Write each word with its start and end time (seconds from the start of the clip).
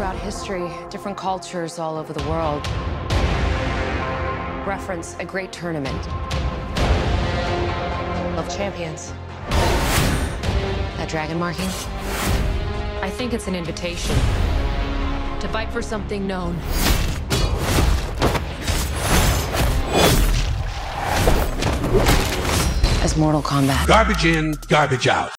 throughout 0.00 0.16
history, 0.16 0.66
different 0.88 1.14
cultures 1.18 1.78
all 1.78 1.98
over 1.98 2.14
the 2.14 2.26
world 2.26 2.66
reference 4.66 5.14
a 5.18 5.26
great 5.26 5.52
tournament 5.52 6.08
of 8.38 8.48
champions. 8.48 9.12
That 10.96 11.06
dragon 11.06 11.38
marking? 11.38 11.66
I 13.02 13.10
think 13.10 13.34
it's 13.34 13.46
an 13.46 13.54
invitation 13.54 14.16
to 15.38 15.46
fight 15.52 15.70
for 15.70 15.82
something 15.82 16.26
known. 16.26 16.56
As 23.02 23.18
Mortal 23.18 23.42
Kombat. 23.42 23.86
Garbage 23.86 24.24
in, 24.24 24.54
garbage 24.66 25.08
out. 25.08 25.30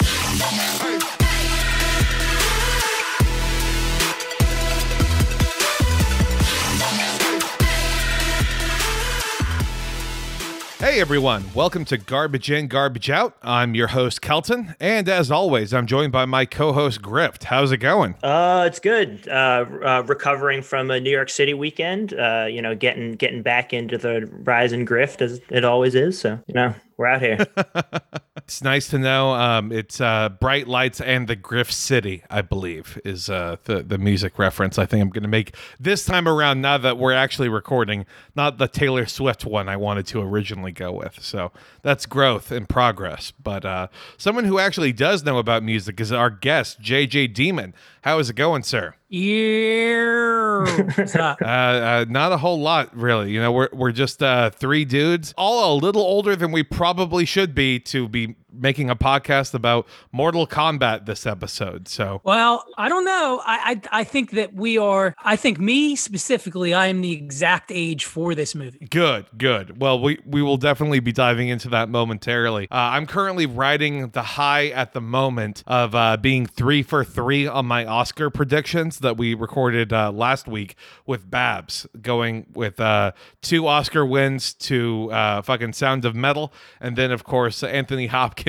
Hey 10.81 10.99
everyone, 10.99 11.43
welcome 11.53 11.85
to 11.85 11.97
Garbage 11.99 12.49
In, 12.49 12.67
Garbage 12.67 13.11
Out. 13.11 13.37
I'm 13.43 13.75
your 13.75 13.89
host, 13.89 14.19
Kelton, 14.19 14.75
and 14.79 15.07
as 15.07 15.29
always, 15.29 15.75
I'm 15.75 15.85
joined 15.85 16.11
by 16.11 16.25
my 16.25 16.45
co 16.45 16.73
host, 16.73 17.03
Grift. 17.03 17.43
How's 17.43 17.71
it 17.71 17.77
going? 17.77 18.15
Uh, 18.23 18.63
it's 18.65 18.79
good. 18.79 19.27
Uh, 19.27 19.65
uh, 19.85 20.03
recovering 20.07 20.63
from 20.63 20.89
a 20.89 20.99
New 20.99 21.11
York 21.11 21.29
City 21.29 21.53
weekend. 21.53 22.15
Uh, 22.15 22.47
you 22.49 22.63
know, 22.63 22.73
getting 22.73 23.11
getting 23.11 23.43
back 23.43 23.73
into 23.73 23.99
the 23.99 24.27
rise 24.41 24.71
and 24.71 24.87
grift 24.87 25.21
as 25.21 25.39
it 25.51 25.63
always 25.63 25.93
is. 25.93 26.19
So, 26.19 26.39
you 26.47 26.55
know, 26.55 26.73
we're 27.01 27.07
out 27.07 27.21
here. 27.21 27.47
it's 28.37 28.61
nice 28.61 28.87
to 28.89 28.99
know. 28.99 29.33
Um, 29.33 29.71
it's 29.71 29.99
uh, 29.99 30.29
Bright 30.29 30.67
Lights 30.67 31.01
and 31.01 31.27
the 31.27 31.35
Griff 31.35 31.71
City, 31.71 32.23
I 32.29 32.43
believe, 32.43 33.01
is 33.03 33.27
uh, 33.27 33.57
the, 33.63 33.81
the 33.81 33.97
music 33.97 34.37
reference 34.37 34.77
I 34.77 34.85
think 34.85 35.01
I'm 35.01 35.09
going 35.09 35.23
to 35.23 35.27
make 35.27 35.55
this 35.79 36.05
time 36.05 36.27
around 36.27 36.61
now 36.61 36.77
that 36.77 36.99
we're 36.99 37.13
actually 37.13 37.49
recording, 37.49 38.05
not 38.35 38.59
the 38.59 38.67
Taylor 38.67 39.07
Swift 39.07 39.45
one 39.45 39.67
I 39.67 39.77
wanted 39.77 40.05
to 40.07 40.21
originally 40.21 40.71
go 40.71 40.91
with. 40.91 41.23
So 41.23 41.51
that's 41.81 42.05
growth 42.05 42.51
and 42.51 42.69
progress. 42.69 43.31
But 43.31 43.65
uh, 43.65 43.87
someone 44.17 44.45
who 44.45 44.59
actually 44.59 44.93
does 44.93 45.23
know 45.23 45.39
about 45.39 45.63
music 45.63 45.99
is 45.99 46.11
our 46.11 46.29
guest, 46.29 46.81
JJ 46.81 47.33
Demon. 47.33 47.73
How 48.03 48.19
is 48.19 48.29
it 48.29 48.35
going, 48.35 48.61
sir? 48.61 48.93
Yeah. 49.13 50.63
uh, 51.41 51.45
uh, 51.45 52.05
not 52.07 52.31
a 52.31 52.37
whole 52.37 52.61
lot, 52.61 52.95
really. 52.95 53.31
You 53.31 53.41
know, 53.41 53.51
we're 53.51 53.67
we're 53.73 53.91
just 53.91 54.23
uh, 54.23 54.51
three 54.51 54.85
dudes, 54.85 55.33
all 55.37 55.75
a 55.75 55.77
little 55.77 56.01
older 56.01 56.33
than 56.33 56.53
we 56.53 56.63
probably 56.63 57.25
should 57.25 57.53
be 57.53 57.77
to 57.81 58.07
be 58.07 58.37
making 58.53 58.89
a 58.89 58.95
podcast 58.95 59.53
about 59.53 59.87
Mortal 60.11 60.45
Kombat 60.47 61.05
this 61.05 61.25
episode. 61.25 61.87
So, 61.87 62.21
well, 62.23 62.65
I 62.77 62.89
don't 62.89 63.05
know. 63.05 63.41
I, 63.45 63.81
I 63.91 63.99
I 64.01 64.03
think 64.03 64.31
that 64.31 64.53
we 64.53 64.77
are. 64.77 65.15
I 65.23 65.35
think 65.35 65.59
me 65.59 65.95
specifically, 65.95 66.73
I 66.73 66.87
am 66.87 67.01
the 67.01 67.11
exact 67.13 67.71
age 67.73 68.05
for 68.05 68.35
this 68.35 68.53
movie. 68.55 68.87
Good, 68.89 69.27
good. 69.37 69.79
Well, 69.81 69.99
we 69.99 70.19
we 70.25 70.41
will 70.41 70.57
definitely 70.57 70.99
be 70.99 71.11
diving 71.11 71.49
into 71.49 71.69
that 71.69 71.89
momentarily. 71.89 72.67
Uh, 72.71 72.75
I'm 72.75 73.05
currently 73.05 73.45
riding 73.45 74.09
the 74.09 74.23
high 74.23 74.67
at 74.67 74.93
the 74.93 75.01
moment 75.01 75.63
of 75.67 75.95
uh, 75.95 76.17
being 76.17 76.45
three 76.45 76.83
for 76.83 77.03
three 77.03 77.47
on 77.47 77.65
my 77.65 77.85
Oscar 77.85 78.29
predictions 78.29 78.99
that 78.99 79.17
we 79.17 79.33
recorded 79.33 79.93
uh, 79.93 80.11
last 80.11 80.47
week 80.47 80.75
with 81.05 81.29
Babs, 81.29 81.87
going 82.01 82.47
with 82.53 82.79
uh, 82.79 83.11
two 83.41 83.67
Oscar 83.67 84.05
wins 84.05 84.53
to 84.55 85.09
uh, 85.11 85.41
fucking 85.41 85.73
Sound 85.73 86.05
of 86.05 86.15
Metal, 86.15 86.53
and 86.79 86.95
then 86.95 87.11
of 87.11 87.23
course 87.23 87.63
Anthony 87.63 88.07
Hopkins 88.07 88.40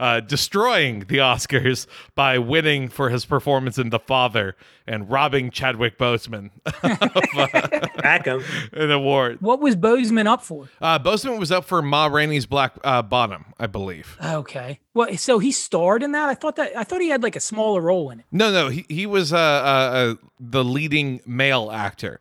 uh, 0.00 0.20
destroying 0.20 1.00
the 1.00 1.18
Oscars 1.18 1.86
by 2.14 2.38
winning 2.38 2.88
for 2.88 3.10
his 3.10 3.24
performance 3.24 3.78
in 3.78 3.90
The 3.90 3.98
Father 3.98 4.56
and 4.86 5.10
robbing 5.10 5.50
Chadwick 5.50 5.98
Boseman 5.98 6.50
of 6.66 8.42
uh, 8.42 8.80
an 8.80 8.90
award. 8.90 9.40
What 9.40 9.60
was 9.60 9.76
Boseman 9.76 10.26
up 10.26 10.42
for? 10.42 10.68
Uh, 10.80 10.98
Boseman 10.98 11.38
was 11.38 11.50
up 11.50 11.64
for 11.64 11.80
Ma 11.82 12.06
Rainey's 12.06 12.46
Black 12.46 12.74
uh, 12.84 13.02
Bottom, 13.02 13.46
I 13.58 13.66
believe. 13.66 14.16
Okay. 14.22 14.80
Well, 14.92 15.16
so 15.16 15.38
he 15.38 15.52
starred 15.52 16.02
in 16.02 16.12
that. 16.12 16.28
I 16.28 16.34
thought 16.34 16.56
that 16.56 16.76
I 16.76 16.84
thought 16.84 17.00
he 17.00 17.08
had 17.08 17.22
like 17.22 17.36
a 17.36 17.40
smaller 17.40 17.80
role 17.80 18.10
in 18.10 18.20
it. 18.20 18.26
No, 18.30 18.52
no, 18.52 18.68
he 18.68 18.86
he 18.88 19.06
was 19.06 19.32
uh, 19.32 19.36
uh, 19.36 19.40
uh 19.40 20.14
the 20.38 20.64
leading 20.64 21.20
male 21.26 21.70
actor. 21.72 22.20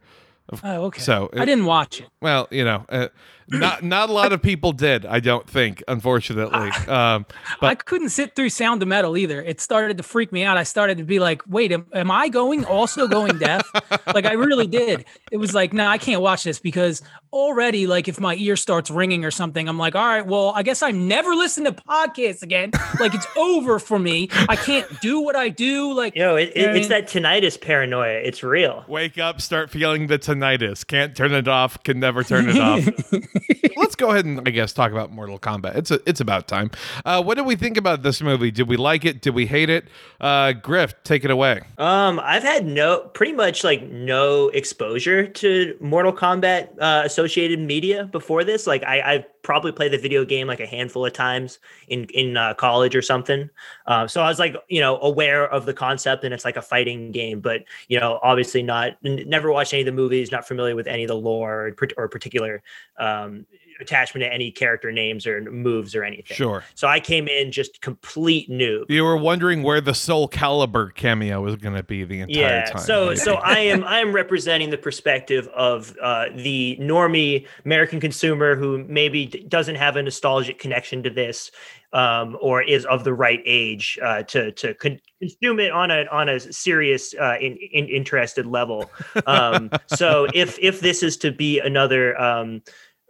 Oh, 0.64 0.86
okay. 0.86 1.02
So 1.02 1.30
it, 1.34 1.40
I 1.40 1.46
didn't 1.46 1.66
watch 1.66 2.02
it. 2.02 2.08
Well, 2.22 2.48
you 2.52 2.66
know, 2.66 2.86
uh, 2.90 3.08
not 3.50 3.84
not 3.84 4.10
a 4.10 4.14
lot 4.14 4.34
of 4.34 4.42
people 4.42 4.72
did. 4.72 5.06
I 5.06 5.20
don't 5.20 5.48
think, 5.50 5.84
unfortunately. 5.88 6.72
Um, 6.94 7.26
but 7.60 7.68
I 7.68 7.76
couldn't 7.76 8.10
sit 8.10 8.36
through 8.36 8.50
Sound 8.50 8.82
of 8.82 8.88
Metal 8.88 9.18
either. 9.18 9.42
It 9.42 9.60
started 9.60 9.98
to 9.98 10.04
freak 10.04 10.32
me 10.32 10.44
out. 10.44 10.58
I 10.58 10.64
started 10.64 10.98
to 11.00 11.04
be 11.04 11.18
like, 11.18 11.42
"Wait, 11.48 11.72
am, 11.72 11.88
am 11.94 12.12
I 12.12 12.30
going 12.30 12.66
also 12.66 13.08
going 13.08 13.38
deaf?" 13.40 13.68
like 14.14 14.26
I 14.26 14.34
really 14.34 14.68
did. 14.68 15.06
It 15.32 15.38
was 15.38 15.54
like, 15.54 15.74
"No, 15.74 15.86
nah, 15.86 15.90
I 15.90 15.98
can't 15.98 16.22
watch 16.22 16.44
this 16.44 16.60
because 16.60 17.02
already, 17.34 17.88
like, 17.88 18.08
if 18.08 18.20
my 18.20 18.36
ear 18.36 18.56
starts 18.56 18.90
ringing 18.90 19.26
or 19.26 19.32
something, 19.32 19.68
I'm 19.68 19.78
like, 19.78 19.96
all 19.96 20.06
right, 20.06 20.26
well, 20.26 20.54
I 20.56 20.64
guess 20.64 20.82
I'm 20.84 21.08
never 21.08 21.36
listening 21.36 21.74
to 21.74 21.84
podcasts 21.84 22.44
again. 22.44 22.72
like, 23.00 23.14
it's 23.14 23.28
over 23.36 23.80
for 23.80 24.00
me. 24.00 24.30
I 24.48 24.56
can't 24.56 25.02
do 25.02 25.20
what 25.20 25.36
I 25.36 25.50
do. 25.50 25.92
Like, 25.92 26.16
yo, 26.16 26.36
it, 26.36 26.52
it, 26.56 26.76
it's 26.76 26.88
that 26.88 27.08
tinnitus 27.08 27.60
paranoia. 27.60 28.20
It's 28.20 28.44
real. 28.44 28.86
Wake 28.88 29.18
up, 29.18 29.42
start 29.42 29.72
feeling 29.72 30.08
the 30.08 30.20
tinnitus. 30.20 30.86
Can't 30.86 31.16
turn 31.16 31.34
it 31.34 31.48
off. 31.48 31.82
Can 31.84 32.00
never 32.00 32.24
turn 32.24 32.48
it 32.50 32.58
off. 32.58 32.84
Let's 33.76 33.96
go 33.96 34.12
ahead 34.12 34.26
and 34.26 34.48
I 34.48 34.52
guess 34.52 34.74
talk 34.74 34.92
about 34.92 35.12
Mortal 35.12 35.40
Kombat. 35.40 35.76
It's 35.76 35.92
a, 35.92 36.00
it's 36.08 36.20
about 36.20 36.48
time. 36.48 36.72
Uh, 37.06 37.22
what 37.24 37.36
did 37.36 37.46
we 37.46 37.56
think 37.56 37.78
about 37.78 38.04
this 38.04 38.22
movie? 38.22 38.52
Did 38.52 38.68
we 38.68 38.78
like 38.78 39.06
it? 39.06 39.22
Did 39.22 39.34
we 39.36 39.46
hate 39.46 39.70
it? 39.70 39.86
Uh, 40.22 40.54
Griff, 40.54 40.94
take 41.04 41.24
it 41.26 41.32
away. 41.32 41.62
Um, 41.78 42.20
I've 42.24 42.44
had 42.44 42.66
no, 42.66 43.00
pretty 43.14 43.34
much 43.34 43.64
like 43.64 43.84
no 43.84 44.50
exposure 44.50 45.28
to 45.28 45.78
Mortal 45.80 46.14
Kombat 46.14 46.70
uh, 46.80 47.04
associated 47.06 47.60
media 47.60 48.06
before 48.06 48.44
this. 48.44 48.68
Like 48.68 48.84
I, 48.84 49.02
I've 49.02 49.26
probably 49.44 49.72
played 49.72 49.92
the 49.92 49.98
video 49.98 50.26
game 50.26 50.48
like 50.48 50.60
a 50.60 50.66
handful 50.66 51.06
of 51.06 51.14
times 51.14 51.60
in 51.88 52.06
in 52.06 52.36
uh, 52.36 52.54
college 52.56 52.96
or 52.96 53.02
something. 53.02 53.50
Uh, 53.86 54.08
so 54.08 54.22
I 54.22 54.30
was 54.30 54.40
like, 54.40 54.56
you 54.70 54.80
know, 54.80 54.98
aware 55.02 55.48
of 55.48 55.66
the 55.66 55.74
concept 55.74 56.24
and 56.24 56.34
it's 56.34 56.46
like 56.46 56.58
a 56.58 56.62
fighting 56.62 57.12
game, 57.12 57.42
but 57.42 57.64
you 57.90 58.00
know, 58.00 58.20
obviously 58.24 58.64
not. 58.64 58.98
N- 59.06 59.24
never 59.28 59.52
watched 59.52 59.74
any 59.74 59.82
of 59.82 59.86
the 59.86 59.92
movies, 59.92 60.32
not 60.32 60.48
familiar 60.48 60.76
with 60.76 60.88
any 60.88 61.04
of 61.04 61.10
the 61.10 61.16
lore 61.16 61.68
or, 61.68 61.88
or 61.98 62.08
particular 62.08 62.64
um, 62.98 63.46
attachment 63.84 64.24
to 64.24 64.34
any 64.34 64.50
character 64.52 64.92
names 64.92 65.28
or 65.28 65.42
moves 65.52 65.94
or 65.96 66.04
anything. 66.04 66.36
Sure. 66.36 66.64
So 66.74 66.88
I 66.88 67.00
came 67.00 67.28
in 67.28 67.52
just 67.52 67.82
complete 67.82 68.50
noob. 68.50 68.86
You 68.90 69.04
were 69.04 69.18
wondering 69.18 69.62
where 69.62 69.82
the 69.82 69.94
Soul 69.94 70.28
Calibur 70.28 70.94
cameo 70.96 71.42
was 71.42 71.56
going 71.58 71.76
to 71.76 71.84
be 71.84 72.04
the 72.04 72.22
entire 72.22 72.42
yeah, 72.42 72.66
time. 72.66 72.82
So 72.82 73.14
so 73.16 73.36
I 73.36 73.60
am 73.60 73.84
I 73.84 74.00
am 74.00 74.12
representing 74.12 74.70
the 74.70 74.78
perspective 74.78 75.48
of 75.50 75.96
uh, 76.02 76.26
the 76.36 76.78
normie 76.82 77.46
American 77.66 78.00
consumer 78.00 78.56
who 78.56 78.84
maybe 78.86 79.28
doesn't 79.48 79.76
have 79.76 79.96
a 79.98 80.02
nostalgic 80.02 80.58
connection 80.58 81.04
to 81.04 81.10
this. 81.10 81.52
Um, 81.94 82.40
or 82.42 82.64
is 82.64 82.86
of 82.86 83.04
the 83.04 83.14
right 83.14 83.40
age 83.46 84.00
uh, 84.04 84.24
to 84.24 84.52
to 84.54 84.74
con- 84.74 85.00
consume 85.20 85.60
it 85.60 85.72
on 85.72 85.92
a 85.92 86.06
on 86.12 86.28
a 86.28 86.40
serious 86.40 87.14
uh, 87.22 87.38
in, 87.40 87.56
in 87.72 87.88
interested 87.88 88.48
level. 88.48 88.90
Um, 89.28 89.70
so 89.86 90.28
if 90.34 90.58
if 90.58 90.80
this 90.80 91.04
is 91.04 91.18
to 91.18 91.32
be 91.32 91.60
another 91.60 92.20
um, 92.20 92.64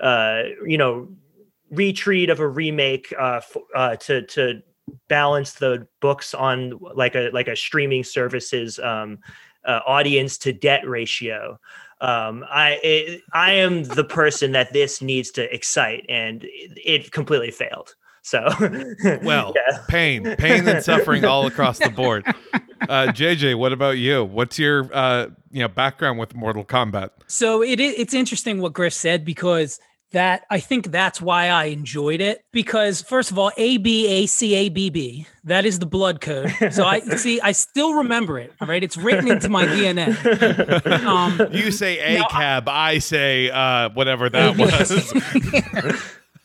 uh, 0.03 0.43
you 0.65 0.77
know, 0.77 1.07
retreat 1.71 2.29
of 2.29 2.39
a 2.39 2.47
remake 2.47 3.13
uh, 3.19 3.37
f- 3.37 3.57
uh, 3.75 3.95
to 3.95 4.21
to 4.27 4.61
balance 5.07 5.53
the 5.53 5.87
books 6.01 6.33
on 6.33 6.77
like 6.93 7.15
a 7.15 7.29
like 7.33 7.47
a 7.47 7.55
streaming 7.55 8.03
services 8.03 8.79
um, 8.79 9.17
uh, 9.65 9.79
audience 9.87 10.37
to 10.37 10.53
debt 10.53 10.87
ratio. 10.87 11.57
Um, 12.01 12.43
I 12.51 12.79
it, 12.83 13.21
I 13.33 13.53
am 13.53 13.83
the 13.83 14.03
person 14.03 14.51
that 14.51 14.73
this 14.73 15.01
needs 15.01 15.31
to 15.31 15.53
excite, 15.53 16.05
and 16.09 16.43
it, 16.43 16.77
it 16.83 17.11
completely 17.11 17.51
failed. 17.51 17.95
So, 18.23 18.49
well, 19.21 19.53
yeah. 19.55 19.79
pain, 19.89 20.35
pain 20.37 20.65
and 20.67 20.81
suffering 20.81 21.25
all 21.25 21.45
across 21.45 21.77
the 21.79 21.89
board. 21.89 22.25
Uh, 22.81 23.07
JJ, 23.07 23.57
what 23.57 23.73
about 23.73 23.97
you? 23.97 24.23
What's 24.23 24.57
your 24.57 24.89
uh, 24.93 25.27
you 25.51 25.61
know 25.61 25.67
background 25.67 26.19
with 26.19 26.33
Mortal 26.35 26.65
Kombat? 26.65 27.09
So 27.27 27.61
it 27.61 27.79
it's 27.79 28.13
interesting 28.13 28.61
what 28.61 28.73
Griff 28.73 28.93
said 28.93 29.23
because 29.25 29.79
that 30.13 30.45
I 30.49 30.59
think 30.59 30.91
that's 30.91 31.21
why 31.21 31.49
I 31.49 31.65
enjoyed 31.65 32.21
it 32.21 32.45
because 32.51 33.01
first 33.01 33.31
of 33.31 33.37
all, 33.37 33.51
A 33.57 33.77
B 33.77 34.07
A 34.07 34.25
C 34.25 34.55
A 34.55 34.69
B 34.69 34.89
B 34.89 35.27
that 35.43 35.65
is 35.65 35.79
the 35.79 35.85
blood 35.85 36.21
code. 36.21 36.51
So 36.71 36.85
I 36.85 36.99
see 37.17 37.41
I 37.41 37.51
still 37.51 37.95
remember 37.95 38.39
it. 38.39 38.53
Right, 38.61 38.83
it's 38.83 38.95
written 38.95 39.29
into 39.29 39.49
my 39.49 39.65
DNA. 39.65 40.13
Um, 41.03 41.39
you 41.51 41.71
say 41.71 41.99
A 41.99 42.23
cab, 42.25 42.69
I, 42.69 42.91
I 42.91 42.97
say 42.99 43.49
uh, 43.49 43.89
whatever 43.89 44.29
that 44.29 44.57
was. 44.57 44.91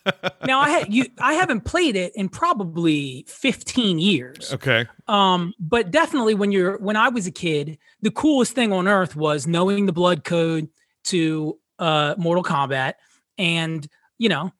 now 0.46 0.60
I 0.60 0.70
had 0.70 0.92
you 0.92 1.06
I 1.18 1.34
haven't 1.34 1.62
played 1.62 1.96
it 1.96 2.12
in 2.16 2.28
probably 2.28 3.24
15 3.28 3.98
years. 3.98 4.52
Okay. 4.54 4.86
Um, 5.06 5.54
but 5.60 5.90
definitely 5.90 6.34
when 6.34 6.50
you're 6.50 6.78
when 6.78 6.96
I 6.96 7.08
was 7.08 7.26
a 7.26 7.30
kid, 7.30 7.78
the 8.00 8.10
coolest 8.10 8.52
thing 8.52 8.72
on 8.72 8.88
earth 8.88 9.14
was 9.14 9.46
knowing 9.46 9.86
the 9.86 9.92
blood 9.92 10.24
code 10.24 10.68
to 11.04 11.58
uh 11.78 12.14
Mortal 12.18 12.42
Kombat 12.44 12.94
and 13.38 13.86
you 14.18 14.28
know 14.28 14.52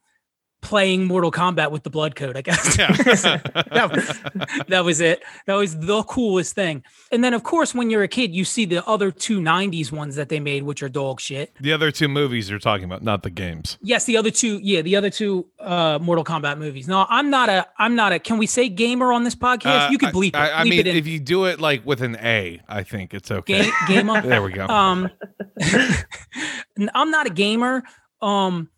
playing 0.61 1.05
Mortal 1.05 1.31
Kombat 1.31 1.71
with 1.71 1.83
the 1.85 1.91
blood 1.91 2.17
code, 2.17 2.37
I 2.37 2.43
guess. 2.43 2.77
that, 2.77 3.91
was, 3.95 4.67
that 4.67 4.85
was 4.85 5.01
it. 5.01 5.23
That 5.47 5.55
was 5.55 5.79
the 5.79 6.03
coolest 6.03 6.55
thing. 6.55 6.83
And 7.13 7.23
then, 7.23 7.33
of 7.33 7.43
course, 7.45 7.75
when 7.75 7.91
you're 7.91 8.03
a 8.03 8.09
kid, 8.09 8.35
you 8.35 8.45
see 8.45 8.65
the 8.65 8.87
other 8.87 9.11
two 9.11 9.41
90s 9.41 9.93
ones 9.93 10.17
that 10.17 10.29
they 10.29 10.41
made, 10.41 10.65
which 10.65 10.83
are 10.83 10.89
dog 10.89 11.21
shit. 11.21 11.55
The 11.61 11.73
other 11.73 11.91
two 11.91 12.09
movies 12.09 12.51
you're 12.51 12.59
talking 12.59 12.85
about, 12.85 13.03
not 13.03 13.23
the 13.23 13.31
games. 13.31 13.79
Yes, 13.83 14.05
the 14.05 14.17
other 14.17 14.31
two, 14.31 14.59
yeah, 14.59 14.83
the 14.83 14.97
other 14.97 15.11
two 15.11 15.47
uh 15.61 15.99
Mortal 16.01 16.25
Kombat 16.25 16.59
movies. 16.59 16.89
No, 16.89 17.07
I'm 17.09 17.31
not 17.31 17.49
a 17.49 17.67
I'm 17.79 17.95
not 17.95 18.13
a 18.13 18.19
can 18.19 18.39
we 18.39 18.47
say 18.47 18.69
gamer 18.69 19.13
on 19.13 19.25
this 19.25 19.35
podcast? 19.35 19.89
Uh, 19.89 19.91
you 19.91 19.99
could 19.99 20.11
bleep 20.11 20.29
it. 20.29 20.37
I, 20.37 20.61
I 20.61 20.65
bleep 20.65 20.71
mean, 20.71 20.87
it 20.87 20.97
if 20.97 21.07
you 21.07 21.21
do 21.21 21.45
it 21.45 21.61
like 21.61 21.85
with 21.87 22.03
an 22.03 22.17
A, 22.17 22.61
I 22.69 22.83
think 22.83 23.15
it's 23.15 23.31
okay. 23.31 23.65
Ga- 23.65 23.87
gamer. 23.87 24.23
There 24.29 24.43
we 24.43 24.53
go. 24.53 24.67
Um, 24.67 25.09
I'm 26.95 27.11
not 27.11 27.27
a 27.27 27.31
gamer. 27.31 27.83
Um, 28.21 28.71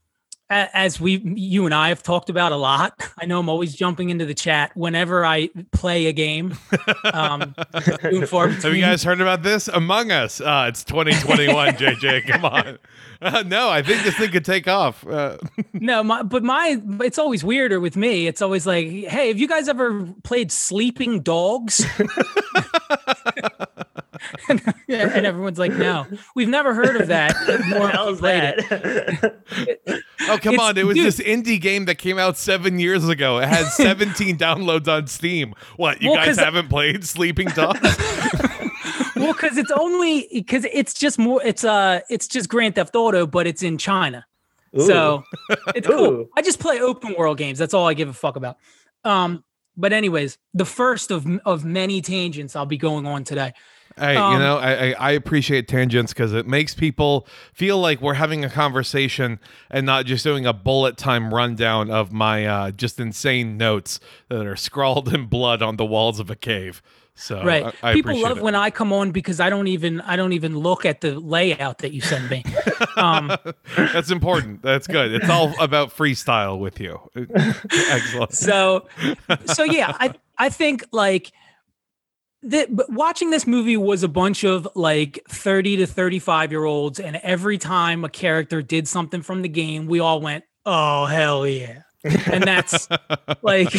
as 0.50 1.00
we, 1.00 1.18
you 1.18 1.64
and 1.64 1.72
I 1.72 1.90
have 1.90 2.02
talked 2.02 2.28
about 2.28 2.50
a 2.50 2.56
lot. 2.56 3.00
I 3.16 3.24
know 3.24 3.38
I'm 3.38 3.48
always 3.48 3.72
jumping 3.72 4.10
into 4.10 4.26
the 4.26 4.34
chat 4.34 4.72
whenever 4.76 5.24
I 5.24 5.48
play 5.70 6.06
a 6.06 6.12
game. 6.12 6.58
Um, 7.04 7.54
few 8.00 8.18
and 8.18 8.28
far 8.28 8.48
Have 8.48 8.74
you 8.74 8.80
guys 8.80 9.04
heard 9.04 9.20
about 9.20 9.44
this? 9.44 9.68
Among 9.68 10.10
Us. 10.10 10.40
Uh, 10.40 10.66
it's 10.68 10.82
2021, 10.82 11.74
JJ. 11.74 12.26
Come 12.26 12.44
on. 12.44 12.78
Uh, 13.22 13.44
no, 13.46 13.70
I 13.70 13.82
think 13.82 14.02
this 14.02 14.16
thing 14.16 14.30
could 14.30 14.44
take 14.44 14.66
off. 14.66 15.06
Uh, 15.06 15.36
No, 15.72 16.02
my, 16.02 16.22
but 16.24 16.42
my, 16.42 16.82
it's 17.00 17.18
always 17.18 17.44
weirder 17.44 17.78
with 17.80 17.96
me. 17.96 18.26
It's 18.26 18.42
always 18.42 18.66
like, 18.66 18.86
hey, 18.86 19.28
have 19.28 19.38
you 19.38 19.46
guys 19.48 19.68
ever 19.68 20.06
played 20.24 20.50
Sleeping 20.50 21.20
Dogs? 21.22 21.84
and, 24.48 24.60
and 24.88 25.26
everyone's 25.26 25.58
like, 25.58 25.72
no, 25.72 26.06
we've 26.34 26.48
never 26.48 26.74
heard 26.74 26.96
of 27.00 27.08
that. 27.08 27.34
Nor 27.68 27.80
What 27.80 27.86
the 27.86 27.96
hell 27.96 28.08
is 28.08 28.18
played 28.20 28.42
that? 28.58 29.42
oh, 30.28 30.38
come 30.42 30.54
It's- 30.54 30.60
on. 30.60 30.78
It 30.78 30.86
was 30.86 30.96
dude. 30.96 31.06
this 31.06 31.20
indie 31.20 31.60
game 31.60 31.84
that 31.86 31.96
came 31.96 32.18
out 32.18 32.36
seven 32.36 32.78
years 32.78 33.08
ago. 33.08 33.38
It 33.38 33.48
has 33.48 33.74
17 33.76 34.36
downloads 34.38 34.88
on 34.88 35.06
Steam. 35.06 35.54
What, 35.76 36.00
you 36.02 36.10
Well, 36.10 36.18
guys 36.18 36.36
'cause- 36.36 36.44
haven't 36.44 36.68
played 36.68 37.04
Sleeping 37.04 37.48
Dogs? 37.48 37.80
well, 39.16 39.32
because 39.32 39.56
it's 39.56 39.70
only 39.72 40.28
because 40.32 40.66
it's 40.72 40.94
just 40.94 41.18
more. 41.18 41.42
It's 41.44 41.64
uh, 41.64 42.00
it's 42.08 42.26
just 42.28 42.48
Grand 42.48 42.74
Theft 42.74 42.94
Auto, 42.96 43.26
but 43.26 43.46
it's 43.46 43.62
in 43.62 43.78
China. 43.78 44.24
So 44.78 45.24
it's 45.74 45.86
cool. 45.88 46.04
Ooh. 46.12 46.28
I 46.36 46.42
just 46.42 46.60
play 46.60 46.80
open 46.80 47.14
world 47.18 47.38
games. 47.38 47.58
That's 47.58 47.74
all 47.74 47.88
I 47.88 47.94
give 47.94 48.08
a 48.08 48.12
fuck 48.12 48.36
about. 48.36 48.56
Um, 49.04 49.42
but 49.76 49.92
anyways, 49.92 50.38
the 50.54 50.64
first 50.64 51.10
of 51.10 51.26
of 51.44 51.64
many 51.64 52.00
tangents 52.00 52.54
I'll 52.54 52.66
be 52.66 52.76
going 52.78 53.04
on 53.06 53.24
today. 53.24 53.52
Hey, 54.00 54.14
you 54.14 54.20
Um, 54.20 54.38
know, 54.40 54.56
I, 54.58 54.72
I, 54.72 54.94
I 54.98 55.10
appreciate 55.12 55.68
tangents 55.68 56.12
because 56.12 56.32
it 56.32 56.46
makes 56.46 56.74
people 56.74 57.26
feel 57.52 57.78
like 57.78 58.00
we're 58.00 58.14
having 58.14 58.44
a 58.44 58.50
conversation 58.50 59.38
and 59.70 59.86
not 59.86 60.06
just 60.06 60.24
doing 60.24 60.46
a 60.46 60.52
bullet 60.52 60.96
time 60.96 61.32
rundown 61.32 61.90
of 61.90 62.10
my 62.12 62.46
uh, 62.46 62.70
just 62.72 62.98
insane 62.98 63.56
notes 63.56 64.00
that 64.28 64.46
are 64.46 64.56
scrawled 64.56 65.12
in 65.14 65.26
blood 65.26 65.62
on 65.62 65.76
the 65.76 65.84
walls 65.84 66.18
of 66.18 66.30
a 66.30 66.36
cave. 66.36 66.82
So 67.14 67.42
Right. 67.44 67.74
I, 67.82 67.90
I 67.90 67.92
People 67.92 68.18
love 68.18 68.38
it. 68.38 68.42
when 68.42 68.54
I 68.54 68.70
come 68.70 68.94
on 68.94 69.10
because 69.10 69.40
I 69.40 69.50
don't 69.50 69.66
even 69.68 70.00
I 70.00 70.16
don't 70.16 70.32
even 70.32 70.56
look 70.56 70.86
at 70.86 71.02
the 71.02 71.20
layout 71.20 71.78
that 71.78 71.92
you 71.92 72.00
send 72.00 72.30
me. 72.30 72.42
um, 72.96 73.30
That's 73.76 74.10
important. 74.10 74.62
That's 74.62 74.86
good. 74.86 75.12
It's 75.12 75.28
all 75.28 75.52
about 75.60 75.94
freestyle 75.94 76.58
with 76.58 76.80
you. 76.80 76.98
Excellent. 77.70 78.32
so 78.32 78.86
so 79.44 79.64
yeah, 79.64 79.94
I 80.00 80.14
I 80.38 80.48
think 80.48 80.84
like 80.92 81.32
that 82.42 82.74
but 82.74 82.90
watching 82.90 83.30
this 83.30 83.46
movie 83.46 83.76
was 83.76 84.02
a 84.02 84.08
bunch 84.08 84.44
of 84.44 84.66
like 84.74 85.22
30 85.28 85.78
to 85.78 85.86
35 85.86 86.50
year 86.50 86.64
olds 86.64 86.98
and 86.98 87.16
every 87.16 87.58
time 87.58 88.04
a 88.04 88.08
character 88.08 88.62
did 88.62 88.88
something 88.88 89.22
from 89.22 89.42
the 89.42 89.48
game 89.48 89.86
we 89.86 90.00
all 90.00 90.20
went 90.20 90.44
oh 90.64 91.04
hell 91.06 91.46
yeah 91.46 91.82
and 92.32 92.42
that's 92.44 92.88
like 93.42 93.70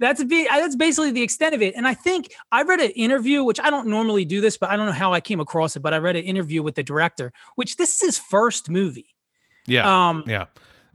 that's 0.00 0.24
be 0.24 0.44
that's 0.50 0.74
basically 0.74 1.12
the 1.12 1.22
extent 1.22 1.54
of 1.54 1.62
it 1.62 1.72
and 1.76 1.86
i 1.86 1.94
think 1.94 2.32
i 2.50 2.62
read 2.62 2.80
an 2.80 2.90
interview 2.90 3.44
which 3.44 3.60
i 3.60 3.70
don't 3.70 3.86
normally 3.86 4.24
do 4.24 4.40
this 4.40 4.56
but 4.56 4.70
i 4.70 4.76
don't 4.76 4.86
know 4.86 4.92
how 4.92 5.12
i 5.12 5.20
came 5.20 5.38
across 5.38 5.76
it 5.76 5.80
but 5.80 5.94
i 5.94 5.98
read 5.98 6.16
an 6.16 6.24
interview 6.24 6.62
with 6.64 6.74
the 6.74 6.82
director 6.82 7.32
which 7.54 7.76
this 7.76 7.94
is 7.94 8.00
his 8.00 8.18
first 8.18 8.68
movie 8.68 9.14
Yeah. 9.66 10.08
um 10.08 10.24
yeah. 10.26 10.46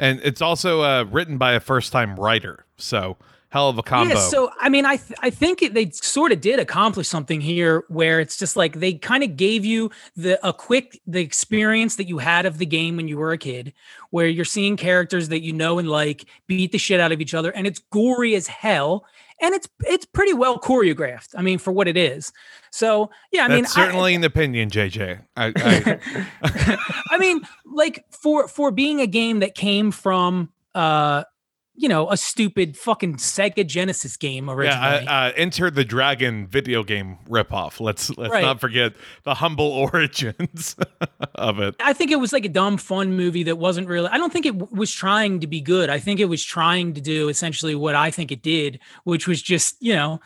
And 0.01 0.21
it's 0.23 0.41
also 0.41 0.81
uh, 0.81 1.03
written 1.11 1.37
by 1.37 1.51
a 1.51 1.59
first 1.59 1.91
time 1.91 2.15
writer. 2.15 2.65
So 2.77 3.17
hell 3.49 3.69
of 3.69 3.77
a 3.77 3.83
combo. 3.83 4.13
Yeah, 4.15 4.19
so 4.21 4.51
I 4.59 4.69
mean, 4.69 4.85
I 4.85 4.97
th- 4.97 5.19
I 5.21 5.29
think 5.29 5.61
it, 5.61 5.73
they 5.73 5.89
sort 5.89 6.31
of 6.31 6.39
did 6.41 6.59
accomplish 6.59 7.07
something 7.07 7.41
here, 7.41 7.83
where 7.87 8.19
it's 8.19 8.37
just 8.37 8.55
like 8.55 8.79
they 8.79 8.93
kind 8.93 9.23
of 9.23 9.35
gave 9.37 9.65
you 9.65 9.91
the 10.15 10.39
a 10.47 10.53
quick 10.53 11.01
the 11.07 11.21
experience 11.21 11.95
that 11.97 12.07
you 12.07 12.17
had 12.19 12.45
of 12.45 12.57
the 12.59 12.65
game 12.65 12.95
when 12.97 13.07
you 13.07 13.17
were 13.17 13.31
a 13.31 13.37
kid, 13.37 13.73
where 14.11 14.27
you're 14.27 14.45
seeing 14.45 14.77
characters 14.77 15.29
that 15.29 15.41
you 15.41 15.53
know 15.53 15.79
and 15.79 15.89
like 15.89 16.25
beat 16.47 16.71
the 16.71 16.77
shit 16.77 16.99
out 16.99 17.11
of 17.11 17.21
each 17.21 17.33
other, 17.33 17.51
and 17.51 17.65
it's 17.67 17.79
gory 17.91 18.35
as 18.35 18.47
hell, 18.47 19.05
and 19.41 19.53
it's 19.55 19.67
it's 19.85 20.05
pretty 20.05 20.33
well 20.33 20.59
choreographed. 20.59 21.29
I 21.35 21.41
mean, 21.41 21.57
for 21.57 21.71
what 21.71 21.87
it 21.87 21.97
is. 21.97 22.31
So 22.71 23.09
yeah, 23.31 23.45
I 23.45 23.47
That's 23.47 23.55
mean, 23.57 23.65
I- 23.65 23.85
certainly 23.87 24.13
an 24.15 24.23
opinion, 24.23 24.69
JJ. 24.69 25.21
I, 25.35 25.53
I, 25.55 26.77
I 27.11 27.17
mean, 27.17 27.41
like 27.65 28.05
for 28.11 28.47
for 28.47 28.69
being 28.71 29.01
a 29.01 29.07
game 29.07 29.39
that 29.39 29.55
came 29.55 29.91
from 29.91 30.49
uh 30.75 31.23
you 31.81 31.87
know 31.87 32.11
a 32.11 32.17
stupid 32.17 32.75
fucking 32.75 33.15
Sega 33.15 33.65
Genesis 33.65 34.17
game 34.17 34.49
originally. 34.49 35.03
yeah, 35.03 35.11
uh, 35.11 35.29
uh, 35.29 35.31
Enter 35.37 35.71
the 35.71 35.85
Dragon 35.85 36.45
video 36.45 36.83
game 36.83 37.17
ripoff. 37.29 37.79
Let's 37.79 38.09
let's 38.17 38.33
Right. 38.33 38.41
not 38.43 38.59
forget 38.59 38.93
the 39.23 39.35
humble 39.35 39.65
origins 39.93 40.75
of 41.35 41.59
it. 41.59 41.75
I 41.79 41.93
think 41.93 42.11
it 42.11 42.17
was 42.19 42.33
like 42.33 42.43
a 42.43 42.49
dumb 42.49 42.77
fun 42.77 43.15
movie 43.15 43.43
that 43.43 43.57
wasn't 43.57 43.87
really. 43.87 44.09
I 44.09 44.17
don't 44.17 44.33
think 44.33 44.45
it 44.45 44.57
w- 44.57 44.77
was 44.77 44.91
trying 44.91 45.39
to 45.39 45.47
be 45.47 45.61
good. 45.61 45.89
I 45.89 45.99
think 45.99 46.19
it 46.19 46.25
was 46.25 46.43
trying 46.43 46.93
to 46.95 47.01
do 47.01 47.29
essentially 47.29 47.75
what 47.75 47.95
I 47.95 48.11
think 48.11 48.31
it 48.33 48.43
did, 48.43 48.79
which 49.05 49.25
was 49.27 49.41
just 49.41 49.77
you 49.79 49.95
know 49.95 50.19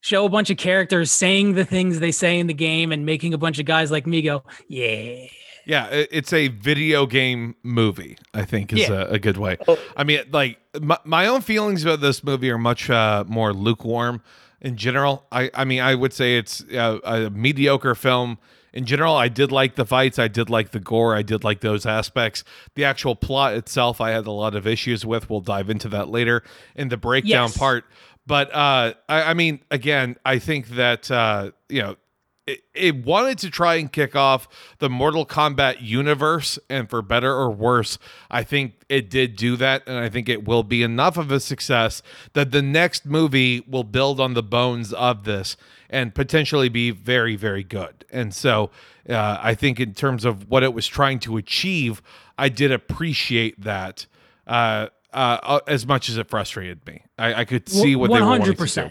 show 0.00 0.24
a 0.26 0.28
bunch 0.28 0.50
of 0.50 0.56
characters 0.58 1.10
saying 1.10 1.54
the 1.54 1.64
things 1.64 1.98
they 2.00 2.12
say 2.12 2.38
in 2.38 2.46
the 2.48 2.54
game 2.54 2.92
and 2.92 3.04
making 3.06 3.32
a 3.34 3.38
bunch 3.38 3.58
of 3.58 3.64
guys 3.64 3.90
like 3.90 4.06
me 4.06 4.22
go, 4.22 4.44
yeah. 4.68 5.26
Yeah, 5.68 5.86
it's 5.90 6.32
a 6.32 6.48
video 6.48 7.04
game 7.06 7.54
movie. 7.62 8.16
I 8.32 8.44
think 8.46 8.72
is 8.72 8.88
Yeah. 8.88 9.02
a, 9.02 9.12
a 9.12 9.18
good 9.18 9.36
way. 9.36 9.58
I 9.96 10.02
mean, 10.02 10.20
like 10.32 10.58
my, 10.80 10.96
my 11.04 11.26
own 11.26 11.42
feelings 11.42 11.84
about 11.84 12.00
this 12.00 12.24
movie 12.24 12.50
are 12.50 12.56
much 12.58 12.88
uh, 12.88 13.24
more 13.28 13.52
lukewarm 13.52 14.22
in 14.62 14.76
general. 14.76 15.26
I 15.30 15.50
I 15.54 15.64
mean, 15.66 15.80
I 15.80 15.94
would 15.94 16.14
say 16.14 16.38
it's 16.38 16.64
uh, 16.72 16.98
a 17.04 17.28
mediocre 17.30 17.94
film. 17.94 18.38
In 18.72 18.84
general, 18.86 19.14
I 19.14 19.28
did 19.28 19.50
like 19.52 19.74
the 19.76 19.84
fights. 19.84 20.18
I 20.18 20.28
did 20.28 20.48
like 20.50 20.70
the 20.70 20.80
gore. 20.80 21.14
I 21.14 21.22
did 21.22 21.44
like 21.44 21.60
those 21.60 21.84
aspects. 21.86 22.44
The 22.74 22.84
actual 22.84 23.14
plot 23.16 23.54
itself, 23.54 24.00
I 24.00 24.10
had 24.10 24.26
a 24.26 24.30
lot 24.30 24.54
of 24.54 24.66
issues 24.66 25.04
with. 25.04 25.28
We'll 25.28 25.40
dive 25.40 25.68
into 25.70 25.88
that 25.90 26.08
later 26.08 26.42
in 26.76 26.88
the 26.88 26.96
breakdown 26.96 27.48
Yes. 27.48 27.56
part. 27.58 27.84
But 28.26 28.54
uh, 28.54 28.92
I, 29.08 29.22
I 29.30 29.34
mean, 29.34 29.60
again, 29.70 30.16
I 30.24 30.38
think 30.38 30.68
that 30.70 31.10
uh, 31.10 31.50
you 31.68 31.82
know 31.82 31.96
it, 32.74 33.04
wanted 33.04 33.38
to 33.38 33.50
try 33.50 33.76
and 33.76 33.92
kick 33.92 34.16
off 34.16 34.48
the 34.78 34.88
Mortal 34.88 35.26
Kombat 35.26 35.80
universe, 35.80 36.58
and 36.68 36.88
for 36.88 37.02
better 37.02 37.32
or 37.32 37.50
worse, 37.50 37.98
I 38.30 38.42
think 38.42 38.74
it 38.88 39.10
did 39.10 39.36
do 39.36 39.56
that, 39.56 39.82
and 39.86 39.98
I 39.98 40.08
think 40.08 40.28
it 40.28 40.46
will 40.46 40.62
be 40.62 40.82
enough 40.82 41.16
of 41.16 41.30
a 41.30 41.40
success 41.40 42.02
that 42.32 42.50
the 42.50 42.62
next 42.62 43.06
movie 43.06 43.60
will 43.60 43.84
build 43.84 44.20
on 44.20 44.34
the 44.34 44.42
bones 44.42 44.92
of 44.92 45.24
this 45.24 45.56
and 45.90 46.14
potentially 46.14 46.68
be 46.68 46.90
very, 46.90 47.36
very 47.36 47.64
good. 47.64 48.04
And 48.10 48.34
so, 48.34 48.70
uh, 49.08 49.38
I 49.40 49.54
think 49.54 49.80
in 49.80 49.94
terms 49.94 50.24
of 50.24 50.48
what 50.50 50.62
it 50.62 50.74
was 50.74 50.86
trying 50.86 51.18
to 51.20 51.36
achieve, 51.36 52.02
I 52.36 52.48
did 52.48 52.70
appreciate 52.72 53.60
that. 53.62 54.06
Uh, 54.46 54.88
uh, 55.12 55.60
as 55.66 55.86
much 55.86 56.08
as 56.10 56.18
it 56.18 56.28
frustrated 56.28 56.86
me, 56.86 57.02
I, 57.18 57.34
I 57.40 57.44
could 57.46 57.68
see 57.68 57.96
what 57.96 58.10
they 58.16 58.20
were 58.20 58.26
wanting 58.38 58.56
to 58.56 58.66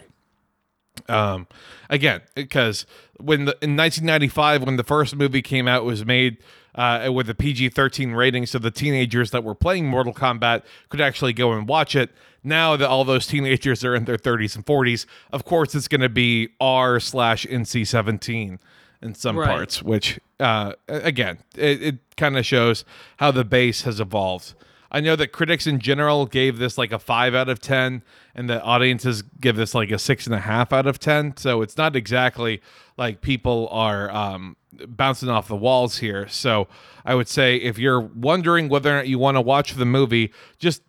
100%. 1.08 1.14
Um, 1.14 1.46
again, 1.90 2.20
because 2.34 2.86
when 3.18 3.46
the 3.46 3.52
in 3.62 3.76
1995, 3.76 4.62
when 4.64 4.76
the 4.76 4.84
first 4.84 5.16
movie 5.16 5.42
came 5.42 5.66
out, 5.68 5.82
it 5.82 5.86
was 5.86 6.04
made 6.04 6.38
uh, 6.74 7.10
with 7.12 7.28
a 7.28 7.34
PG-13 7.34 8.14
rating, 8.14 8.46
so 8.46 8.58
the 8.58 8.70
teenagers 8.70 9.30
that 9.32 9.42
were 9.42 9.54
playing 9.54 9.86
Mortal 9.88 10.12
Kombat 10.14 10.62
could 10.90 11.00
actually 11.00 11.32
go 11.32 11.52
and 11.52 11.66
watch 11.68 11.96
it. 11.96 12.10
Now 12.44 12.76
that 12.76 12.88
all 12.88 13.04
those 13.04 13.26
teenagers 13.26 13.84
are 13.84 13.96
in 13.96 14.04
their 14.04 14.16
30s 14.16 14.54
and 14.54 14.64
40s, 14.64 15.04
of 15.32 15.44
course, 15.44 15.74
it's 15.74 15.88
going 15.88 16.02
to 16.02 16.08
be 16.08 16.50
R 16.60 17.00
slash 17.00 17.44
NC-17 17.46 18.58
in 19.02 19.14
some 19.14 19.36
Right. 19.38 19.48
parts, 19.48 19.82
which 19.82 20.20
uh, 20.38 20.72
again, 20.86 21.38
it, 21.56 21.82
it 21.82 21.98
kind 22.16 22.36
of 22.38 22.46
shows 22.46 22.84
how 23.18 23.32
the 23.32 23.44
base 23.44 23.82
has 23.82 23.98
evolved. 23.98 24.54
I 24.90 25.00
know 25.00 25.16
that 25.16 25.32
critics 25.32 25.66
in 25.66 25.80
general 25.80 26.26
gave 26.26 26.58
this 26.58 26.78
like 26.78 26.92
a 26.92 26.98
five 26.98 27.34
out 27.34 27.48
of 27.48 27.60
10, 27.60 28.02
and 28.34 28.48
the 28.48 28.62
audiences 28.62 29.22
give 29.22 29.56
this 29.56 29.74
like 29.74 29.90
a 29.90 29.98
six 29.98 30.26
and 30.26 30.34
a 30.34 30.40
half 30.40 30.72
out 30.72 30.86
of 30.86 30.98
10. 30.98 31.36
So 31.36 31.60
it's 31.62 31.76
not 31.76 31.94
exactly 31.94 32.62
like 32.96 33.20
people 33.20 33.68
are 33.70 34.10
um, 34.10 34.56
bouncing 34.86 35.28
off 35.28 35.48
the 35.48 35.56
walls 35.56 35.98
here. 35.98 36.26
So 36.28 36.68
I 37.04 37.14
would 37.14 37.28
say 37.28 37.56
if 37.56 37.78
you're 37.78 38.00
wondering 38.00 38.68
whether 38.68 38.90
or 38.90 38.96
not 38.96 39.08
you 39.08 39.18
want 39.18 39.36
to 39.36 39.42
watch 39.42 39.74
the 39.74 39.84
movie, 39.84 40.32
just 40.58 40.82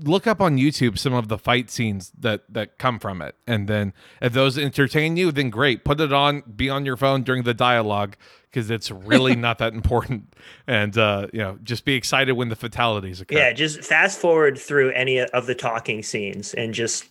look 0.00 0.26
up 0.26 0.40
on 0.40 0.56
YouTube 0.56 0.98
some 0.98 1.14
of 1.14 1.28
the 1.28 1.38
fight 1.38 1.70
scenes 1.70 2.12
that 2.18 2.42
that 2.48 2.78
come 2.78 2.98
from 2.98 3.20
it, 3.22 3.34
and 3.46 3.68
then 3.68 3.92
if 4.22 4.32
those 4.32 4.56
entertain 4.56 5.16
you, 5.16 5.32
then 5.32 5.50
great. 5.50 5.84
Put 5.84 6.00
it 6.00 6.12
on, 6.12 6.42
be 6.54 6.70
on 6.70 6.84
your 6.84 6.96
phone 6.96 7.22
during 7.22 7.42
the 7.42 7.54
dialogue 7.54 8.16
because 8.50 8.70
it's 8.70 8.90
really 8.90 9.36
not 9.36 9.58
that 9.58 9.74
important, 9.74 10.34
and 10.66 10.96
uh, 10.96 11.26
you 11.32 11.40
know, 11.40 11.58
just 11.62 11.84
be 11.84 11.94
excited 11.94 12.32
when 12.32 12.48
the 12.48 12.56
fatalities 12.56 13.20
occur. 13.20 13.38
Yeah, 13.38 13.52
just 13.52 13.84
fast 13.84 14.18
forward 14.20 14.58
through 14.58 14.90
any 14.92 15.20
of 15.20 15.46
the 15.46 15.54
talking 15.54 16.02
scenes 16.02 16.54
and 16.54 16.72
just 16.72 17.06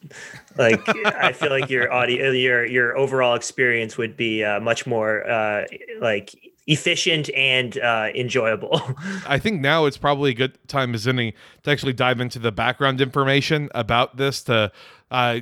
like 0.58 0.82
I 1.06 1.34
feel 1.34 1.50
like 1.50 1.70
your 1.70 1.92
audio, 1.92 2.32
your 2.32 2.66
your 2.66 2.98
overall 2.98 3.36
experience 3.36 3.98
would 3.98 4.16
be 4.16 4.44
uh, 4.44 4.60
much 4.60 4.88
more 4.88 5.30
uh, 5.30 5.66
like 6.00 6.36
efficient 6.68 7.30
and 7.34 7.80
uh, 7.80 8.10
enjoyable. 8.14 8.82
I 9.28 9.40
think 9.40 9.62
now 9.62 9.86
it's 9.86 9.98
probably 9.98 10.32
a 10.32 10.34
good 10.34 10.58
time 10.68 10.94
as 10.94 11.08
any 11.08 11.34
to 11.64 11.72
actually 11.72 11.94
dive 11.94 12.20
into 12.20 12.40
the 12.40 12.52
background 12.52 13.02
information 13.02 13.70
about 13.74 14.18
this 14.18 14.44
to 14.44 14.72
uh, 15.10 15.40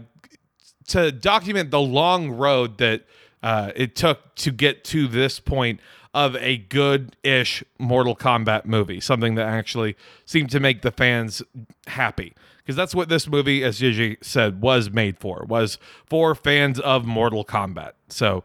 to 0.87 1.11
document 1.11 1.71
the 1.71 1.81
long 1.81 2.29
road 2.29 2.77
that 2.77 3.03
uh, 3.41 3.71
it 3.75 3.95
took 3.95 4.35
to 4.35 4.51
get 4.51 4.83
to 4.85 5.07
this 5.07 5.39
point 5.39 5.79
of 6.13 6.35
a 6.37 6.57
good-ish 6.57 7.63
Mortal 7.77 8.15
Kombat 8.15 8.65
movie, 8.65 9.01
something 9.01 9.35
that 9.35 9.47
actually 9.47 9.97
seemed 10.25 10.49
to 10.51 10.61
make 10.61 10.81
the 10.81 10.91
fans 10.91 11.41
happy. 11.87 12.33
Because 12.59 12.77
that's 12.77 12.95
what 12.95 13.09
this 13.09 13.27
movie, 13.27 13.63
as 13.63 13.79
JJ 13.79 14.23
said, 14.23 14.61
was 14.61 14.89
made 14.89 15.19
for, 15.19 15.45
was 15.47 15.77
for 16.05 16.33
fans 16.33 16.79
of 16.79 17.05
Mortal 17.05 17.43
Kombat. 17.43 17.91
So 18.07 18.43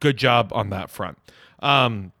good 0.00 0.16
job 0.16 0.50
on 0.52 0.70
that 0.70 0.90
front. 0.90 1.18
Um, 1.60 2.12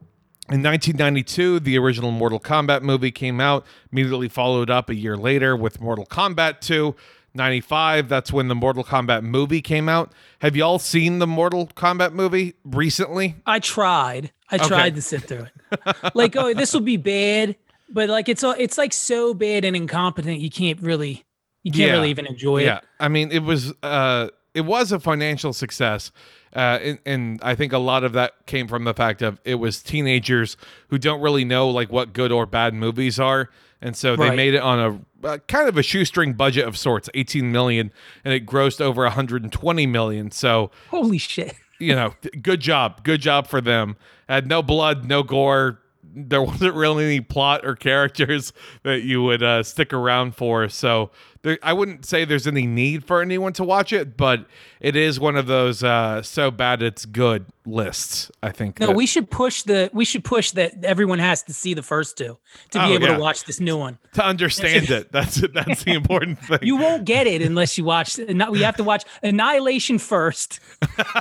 in 0.50 0.62
1992, 0.62 1.60
the 1.60 1.76
original 1.78 2.10
Mortal 2.10 2.40
Kombat 2.40 2.82
movie 2.82 3.10
came 3.10 3.40
out, 3.40 3.66
immediately 3.92 4.28
followed 4.28 4.70
up 4.70 4.88
a 4.88 4.94
year 4.94 5.16
later 5.16 5.56
with 5.56 5.80
Mortal 5.80 6.06
Kombat 6.06 6.60
2. 6.60 6.94
95, 7.34 8.08
that's 8.08 8.32
when 8.32 8.48
the 8.48 8.54
Mortal 8.54 8.82
Kombat 8.82 9.22
movie 9.22 9.60
came 9.60 9.88
out. 9.88 10.12
Have 10.40 10.56
y'all 10.56 10.78
seen 10.78 11.18
the 11.18 11.26
Mortal 11.26 11.66
Kombat 11.68 12.12
movie 12.12 12.54
recently? 12.64 13.36
I 13.46 13.58
tried. 13.60 14.32
I 14.50 14.56
Okay. 14.56 14.66
tried 14.66 14.94
to 14.96 15.02
sit 15.02 15.24
through 15.24 15.46
it. 15.70 15.96
like, 16.14 16.34
oh, 16.36 16.54
this 16.54 16.72
will 16.72 16.80
be 16.80 16.96
bad, 16.96 17.54
but 17.90 18.08
like 18.08 18.28
it's 18.30 18.42
all 18.42 18.54
it's 18.58 18.78
like 18.78 18.94
so 18.94 19.34
bad 19.34 19.64
and 19.66 19.76
incompetent 19.76 20.40
you 20.40 20.48
can't 20.50 20.80
really 20.80 21.24
you 21.62 21.70
can't 21.70 21.88
Yeah. 21.88 21.92
really 21.92 22.10
even 22.10 22.26
enjoy 22.26 22.62
Yeah, 22.64 22.78
it. 22.78 22.84
I 22.98 23.08
mean, 23.08 23.30
it 23.30 23.40
was 23.42 23.74
uh, 23.82 24.28
it 24.54 24.62
was 24.62 24.90
a 24.90 24.98
financial 24.98 25.52
success, 25.52 26.10
uh, 26.54 26.78
and, 26.82 26.98
and 27.06 27.40
I 27.42 27.54
think 27.54 27.72
a 27.72 27.78
lot 27.78 28.04
of 28.04 28.12
that 28.14 28.46
came 28.46 28.68
from 28.68 28.84
the 28.84 28.94
fact 28.94 29.22
of 29.22 29.40
it 29.44 29.56
was 29.56 29.82
teenagers 29.82 30.56
who 30.88 30.98
don't 30.98 31.20
really 31.20 31.44
know 31.44 31.68
like 31.68 31.90
what 31.92 32.12
good 32.12 32.32
or 32.32 32.46
bad 32.46 32.74
movies 32.74 33.18
are, 33.20 33.50
and 33.80 33.96
so 33.96 34.16
they 34.16 34.28
Right. 34.28 34.36
made 34.36 34.54
it 34.54 34.62
on 34.62 34.78
a 34.78 35.26
uh, 35.26 35.38
kind 35.48 35.68
of 35.68 35.76
a 35.76 35.82
shoestring 35.82 36.32
budget 36.34 36.66
of 36.66 36.76
sorts, 36.76 37.08
eighteen 37.14 37.50
million, 37.52 37.92
and 38.24 38.32
it 38.34 38.46
grossed 38.46 38.80
over 38.80 39.08
hundred 39.08 39.42
and 39.42 39.52
twenty 39.52 39.86
million. 39.86 40.30
So 40.30 40.70
Holy 40.90 41.18
shit. 41.18 41.54
you 41.80 41.94
know, 41.94 42.14
good 42.42 42.60
job, 42.60 43.04
good 43.04 43.20
job 43.20 43.46
for 43.46 43.60
them. 43.60 43.96
Had 44.28 44.46
no 44.46 44.62
blood, 44.62 45.04
no 45.06 45.22
gore. 45.22 45.80
There 46.20 46.42
wasn't 46.42 46.74
really 46.74 47.04
any 47.04 47.20
plot 47.20 47.64
or 47.64 47.76
characters 47.76 48.52
that 48.82 49.02
you 49.02 49.22
would 49.22 49.42
uh, 49.42 49.62
stick 49.62 49.92
around 49.92 50.34
for. 50.34 50.68
So 50.68 51.10
there, 51.42 51.58
I 51.62 51.72
wouldn't 51.72 52.04
say 52.04 52.24
there's 52.24 52.46
any 52.46 52.66
need 52.66 53.04
for 53.04 53.22
anyone 53.22 53.52
to 53.54 53.64
watch 53.64 53.92
it, 53.92 54.16
but 54.16 54.46
it 54.80 54.96
is 54.96 55.18
one 55.20 55.36
of 55.36 55.46
those 55.46 55.82
uh, 55.84 56.22
so 56.22 56.50
bad 56.50 56.82
it's 56.82 57.04
good 57.06 57.46
lists. 57.66 58.30
I 58.42 58.50
think. 58.50 58.80
No, 58.80 58.88
that- 58.88 58.96
we 58.96 59.06
should 59.06 59.30
push 59.30 59.62
the 59.62 59.90
we 59.92 60.04
should 60.04 60.24
push 60.24 60.50
that 60.52 60.84
everyone 60.84 61.18
has 61.20 61.42
to 61.44 61.52
see 61.52 61.74
the 61.74 61.82
first 61.82 62.16
two 62.18 62.38
to 62.70 62.78
be 62.78 62.84
Oh, 62.84 62.92
able 62.94 63.06
yeah. 63.08 63.14
to 63.16 63.20
watch 63.20 63.44
this 63.44 63.60
new 63.60 63.76
one. 63.76 63.98
to 64.14 64.24
understand 64.24 64.90
it. 64.90 65.12
That's 65.12 65.36
that's 65.52 65.84
the 65.84 65.92
important 65.94 66.38
thing. 66.44 66.58
You 66.62 66.76
won't 66.76 67.04
get 67.04 67.26
it 67.26 67.42
unless 67.42 67.78
you 67.78 67.84
watch. 67.84 68.18
Not, 68.18 68.50
we 68.52 68.62
have 68.62 68.76
to 68.76 68.84
watch 68.84 69.04
Annihilation 69.22 69.98
first, 69.98 70.60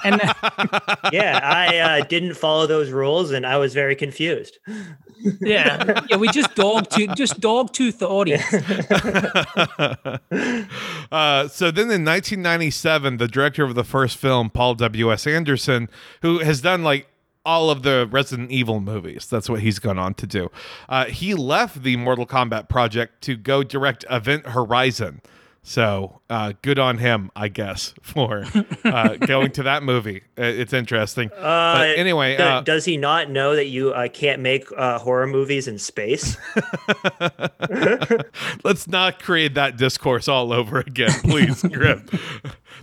and 0.04 0.20
then, 0.20 0.34
yeah, 1.14 1.40
I 1.44 1.78
uh, 1.78 2.06
didn't 2.06 2.36
follow 2.36 2.66
those 2.68 2.90
rules 2.92 3.32
and 3.32 3.46
I 3.46 3.58
was 3.58 3.74
very 3.74 3.96
confused. 3.96 4.58
yeah, 5.42 6.04
yeah. 6.10 6.18
We 6.18 6.28
just 6.30 6.54
dog 6.56 6.90
to 6.92 7.08
just 7.16 7.40
dog 7.40 7.74
tooth 7.74 8.00
the 8.00 8.08
audience. 8.08 8.44
uh, 11.12 11.48
so 11.48 11.72
then 11.72 11.92
in 11.92 12.06
1997, 12.06 13.18
the 13.18 13.28
director 13.28 13.64
of 13.64 13.76
the 13.76 13.84
first 13.84 14.18
film, 14.18 14.50
Paul 14.50 14.76
W.S. 14.76 15.28
Anderson, 15.28 15.90
who 16.22 16.40
has 16.40 16.62
done 16.62 16.84
like 16.84 17.08
all 17.46 17.70
of 17.70 17.84
the 17.84 18.08
Resident 18.12 18.52
Evil 18.52 18.82
movies, 18.82 19.28
that's 19.28 19.50
what 19.50 19.62
he's 19.62 19.80
gone 19.80 19.98
on 19.98 20.14
to 20.16 20.28
do. 20.28 20.52
Uh, 20.90 21.06
he 21.06 21.34
left 21.34 21.84
the 21.84 21.96
Mortal 21.96 22.26
Kombat 22.26 22.68
project 22.68 23.22
to 23.22 23.36
go 23.36 23.64
direct 23.64 24.04
Event 24.10 24.48
Horizon. 24.48 25.22
So 25.70 26.22
uh, 26.30 26.54
good 26.62 26.80
on 26.80 26.98
him, 26.98 27.30
I 27.36 27.50
guess, 27.50 27.94
for 28.02 28.46
uh, 28.86 29.18
going 29.18 29.52
to 29.52 29.64
that 29.64 29.84
movie. 29.84 30.22
Uh, 30.38 30.44
It's 30.44 30.72
interesting. 30.72 31.30
Uh, 31.34 31.76
but 31.76 31.98
anyway, 31.98 32.38
do- 32.38 32.44
uh, 32.44 32.62
does 32.62 32.86
he 32.86 32.96
not 32.96 33.30
know 33.30 33.54
that 33.54 33.66
you 33.66 33.92
uh, 33.92 34.08
can't 34.08 34.42
make 34.42 34.66
uh, 34.78 34.98
horror 34.98 35.28
movies 35.28 35.68
in 35.68 35.78
space? 35.78 36.38
Let's 38.64 38.88
not 38.88 39.22
create 39.22 39.56
that 39.56 39.76
discourse 39.78 40.30
all 40.30 40.54
over 40.54 40.80
again, 40.80 41.12
please, 41.24 41.62
Griff. 41.72 42.02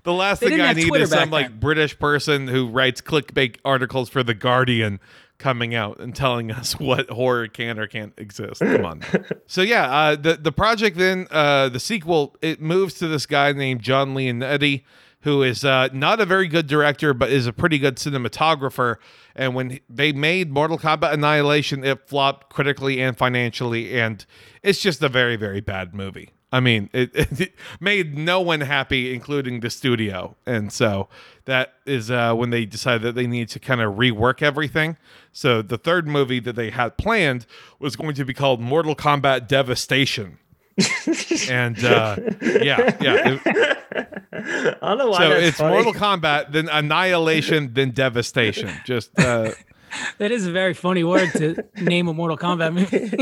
The 0.02 0.12
last 0.12 0.40
They 0.40 0.50
thing 0.50 0.60
I 0.60 0.74
need 0.74 0.88
Twitter 0.88 1.04
is 1.04 1.10
some 1.10 1.30
back 1.30 1.50
like. 1.52 1.58
British 1.60 1.98
person 1.98 2.48
who 2.48 2.68
writes 2.68 3.00
clickbait 3.00 3.56
articles 3.64 4.10
for 4.10 4.22
The 4.22 4.34
Guardian 4.34 5.00
coming 5.38 5.74
out 5.74 6.00
and 6.00 6.14
telling 6.14 6.50
us 6.50 6.72
what 6.78 7.08
horror 7.10 7.48
can 7.48 7.78
or 7.78 7.86
can't 7.86 8.14
exist. 8.16 8.60
Come 8.60 8.84
on. 8.84 9.02
so 9.46 9.62
yeah, 9.62 9.90
uh, 9.90 10.16
the 10.16 10.34
the 10.34 10.52
project 10.52 10.96
then 10.96 11.26
uh, 11.30 11.68
the 11.68 11.80
sequel 11.80 12.36
it 12.42 12.60
moves 12.60 12.94
to 12.94 13.08
this 13.08 13.26
guy 13.26 13.52
named 13.52 13.82
John 13.82 14.14
Leonetti 14.14 14.84
who 15.24 15.42
is 15.42 15.64
uh, 15.64 15.88
not 15.90 16.20
a 16.20 16.26
very 16.26 16.46
good 16.46 16.66
director, 16.66 17.14
but 17.14 17.30
is 17.30 17.46
a 17.46 17.52
pretty 17.52 17.78
good 17.78 17.96
cinematographer. 17.96 18.96
And 19.34 19.54
when 19.54 19.80
they 19.88 20.12
made 20.12 20.50
Mortal 20.50 20.78
Kombat 20.78 21.14
Annihilation, 21.14 21.82
it 21.82 22.06
flopped 22.06 22.52
critically 22.52 23.00
and 23.00 23.16
financially, 23.16 23.98
and 23.98 24.24
it's 24.62 24.80
just 24.80 25.02
a 25.02 25.08
very, 25.08 25.36
very 25.36 25.62
bad 25.62 25.94
movie. 25.94 26.30
I 26.54 26.60
mean, 26.60 26.88
it, 26.92 27.10
it 27.40 27.52
made 27.80 28.16
no 28.16 28.40
one 28.40 28.60
happy, 28.60 29.12
including 29.12 29.58
the 29.58 29.70
studio. 29.70 30.36
And 30.46 30.72
so 30.72 31.08
that 31.46 31.74
is 31.84 32.12
uh, 32.12 32.32
when 32.34 32.50
they 32.50 32.64
decided 32.64 33.02
that 33.02 33.16
they 33.16 33.26
needed 33.26 33.48
to 33.50 33.58
kind 33.58 33.80
of 33.80 33.94
rework 33.94 34.40
everything. 34.40 34.96
So 35.32 35.62
the 35.62 35.76
third 35.76 36.06
movie 36.06 36.38
that 36.38 36.54
they 36.54 36.70
had 36.70 36.96
planned 36.96 37.44
was 37.80 37.96
going 37.96 38.14
to 38.14 38.24
be 38.24 38.32
called 38.32 38.60
Mortal 38.60 38.94
Kombat 38.94 39.48
Devastation. 39.48 40.38
and 41.50 41.84
uh, 41.84 42.16
yeah, 42.40 42.96
yeah. 43.00 43.38
it- 43.44 43.78
I 44.82 44.88
don't 44.88 44.98
know 44.98 45.10
why 45.10 45.18
so 45.18 45.28
that's 45.30 45.42
it's 45.46 45.58
funny. 45.58 45.74
Mortal 45.74 45.92
Kombat, 45.94 46.52
then 46.52 46.68
Annihilation, 46.68 47.72
then 47.74 47.90
Devastation. 47.90 48.70
Just 48.84 49.16
uh, 49.18 49.50
That 50.18 50.30
is 50.32 50.46
a 50.46 50.52
very 50.52 50.74
funny 50.74 51.04
word 51.04 51.30
to 51.34 51.64
name 51.80 52.08
a 52.08 52.14
Mortal 52.14 52.36
Kombat 52.38 52.74
movie. 52.74 53.16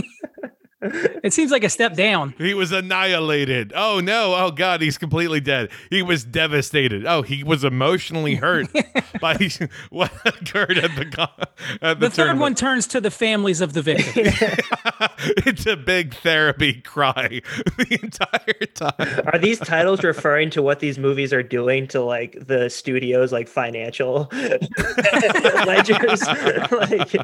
It 0.83 1.33
seems 1.33 1.51
like 1.51 1.65
a 1.65 1.69
step 1.69 1.95
down. 1.95 2.35
he 2.39 2.55
was 2.55 2.73
annihilated. 2.73 3.73
Oh 3.75 4.01
no! 4.01 4.35
Oh 4.35 4.51
god, 4.51 4.81
he's 4.81 4.99
completely 4.99 5.41
dead. 5.41 5.71
He 5.91 6.03
was 6.03 6.25
devastated. 6.25 7.07
Oh, 7.07 7.23
he 7.23 7.45
was 7.45 7.65
emotionally 7.65 8.35
hurt 8.37 8.67
by 9.21 9.35
what 9.91 10.12
occurred 10.25 10.79
at 10.79 10.95
the 10.97 11.29
at 11.81 12.01
the, 12.01 12.09
The 12.09 12.11
third 12.11 12.39
one 12.39 12.55
turns 12.55 12.87
to 12.89 13.01
the 13.01 13.11
families 13.11 13.61
of 13.61 13.73
the 13.73 13.83
victims. 13.83 14.35
it's 15.47 15.67
a 15.67 15.77
big 15.77 16.15
therapy 16.15 16.81
cry 16.81 17.41
the 17.77 17.99
entire 18.03 18.67
time. 18.75 19.25
Are 19.33 19.39
these 19.39 19.59
titles 19.59 20.03
referring 20.03 20.51
to 20.51 20.62
what 20.62 20.81
these 20.81 20.99
movies 20.99 21.33
are 21.33 21.43
doing 21.43 21.87
to 21.89 22.01
like 22.03 22.37
the 22.47 22.69
studio's 22.69 23.33
like 23.33 23.49
financial 23.49 24.29
ledgers? 25.67 26.23
like, 26.73 27.15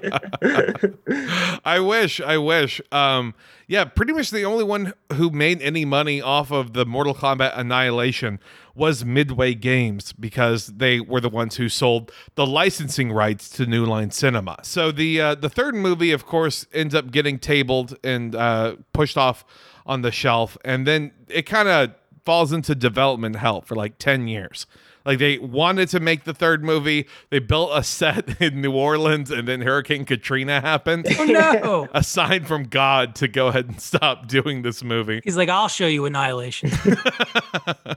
I 1.64 1.80
wish, 1.80 2.20
I 2.20 2.38
wish. 2.38 2.80
Um, 2.92 3.34
yeah, 3.66 3.84
pretty 3.84 4.12
much 4.12 4.30
the 4.30 4.44
only 4.44 4.64
one 4.64 4.94
who 5.12 5.30
made 5.30 5.60
any 5.60 5.84
money 5.84 6.20
off 6.22 6.50
of 6.50 6.72
the 6.72 6.86
Mortal 6.86 7.14
Kombat 7.14 7.52
Annihilation 7.56 8.40
was 8.74 9.04
Midway 9.04 9.54
Games 9.54 10.12
because 10.12 10.68
they 10.68 11.00
were 11.00 11.20
the 11.20 11.28
ones 11.28 11.56
who 11.56 11.68
sold 11.68 12.10
the 12.34 12.46
licensing 12.46 13.12
rights 13.12 13.48
to 13.50 13.66
New 13.66 13.84
Line 13.84 14.10
Cinema. 14.10 14.58
So 14.62 14.92
the 14.92 15.20
uh, 15.20 15.34
the 15.34 15.50
third 15.50 15.74
movie, 15.74 16.12
of 16.12 16.24
course, 16.24 16.66
ends 16.72 16.94
up 16.94 17.10
getting 17.10 17.38
tabled 17.38 17.98
and 18.04 18.34
uh, 18.34 18.76
pushed 18.92 19.18
off 19.18 19.44
on 19.84 20.02
the 20.02 20.12
shelf, 20.12 20.56
and 20.64 20.86
then 20.86 21.12
it 21.28 21.42
kind 21.42 21.68
of 21.68 21.94
falls 22.24 22.52
into 22.52 22.74
development 22.74 23.36
hell 23.36 23.60
for 23.60 23.74
like 23.74 23.98
ten 23.98 24.28
years. 24.28 24.66
Like 25.08 25.20
they 25.20 25.38
wanted 25.38 25.88
to 25.88 26.00
make 26.00 26.24
the 26.24 26.34
third 26.34 26.62
movie. 26.62 27.06
They 27.30 27.38
built 27.38 27.70
a 27.72 27.82
set 27.82 28.42
in 28.42 28.60
New 28.60 28.72
Orleans, 28.72 29.30
and 29.30 29.48
then 29.48 29.62
Hurricane 29.62 30.04
Katrina 30.04 30.60
happened. 30.60 31.06
Oh 31.18 31.24
no. 31.24 31.88
a 31.94 32.02
sign 32.02 32.44
from 32.44 32.64
God 32.64 33.14
to 33.14 33.26
go 33.26 33.46
ahead 33.46 33.68
and 33.68 33.80
stop 33.80 34.28
doing 34.28 34.60
this 34.60 34.84
movie. 34.84 35.22
He's 35.24 35.38
like, 35.38 35.48
I'll 35.48 35.68
show 35.68 35.86
you 35.86 36.04
annihilation. 36.04 36.70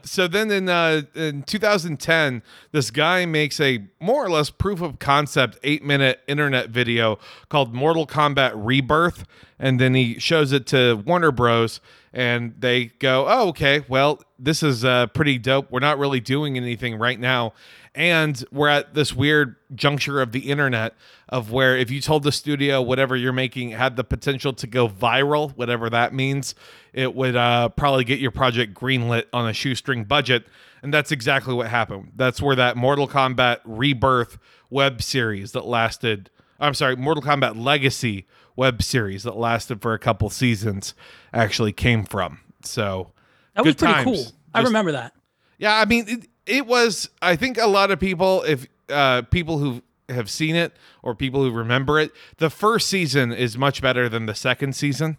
So 0.04 0.26
then 0.26 0.50
in 0.50 0.68
uh, 0.68 1.02
in 1.14 1.42
2010, 1.42 2.42
this 2.72 2.90
guy 2.90 3.26
makes 3.26 3.60
a 3.60 3.84
more 4.00 4.24
or 4.24 4.30
less 4.30 4.50
proof 4.50 4.80
of 4.80 4.98
concept 4.98 5.58
eight 5.62 5.84
minute 5.84 6.20
internet 6.26 6.70
video 6.70 7.18
called 7.48 7.74
Mortal 7.74 8.06
Kombat 8.06 8.52
Rebirth, 8.54 9.24
and 9.62 9.78
then 9.78 9.94
he 9.94 10.18
shows 10.18 10.52
it 10.52 10.66
to 10.66 10.96
Warner 11.06 11.30
Bros. 11.30 11.80
And 12.12 12.54
they 12.58 12.86
go, 12.86 13.26
"Oh, 13.26 13.48
okay. 13.48 13.82
Well, 13.88 14.20
this 14.38 14.62
is 14.62 14.84
uh, 14.84 15.06
pretty 15.06 15.38
dope. 15.38 15.70
We're 15.70 15.80
not 15.80 15.98
really 15.98 16.20
doing 16.20 16.58
anything 16.58 16.96
right 16.96 17.18
now." 17.18 17.54
And 17.94 18.42
we're 18.50 18.68
at 18.68 18.94
this 18.94 19.14
weird 19.14 19.56
juncture 19.74 20.20
of 20.20 20.32
the 20.32 20.50
internet 20.50 20.94
of 21.28 21.50
where 21.50 21.76
if 21.76 21.90
you 21.90 22.00
told 22.00 22.22
the 22.22 22.32
studio 22.32 22.80
whatever 22.82 23.16
you're 23.16 23.32
making 23.32 23.70
had 23.70 23.96
the 23.96 24.04
potential 24.04 24.52
to 24.54 24.66
go 24.66 24.88
viral, 24.88 25.54
whatever 25.56 25.88
that 25.90 26.12
means, 26.12 26.54
it 26.92 27.14
would 27.14 27.36
uh, 27.36 27.68
probably 27.70 28.04
get 28.04 28.18
your 28.18 28.30
project 28.30 28.74
greenlit 28.74 29.24
on 29.32 29.48
a 29.48 29.52
shoestring 29.52 30.04
budget. 30.04 30.46
And 30.82 30.92
that's 30.92 31.12
exactly 31.12 31.54
what 31.54 31.68
happened. 31.68 32.12
That's 32.16 32.42
where 32.42 32.56
that 32.56 32.76
Mortal 32.76 33.06
Kombat 33.06 33.58
Rebirth 33.64 34.38
web 34.70 35.02
series 35.02 35.52
that 35.52 35.66
lasted, 35.66 36.30
I'm 36.58 36.74
sorry, 36.74 36.96
Mortal 36.96 37.22
Kombat 37.22 37.62
Legacy 37.62 38.26
web 38.56 38.82
series 38.82 39.22
that 39.22 39.36
lasted 39.36 39.80
for 39.82 39.94
a 39.94 39.98
couple 39.98 40.28
seasons 40.30 40.94
actually 41.32 41.72
came 41.72 42.04
from. 42.04 42.40
So 42.62 43.12
That 43.54 43.64
was 43.64 43.74
pretty 43.74 43.94
times. 43.94 44.04
cool. 44.04 44.24
I 44.54 44.62
remember 44.62 44.92
that. 44.92 45.14
yeah, 45.58 45.78
I 45.78 45.84
mean, 45.84 46.04
it, 46.08 46.28
it 46.46 46.66
was. 46.66 47.08
I 47.22 47.36
think 47.36 47.58
a 47.58 47.66
lot 47.66 47.90
of 47.90 47.98
people, 47.98 48.42
if 48.42 48.66
uh, 48.88 49.22
people 49.22 49.58
who 49.58 49.82
have 50.08 50.28
seen 50.28 50.54
it 50.56 50.76
or 51.02 51.14
people 51.14 51.42
who 51.42 51.50
remember 51.50 51.98
it, 51.98 52.12
the 52.36 52.50
first 52.50 52.88
season 52.88 53.32
is 53.32 53.56
much 53.56 53.80
better 53.80 54.08
than 54.08 54.26
the 54.26 54.34
second 54.34 54.74
season 54.76 55.16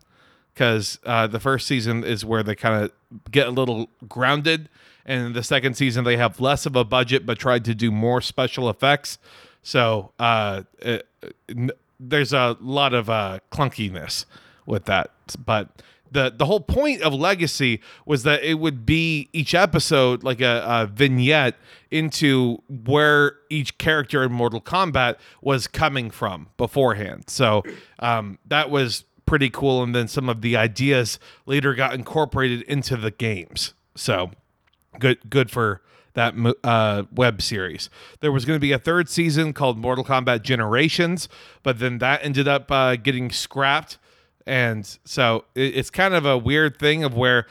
because 0.54 1.00
uh, 1.06 1.26
the 1.26 1.40
first 1.40 1.66
season 1.68 2.04
is 2.04 2.24
where 2.24 2.44
they 2.44 2.54
kind 2.56 2.84
of 2.84 2.92
get 3.32 3.48
a 3.48 3.52
little 3.52 3.90
grounded, 4.08 4.70
and 5.04 5.34
the 5.34 5.42
second 5.42 5.74
season 5.76 6.04
they 6.04 6.18
have 6.18 6.40
less 6.40 6.68
of 6.68 6.76
a 6.76 6.84
budget 6.84 7.26
but 7.26 7.40
tried 7.40 7.66
to 7.66 7.74
do 7.74 7.90
more 7.92 8.22
special 8.22 8.70
effects. 8.70 9.18
So 9.64 10.12
uh, 10.20 10.64
it, 10.80 11.08
there's 12.10 12.34
a 12.34 12.58
lot 12.60 12.94
of 12.94 13.10
uh, 13.10 13.40
clunkiness 13.52 14.26
with 14.66 14.86
that, 14.86 15.12
but 15.46 15.82
the 16.14 16.34
the 16.36 16.46
whole 16.46 16.60
point 16.60 17.02
of 17.02 17.14
legacy 17.14 17.82
was 18.06 18.24
that 18.24 18.44
it 18.44 18.56
would 18.56 18.86
be 18.86 19.30
each 19.34 19.54
episode 19.54 20.24
like 20.24 20.40
a, 20.40 20.64
a 20.66 20.88
vignette 20.88 21.56
into 21.92 22.62
where 22.70 23.38
each 23.50 23.78
character 23.78 24.24
in 24.24 24.32
mortal 24.32 24.62
kombat 24.62 25.16
was 25.42 25.68
coming 25.68 26.10
from 26.10 26.50
beforehand. 26.58 27.26
So 27.28 27.64
um, 28.00 28.38
that 28.46 28.70
was 28.70 29.06
pretty 29.26 29.50
cool 29.50 29.82
and 29.82 29.96
then 29.96 30.08
some 30.08 30.30
of 30.30 30.42
the 30.42 30.56
ideas 30.56 31.18
later 31.46 31.74
got 31.74 31.94
incorporated 31.94 32.62
into 32.64 32.96
the 32.96 33.12
games. 33.12 33.74
So 33.96 34.32
good 35.00 35.30
good 35.30 35.50
for 35.50 35.82
that 36.14 36.36
uh, 36.64 37.04
web 37.14 37.42
series. 37.42 37.90
There 38.20 38.32
was 38.32 38.46
going 38.46 38.56
to 38.56 38.62
be 38.62 38.72
a 38.72 38.80
third 38.80 39.10
season 39.10 39.54
called 39.54 39.78
Mortal 39.78 40.04
Kombat 40.04 40.44
Generations, 40.44 41.28
but 41.64 41.80
then 41.80 41.98
that 42.00 42.24
ended 42.24 42.48
up 42.48 42.72
uh, 42.72 42.96
getting 42.96 43.32
scrapped. 43.32 43.98
And 44.46 44.86
so 45.06 45.46
it's 45.56 45.90
kind 45.90 46.14
of 46.14 46.26
a 46.26 46.38
weird 46.38 46.78
thing 46.78 47.04
of 47.04 47.16
where 47.16 47.48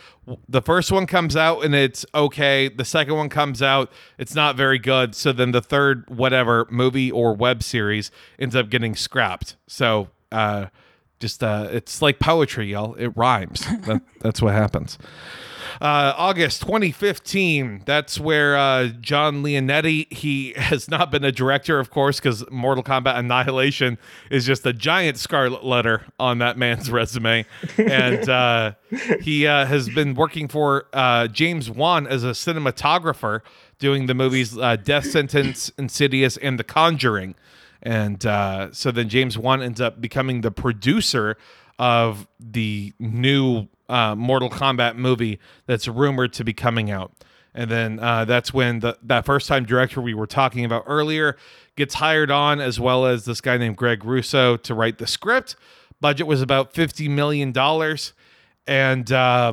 the 0.47 0.61
first 0.61 0.93
one 0.93 1.07
comes 1.07 1.37
out 1.37 1.65
and 1.65 1.75
it's 1.75 2.05
okay. 2.15 2.69
The 2.69 2.85
second 2.85 3.15
one 3.15 3.31
comes 3.31 3.63
out, 3.63 3.91
it's 4.19 4.35
not 4.35 4.57
very 4.57 4.79
good. 4.79 5.15
So 5.15 5.33
then 5.33 5.53
the 5.53 5.63
third, 5.63 6.05
whatever 6.11 6.67
movie 6.71 7.11
or 7.11 7.35
web 7.35 7.63
series 7.63 8.11
ends 8.39 8.55
up 8.55 8.69
getting 8.69 8.95
scrapped. 8.95 9.57
So 9.67 10.09
uh, 10.31 10.67
just 11.19 11.43
uh, 11.43 11.69
it's 11.71 12.03
like 12.03 12.19
poetry, 12.19 12.73
y'all. 12.73 12.95
It 12.95 13.17
rhymes. 13.17 13.61
that, 13.87 14.03
that's 14.21 14.43
what 14.43 14.53
happens. 14.53 14.99
Uh, 15.81 16.15
August 16.17 16.63
2015. 16.63 17.83
That's 17.87 18.19
where 18.21 18.57
uh, 18.57 18.89
John 19.01 19.43
Leonetti. 19.43 20.13
He 20.13 20.53
has 20.57 20.89
not 20.89 21.11
been 21.11 21.25
a 21.25 21.33
director, 21.33 21.79
of 21.79 21.91
course, 21.91 22.19
because 22.21 22.49
Mortal 22.51 22.85
Kombat 22.85 23.17
Annihilation 23.17 23.99
is 24.31 24.47
just 24.47 24.67
a 24.67 24.73
giant 24.73 25.19
scarlet 25.19 25.65
letter 25.65 26.07
on 26.19 26.39
that 26.39 26.59
man's 26.59 26.91
resume, 26.93 27.47
and 27.79 28.29
uh, 28.29 28.73
he 29.21 29.47
uh, 29.47 29.67
has 29.67 29.89
been 29.89 30.15
working 30.15 30.49
for 30.49 30.87
uh, 30.93 31.29
James 31.29 31.71
Wan 31.71 32.07
as 32.07 32.25
a 32.25 32.31
cinematographer, 32.31 33.41
doing 33.79 34.07
the 34.07 34.15
movies 34.15 34.57
uh, 34.57 34.77
Death 34.77 35.07
Sentence, 35.07 35.71
Insidious, 35.79 36.37
and 36.37 36.59
The 36.59 36.65
Conjuring. 36.65 37.35
And 37.83 38.25
uh, 38.25 38.73
so 38.73 38.93
then 38.93 39.09
James 39.09 39.37
Wan 39.37 39.61
ends 39.61 39.81
up 39.81 40.01
becoming 40.01 40.43
the 40.43 40.53
producer 40.53 41.37
of 41.79 42.29
the 42.39 42.93
new 43.01 43.67
uh, 43.93 44.17
Mortal 44.17 44.49
Kombat 44.49 44.97
movie 44.97 45.39
that's 45.67 45.87
rumored 45.87 46.33
to 46.35 46.45
be 46.45 46.53
coming 46.53 46.91
out. 46.91 47.13
And 47.55 47.71
then 47.71 48.01
uh, 48.01 48.25
that's 48.25 48.55
when 48.55 48.81
the, 48.81 48.97
that 49.03 49.27
first 49.27 49.47
time 49.47 49.65
director 49.67 50.01
we 50.01 50.15
were 50.15 50.27
talking 50.27 50.65
about 50.65 50.85
earlier 50.87 51.37
gets 51.77 51.95
hired 51.95 52.31
on, 52.31 52.61
as 52.61 52.81
well 52.81 53.05
as 53.05 53.27
this 53.27 53.43
guy 53.43 53.59
named 53.59 53.77
Greg 53.77 54.05
Russo 54.05 54.57
to 54.57 54.75
write 54.75 54.97
the 54.97 55.07
script. 55.07 55.57
Budget 56.01 56.27
was 56.27 56.41
about 56.41 56.73
$50 56.73 57.11
million. 57.11 57.53
And 58.67 59.13
uh, 59.13 59.53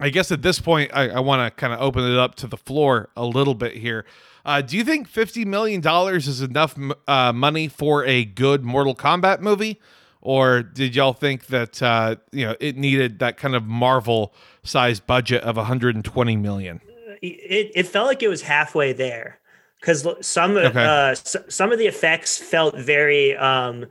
I 0.00 0.08
guess 0.10 0.32
at 0.32 0.42
this 0.42 0.58
point, 0.58 0.90
I, 0.92 1.10
I 1.10 1.20
want 1.20 1.46
to 1.46 1.50
kind 1.58 1.72
of 1.72 1.80
open 1.80 2.04
it 2.04 2.18
up 2.18 2.34
to 2.36 2.48
the 2.48 2.56
floor 2.56 3.10
a 3.16 3.24
little 3.24 3.54
bit 3.54 3.74
here. 3.74 4.04
Uh, 4.44 4.60
do 4.60 4.76
you 4.76 4.82
think 4.82 5.08
$50 5.08 5.46
million 5.46 5.80
is 6.16 6.40
enough 6.40 6.76
m- 6.76 6.92
uh, 7.06 7.32
money 7.32 7.68
for 7.68 8.04
a 8.04 8.24
good 8.24 8.64
Mortal 8.64 8.96
Kombat 8.96 9.38
movie? 9.38 9.80
Or 10.22 10.62
did 10.62 10.94
y'all 10.94 11.12
think 11.12 11.46
that 11.46 11.82
uh, 11.82 12.16
you 12.30 12.46
know 12.46 12.54
it 12.60 12.76
needed 12.76 13.18
that 13.18 13.36
kind 13.36 13.54
of 13.56 13.64
Marvel 13.66 14.32
sized 14.62 15.06
budget 15.06 15.42
of 15.42 15.56
120 15.56 16.36
million? 16.36 16.80
it, 17.20 17.70
it 17.74 17.86
felt 17.86 18.06
like 18.06 18.22
it 18.22 18.28
was 18.28 18.42
halfway 18.42 18.92
there 18.92 19.38
because 19.80 20.06
some 20.20 20.56
Okay. 20.56 20.84
uh, 20.84 21.10
s- 21.10 21.36
some 21.48 21.72
of 21.72 21.78
the 21.78 21.86
effects 21.86 22.38
felt 22.38 22.76
very 22.78 23.36
um, 23.36 23.86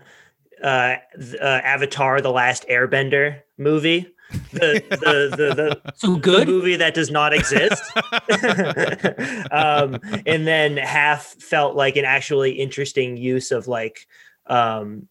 uh, 0.63 0.95
uh, 1.41 1.43
Avatar: 1.63 2.21
The 2.21 2.31
Last 2.31 2.65
Airbender 2.69 3.41
movie. 3.57 4.07
The 4.53 4.81
the 4.89 5.35
the, 5.35 5.53
the, 5.53 5.91
So 5.95 6.13
the 6.13 6.19
good. 6.19 6.47
movie 6.47 6.77
that 6.77 6.93
does 6.93 7.11
not 7.11 7.33
exist. 7.33 7.83
um, 9.51 9.99
and 10.25 10.47
then 10.47 10.77
half 10.77 11.25
felt 11.25 11.75
like 11.75 11.97
an 11.97 12.05
actually 12.05 12.51
interesting 12.53 13.17
use 13.17 13.51
of 13.51 13.67
like 13.67 14.07
um 14.47 15.07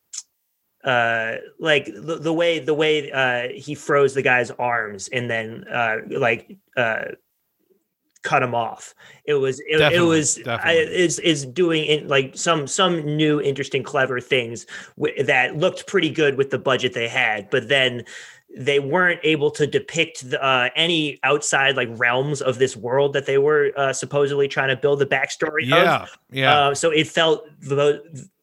uh 0.85 1.37
like 1.59 1.87
the, 1.87 2.19
the 2.21 2.33
way 2.33 2.59
the 2.59 2.75
way 2.75 3.11
uh 3.13 3.49
he 3.55 3.75
froze 3.75 4.15
the 4.15 4.23
guy's 4.23 4.51
arms 4.53 5.09
and 5.09 5.31
then 5.31 5.65
uh 5.71 5.97
like 6.09 6.57
uh 6.77 7.05
cut 8.23 8.43
him 8.43 8.55
off 8.55 8.95
it 9.25 9.35
was 9.35 9.61
it, 9.61 9.81
it 9.93 10.01
was 10.01 10.39
I, 10.47 10.73
is 10.73 11.19
is 11.19 11.47
doing 11.47 11.85
it 11.85 12.07
like 12.07 12.37
some 12.37 12.67
some 12.67 13.17
new 13.17 13.41
interesting 13.41 13.83
clever 13.83 14.21
things 14.21 14.67
w- 14.99 15.23
that 15.25 15.57
looked 15.57 15.87
pretty 15.87 16.11
good 16.11 16.37
with 16.37 16.51
the 16.51 16.59
budget 16.59 16.93
they 16.93 17.09
had 17.09 17.49
but 17.51 17.69
then 17.69 18.05
they 18.57 18.81
weren't 18.81 19.21
able 19.23 19.51
to 19.53 19.67
depict 19.67 20.29
the, 20.29 20.45
uh, 20.45 20.71
any 20.75 21.21
outside 21.23 21.77
like 21.77 21.89
realms 21.93 22.43
of 22.43 22.59
this 22.59 22.77
world 22.77 23.13
that 23.13 23.27
they 23.27 23.39
were 23.39 23.71
uh, 23.77 23.93
supposedly 23.93 24.49
trying 24.49 24.69
to 24.69 24.77
build 24.77 24.99
the 24.99 25.07
backstory 25.07 25.63
of. 25.63 25.69
Yeah, 25.69 26.07
yeah. 26.33 26.59
Uh, 26.59 26.75
so 26.75 26.91
it 26.91 27.07
felt 27.07 27.49
vo- 27.61 28.01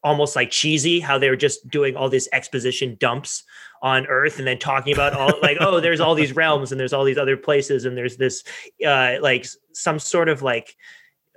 almost 0.08 0.36
like 0.36 0.50
cheesy 0.50 1.00
how 1.00 1.17
they 1.17 1.30
were 1.30 1.36
just 1.36 1.67
doing 1.70 1.96
all 1.96 2.10
these 2.10 2.30
exposition 2.32 2.96
dumps 3.00 3.43
on 3.82 4.08
Earth 4.08 4.39
and 4.39 4.48
then 4.48 4.58
talking 4.58 4.93
about 4.93 5.13
all 5.13 5.32
like, 5.41 5.58
oh, 5.60 5.80
there's 5.80 6.00
all 6.00 6.15
these 6.15 6.36
realms 6.36 6.72
and 6.72 6.80
there's 6.80 6.93
all 6.93 7.04
these 7.04 7.17
other 7.17 7.36
places 7.36 7.86
and 7.86 7.98
there's 7.98 8.15
this 8.17 8.43
uh, 8.86 9.15
like 9.22 9.46
some 9.74 10.00
sort 10.00 10.30
of 10.30 10.41
like 10.41 10.76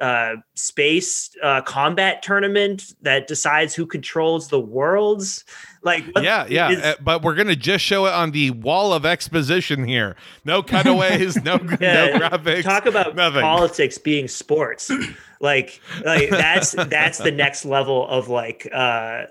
uh, 0.00 0.36
space 0.54 1.30
uh, 1.42 1.60
combat 1.62 2.22
tournament 2.22 2.94
that 3.02 3.26
decides 3.26 3.74
who 3.74 3.86
controls 3.86 4.48
the 4.48 4.58
worlds. 4.60 5.44
Like, 5.82 6.04
yeah, 6.20 6.46
yeah, 6.48 6.70
is- 6.70 6.82
uh, 6.82 6.94
but 7.02 7.22
we're 7.22 7.34
gonna 7.34 7.56
just 7.56 7.84
show 7.84 8.06
it 8.06 8.12
on 8.12 8.30
the 8.32 8.50
wall 8.50 8.92
of 8.92 9.04
exposition 9.06 9.84
here. 9.84 10.16
No 10.44 10.62
cutaways, 10.72 11.36
no 11.42 11.54
Yeah, 11.80 12.06
no 12.18 12.18
graphics. 12.28 12.62
talk 12.64 12.86
about 12.86 13.14
nothing. 13.14 13.40
politics 13.42 13.98
being 13.98 14.26
sports 14.28 14.90
like 15.40 15.80
like 16.04 16.30
that's 16.30 16.72
that's 16.72 17.18
the 17.18 17.30
next 17.30 17.64
level 17.64 18.06
of 18.08 18.28
like 18.28 18.68
uh 18.72 19.24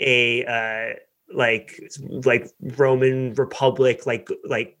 a 0.00 0.44
uh 0.44 0.94
like 1.32 1.80
like 2.00 2.48
roman 2.60 3.32
republic 3.34 4.04
like 4.06 4.28
like 4.44 4.76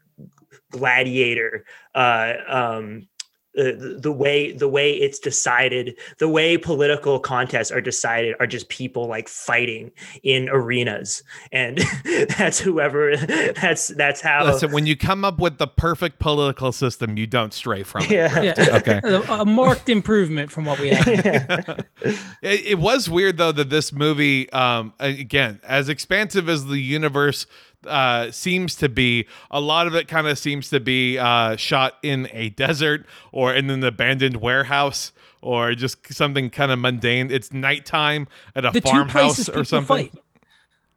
gladiator 0.70 1.64
uh 1.94 2.34
um 2.48 3.06
the, 3.54 3.98
the 4.00 4.12
way 4.12 4.52
the 4.52 4.68
way 4.68 4.92
it's 4.92 5.18
decided 5.18 5.96
the 6.18 6.28
way 6.28 6.56
political 6.56 7.18
contests 7.18 7.70
are 7.70 7.80
decided 7.80 8.34
are 8.40 8.46
just 8.46 8.68
people 8.68 9.06
like 9.06 9.28
fighting 9.28 9.90
in 10.22 10.48
arenas 10.48 11.22
and 11.52 11.78
that's 12.38 12.58
whoever 12.58 13.16
that's 13.16 13.88
that's 13.88 14.20
how 14.20 14.44
Listen, 14.44 14.72
when 14.72 14.86
you 14.86 14.96
come 14.96 15.24
up 15.24 15.38
with 15.38 15.58
the 15.58 15.66
perfect 15.66 16.18
political 16.18 16.72
system, 16.72 17.16
you 17.16 17.26
don't 17.26 17.52
stray 17.52 17.82
from 17.82 18.02
it. 18.04 18.10
yeah 18.10 18.42
Yeah. 18.42 18.54
Okay. 18.76 19.00
a, 19.04 19.20
a 19.40 19.44
marked 19.44 19.88
improvement 19.88 20.50
from 20.50 20.64
what 20.64 20.78
we 20.78 20.90
had. 20.90 21.86
It, 22.42 22.66
it 22.66 22.78
was 22.78 23.08
weird 23.08 23.38
though 23.38 23.52
that 23.52 23.70
this 23.70 23.90
movie, 23.90 24.50
um, 24.52 24.92
again, 24.98 25.60
as 25.64 25.88
expansive 25.88 26.50
as 26.50 26.66
the 26.66 26.78
universe 26.78 27.46
uh, 27.86 28.30
seems 28.30 28.74
to 28.76 28.88
be, 28.88 29.26
a 29.50 29.60
lot 29.60 29.86
of 29.86 29.94
it 29.94 30.08
kind 30.08 30.26
of 30.26 30.38
seems 30.38 30.68
to 30.70 30.80
be 30.80 31.18
uh, 31.18 31.56
shot 31.56 31.94
in 32.02 32.28
a 32.32 32.50
desert 32.50 33.06
or 33.32 33.54
in 33.54 33.70
an 33.70 33.82
abandoned 33.84 34.36
warehouse 34.38 35.12
or 35.42 35.74
just 35.74 36.12
something 36.12 36.50
kind 36.50 36.72
of 36.72 36.78
mundane. 36.78 37.30
It's 37.30 37.52
nighttime 37.52 38.28
at 38.54 38.64
a 38.64 38.70
The 38.70 38.80
farmhouse 38.80 39.48
or 39.48 39.64
something. 39.64 40.08
fight. 40.10 40.14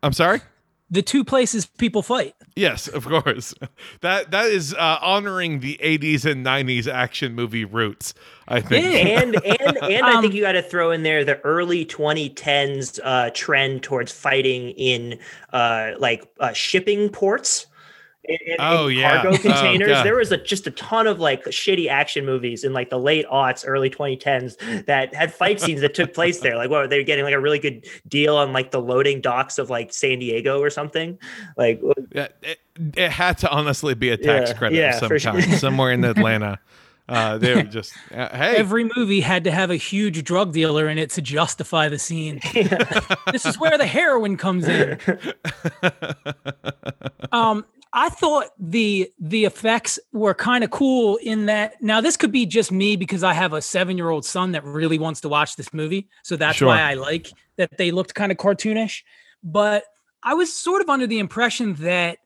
I'm 0.04 0.14
sorry. 0.14 0.42
The 0.90 1.02
two 1.02 1.26
places 1.26 1.66
people 1.66 2.02
fight. 2.02 2.34
Yes, 2.56 2.88
of 2.88 3.06
course. 3.06 3.54
That 4.02 4.32
that 4.32 4.46
is 4.46 4.74
uh, 4.74 4.98
honoring 5.02 5.60
the 5.60 5.80
80s 5.84 6.24
and 6.24 6.46
90s 6.46 6.88
action 6.88 7.34
movie 7.34 7.66
roots. 7.66 8.14
I 8.48 8.62
think. 8.62 8.86
Yeah. 8.86 8.92
and 9.22 9.36
and 9.36 9.78
and 9.78 10.06
I 10.06 10.22
think 10.22 10.32
Um, 10.32 10.32
you 10.32 10.42
got 10.42 10.52
to 10.54 10.62
throw 10.62 10.92
in 10.92 11.04
there 11.04 11.26
the 11.26 11.40
early 11.42 11.86
2010s 11.86 13.00
uh, 13.04 13.32
trend 13.34 13.84
towards 13.84 14.12
fighting 14.12 14.70
in 14.72 15.20
uh, 15.52 15.92
like 16.00 16.28
uh, 16.40 16.54
shipping 16.54 17.10
ports. 17.10 17.66
In, 18.28 18.38
in- 18.46 18.52
in 18.54 18.58
Oh, 18.60 18.88
yeah. 18.88 19.22
cargo 19.22 19.38
Oh, 19.38 19.42
containers. 19.42 19.88
God. 19.90 20.06
there 20.06 20.16
was 20.16 20.32
a, 20.32 20.38
just 20.38 20.68
a 20.68 20.72
ton 20.72 21.08
of 21.08 21.20
like 21.20 21.44
shitty 21.46 21.90
action 21.90 22.26
movies 22.26 22.64
in 22.64 22.74
like 22.74 22.90
the 22.90 23.00
late 23.00 23.26
aughts, 23.28 23.64
early 23.68 23.90
2010s 23.90 24.86
that 24.86 25.14
had 25.14 25.34
fight 25.34 25.60
scenes 25.62 25.82
that 25.82 25.94
took 25.94 26.14
place 26.14 26.40
there. 26.42 26.56
Like, 26.56 26.70
what 26.70 26.90
they 26.90 26.98
were 26.98 27.04
getting 27.04 27.26
like 27.26 27.34
a 27.34 27.40
really 27.40 27.60
good 27.60 27.86
deal 28.08 28.36
on 28.38 28.54
like 28.54 28.72
the 28.72 28.82
loading 28.82 29.22
docks 29.22 29.58
of 29.58 29.70
like 29.70 29.94
San 29.94 30.20
Diego 30.20 30.60
or 30.62 30.70
something. 30.70 31.18
Like, 31.58 31.82
Yeah, 32.14 32.28
it, 32.42 32.60
it 32.96 33.12
had 33.12 33.38
to 33.40 33.50
honestly 33.50 33.94
be 33.94 34.10
a 34.10 34.18
tax 34.18 34.52
Yeah, 34.52 34.58
credit 34.58 34.76
yeah, 34.78 34.90
of 34.94 35.00
some 35.00 35.08
for 35.10 35.20
sure. 35.20 35.42
somewhere 35.42 35.92
in 35.92 36.04
Atlanta. 36.06 36.60
Uh, 37.10 37.38
they 37.38 37.56
were 37.56 37.64
just, 37.64 37.94
uh, 38.14 38.28
hey, 38.36 38.58
Every 38.58 38.90
movie 38.98 39.22
had 39.22 39.46
to 39.46 39.52
have 39.52 39.72
a 39.72 39.78
huge 39.78 40.26
drug 40.26 40.52
dealer 40.52 40.90
in 40.90 40.98
it 40.98 41.10
to 41.12 41.22
justify 41.22 41.88
the 41.88 41.98
scene. 41.98 42.42
this 43.32 43.46
is 43.46 43.58
where 43.58 43.78
the 43.78 43.88
heroin 43.88 44.36
comes 44.36 44.68
in. 44.68 45.00
um, 47.32 47.64
I 47.98 48.10
thought 48.10 48.52
the 48.60 49.12
the 49.20 49.46
effects 49.46 49.98
were 50.14 50.36
kind 50.36 50.64
of 50.64 50.70
cool 50.70 51.16
in 51.18 51.48
that. 51.48 51.82
Now 51.82 52.00
this 52.00 52.16
could 52.16 52.32
be 52.32 52.46
just 52.46 52.72
me 52.72 52.96
because 52.96 53.24
I 53.24 53.34
have 53.34 53.54
a 53.54 53.62
seven 53.62 53.98
year 53.98 54.12
old 54.12 54.24
son 54.24 54.52
that 54.52 54.64
really 54.64 55.00
wants 55.00 55.20
to 55.22 55.30
watch 55.30 55.56
this 55.56 55.74
movie, 55.74 56.08
so 56.22 56.36
that's 56.36 56.58
Sure. 56.58 56.68
why 56.68 56.80
I 56.80 56.94
like 56.94 57.32
that 57.56 57.76
they 57.80 57.90
looked 57.90 58.14
kind 58.14 58.32
of 58.32 58.38
cartoonish. 58.38 59.02
But 59.44 59.84
I 60.22 60.36
was 60.36 60.54
sort 60.56 60.84
of 60.84 60.90
under 60.90 61.08
the 61.08 61.18
impression 61.18 61.74
that 61.76 62.20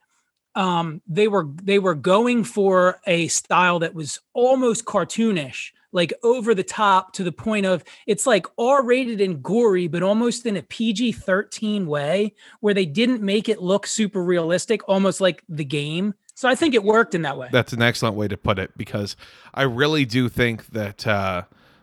um, 0.54 1.00
they 1.06 1.26
were 1.26 1.48
they 1.62 1.78
were 1.78 1.94
going 1.94 2.44
for 2.44 3.00
a 3.06 3.28
style 3.28 3.78
that 3.78 3.94
was 3.94 4.18
almost 4.34 4.84
cartoonish, 4.84 5.70
like 5.92 6.12
over 6.22 6.54
the 6.54 6.62
top 6.64 7.12
to 7.14 7.24
the 7.24 7.32
point 7.32 7.66
of 7.66 7.84
it's 8.06 8.26
like 8.26 8.46
R 8.58 8.84
rated 8.84 9.20
and 9.20 9.42
gory, 9.42 9.88
but 9.88 10.02
almost 10.02 10.46
in 10.46 10.56
a 10.56 10.62
PG 10.62 11.12
thirteen 11.12 11.86
way, 11.86 12.34
where 12.60 12.74
they 12.74 12.86
didn't 12.86 13.22
make 13.22 13.48
it 13.48 13.62
look 13.62 13.86
super 13.86 14.22
realistic, 14.22 14.88
almost 14.88 15.20
like 15.20 15.44
the 15.48 15.64
game. 15.64 16.14
So 16.34 16.48
I 16.48 16.54
think 16.54 16.74
it 16.74 16.82
worked 16.82 17.14
in 17.14 17.22
that 17.22 17.36
way. 17.36 17.48
that's 17.52 17.72
an 17.72 17.82
excellent 17.82 18.16
way 18.16 18.26
to 18.26 18.36
put 18.36 18.58
it 18.58 18.76
because 18.76 19.16
I 19.54 19.62
really 19.62 20.04
do 20.04 20.28
think 20.28 20.66
that 20.68 21.06
uh, 21.06 21.42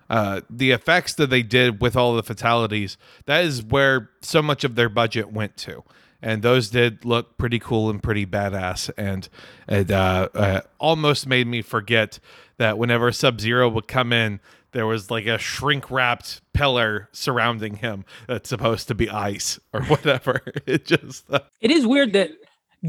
uh, 0.09 0.41
the 0.49 0.71
effects 0.71 1.13
that 1.13 1.29
they 1.29 1.43
did 1.43 1.81
with 1.81 1.95
all 1.95 2.15
the 2.15 2.23
fatalities, 2.23 2.97
that 3.25 3.45
is 3.45 3.63
where 3.63 4.09
so 4.21 4.41
much 4.41 4.63
of 4.63 4.75
their 4.75 4.89
budget 4.89 5.31
went 5.31 5.55
to. 5.57 5.83
And 6.21 6.41
those 6.41 6.69
did 6.69 7.05
look 7.05 7.37
pretty 7.37 7.59
cool 7.59 7.89
and 7.89 8.03
pretty 8.03 8.25
badass. 8.25 8.89
And 8.97 9.27
it 9.67 9.89
uh, 9.89 10.29
uh, 10.33 10.61
almost 10.77 11.27
made 11.27 11.47
me 11.47 11.61
forget 11.61 12.19
that 12.57 12.77
whenever 12.77 13.11
Sub 13.11 13.39
Zero 13.39 13.69
would 13.69 13.87
come 13.87 14.11
in, 14.11 14.39
there 14.71 14.85
was 14.85 15.09
like 15.09 15.25
a 15.25 15.37
shrink 15.37 15.89
wrapped 15.89 16.41
pillar 16.53 17.09
surrounding 17.11 17.77
him 17.77 18.05
that's 18.27 18.49
supposed 18.49 18.87
to 18.89 18.95
be 18.95 19.09
ice 19.09 19.59
or 19.73 19.81
whatever. 19.85 20.41
It 20.65 20.85
just. 20.85 21.31
uh, 21.31 21.39
It 21.61 21.71
is 21.71 21.87
weird 21.87 22.13
that 22.13 22.31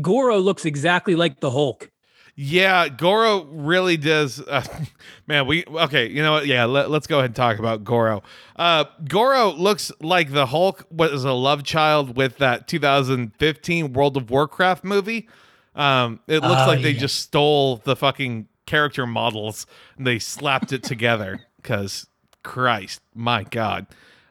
Goro 0.00 0.38
looks 0.38 0.64
exactly 0.64 1.14
like 1.14 1.40
the 1.40 1.50
Hulk. 1.50 1.90
Yeah, 2.36 2.88
Goro 2.88 3.44
really 3.44 3.96
does. 3.96 4.40
Uh, 4.40 4.64
man, 5.26 5.46
we 5.46 5.64
okay. 5.66 6.08
You 6.08 6.22
know 6.22 6.32
what? 6.32 6.46
Yeah, 6.46 6.64
let, 6.64 6.90
us 6.90 7.06
go 7.06 7.18
ahead 7.18 7.26
and 7.30 7.36
talk 7.36 7.58
about 7.58 7.84
Goro. 7.84 8.22
Uh, 8.56 8.84
Goro 9.08 9.50
looks 9.52 9.92
like 10.00 10.32
the 10.32 10.46
Hulk 10.46 10.86
was 10.90 11.24
a 11.24 11.32
love 11.32 11.64
child 11.64 12.16
with 12.16 12.38
that 12.38 12.66
2015 12.68 13.92
World 13.92 14.16
of 14.16 14.30
Warcraft 14.30 14.84
movie. 14.84 15.28
Um, 15.74 16.20
it 16.26 16.40
looks 16.42 16.62
Oh, 16.62 16.66
like 16.66 16.82
they 16.82 16.90
yeah. 16.90 17.00
just 17.00 17.20
stole 17.20 17.76
the 17.76 17.94
fucking 17.96 18.48
character 18.66 19.06
models 19.06 19.66
and 19.96 20.06
they 20.06 20.18
slapped 20.18 20.72
it 20.72 20.82
together. 20.82 21.40
Because 21.56 22.06
Christ, 22.42 23.00
my 23.14 23.44
God, 23.44 23.86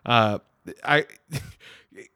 uh, 0.06 0.40
I. 0.84 1.06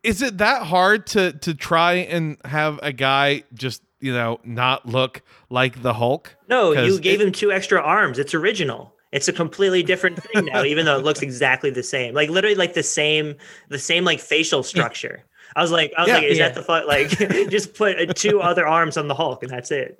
Is 0.01 0.21
it 0.21 0.37
that 0.37 0.63
hard 0.67 1.05
to 1.07 1.33
to 1.33 1.53
try 1.53 1.93
and 1.95 2.37
have 2.45 2.79
a 2.81 2.93
guy 2.93 3.43
just 3.53 3.81
you 4.03 4.13
know 4.13 4.39
not 4.43 4.85
look 4.85 5.21
like 5.49 5.81
the 5.81 5.93
Hulk? 5.93 6.35
No, 6.49 6.71
you 6.73 6.99
gave 6.99 7.21
it- 7.21 7.27
him 7.27 7.31
two 7.33 7.51
extra 7.51 7.81
arms. 7.81 8.19
It's 8.19 8.33
original. 8.33 8.93
It's 9.11 9.27
a 9.27 9.33
completely 9.33 9.83
different 9.83 10.21
thing 10.23 10.45
now, 10.45 10.63
even 10.71 10.85
though 10.85 10.97
it 10.97 11.03
looks 11.05 11.21
exactly 11.21 11.69
the 11.69 11.83
same. 11.83 12.13
Like 12.15 12.29
literally, 12.29 12.55
like 12.55 12.73
the 12.73 12.81
same, 12.83 13.35
the 13.69 13.77
same 13.79 14.03
like 14.03 14.19
facial 14.19 14.63
structure. 14.63 15.23
I 15.55 15.61
was 15.61 15.71
like, 15.71 15.93
I 15.97 16.01
was 16.01 16.07
Yeah. 16.09 16.15
like, 16.15 16.23
is 16.23 16.37
Yeah. 16.39 16.47
that 16.49 16.55
the 16.55 16.63
fuck? 16.63 16.87
Like, 16.87 17.09
just 17.51 17.75
put 17.75 17.97
uh, 18.09 18.11
two 18.13 18.41
other 18.41 18.67
arms 18.67 18.97
on 18.97 19.07
the 19.07 19.13
Hulk, 19.13 19.43
and 19.43 19.51
that's 19.51 19.69
it. 19.71 19.97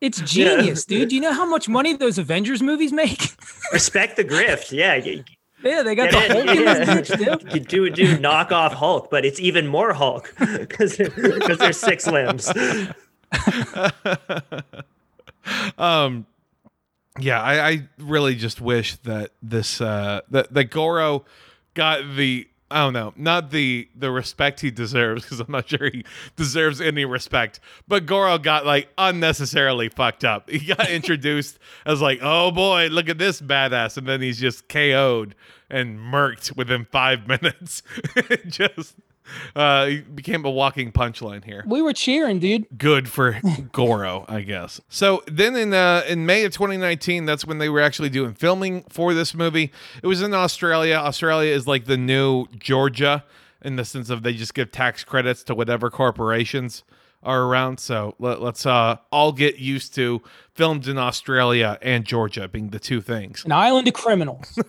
It's 0.00 0.20
genius, 0.20 0.84
dude. 0.84 1.08
Do 1.10 1.14
you 1.16 1.20
know 1.20 1.32
how 1.32 1.44
much 1.46 1.68
money 1.68 1.94
those 1.96 2.18
Avengers 2.18 2.62
movies 2.62 2.92
make? 2.92 3.36
Respect 3.72 4.16
the 4.16 4.24
grift. 4.24 4.70
Yeah, 4.72 4.98
y- 4.98 5.24
yeah, 5.62 5.82
they 5.82 5.94
got 5.94 6.10
Get 6.10 6.28
the 6.28 6.40
in, 6.40 6.46
Hulk 6.46 6.56
in 6.58 6.64
yeah. 6.64 6.84
this 6.84 7.10
bitch, 7.10 7.40
dude. 7.40 7.54
you 7.54 7.60
do 7.60 7.90
do 7.90 8.18
knock 8.18 8.52
off 8.52 8.74
Hulk, 8.74 9.10
but 9.10 9.24
it's 9.24 9.40
even 9.40 9.66
more 9.66 9.92
Hulk 9.92 10.34
because 10.38 10.96
because 10.96 11.58
there's 11.58 11.78
six 11.78 12.06
limbs. 12.06 12.52
um 15.78 16.26
yeah 17.18 17.40
I, 17.40 17.68
I 17.68 17.88
really 17.98 18.34
just 18.34 18.60
wish 18.60 18.96
that 18.96 19.30
this 19.42 19.80
uh 19.80 20.20
that, 20.30 20.52
that 20.52 20.64
goro 20.64 21.24
got 21.74 22.16
the 22.16 22.46
i 22.72 22.78
don't 22.78 22.92
know. 22.92 23.12
Not 23.16 23.50
the 23.50 23.88
the 23.94 24.10
respect 24.10 24.60
he 24.60 24.70
deserves 24.70 25.22
because 25.22 25.40
i'm 25.40 25.50
not 25.50 25.68
sure 25.68 25.90
he 25.90 26.04
deserves 26.36 26.80
any 26.80 27.04
respect. 27.04 27.60
But 27.86 28.06
goro 28.06 28.38
got 28.38 28.66
like 28.66 28.88
unnecessarily 28.98 29.88
fucked 29.88 30.24
up. 30.24 30.50
He 30.50 30.66
got 30.74 30.90
introduced 30.90 31.58
as 31.86 32.00
like 32.00 32.20
oh 32.22 32.50
boy 32.50 32.88
look 32.88 33.08
at 33.08 33.18
this 33.18 33.40
badass 33.40 33.96
and 33.96 34.06
then 34.06 34.20
he's 34.20 34.40
just 34.40 34.68
ko'd 34.68 35.34
and 35.72 35.98
murked 35.98 36.56
within 36.56 36.84
five 36.84 37.26
minutes. 37.42 37.82
Just 38.46 38.94
uh 39.56 39.86
he 39.86 40.00
became 40.00 40.44
a 40.44 40.50
walking 40.50 40.92
punchline 40.92 41.44
here 41.44 41.62
We 41.66 41.80
were 41.82 41.92
cheering, 41.92 42.38
dude. 42.38 42.66
good 42.76 43.08
for 43.08 43.40
Goro, 43.72 44.24
I 44.28 44.42
guess. 44.42 44.80
So 44.88 45.22
then 45.26 45.56
in 45.56 45.72
uh, 45.74 46.02
in 46.08 46.26
May 46.26 46.44
of 46.44 46.52
2019, 46.52 47.24
that's 47.24 47.44
when 47.46 47.58
they 47.58 47.68
were 47.68 47.80
actually 47.80 48.10
doing 48.10 48.34
filming 48.34 48.84
for 48.88 49.14
this 49.14 49.34
movie. 49.34 49.70
It 50.02 50.06
was 50.06 50.22
in 50.22 50.34
Australia. 50.34 50.96
Australia 50.96 51.52
is 51.54 51.66
like 51.66 51.84
the 51.86 51.96
new 51.96 52.46
Georgia 52.58 53.24
in 53.64 53.76
the 53.76 53.84
sense 53.84 54.10
of 54.10 54.22
they 54.22 54.34
just 54.34 54.54
give 54.54 54.72
tax 54.72 55.04
credits 55.04 55.42
to 55.44 55.54
whatever 55.54 55.88
corporations 55.90 56.82
are 57.22 57.42
around. 57.42 57.78
So 57.80 58.14
let, 58.18 58.40
us 58.40 58.66
uh, 58.66 58.96
all 59.10 59.32
get 59.32 59.58
used 59.58 59.94
to 59.94 60.22
filmed 60.54 60.86
in 60.86 60.98
Australia 60.98 61.78
and 61.80 62.04
Georgia 62.04 62.48
being 62.48 62.70
the 62.70 62.78
two 62.78 63.00
things. 63.00 63.44
An 63.44 63.52
island 63.52 63.88
of 63.88 63.94
criminals. 63.94 64.58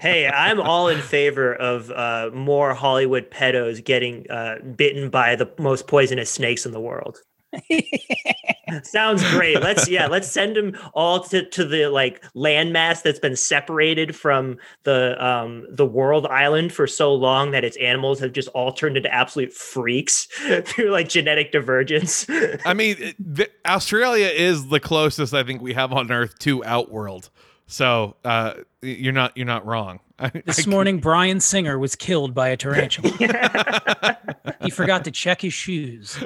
Hey, 0.00 0.26
I'm 0.26 0.60
all 0.60 0.88
in 0.88 1.00
favor 1.00 1.54
of 1.54 1.88
uh, 1.92 2.30
more 2.34 2.74
Hollywood 2.74 3.30
pedos 3.30 3.84
getting 3.84 4.28
uh, 4.28 4.56
bitten 4.74 5.10
by 5.10 5.36
the 5.36 5.48
most 5.60 5.86
poisonous 5.86 6.28
snakes 6.28 6.66
in 6.66 6.72
the 6.72 6.80
world. 6.80 7.20
Sounds 8.82 9.28
great. 9.32 9.60
Let's 9.60 9.88
yeah, 9.88 10.06
let's 10.06 10.28
send 10.28 10.56
them 10.56 10.76
all 10.94 11.20
to, 11.24 11.44
to 11.50 11.64
the 11.64 11.86
like 11.88 12.22
landmass 12.34 13.02
that's 13.02 13.18
been 13.18 13.36
separated 13.36 14.16
from 14.16 14.56
the 14.84 15.22
um 15.24 15.66
the 15.70 15.84
world 15.86 16.26
island 16.26 16.72
for 16.72 16.86
so 16.86 17.12
long 17.14 17.50
that 17.50 17.64
its 17.64 17.76
animals 17.78 18.20
have 18.20 18.32
just 18.32 18.48
all 18.48 18.72
turned 18.72 18.96
into 18.96 19.12
absolute 19.12 19.52
freaks 19.52 20.26
through 20.64 20.90
like 20.90 21.08
genetic 21.08 21.52
divergence. 21.52 22.26
I 22.64 22.72
mean, 22.74 23.14
the, 23.18 23.48
Australia 23.66 24.26
is 24.28 24.68
the 24.68 24.80
closest 24.80 25.34
I 25.34 25.42
think 25.42 25.60
we 25.60 25.74
have 25.74 25.92
on 25.92 26.10
Earth 26.10 26.38
to 26.40 26.64
Outworld. 26.64 27.28
So 27.66 28.16
uh, 28.24 28.54
you're 28.80 29.12
not 29.12 29.36
you're 29.36 29.46
not 29.46 29.66
wrong. 29.66 30.00
I, 30.18 30.28
This 30.46 30.66
I- 30.66 30.70
morning, 30.70 30.98
Bryan 30.98 31.40
Singer 31.40 31.78
was 31.78 31.94
killed 31.96 32.34
by 32.34 32.48
a 32.48 32.56
tarantula. 32.56 33.12
He 34.62 34.70
forgot 34.70 35.04
to 35.04 35.10
check 35.10 35.40
his 35.40 35.52
shoes. 35.52 36.18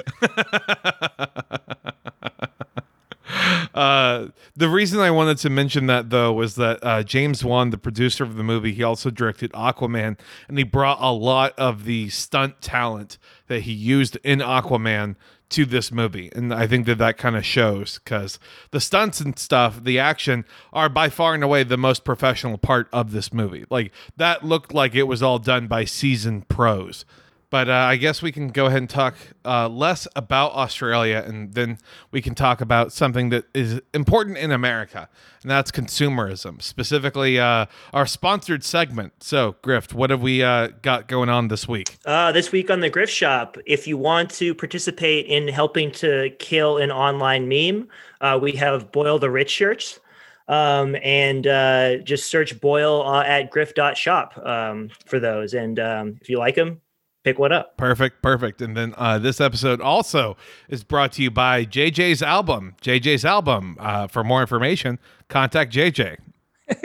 Uh, 3.73 4.29
the 4.55 4.69
reason 4.69 4.99
I 4.99 5.11
wanted 5.11 5.37
to 5.39 5.51
mention 5.51 5.85
that 5.85 6.09
though 6.09 6.33
was 6.33 6.55
that 6.55 6.79
uh, 6.81 7.03
James 7.03 7.43
Wan, 7.45 7.69
the 7.69 7.77
producer 7.77 8.23
of 8.23 8.35
the 8.35 8.43
movie, 8.43 8.71
he 8.71 8.81
also 8.81 9.11
directed 9.11 9.51
Aquaman, 9.51 10.17
and 10.47 10.57
he 10.57 10.63
brought 10.63 10.97
a 10.99 11.11
lot 11.11 11.53
of 11.59 11.85
the 11.85 12.09
stunt 12.09 12.59
talent 12.59 13.19
that 13.47 13.61
he 13.61 13.73
used 13.73 14.17
in 14.23 14.39
Aquaman 14.39 15.15
to 15.49 15.65
this 15.65 15.91
movie, 15.91 16.31
and 16.35 16.53
I 16.53 16.67
think 16.67 16.85
that 16.87 16.97
that 16.97 17.17
kind 17.17 17.37
of 17.37 17.45
shows 17.45 17.99
because 18.03 18.39
the 18.71 18.81
stunts 18.81 19.21
and 19.21 19.37
stuff, 19.37 19.83
the 19.83 19.99
action, 19.99 20.43
are 20.73 20.89
by 20.89 21.09
far 21.09 21.33
and 21.35 21.43
away 21.43 21.63
the 21.63 21.77
most 21.77 22.03
professional 22.03 22.57
part 22.57 22.89
of 22.91 23.11
this 23.11 23.31
movie. 23.31 23.65
Like 23.69 23.91
that 24.17 24.43
looked 24.43 24.73
like 24.73 24.95
it 24.95 25.03
was 25.03 25.21
all 25.21 25.39
done 25.39 25.67
by 25.67 25.85
seasoned 25.85 26.49
pros. 26.49 27.05
But 27.49 27.69
uh, 27.69 27.73
I 27.73 27.95
guess 27.95 28.21
we 28.21 28.33
can 28.33 28.49
go 28.49 28.65
ahead 28.65 28.79
and 28.79 28.89
talk 28.89 29.15
uh, 29.45 29.69
less 29.69 30.05
about 30.17 30.51
Australia, 30.51 31.23
and 31.25 31.53
then 31.53 31.77
we 32.11 32.21
can 32.21 32.35
talk 32.35 32.59
about 32.59 32.91
something 32.91 33.29
that 33.29 33.45
is 33.53 33.81
important 33.93 34.37
in 34.37 34.51
America, 34.51 35.07
and 35.43 35.49
that's 35.49 35.71
consumerism, 35.71 36.61
specifically 36.61 37.39
uh, 37.39 37.67
our 37.93 38.05
sponsored 38.05 38.65
segment. 38.65 39.23
So, 39.23 39.55
Grift, 39.63 39.93
what 39.93 40.09
have 40.09 40.21
we 40.21 40.43
uh, 40.43 40.69
got 40.81 41.07
going 41.07 41.29
on 41.29 41.47
this 41.47 41.69
week? 41.69 41.97
Uh, 42.05 42.33
this 42.33 42.51
week 42.51 42.69
on 42.69 42.81
the 42.81 42.89
Grift 42.89 43.09
Shop, 43.09 43.57
if 43.65 43.87
you 43.87 43.97
want 43.97 44.29
to 44.31 44.53
participate 44.53 45.27
in 45.27 45.47
helping 45.47 45.89
to 45.93 46.31
kill 46.39 46.79
an 46.79 46.91
online 46.91 47.47
meme, 47.47 47.87
uh, 48.19 48.37
we 48.41 48.51
have 48.53 48.91
Boil 48.91 49.19
the 49.19 49.29
Rich 49.29 49.51
shirts. 49.51 49.99
Um, 50.49 50.95
and 51.03 51.43
just 52.05 52.31
search 52.31 52.57
Boil 52.61 53.05
at 53.13 53.51
griff.shop 53.51 54.37
um, 54.37 54.89
for 55.05 55.19
those. 55.19 55.53
And 55.53 55.77
um, 55.77 56.17
if 56.21 56.29
you 56.29 56.39
like 56.39 56.55
them, 56.55 56.79
pick 57.27 57.39
one 57.39 57.51
up. 57.51 57.77
Perfect, 57.77 58.21
perfect. 58.21 58.61
And 58.61 58.75
then 58.75 58.93
uh, 58.97 59.19
this 59.19 59.39
episode 59.41 59.81
also 59.81 60.37
is 60.69 60.83
brought 60.83 61.11
to 61.13 61.21
you 61.23 61.29
by 61.31 61.65
JJ's 61.65 62.21
album. 62.23 62.75
JJ's 62.81 63.25
album. 63.25 63.75
Uh, 63.79 64.07
for 64.07 64.23
more 64.23 64.41
information, 64.41 64.99
contact 65.29 65.73
JJ. 65.73 66.17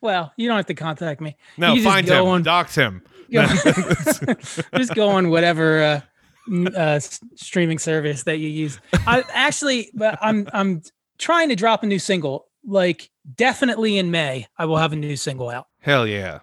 Well, 0.00 0.32
you 0.36 0.48
don't 0.48 0.56
have 0.56 0.66
to 0.66 0.74
contact 0.74 1.20
me. 1.20 1.36
No, 1.56 1.70
You 1.72 1.76
just 1.82 1.86
find 1.86 2.06
go 2.06 2.22
him, 2.24 2.28
on- 2.28 2.42
dox 2.42 2.74
him. 2.74 3.02
go- 3.32 3.46
just 4.76 4.94
go 4.94 5.08
on 5.10 5.30
whatever 5.30 6.02
uh, 6.50 6.68
uh, 6.76 7.00
streaming 7.36 7.78
service 7.78 8.24
that 8.24 8.38
you 8.38 8.48
use. 8.48 8.80
I 9.06 9.22
actually, 9.32 9.90
but 9.94 10.18
I'm 10.20 10.48
I'm 10.52 10.82
trying 11.18 11.48
to 11.50 11.56
drop 11.56 11.82
a 11.84 11.86
new 11.86 11.98
single. 11.98 12.46
Like 12.66 13.10
definitely 13.36 13.98
in 13.98 14.10
May, 14.10 14.46
I 14.58 14.64
will 14.66 14.76
have 14.78 14.92
a 14.92 14.96
new 14.96 15.16
single 15.16 15.48
out. 15.48 15.68
Hell 15.80 16.06
yeah, 16.06 16.40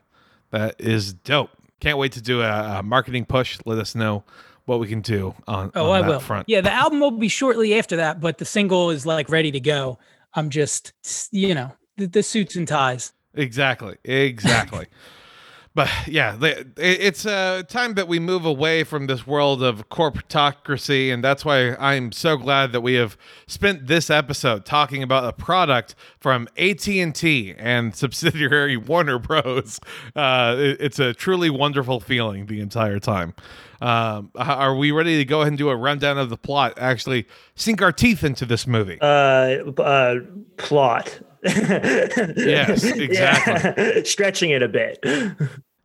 that 0.51 0.75
is 0.79 1.13
dope. 1.13 1.51
Can't 1.85 1.99
wait 1.99 2.13
to 2.13 2.21
do 2.21 2.41
a, 2.41 2.79
a 2.79 2.83
marketing 2.83 3.25
push. 3.25 3.59
Let 3.63 3.77
us 3.77 3.93
know 3.93 4.23
what 4.65 4.79
we 4.79 4.87
can 4.87 5.01
do 5.01 5.35
on, 5.47 5.71
Oh, 5.75 5.91
on 5.91 5.97
I 5.99 6.01
that 6.01 6.07
will. 6.07 6.19
front. 6.19 6.49
Yeah, 6.49 6.61
the 6.61 6.73
album 6.73 6.99
will 6.99 7.11
be 7.11 7.27
shortly 7.27 7.77
after 7.77 7.97
that, 7.97 8.19
but 8.19 8.39
the 8.39 8.45
single 8.45 8.89
is 8.89 9.05
like 9.05 9.29
ready 9.29 9.51
to 9.51 9.59
go. 9.59 9.99
I'm 10.33 10.49
just, 10.49 10.93
you 11.31 11.53
know, 11.53 11.73
the, 11.97 12.07
the 12.07 12.23
suits 12.23 12.55
and 12.55 12.67
ties. 12.67 13.13
Exactly. 13.35 13.97
Exactly. 14.03 14.87
but 15.75 15.89
yeah, 16.07 16.37
it's 16.77 17.25
uh, 17.25 17.61
time 17.67 17.93
that 17.95 18.07
we 18.07 18.17
move 18.17 18.45
away 18.45 18.83
from 18.85 19.07
this 19.07 19.27
world 19.27 19.61
of 19.61 19.87
corporatocracy, 19.89 21.13
and 21.13 21.23
that's 21.23 21.43
why 21.45 21.75
I'm 21.75 22.11
so 22.11 22.37
glad 22.37 22.71
that 22.71 22.81
we 22.81 22.93
have 22.95 23.17
spent 23.47 23.87
this 23.87 24.09
episode 24.09 24.65
talking 24.65 25.03
about 25.03 25.25
a 25.25 25.33
product 25.33 25.93
from 26.19 26.47
AT&T 26.57 27.55
and 27.57 27.93
subsidiary 27.95 28.77
Warner 28.91 29.19
Bros. 29.19 29.79
Uh, 30.15 30.55
it- 30.57 30.77
it's 30.79 30.99
a 30.99 31.13
truly 31.13 31.49
wonderful 31.49 31.99
feeling 31.99 32.45
the 32.45 32.59
entire 32.61 32.99
time. 32.99 33.33
Um, 33.81 34.31
are 34.35 34.73
we 34.75 34.91
ready 34.91 35.17
to 35.17 35.25
go 35.25 35.41
ahead 35.41 35.49
and 35.49 35.57
do 35.57 35.69
a 35.69 35.75
rundown 35.75 36.17
of 36.17 36.29
the 36.29 36.37
plot? 36.37 36.73
Actually, 36.77 37.27
sink 37.55 37.81
our 37.81 37.91
teeth 37.91 38.23
into 38.23 38.45
this 38.45 38.65
movie. 38.65 38.97
Uh, 39.01 39.05
uh, 39.81 40.19
plot. 40.57 41.19
Yes, 41.45 42.83
exactly. 42.83 43.93
Yeah. 43.95 44.03
Stretching 44.03 44.49
it 44.51 44.61
a 44.63 44.67
bit. 44.67 44.99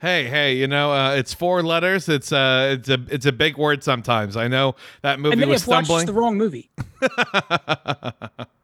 Hey, 0.01 0.25
hey, 0.25 0.55
you 0.55 0.67
know, 0.67 0.93
uh, 0.93 1.13
it's 1.15 1.35
four 1.35 1.63
letters. 1.63 2.09
It's 2.09 2.33
uh, 2.33 2.77
it's 2.79 2.89
a 2.89 2.99
it's 3.09 3.27
a 3.27 3.33
big 3.33 3.59
word 3.59 3.85
sometimes. 3.85 4.37
I 4.37 4.49
know 4.49 4.75
that 5.03 5.15
I 5.15 5.17
movie 5.17 5.37
may 5.37 5.47
was 5.47 5.63
have 5.63 5.69
watched 5.69 5.87
stumbling. 5.87 6.07
the 6.07 6.13
wrong 6.15 6.39
movie. 6.39 6.71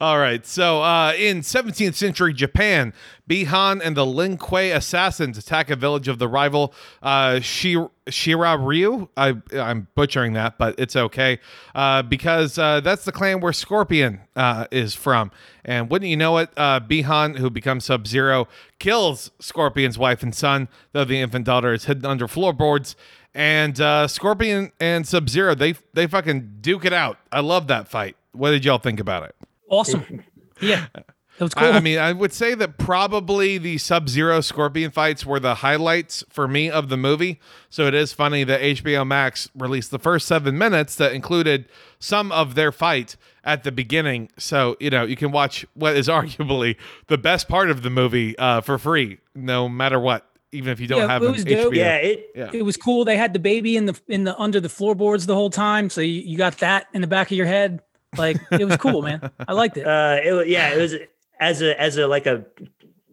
All 0.00 0.18
right, 0.18 0.44
so 0.44 0.82
uh, 0.82 1.14
in 1.16 1.40
17th 1.40 1.94
century 1.94 2.34
Japan, 2.34 2.92
Bi-Han 3.26 3.80
and 3.80 3.96
the 3.96 4.04
Lin 4.04 4.36
Kuei 4.36 4.70
assassins 4.70 5.38
attack 5.38 5.70
a 5.70 5.76
village 5.76 6.08
of 6.08 6.18
the 6.18 6.28
rival 6.28 6.74
uh, 7.02 7.40
Shi- 7.40 7.86
Shira 8.08 8.58
Ryu. 8.58 9.08
I, 9.16 9.34
I'm 9.54 9.88
butchering 9.94 10.34
that, 10.34 10.58
but 10.58 10.74
it's 10.78 10.94
okay 10.96 11.38
uh, 11.74 12.02
because 12.02 12.58
uh, 12.58 12.80
that's 12.80 13.04
the 13.04 13.12
clan 13.12 13.40
where 13.40 13.52
Scorpion 13.52 14.20
uh, 14.36 14.66
is 14.70 14.94
from. 14.94 15.30
And 15.64 15.90
wouldn't 15.90 16.10
you 16.10 16.16
know 16.16 16.38
it, 16.38 16.50
uh, 16.56 16.80
Bi-Han, 16.80 17.36
who 17.36 17.48
becomes 17.48 17.86
Sub 17.86 18.06
Zero, 18.06 18.48
kills 18.78 19.30
Scorpion's 19.40 19.96
wife 19.96 20.22
and 20.22 20.34
son, 20.34 20.68
though 20.92 21.04
the 21.04 21.20
infant 21.20 21.46
daughter 21.46 21.72
is 21.72 21.86
hidden 21.86 22.04
under 22.04 22.28
floorboards. 22.28 22.96
And 23.34 23.78
uh, 23.80 24.08
Scorpion 24.08 24.72
and 24.80 25.06
Sub 25.06 25.28
Zero, 25.28 25.54
they 25.54 25.74
they 25.92 26.06
fucking 26.06 26.58
duke 26.62 26.86
it 26.86 26.94
out. 26.94 27.18
I 27.30 27.40
love 27.40 27.66
that 27.66 27.86
fight. 27.86 28.16
What 28.32 28.50
did 28.50 28.64
y'all 28.64 28.78
think 28.78 28.98
about 28.98 29.24
it? 29.24 29.35
Awesome. 29.70 30.22
Yeah, 30.58 30.86
that 30.94 31.04
was 31.38 31.52
cool. 31.52 31.68
I, 31.68 31.72
I 31.72 31.80
mean, 31.80 31.98
I 31.98 32.10
would 32.14 32.32
say 32.32 32.54
that 32.54 32.78
probably 32.78 33.58
the 33.58 33.76
Sub 33.76 34.08
Zero 34.08 34.40
Scorpion 34.40 34.90
fights 34.90 35.26
were 35.26 35.38
the 35.38 35.56
highlights 35.56 36.24
for 36.30 36.48
me 36.48 36.70
of 36.70 36.88
the 36.88 36.96
movie. 36.96 37.38
So 37.68 37.86
it 37.86 37.92
is 37.92 38.14
funny 38.14 38.42
that 38.44 38.62
HBO 38.62 39.06
Max 39.06 39.50
released 39.54 39.90
the 39.90 39.98
first 39.98 40.26
seven 40.26 40.56
minutes 40.56 40.94
that 40.94 41.12
included 41.12 41.66
some 41.98 42.32
of 42.32 42.54
their 42.54 42.72
fight 42.72 43.16
at 43.44 43.64
the 43.64 43.70
beginning. 43.70 44.30
So, 44.38 44.78
you 44.80 44.88
know, 44.88 45.04
you 45.04 45.14
can 45.14 45.30
watch 45.30 45.66
what 45.74 45.94
is 45.94 46.08
arguably 46.08 46.76
the 47.08 47.18
best 47.18 47.48
part 47.50 47.68
of 47.68 47.82
the 47.82 47.90
movie 47.90 48.34
uh, 48.38 48.62
for 48.62 48.78
free, 48.78 49.18
no 49.34 49.68
matter 49.68 50.00
what, 50.00 50.26
even 50.52 50.72
if 50.72 50.80
you 50.80 50.86
don't 50.86 51.00
Yeah, 51.00 51.08
have 51.08 51.22
it 51.22 51.26
an 51.26 51.32
was 51.32 51.44
dope. 51.44 51.74
HBO. 51.74 51.76
Yeah, 51.76 51.96
it 51.96 52.30
Yeah. 52.34 52.50
it 52.54 52.62
was 52.62 52.78
cool. 52.78 53.04
They 53.04 53.18
had 53.18 53.34
the 53.34 53.40
baby 53.40 53.76
in 53.76 53.84
the 53.84 54.00
in 54.08 54.24
the 54.24 54.34
under 54.38 54.58
the 54.58 54.70
floorboards 54.70 55.26
the 55.26 55.34
whole 55.34 55.50
time, 55.50 55.90
so 55.90 56.00
you, 56.00 56.22
you 56.22 56.38
got 56.38 56.56
that 56.60 56.86
in 56.94 57.02
the 57.02 57.06
back 57.06 57.30
of 57.30 57.36
your 57.36 57.44
head. 57.46 57.82
Like 58.16 58.38
it 58.52 58.64
was 58.64 58.76
cool, 58.76 59.02
man. 59.02 59.30
I 59.46 59.52
liked 59.52 59.76
it. 59.76 59.86
uh 59.86 60.18
it 60.24 60.32
wa- 60.32 60.40
yeah 60.40 60.72
it 60.72 60.78
was 60.78 60.94
as 61.40 61.62
a 61.62 61.78
as 61.80 61.96
a 61.96 62.06
like 62.06 62.26
a 62.26 62.44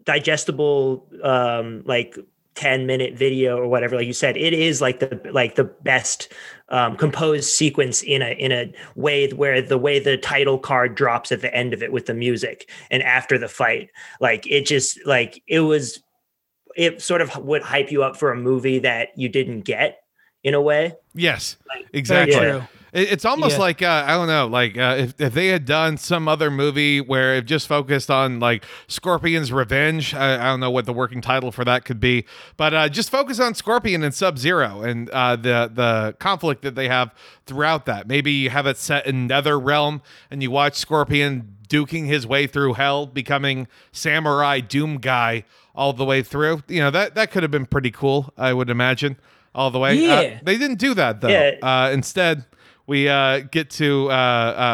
digestible 0.05 1.07
um 1.23 1.81
like 1.85 2.17
10 2.55 2.85
minute 2.85 3.15
video 3.17 3.57
or 3.57 3.67
whatever 3.67 3.95
like 3.95 4.05
you 4.05 4.13
said 4.13 4.37
it 4.37 4.53
is 4.53 4.79
like 4.79 4.99
the 4.99 5.19
like 5.31 5.55
the 5.55 5.63
best 5.63 6.31
um 6.69 6.95
composed 6.95 7.49
sequence 7.49 8.03
in 8.03 8.21
a 8.21 8.31
in 8.37 8.51
a 8.51 8.71
way 8.95 9.27
where 9.31 9.59
the 9.61 9.77
way 9.77 9.97
the 9.97 10.17
title 10.17 10.59
card 10.59 10.93
drops 10.93 11.31
at 11.31 11.41
the 11.41 11.53
end 11.55 11.73
of 11.73 11.81
it 11.81 11.91
with 11.91 12.05
the 12.05 12.13
music 12.13 12.69
and 12.91 13.01
after 13.01 13.37
the 13.39 13.47
fight 13.47 13.89
like 14.19 14.45
it 14.45 14.65
just 14.67 14.99
like 15.07 15.41
it 15.47 15.61
was 15.61 16.03
it 16.75 17.01
sort 17.01 17.21
of 17.21 17.35
would 17.37 17.63
hype 17.63 17.91
you 17.91 18.03
up 18.03 18.15
for 18.15 18.31
a 18.31 18.35
movie 18.37 18.77
that 18.79 19.09
you 19.15 19.29
didn't 19.29 19.61
get 19.61 20.03
in 20.43 20.53
a 20.53 20.61
way 20.61 20.93
Yes, 21.15 21.57
Very 21.71 21.87
exactly. 21.93 22.35
true. 22.35 22.61
It- 22.93 23.11
It's 23.11 23.25
almost 23.25 23.55
Yeah. 23.55 23.61
like 23.63 23.81
uh, 23.81 24.03
I 24.07 24.11
don't 24.11 24.27
know, 24.27 24.47
like 24.47 24.77
uh, 24.77 24.95
if 24.99 25.19
if 25.19 25.33
they 25.33 25.47
had 25.47 25.65
done 25.65 25.97
some 25.97 26.27
other 26.27 26.51
movie 26.51 27.01
where 27.01 27.35
it 27.35 27.45
just 27.45 27.67
focused 27.67 28.11
on 28.11 28.39
like 28.39 28.63
Scorpion's 28.87 29.51
revenge. 29.51 30.13
I, 30.13 30.35
I 30.35 30.45
don't 30.45 30.59
know 30.59 30.71
what 30.71 30.85
the 30.85 30.93
working 30.93 31.19
title 31.21 31.51
for 31.51 31.65
that 31.65 31.85
could 31.85 31.99
be, 31.99 32.25
but 32.55 32.73
uh, 32.73 32.87
just 32.89 33.09
focus 33.09 33.39
on 33.39 33.55
Scorpion 33.55 34.03
and 34.03 34.13
Sub 34.13 34.37
Zero 34.37 34.81
and 34.83 35.09
uh, 35.09 35.35
the 35.35 35.71
the 35.73 36.15
conflict 36.19 36.61
that 36.61 36.75
they 36.75 36.87
have 36.87 37.13
throughout 37.47 37.85
that. 37.87 38.07
Maybe 38.07 38.31
you 38.31 38.49
have 38.51 38.67
it 38.67 38.77
set 38.77 39.07
in 39.07 39.27
Nether 39.27 39.59
Realm 39.59 40.01
and 40.29 40.43
you 40.43 40.51
watch 40.51 40.75
Scorpion 40.75 41.55
duking 41.67 42.05
his 42.05 42.27
way 42.27 42.45
through 42.45 42.73
hell, 42.73 43.07
becoming 43.07 43.67
Samurai 43.91 44.59
Doom 44.59 44.97
guy 44.99 45.43
all 45.73 45.93
the 45.93 46.05
way 46.05 46.21
through. 46.21 46.61
You 46.67 46.81
know 46.81 46.91
that 46.91 47.15
that 47.15 47.31
could 47.31 47.41
have 47.43 47.51
been 47.51 47.65
pretty 47.65 47.89
cool. 47.89 48.31
I 48.37 48.53
would 48.53 48.69
imagine 48.69 49.17
all 49.55 49.71
the 49.71 49.79
way. 49.79 49.91
Uh, 50.07 50.21
Yeah. 50.21 50.39
they 50.43 50.57
didn't 50.57 50.77
do 50.77 50.93
that 50.93 51.21
though. 51.21 51.29
Yeah. 51.29 51.51
Uh, 51.61 51.89
instead, 51.91 52.45
we 52.87 53.07
uh, 53.09 53.39
get 53.39 53.69
to 53.71 54.09
uh, 54.11 54.13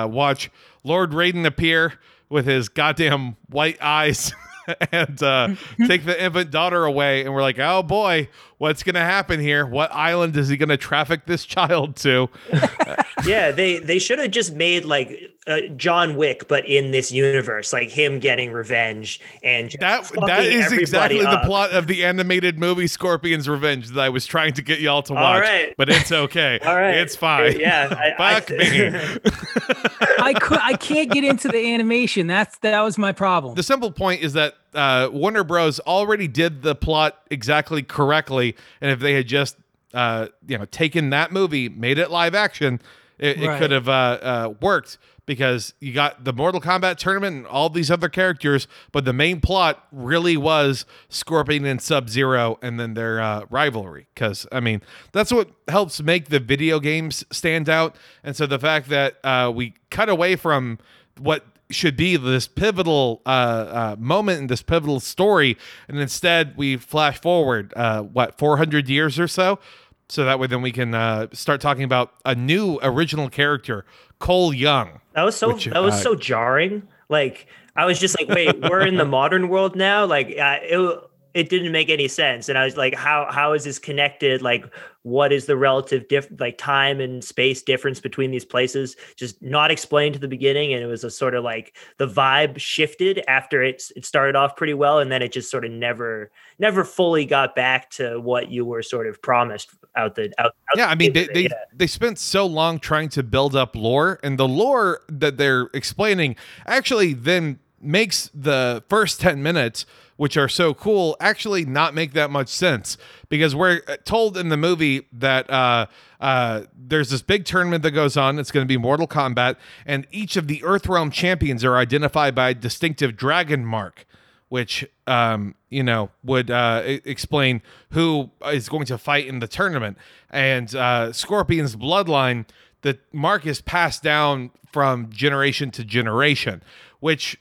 uh, 0.05 0.07
watch 0.07 0.49
Lord 0.83 1.11
Raiden 1.11 1.45
appear 1.45 1.93
with 2.29 2.45
his 2.45 2.69
goddamn 2.69 3.35
white 3.49 3.81
eyes 3.81 4.33
and 4.91 5.21
uh, 5.21 5.55
take 5.87 6.05
the 6.05 6.23
infant 6.23 6.51
daughter 6.51 6.85
away. 6.85 7.25
And 7.25 7.33
we're 7.33 7.41
like, 7.41 7.59
oh 7.59 7.83
boy, 7.83 8.29
what's 8.57 8.83
going 8.83 8.95
to 8.95 9.01
happen 9.01 9.39
here? 9.39 9.65
What 9.65 9.91
island 9.91 10.37
is 10.37 10.49
he 10.49 10.57
going 10.57 10.69
to 10.69 10.77
traffic 10.77 11.25
this 11.25 11.45
child 11.45 11.95
to? 11.97 12.29
yeah 13.25 13.51
they 13.51 13.79
they 13.79 13.99
should 13.99 14.19
have 14.19 14.31
just 14.31 14.53
made 14.53 14.85
like 14.85 15.28
uh, 15.47 15.61
john 15.77 16.15
wick 16.15 16.47
but 16.47 16.67
in 16.67 16.91
this 16.91 17.11
universe 17.11 17.71
like 17.73 17.89
him 17.89 18.19
getting 18.19 18.51
revenge 18.51 19.19
and 19.41 19.69
just 19.69 19.79
that 19.79 20.03
that 20.27 20.43
is 20.45 20.65
everybody 20.65 20.81
exactly 20.81 21.19
the 21.21 21.41
plot 21.45 21.71
of 21.71 21.87
the 21.87 22.03
animated 22.03 22.59
movie 22.59 22.87
Scorpion's 22.87 23.47
Revenge 23.47 23.87
that 23.89 23.99
I 24.01 24.09
was 24.09 24.25
trying 24.25 24.53
to 24.53 24.61
get 24.61 24.79
y'all 24.81 25.01
to 25.03 25.13
watch. 25.13 25.41
right. 25.41 25.73
But 25.77 25.89
it's 25.89 26.11
okay. 26.11 26.59
all 26.65 26.75
right 26.75 26.95
It's 26.97 27.15
fine. 27.15 27.59
yeah 27.59 27.87
I- 28.19 28.23
I- 28.23 28.39
Fuck 28.41 28.49
me. 28.51 28.89
I 30.19 30.33
could 30.33 30.59
I 30.61 30.73
can't 30.73 31.09
get 31.09 31.23
into 31.23 31.47
the 31.47 31.73
animation. 31.73 32.27
That's 32.27 32.57
that 32.59 32.81
was 32.81 32.97
my 32.97 33.11
problem. 33.11 33.55
the 33.55 33.63
simple 33.63 33.91
point 33.91 34.21
is 34.21 34.33
that 34.33 34.55
uh, 34.73 35.09
Warner 35.11 35.43
Bros. 35.43 35.79
already 35.81 36.27
did 36.27 36.61
the 36.61 36.75
plot 36.75 37.19
exactly 37.31 37.81
correctly, 37.81 38.55
and 38.81 38.91
if 38.91 38.99
they 38.99 39.13
had 39.13 39.27
just 39.27 39.57
uh, 39.93 40.27
you 40.47 40.57
know 40.57 40.65
taken 40.65 41.09
that 41.11 41.31
movie, 41.31 41.69
made 41.69 41.97
it 41.97 42.11
live 42.11 42.35
action, 42.35 42.81
It, 43.17 43.41
it 43.41 43.57
could 43.59 43.71
have 43.71 43.89
uh, 43.89 43.91
uh, 43.91 44.53
worked 44.61 44.97
because 45.29 45.75
you 45.79 45.93
got 45.93 46.23
the 46.23 46.33
Mortal 46.33 46.59
Kombat 46.59 46.95
tournament 46.95 47.35
and 47.35 47.45
all 47.45 47.69
these 47.69 47.91
other 47.91 48.09
characters, 48.09 48.67
but 48.91 49.05
the 49.05 49.13
main 49.13 49.39
plot 49.39 49.85
really 49.91 50.35
was 50.35 50.87
Scorpion 51.07 51.67
and 51.67 51.79
Sub 51.79 52.09
Zero 52.09 52.57
and 52.63 52.79
then 52.79 52.95
their 52.95 53.21
uh, 53.21 53.45
rivalry. 53.51 54.07
Because, 54.15 54.47
I 54.51 54.59
mean, 54.59 54.81
that's 55.11 55.31
what 55.31 55.51
helps 55.67 56.01
make 56.01 56.29
the 56.29 56.39
video 56.39 56.79
games 56.79 57.23
stand 57.31 57.69
out. 57.69 57.95
And 58.23 58.35
so 58.35 58.47
the 58.47 58.57
fact 58.57 58.89
that 58.89 59.23
uh, 59.23 59.51
we 59.53 59.75
cut 59.91 60.09
away 60.09 60.35
from 60.35 60.79
what 61.19 61.45
should 61.69 61.95
be 61.95 62.17
this 62.17 62.47
pivotal 62.47 63.21
uh, 63.27 63.29
uh, 63.29 63.95
moment 63.99 64.39
in 64.39 64.47
this 64.47 64.63
pivotal 64.63 64.99
story, 64.99 65.59
and 65.87 65.99
instead 65.99 66.57
we 66.57 66.75
flash 66.75 67.21
forward, 67.21 67.71
uh, 67.75 68.01
what, 68.01 68.39
400 68.39 68.89
years 68.89 69.19
or 69.19 69.27
so? 69.27 69.59
So 70.07 70.25
that 70.25 70.39
way, 70.39 70.47
then 70.47 70.63
we 70.63 70.71
can 70.71 70.95
uh, 70.95 71.27
start 71.33 71.61
talking 71.61 71.83
about 71.83 72.13
a 72.25 72.33
new 72.33 72.79
original 72.81 73.29
character, 73.29 73.85
Cole 74.17 74.51
Young. 74.51 75.01
That 75.19 75.25
was 75.25 75.35
so 75.35 75.49
Which, 75.49 75.65
that 75.65 75.83
was 75.83 75.95
uh, 75.95 75.97
so 75.97 76.15
jarring. 76.15 76.87
Like 77.09 77.47
I 77.75 77.83
was 77.83 77.99
just 77.99 78.17
like, 78.17 78.29
wait, 78.29 78.57
we're 78.61 78.87
in 78.87 78.95
the 78.95 79.03
modern 79.19 79.49
world 79.49 79.75
now. 79.75 80.05
Like 80.05 80.27
uh, 80.27 80.59
it 80.63 81.08
it 81.33 81.49
didn't 81.49 81.71
make 81.71 81.89
any 81.89 82.07
sense, 82.07 82.49
and 82.49 82.57
I 82.57 82.65
was 82.65 82.75
like, 82.75 82.95
how 82.95 83.27
how 83.29 83.53
is 83.53 83.63
this 83.63 83.77
connected? 83.77 84.41
Like, 84.41 84.65
what 85.03 85.31
is 85.31 85.45
the 85.45 85.55
relative 85.55 86.07
diff 86.07 86.27
like 86.39 86.57
time 86.57 86.99
and 86.99 87.23
space 87.23 87.61
difference 87.61 87.99
between 87.99 88.31
these 88.31 88.45
places? 88.45 88.95
Just 89.15 89.41
not 89.41 89.69
explained 89.69 90.13
to 90.13 90.19
the 90.19 90.27
beginning, 90.27 90.73
and 90.73 90.83
it 90.83 90.87
was 90.87 91.03
a 91.03 91.11
sort 91.11 91.35
of 91.35 91.43
like 91.43 91.77
the 91.97 92.07
vibe 92.07 92.59
shifted 92.59 93.23
after 93.27 93.61
it 93.63 93.83
it 93.95 94.05
started 94.05 94.35
off 94.35 94.55
pretty 94.55 94.73
well, 94.73 94.99
and 94.99 95.11
then 95.11 95.21
it 95.21 95.31
just 95.31 95.51
sort 95.51 95.65
of 95.65 95.71
never 95.71 96.31
never 96.57 96.83
fully 96.83 97.25
got 97.25 97.55
back 97.55 97.89
to 97.91 98.19
what 98.19 98.49
you 98.49 98.65
were 98.65 98.81
sort 98.81 99.07
of 99.07 99.21
promised 99.21 99.69
out 99.95 100.15
the 100.15 100.31
out. 100.39 100.55
out 100.71 100.77
Yeah, 100.77 100.85
the 100.85 100.91
I 100.91 100.95
mean, 100.95 101.13
they 101.13 101.27
they, 101.27 101.41
yeah. 101.43 101.49
they 101.73 101.87
spent 101.87 102.17
so 102.17 102.45
long 102.45 102.79
trying 102.79 103.09
to 103.09 103.23
build 103.23 103.55
up 103.55 103.75
lore, 103.75 104.19
and 104.23 104.39
the 104.39 104.47
lore 104.47 105.01
that 105.09 105.37
they're 105.37 105.69
explaining 105.73 106.35
actually 106.65 107.13
then 107.13 107.59
makes 107.81 108.29
the 108.33 108.83
first 108.89 109.21
10 109.21 109.41
minutes, 109.41 109.85
which 110.17 110.37
are 110.37 110.49
so 110.49 110.73
cool, 110.73 111.15
actually 111.19 111.65
not 111.65 111.93
make 111.93 112.13
that 112.13 112.29
much 112.29 112.49
sense 112.49 112.97
because 113.29 113.55
we're 113.55 113.81
uh, 113.87 113.97
told 114.03 114.37
in 114.37 114.49
the 114.49 114.57
movie 114.57 115.07
that 115.13 115.49
uh, 115.49 115.85
uh, 116.19 116.63
there's 116.77 117.09
this 117.09 117.21
big 117.21 117.45
tournament 117.45 117.83
that 117.83 117.91
goes 117.91 118.17
on. 118.17 118.37
It's 118.39 118.51
going 118.51 118.65
to 118.65 118.67
be 118.67 118.77
Mortal 118.77 119.07
Kombat, 119.07 119.55
and 119.85 120.05
each 120.11 120.35
of 120.35 120.47
the 120.47 120.59
Earthrealm 120.59 121.11
champions 121.11 121.63
are 121.63 121.77
identified 121.77 122.35
by 122.35 122.49
a 122.49 122.53
distinctive 122.53 123.15
dragon 123.15 123.65
mark 123.65 124.05
which 124.49 124.83
um, 125.07 125.55
you 125.69 125.83
know 125.83 126.09
would 126.23 126.51
uh, 126.51 126.81
explain 126.85 127.61
who 127.91 128.29
is 128.47 128.67
going 128.67 128.85
to 128.85 128.97
fight 128.97 129.27
in 129.27 129.39
the 129.39 129.47
tournament. 129.47 129.97
And 130.29 130.75
uh, 130.75 131.13
Scorpion's 131.13 131.75
bloodline, 131.75 132.45
the 132.81 132.99
mark 133.13 133.45
is 133.45 133.61
passed 133.61 134.03
down 134.03 134.51
from 134.71 135.09
generation 135.11 135.71
to 135.71 135.85
generation, 135.85 136.61
which. 136.99 137.39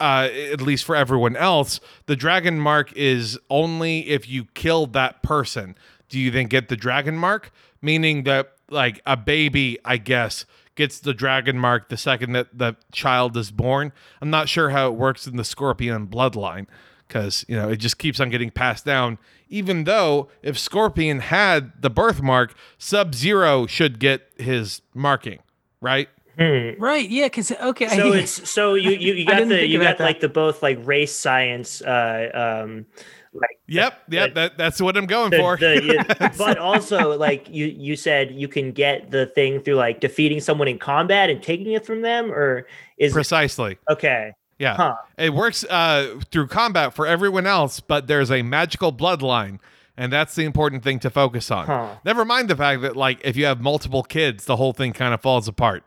Uh, 0.00 0.28
at 0.52 0.60
least 0.60 0.84
for 0.84 0.94
everyone 0.94 1.34
else, 1.34 1.80
the 2.06 2.14
dragon 2.14 2.60
mark 2.60 2.92
is 2.92 3.36
only 3.50 4.08
if 4.08 4.28
you 4.28 4.44
kill 4.54 4.86
that 4.86 5.22
person. 5.24 5.76
Do 6.08 6.20
you 6.20 6.30
then 6.30 6.46
get 6.46 6.68
the 6.68 6.76
dragon 6.76 7.16
mark? 7.16 7.50
Meaning 7.82 8.22
that, 8.22 8.52
like, 8.70 9.00
a 9.06 9.16
baby, 9.16 9.78
I 9.84 9.96
guess, 9.96 10.44
gets 10.76 11.00
the 11.00 11.12
dragon 11.12 11.58
mark 11.58 11.88
the 11.88 11.96
second 11.96 12.32
that 12.32 12.56
the 12.56 12.76
child 12.92 13.36
is 13.36 13.50
born. 13.50 13.92
I'm 14.20 14.30
not 14.30 14.48
sure 14.48 14.70
how 14.70 14.86
it 14.86 14.94
works 14.94 15.26
in 15.26 15.36
the 15.36 15.44
scorpion 15.44 16.06
bloodline 16.06 16.66
because, 17.08 17.44
you 17.48 17.56
know, 17.56 17.68
it 17.68 17.76
just 17.76 17.98
keeps 17.98 18.20
on 18.20 18.30
getting 18.30 18.50
passed 18.50 18.84
down. 18.84 19.18
Even 19.48 19.84
though 19.84 20.28
if 20.42 20.58
Scorpion 20.58 21.20
had 21.20 21.72
the 21.80 21.90
birthmark, 21.90 22.54
Sub 22.76 23.14
Zero 23.14 23.66
should 23.66 23.98
get 23.98 24.30
his 24.36 24.82
marking, 24.94 25.38
right? 25.80 26.08
Right. 26.38 27.08
Yeah. 27.08 27.26
Because 27.26 27.50
okay. 27.52 27.88
so 27.88 28.12
it's 28.12 28.48
so 28.50 28.74
you 28.74 28.90
you, 28.92 29.14
you 29.14 29.26
got 29.26 29.46
the 29.48 29.66
you 29.66 29.80
got 29.80 29.98
that. 29.98 30.04
like 30.04 30.20
the 30.20 30.28
both 30.28 30.62
like 30.62 30.78
race 30.86 31.14
science 31.14 31.82
uh 31.82 32.62
um 32.64 32.86
like 33.34 33.58
Yep, 33.66 34.02
yep, 34.08 34.34
that, 34.34 34.56
that's 34.56 34.80
what 34.80 34.96
I'm 34.96 35.04
going 35.06 35.30
the, 35.30 35.36
for. 35.38 35.56
the- 35.58 35.84
you- 35.84 36.28
but 36.38 36.56
also 36.58 37.16
like 37.18 37.48
you 37.50 37.66
you 37.66 37.94
said 37.96 38.30
you 38.30 38.48
can 38.48 38.72
get 38.72 39.10
the 39.10 39.26
thing 39.26 39.60
through 39.60 39.74
like 39.74 40.00
defeating 40.00 40.40
someone 40.40 40.68
in 40.68 40.78
combat 40.78 41.28
and 41.28 41.42
taking 41.42 41.72
it 41.72 41.84
from 41.84 42.00
them 42.02 42.32
or 42.32 42.66
is 42.96 43.12
Precisely. 43.12 43.76
okay 43.90 44.32
Yeah. 44.58 44.76
Huh. 44.76 44.96
It 45.18 45.34
works 45.34 45.64
uh, 45.64 46.18
through 46.30 46.46
combat 46.48 46.94
for 46.94 47.06
everyone 47.06 47.46
else, 47.46 47.80
but 47.80 48.06
there's 48.06 48.30
a 48.30 48.42
magical 48.42 48.92
bloodline. 48.92 49.58
And 49.96 50.12
that's 50.12 50.34
the 50.36 50.44
important 50.44 50.84
thing 50.84 51.00
to 51.00 51.10
focus 51.10 51.50
on. 51.50 51.66
Huh. 51.66 51.96
Never 52.04 52.24
mind 52.24 52.48
the 52.48 52.54
fact 52.56 52.82
that, 52.82 52.96
like, 52.96 53.20
if 53.24 53.36
you 53.36 53.46
have 53.46 53.60
multiple 53.60 54.04
kids, 54.04 54.44
the 54.44 54.54
whole 54.54 54.72
thing 54.72 54.92
kind 54.92 55.12
of 55.12 55.20
falls 55.20 55.48
apart. 55.48 55.82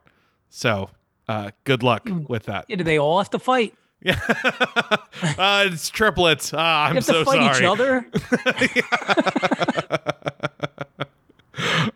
So, 0.53 0.89
uh, 1.29 1.51
good 1.63 1.81
luck 1.81 2.07
Hmm. 2.07 2.25
with 2.27 2.43
that. 2.43 2.65
Yeah, 2.67 2.75
do 2.75 2.83
they 2.83 2.99
all 2.99 3.17
have 3.19 3.29
to 3.31 3.39
fight? 3.39 3.73
Yeah. 4.03 4.19
uh, 5.37 5.65
it's 5.67 5.89
triplets. 5.89 6.53
Ah, 6.53 6.87
I'm 6.87 6.95
have 6.95 7.05
so 7.05 7.19
to 7.23 7.25
fight 7.25 7.55
sorry. 7.55 7.57
each 7.57 7.63
other. 7.63 8.05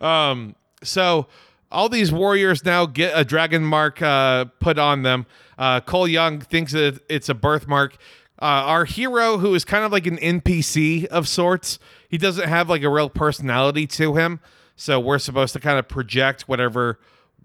Um, 0.00 0.54
so 0.82 1.26
all 1.72 1.88
these 1.88 2.12
warriors 2.12 2.64
now 2.64 2.86
get 2.86 3.12
a 3.18 3.24
dragon 3.24 3.64
mark 3.64 4.00
uh, 4.02 4.44
put 4.60 4.78
on 4.78 5.02
them. 5.02 5.26
Uh, 5.58 5.80
Cole 5.80 6.06
Young 6.06 6.40
thinks 6.40 6.72
that 6.72 7.00
it's 7.08 7.28
a 7.28 7.34
birthmark. 7.34 7.96
Uh, 8.40 8.44
our 8.44 8.84
hero, 8.84 9.38
who 9.38 9.54
is 9.54 9.64
kind 9.64 9.84
of 9.84 9.90
like 9.90 10.06
an 10.06 10.18
NPC 10.18 11.06
of 11.06 11.26
sorts, 11.26 11.78
he 12.08 12.18
doesn't 12.18 12.46
have 12.48 12.68
like 12.68 12.82
a 12.82 12.88
real 12.90 13.08
personality 13.08 13.86
to 13.88 14.14
him. 14.14 14.40
So 14.76 15.00
we're 15.00 15.18
supposed 15.18 15.54
to 15.54 15.60
kind 15.60 15.78
of 15.78 15.88
project 15.88 16.42
whatever 16.42 17.00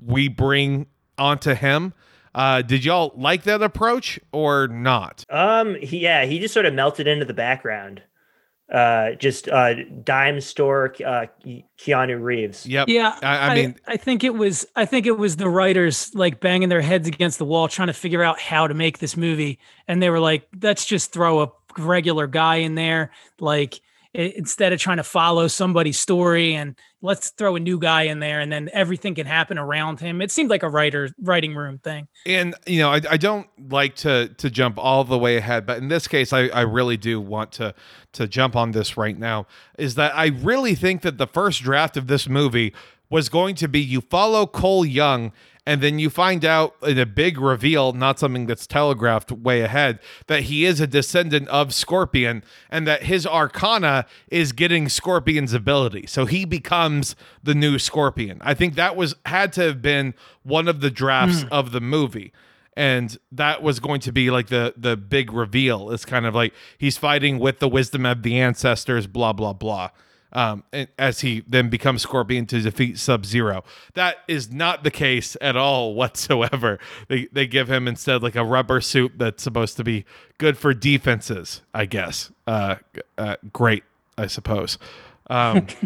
we 0.06 0.28
bring 0.28 0.88
onto 1.22 1.54
him. 1.54 1.94
Uh, 2.34 2.62
did 2.62 2.84
y'all 2.84 3.12
like 3.16 3.44
that 3.44 3.62
approach 3.62 4.20
or 4.32 4.68
not? 4.68 5.26
um 5.30 5.76
he, 5.76 6.00
yeah 6.00 6.26
he 6.26 6.40
just 6.40 6.54
sort 6.54 6.66
of 6.66 6.74
melted 6.74 7.06
into 7.06 7.26
the 7.26 7.34
background 7.34 8.02
uh 8.74 9.12
just 9.16 9.50
uh 9.50 9.74
dime 10.06 10.40
store 10.40 10.96
uh 11.06 11.26
Keanu 11.78 12.22
Reeves 12.24 12.66
Yep. 12.66 12.88
Yeah, 12.88 13.18
I, 13.22 13.50
I 13.50 13.56
mean, 13.56 13.76
I 13.86 13.98
think 13.98 14.24
it 14.24 14.34
was, 14.34 14.66
I 14.78 14.86
think 14.86 15.06
it 15.08 15.18
was 15.18 15.36
the 15.36 15.50
writers 15.50 16.16
like 16.16 16.40
banging 16.40 16.70
their 16.70 16.82
heads 16.82 17.06
against 17.06 17.38
the 17.38 17.44
wall, 17.44 17.68
trying 17.68 17.88
to 17.88 17.94
figure 17.94 18.24
out 18.24 18.40
how 18.40 18.68
to 18.68 18.74
make 18.74 19.00
this 19.00 19.18
movie, 19.18 19.60
and 19.90 20.02
they 20.02 20.10
were 20.10 20.22
like, 20.22 20.48
"Let's 20.62 20.86
just 20.86 21.12
throw 21.12 21.42
a 21.42 21.52
regular 21.78 22.28
guy 22.28 22.58
in 22.58 22.76
there, 22.76 23.12
like 23.42 23.82
instead 24.14 24.74
of 24.74 24.80
trying 24.80 24.98
to 24.98 25.04
follow 25.04 25.48
somebody's 25.48 26.00
story, 26.00 26.54
and 26.54 26.78
let's 27.02 27.30
throw 27.30 27.56
a 27.56 27.60
new 27.60 27.80
guy 27.80 28.04
in 28.04 28.20
there, 28.20 28.40
and 28.40 28.52
then 28.52 28.70
everything 28.74 29.16
can 29.16 29.26
happen 29.26 29.58
around 29.58 30.00
him." 30.00 30.22
It 30.22 30.32
seemed 30.32 30.50
like 30.50 30.64
a 30.64 30.70
writer 30.70 31.10
writing 31.22 31.56
room 31.56 31.80
thing. 31.80 32.08
and 32.26 32.56
you 32.68 32.80
know 32.80 32.90
I, 32.92 33.02
I 33.10 33.18
don't 33.18 33.48
like 33.70 33.96
to 33.98 34.30
to 34.38 34.50
jump 34.50 34.78
all 34.78 35.04
the 35.04 35.18
way 35.18 35.38
ahead 35.38 35.66
but 35.66 35.78
in 35.78 35.88
this 35.88 36.08
case 36.08 36.34
I, 36.34 36.48
I 36.48 36.62
really 36.62 36.98
do 36.98 37.20
want 37.20 37.52
to 37.54 37.74
to 38.14 38.28
jump 38.28 38.56
on 38.56 38.72
this 38.72 38.98
right 38.98 39.18
now 39.18 39.48
is 39.78 39.96
that 39.96 40.16
i 40.16 40.28
really 40.28 40.76
think 40.76 41.02
that 41.02 41.18
the 41.18 41.28
first 41.28 41.64
draft 41.64 41.98
of 41.98 42.08
this 42.08 42.28
movie 42.28 42.74
was 43.10 43.30
going 43.30 43.56
to 43.56 43.68
be 43.68 43.80
you 43.80 44.02
follow 44.02 44.46
cole 44.46 44.86
young 44.86 45.32
and 45.66 45.82
then 45.82 46.00
you 46.00 46.10
find 46.10 46.44
out 46.44 46.76
in 46.82 46.98
a 46.98 47.06
big 47.06 47.40
reveal 47.40 47.94
not 47.94 48.18
something 48.18 48.48
that's 48.48 48.66
telegraphed 48.66 49.32
way 49.32 49.62
ahead 49.62 50.00
that 50.28 50.44
he 50.44 50.66
is 50.66 50.80
a 50.80 50.88
descendant 50.88 51.48
of 51.50 51.74
scorpion 51.74 52.44
and 52.70 52.88
that 52.88 53.04
his 53.04 53.28
arcana 53.28 54.06
is 54.30 54.54
getting 54.54 54.90
scorpion's 54.90 55.54
ability. 55.54 56.08
So 56.08 56.26
he 56.26 56.46
becomes 56.46 57.16
the 57.44 57.54
new 57.54 57.78
scorpion. 57.78 58.40
I 58.42 58.56
think 58.56 58.74
that 58.76 58.96
was 58.96 59.16
had 59.26 59.54
to 59.54 59.62
have 59.62 59.82
been 59.82 60.16
one 60.44 60.68
of 60.68 60.82
the 60.82 60.90
drafts 60.90 61.44
hmm. 61.44 61.48
of 61.52 61.72
the 61.72 61.82
movie. 61.82 62.34
And 62.76 63.18
that 63.32 63.62
was 63.62 63.80
going 63.80 64.00
to 64.02 64.12
be 64.12 64.32
like 64.32 64.48
the 64.48 64.74
the 64.78 64.96
big 64.98 65.32
reveal. 65.32 65.92
It's 65.92 66.06
kind 66.06 66.26
of 66.26 66.34
like 66.34 66.54
he's 66.78 66.98
fighting 66.98 67.38
with 67.38 67.60
the 67.60 67.68
wisdom 67.68 68.06
of 68.06 68.24
the 68.24 68.40
ancestors 68.40 69.08
blah 69.08 69.34
blah 69.34 69.54
blah 69.54 69.90
um 70.34 70.64
and 70.72 70.88
as 70.98 71.22
he 71.22 71.44
then 71.48 71.70
becomes 71.70 72.02
scorpion 72.02 72.46
to 72.46 72.62
defeat 72.62 72.98
sub 72.98 73.26
zero 73.26 73.64
that 73.94 74.18
is 74.28 74.52
not 74.52 74.84
the 74.84 74.92
case 74.92 75.36
at 75.42 75.56
all 75.56 75.94
whatsoever. 75.94 76.80
They 77.08 77.28
they 77.32 77.48
give 77.48 77.70
him 77.70 77.88
instead 77.88 78.24
like 78.24 78.36
a 78.36 78.44
rubber 78.44 78.82
suit 78.82 79.14
that's 79.18 79.44
supposed 79.44 79.78
to 79.78 79.84
be 79.84 80.06
good 80.38 80.58
for 80.58 80.74
defenses 80.74 81.62
i 81.74 81.86
guess. 81.86 82.32
Uh, 82.48 82.76
uh 83.18 83.38
great 83.52 83.84
i 84.18 84.28
suppose. 84.28 84.78
Um 85.30 85.68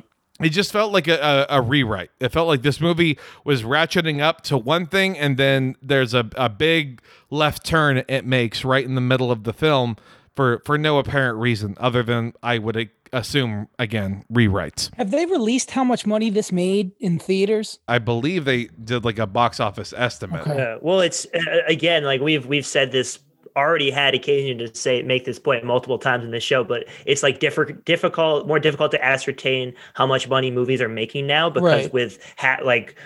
it 0.41 0.49
just 0.49 0.71
felt 0.71 0.91
like 0.91 1.07
a, 1.07 1.47
a, 1.49 1.57
a 1.57 1.61
rewrite. 1.61 2.11
It 2.19 2.29
felt 2.29 2.47
like 2.47 2.61
this 2.61 2.81
movie 2.81 3.17
was 3.45 3.63
ratcheting 3.63 4.19
up 4.21 4.41
to 4.43 4.57
one 4.57 4.85
thing, 4.85 5.17
and 5.17 5.37
then 5.37 5.75
there's 5.81 6.13
a, 6.13 6.29
a 6.35 6.49
big 6.49 7.01
left 7.29 7.65
turn 7.65 8.03
it 8.07 8.25
makes 8.25 8.65
right 8.65 8.83
in 8.83 8.95
the 8.95 9.01
middle 9.01 9.31
of 9.31 9.45
the 9.45 9.53
film 9.53 9.95
for, 10.35 10.61
for 10.65 10.77
no 10.77 10.99
apparent 10.99 11.37
reason 11.39 11.75
other 11.79 12.03
than 12.03 12.33
I 12.43 12.57
would 12.57 12.75
assume, 13.17 13.67
again, 13.79 14.23
rewrites. 14.31 14.93
Have 14.97 15.11
they 15.11 15.25
released 15.25 15.71
how 15.71 15.83
much 15.83 16.05
money 16.05 16.29
this 16.29 16.51
made 16.51 16.91
in 16.99 17.17
theaters? 17.19 17.79
I 17.87 17.99
believe 17.99 18.45
they 18.45 18.65
did 18.83 19.05
like 19.05 19.19
a 19.19 19.27
box 19.27 19.59
office 19.59 19.93
estimate. 19.95 20.47
Uh, 20.47 20.77
well, 20.81 20.99
it's 21.01 21.25
uh, 21.33 21.39
again 21.67 22.03
like 22.03 22.21
we've 22.21 22.45
we've 22.45 22.65
said 22.65 22.91
this 22.91 23.19
already 23.57 23.89
had 23.89 24.13
occasion 24.13 24.57
to 24.57 24.75
say 24.75 25.01
make 25.01 25.23
this 25.23 25.39
point 25.39 25.63
multiple 25.63 25.97
times 25.97 26.25
in 26.25 26.31
this 26.31 26.43
show, 26.43 26.61
but 26.63 26.85
it's 27.05 27.23
like 27.23 27.39
different, 27.39 27.85
difficult, 27.85 28.45
more 28.47 28.59
difficult 28.59 28.91
to 28.91 29.03
ascertain 29.03 29.73
how 29.93 30.05
much 30.05 30.27
money 30.27 30.51
movies 30.51 30.81
are 30.81 30.89
making 30.89 31.25
now 31.25 31.49
because 31.49 31.83
Right. 31.83 31.93
with 31.93 32.19
ha- 32.37 32.59
like 32.65 32.97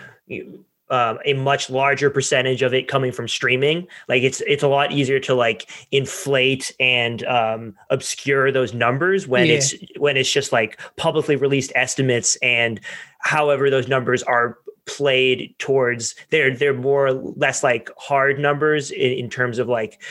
um, 0.90 1.20
a 1.26 1.34
much 1.34 1.70
larger 1.70 2.10
percentage 2.10 2.62
of 2.62 2.74
it 2.74 2.88
coming 2.88 3.12
from 3.12 3.28
streaming. 3.28 3.88
Like 4.08 4.24
it's 4.24 4.42
it's 4.42 4.64
a 4.64 4.68
lot 4.68 4.92
easier 4.92 5.20
to 5.22 5.36
like 5.36 5.70
inflate 5.92 6.76
and 6.80 7.24
um, 7.26 7.76
obscure 7.90 8.52
those 8.52 8.74
numbers 8.74 9.28
when 9.28 9.46
Yeah. 9.48 9.54
it's 9.56 9.76
when 9.98 10.18
it's 10.18 10.32
just 10.32 10.52
like 10.52 10.80
publicly 10.98 11.36
released 11.36 11.72
estimates 11.76 12.36
and 12.38 12.80
however 13.20 13.70
those 13.70 13.88
numbers 13.88 14.24
are 14.24 14.58
played 14.86 15.54
towards 15.60 16.16
they're 16.32 16.56
they're 16.56 16.74
more 16.74 17.08
or 17.08 17.14
less 17.14 17.64
like 17.64 17.92
hard 17.98 18.40
numbers 18.40 18.90
in, 18.90 19.12
in 19.12 19.30
terms 19.30 19.60
of 19.60 19.68
like 19.68 20.02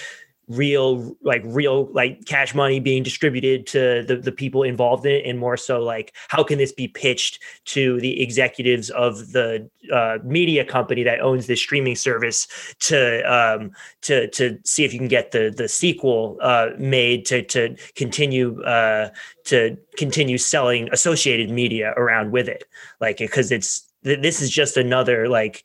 real 0.49 1.17
like 1.23 1.43
real 1.45 1.93
like 1.93 2.25
cash 2.25 2.55
money 2.55 2.81
being 2.81 3.03
distributed 3.03 3.67
to 3.67 4.03
the, 4.07 4.17
the 4.17 4.33
people 4.33 4.63
involved 4.63 5.05
in 5.05 5.13
it 5.13 5.27
and 5.27 5.39
more 5.39 5.57
so 5.57 5.83
like 5.83 6.15
how 6.29 6.43
can 6.43 6.59
this 6.59 6.73
be 6.73 6.89
pitched 6.89 7.43
to 7.67 8.01
the 8.01 8.21
executives 8.23 8.89
of 8.91 9.33
the 9.33 9.69
uh, 9.93 10.19
media 10.25 10.65
company 10.65 11.03
that 11.03 11.21
owns 11.21 11.47
this 11.47 11.61
streaming 11.61 11.95
service 11.95 12.49
to 12.79 13.21
um 13.31 13.71
to 14.01 14.29
to 14.29 14.59
see 14.65 14.85
if 14.85 14.93
you 14.93 14.99
can 14.99 15.09
get 15.09 15.33
the 15.33 15.53
the 15.55 15.69
sequel 15.69 16.39
uh 16.41 16.69
made 16.79 17.27
to 17.27 17.43
to 17.43 17.77
continue 17.95 18.63
uh 18.63 19.09
to 19.45 19.77
continue 19.97 20.39
selling 20.39 20.89
associated 20.93 21.51
media 21.51 21.93
around 21.97 22.33
with 22.33 22.49
it? 22.49 22.65
Like 23.01 23.19
because 23.19 23.51
it's 23.51 23.87
th- 24.05 24.21
this 24.21 24.41
is 24.41 24.51
just 24.51 24.77
another 24.77 25.29
like 25.29 25.65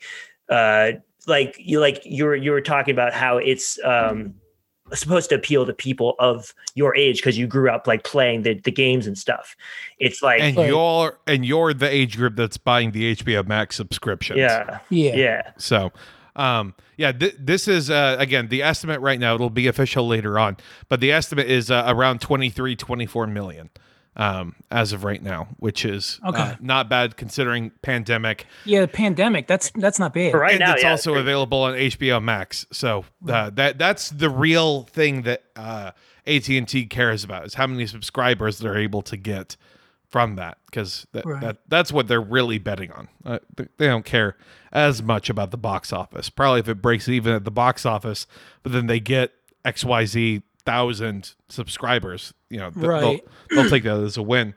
uh 0.50 0.92
like 1.28 1.56
you 1.58 1.80
like 1.80 2.02
you 2.06 2.26
were 2.26 2.36
you 2.36 2.52
were 2.52 2.62
talking 2.62 2.94
about 2.94 3.14
how 3.14 3.38
it's 3.38 3.80
um 3.84 4.36
supposed 4.94 5.30
to 5.30 5.36
appeal 5.36 5.66
to 5.66 5.74
people 5.74 6.16
of 6.20 6.54
your 6.76 6.96
age 6.96 7.18
because 7.18 7.38
you 7.38 7.48
grew 7.48 7.70
up 7.70 7.88
like 7.88 8.04
playing 8.04 8.42
the, 8.44 8.54
the 8.56 8.72
games 8.72 9.08
and 9.08 9.18
stuff. 9.18 9.56
It's 10.00 10.22
like 10.22 10.42
and 10.42 10.56
Right. 10.58 10.68
you're 10.68 11.20
and 11.26 11.46
you're 11.46 11.74
the 11.74 11.90
age 11.90 12.18
group 12.18 12.36
that's 12.36 12.58
buying 12.58 12.92
the 12.92 13.16
HBO 13.16 13.48
Max 13.48 13.76
subscriptions. 13.76 14.38
yeah, 14.40 14.80
Yeah. 14.90 15.16
yeah. 15.16 15.52
So, 15.58 15.92
um, 16.36 16.76
yeah, 16.98 17.12
th- 17.12 17.36
this 17.40 17.68
is 17.68 17.90
uh, 17.90 18.18
again 18.20 18.50
the 18.50 18.62
estimate 18.62 19.00
right 19.02 19.20
now. 19.20 19.36
It'll 19.36 19.50
be 19.50 19.68
official 19.68 20.08
later 20.08 20.38
on, 20.38 20.58
but 20.90 21.00
the 21.00 21.12
estimate 21.12 21.50
is 21.50 21.72
uh, 21.72 21.86
around 21.88 22.22
23, 22.22 22.76
24 22.76 23.28
million 23.28 23.70
um, 24.16 24.56
as 24.70 24.94
of 24.94 25.04
right 25.04 25.22
now, 25.22 25.48
which 25.58 25.86
is 25.86 26.20
uh, 26.24 26.30
Okay. 26.30 26.56
not 26.62 26.90
bad 26.90 27.18
considering 27.18 27.72
pandemic. 27.82 28.46
Yeah, 28.66 28.86
pandemic. 28.86 29.48
That's 29.48 29.72
that's 29.76 30.00
not 30.00 30.14
bad. 30.14 30.32
For 30.32 30.40
right 30.40 30.52
and 30.54 30.60
now, 30.60 30.74
it's 30.74 30.84
yeah, 30.84 30.92
also 30.92 31.14
it's 31.14 31.22
available 31.22 31.64
on 31.64 31.74
HBO 31.74 32.22
Max. 32.22 32.66
So 32.72 33.06
uh, 33.28 33.50
that 33.52 33.78
that's 33.78 34.10
the 34.10 34.30
real 34.30 34.84
thing 34.84 35.24
that 35.24 35.44
uh, 35.56 35.92
AT 36.28 36.48
and 36.50 36.68
T 36.68 36.86
cares 36.86 37.24
about 37.24 37.46
is 37.46 37.56
how 37.56 37.68
many 37.68 37.88
subscribers 37.88 38.60
they're 38.60 38.78
able 38.78 39.02
to 39.04 39.18
get 39.18 39.58
from 40.10 40.36
that 40.36 40.60
because 40.68 41.08
that, 41.14 41.26
Right. 41.26 41.42
that 41.42 41.58
that's 41.68 41.92
what 41.92 42.08
they're 42.08 42.22
really 42.22 42.60
betting 42.60 42.92
on. 42.92 43.08
Uh, 43.26 43.40
they, 43.58 43.68
they 43.80 43.88
don't 43.88 44.06
care 44.06 44.38
as 44.72 45.02
much 45.02 45.28
about 45.30 45.50
the 45.50 45.58
box 45.58 45.92
office. 45.92 46.30
Probably 46.30 46.60
if 46.60 46.68
it 46.70 46.84
breaks 46.84 47.10
even 47.10 47.34
at 47.34 47.46
the 47.46 47.52
box 47.52 47.84
office, 47.84 48.28
but 48.62 48.72
then 48.74 48.86
they 48.86 49.00
get 49.00 49.32
X 49.66 49.84
Y 49.84 50.06
Z 50.06 50.44
thousand 50.66 51.34
subscribers. 51.50 52.34
You 52.50 52.60
know, 52.60 52.70
th- 52.72 52.86
Right. 52.86 53.02
they'll, 53.02 53.62
they'll 53.64 53.70
take 53.70 53.84
that 53.84 53.98
as 54.00 54.18
a 54.18 54.22
win. 54.24 54.54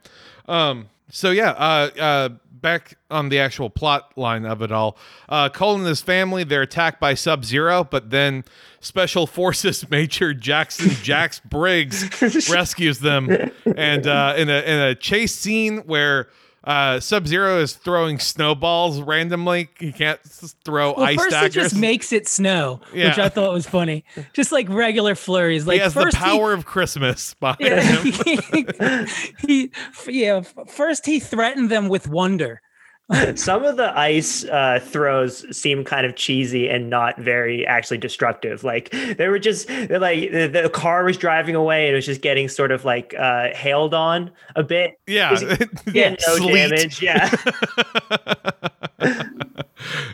Um, 0.49 0.89
so 1.11 1.31
yeah, 1.31 1.51
uh, 1.51 1.91
uh, 2.01 2.29
back 2.51 2.99
on 3.11 3.29
the 3.29 3.39
actual 3.39 3.71
plot 3.71 4.13
line 4.17 4.45
of 4.45 4.61
it 4.63 4.73
all. 4.73 4.97
Uh, 5.29 5.49
Cole 5.49 5.77
and 5.77 5.87
his 5.87 6.01
family 6.03 6.43
they're 6.45 6.63
attacked 6.63 7.01
by 7.01 7.15
Sub 7.15 7.45
Zero, 7.45 7.85
but 7.85 8.11
then 8.11 8.45
Special 8.81 9.27
Forces 9.27 9.89
Major 9.91 10.35
Jackson 10.35 10.91
Jax 11.03 11.41
Briggs 11.41 12.49
rescues 12.51 12.99
them, 13.01 13.29
and 13.77 14.07
uh, 14.07 14.35
in 14.37 14.49
a 14.49 14.61
in 14.61 14.79
a 14.81 14.95
chase 14.95 15.35
scene 15.35 15.79
where. 15.79 16.29
Uh, 16.67 16.99
Sub 16.99 17.29
Zero 17.29 17.61
is 17.61 17.75
throwing 17.75 18.19
snowballs 18.19 19.01
randomly. 19.01 19.69
He 19.79 19.93
can't 19.93 20.21
throw 20.65 20.95
Well, 20.95 21.05
ice 21.07 21.17
first 21.17 21.31
daggers. 21.31 21.57
it 21.57 21.61
just 21.61 21.77
makes 21.77 22.13
it 22.13 22.27
snow, 22.27 22.81
which 22.93 23.19
I 23.19 23.29
thought 23.29 23.53
was 23.53 23.67
funny. 23.69 24.05
Just 24.33 24.51
like 24.51 24.69
regular 24.69 25.15
flurries. 25.15 25.65
Like 25.67 25.77
he 25.77 25.81
has 25.81 25.95
the 25.95 26.11
power 26.13 26.53
of 26.53 26.67
Christmas 26.67 27.35
behind 27.35 27.61
Yeah, 27.61 27.81
him. 27.81 29.07
he, 29.47 29.71
yeah. 30.09 30.41
First, 30.67 31.07
he 31.07 31.21
threatened 31.21 31.71
them 31.71 31.89
with 31.89 32.09
wonder. 32.09 32.61
Some 33.37 33.65
of 33.65 33.77
the 33.77 33.97
ice 33.97 34.45
uh, 34.45 34.81
throws 34.83 35.45
seem 35.57 35.85
kind 35.85 36.05
of 36.05 36.17
cheesy 36.17 36.69
and 36.69 36.91
not 36.91 37.17
very 37.19 37.65
actually 37.65 37.99
destructive. 37.99 38.65
Like 38.65 38.91
they 38.91 39.29
were 39.29 39.39
just 39.39 39.69
like 39.71 40.33
the, 40.33 40.49
the 40.49 40.71
car 40.73 41.05
was 41.05 41.17
driving 41.17 41.55
away 41.55 41.87
and 41.87 41.93
it 41.93 41.97
was 41.97 42.07
just 42.07 42.21
getting 42.21 42.49
sort 42.49 42.73
of 42.73 42.85
like 42.85 43.15
uh, 43.17 43.55
hailed 43.55 43.95
on 43.95 44.33
a 44.57 44.65
bit. 44.65 44.99
Yeah, 45.07 45.39
Yeah, 45.93 46.11
no 46.27 46.37
Sleet. 46.37 46.53
damage. 46.71 47.01
Yeah. 47.01 47.31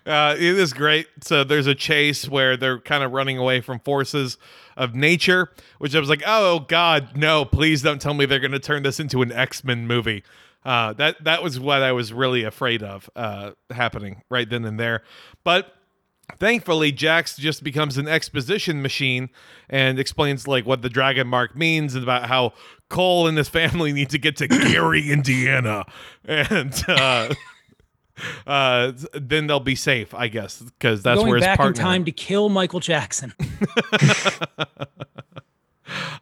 uh, 0.06 0.34
it 0.36 0.42
is 0.58 0.72
great. 0.74 1.06
So 1.22 1.44
there's 1.44 1.66
a 1.66 1.74
chase 1.74 2.28
where 2.28 2.56
they're 2.56 2.80
kind 2.80 3.02
of 3.02 3.12
running 3.12 3.38
away 3.38 3.62
from 3.62 3.80
forces 3.80 4.36
of 4.76 4.94
nature, 4.94 5.50
which 5.78 5.94
I 5.94 6.00
was 6.00 6.08
like, 6.08 6.22
oh 6.26 6.60
god, 6.68 7.16
no! 7.16 7.44
Please 7.44 7.80
don't 7.82 8.00
tell 8.00 8.14
me 8.14 8.26
they're 8.26 8.38
going 8.38 8.52
to 8.52 8.58
turn 8.58 8.82
this 8.82 9.00
into 9.00 9.22
an 9.22 9.32
X 9.32 9.64
Men 9.64 9.86
movie. 9.86 10.22
Uh, 10.64 10.92
that 10.94 11.22
that 11.24 11.42
was 11.42 11.58
what 11.58 11.82
I 11.82 11.92
was 11.92 12.12
really 12.12 12.44
afraid 12.44 12.82
of 12.82 13.10
uh, 13.16 13.52
happening 13.70 14.22
right 14.30 14.48
then 14.48 14.64
and 14.64 14.78
there. 14.78 15.02
But 15.44 15.74
thankfully, 16.38 16.92
Jax 16.92 17.36
just 17.36 17.64
becomes 17.64 17.98
an 17.98 18.06
exposition 18.08 18.80
machine 18.80 19.28
and 19.68 19.98
explains 19.98 20.46
like 20.46 20.64
what 20.64 20.82
the 20.82 20.88
dragon 20.88 21.26
mark 21.26 21.56
means 21.56 21.94
and 21.94 22.04
about 22.04 22.28
how 22.28 22.52
Cole 22.88 23.26
and 23.26 23.36
his 23.36 23.48
family 23.48 23.92
need 23.92 24.10
to 24.10 24.18
get 24.18 24.36
to 24.36 24.48
Gary, 24.48 25.10
Indiana, 25.10 25.84
and. 26.24 26.82
Uh, 26.88 27.34
uh 28.46 28.92
then 29.14 29.46
they'll 29.46 29.58
be 29.58 29.74
safe 29.74 30.12
i 30.12 30.28
guess 30.28 30.60
because 30.60 31.02
that's 31.02 31.18
going 31.18 31.30
where 31.30 31.38
his 31.38 31.46
back 31.46 31.58
in 31.58 31.62
partner 31.62 31.82
time 31.82 32.04
to 32.04 32.12
kill 32.12 32.50
Michael 32.50 32.78
Jackson. 32.78 33.32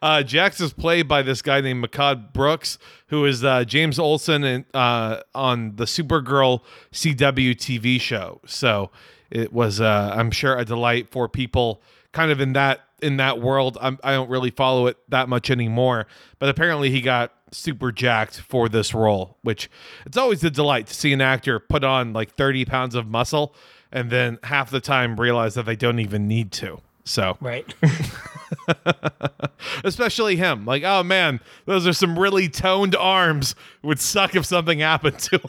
uh 0.02 0.22
jax 0.22 0.60
is 0.60 0.72
played 0.72 1.06
by 1.08 1.22
this 1.22 1.42
guy 1.42 1.60
named 1.60 1.84
Mehcad 1.84 2.32
brooks 2.32 2.78
who 3.08 3.24
is 3.24 3.44
uh 3.44 3.64
james 3.64 3.98
olsen 3.98 4.44
in, 4.44 4.64
uh 4.74 5.20
on 5.34 5.76
the 5.76 5.84
supergirl 5.84 6.60
cw 6.92 7.50
tv 7.54 8.00
show. 8.00 8.40
So 8.46 8.90
it 9.30 9.52
was 9.52 9.80
uh 9.80 10.12
i'm 10.14 10.30
sure 10.30 10.56
a 10.56 10.64
delight 10.64 11.08
for 11.10 11.28
people 11.28 11.82
kind 12.12 12.30
of 12.30 12.40
in 12.40 12.52
that 12.54 12.80
in 13.02 13.16
that 13.16 13.40
world. 13.40 13.78
I'm, 13.80 13.98
i 14.04 14.12
don't 14.12 14.28
really 14.28 14.50
follow 14.50 14.86
it 14.86 14.98
that 15.08 15.28
much 15.28 15.50
anymore 15.50 16.06
but 16.38 16.48
apparently 16.48 16.90
he 16.90 17.00
got 17.00 17.32
super 17.52 17.90
jacked 17.90 18.40
for 18.40 18.68
this 18.68 18.94
role 18.94 19.36
which 19.42 19.68
it's 20.06 20.16
always 20.16 20.44
a 20.44 20.50
delight 20.50 20.86
to 20.88 20.94
see 20.94 21.12
an 21.12 21.20
actor 21.20 21.58
put 21.58 21.82
on 21.82 22.12
like 22.12 22.34
30 22.34 22.64
pounds 22.64 22.94
of 22.94 23.06
muscle 23.06 23.54
and 23.92 24.10
then 24.10 24.38
half 24.44 24.70
the 24.70 24.80
time 24.80 25.18
realize 25.18 25.54
that 25.54 25.66
they 25.66 25.76
don't 25.76 25.98
even 25.98 26.28
need 26.28 26.52
to. 26.52 26.80
So 27.04 27.36
Right. 27.40 27.74
especially 29.84 30.36
him. 30.36 30.64
Like, 30.64 30.82
oh 30.84 31.02
man, 31.02 31.40
those 31.66 31.86
are 31.86 31.92
some 31.92 32.18
really 32.18 32.48
toned 32.48 32.94
arms. 32.96 33.54
Would 33.82 34.00
suck 34.00 34.34
if 34.36 34.44
something 34.44 34.80
happened 34.80 35.18
to 35.20 35.40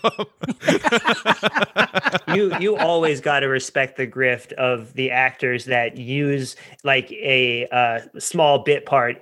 him. 2.28 2.36
you 2.36 2.58
you 2.60 2.78
always 2.78 3.22
got 3.22 3.42
to 3.42 3.48
respect 3.48 3.98
the 3.98 4.08
grift 4.08 4.54
of 4.54 4.94
the 4.94 5.12
actors 5.12 5.66
that 5.66 5.98
use 5.98 6.56
like 6.84 7.12
a 7.12 7.68
uh, 7.68 8.00
small 8.20 8.60
bit 8.60 8.86
part 8.86 9.22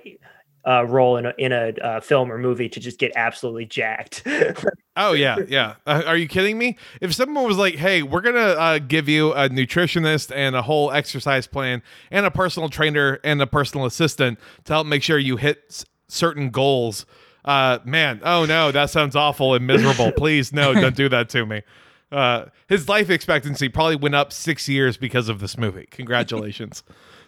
uh, 0.66 0.84
role 0.84 1.16
in 1.16 1.26
a, 1.26 1.34
in 1.38 1.52
a 1.52 1.72
uh, 1.82 2.00
film 2.00 2.30
or 2.30 2.38
movie 2.38 2.68
to 2.68 2.80
just 2.80 2.98
get 2.98 3.12
absolutely 3.16 3.64
jacked. 3.66 4.22
oh 4.96 5.12
yeah, 5.12 5.36
yeah. 5.48 5.76
Uh, 5.86 6.02
are 6.06 6.16
you 6.16 6.28
kidding 6.28 6.58
me? 6.58 6.76
If 7.00 7.14
someone 7.14 7.46
was 7.46 7.56
like, 7.56 7.76
"Hey, 7.76 8.02
we're 8.02 8.20
gonna 8.20 8.38
uh, 8.38 8.78
give 8.78 9.08
you 9.08 9.32
a 9.32 9.48
nutritionist 9.48 10.34
and 10.34 10.54
a 10.54 10.62
whole 10.62 10.92
exercise 10.92 11.46
plan 11.46 11.82
and 12.10 12.26
a 12.26 12.30
personal 12.30 12.68
trainer 12.68 13.18
and 13.24 13.40
a 13.40 13.46
personal 13.46 13.86
assistant 13.86 14.38
to 14.64 14.72
help 14.72 14.86
make 14.86 15.02
sure 15.02 15.18
you 15.18 15.36
hit 15.36 15.64
s- 15.68 15.84
certain 16.08 16.50
goals," 16.50 17.06
uh, 17.44 17.78
man, 17.84 18.20
oh 18.24 18.44
no, 18.44 18.70
that 18.70 18.90
sounds 18.90 19.16
awful 19.16 19.54
and 19.54 19.66
miserable. 19.66 20.12
Please, 20.12 20.52
no, 20.52 20.74
don't 20.74 20.96
do 20.96 21.08
that 21.08 21.28
to 21.30 21.46
me. 21.46 21.62
Uh, 22.12 22.46
his 22.68 22.88
life 22.88 23.08
expectancy 23.08 23.68
probably 23.68 23.96
went 23.96 24.14
up 24.14 24.32
six 24.32 24.68
years 24.68 24.96
because 24.96 25.28
of 25.28 25.38
this 25.40 25.56
movie. 25.56 25.86
Congratulations 25.90 26.82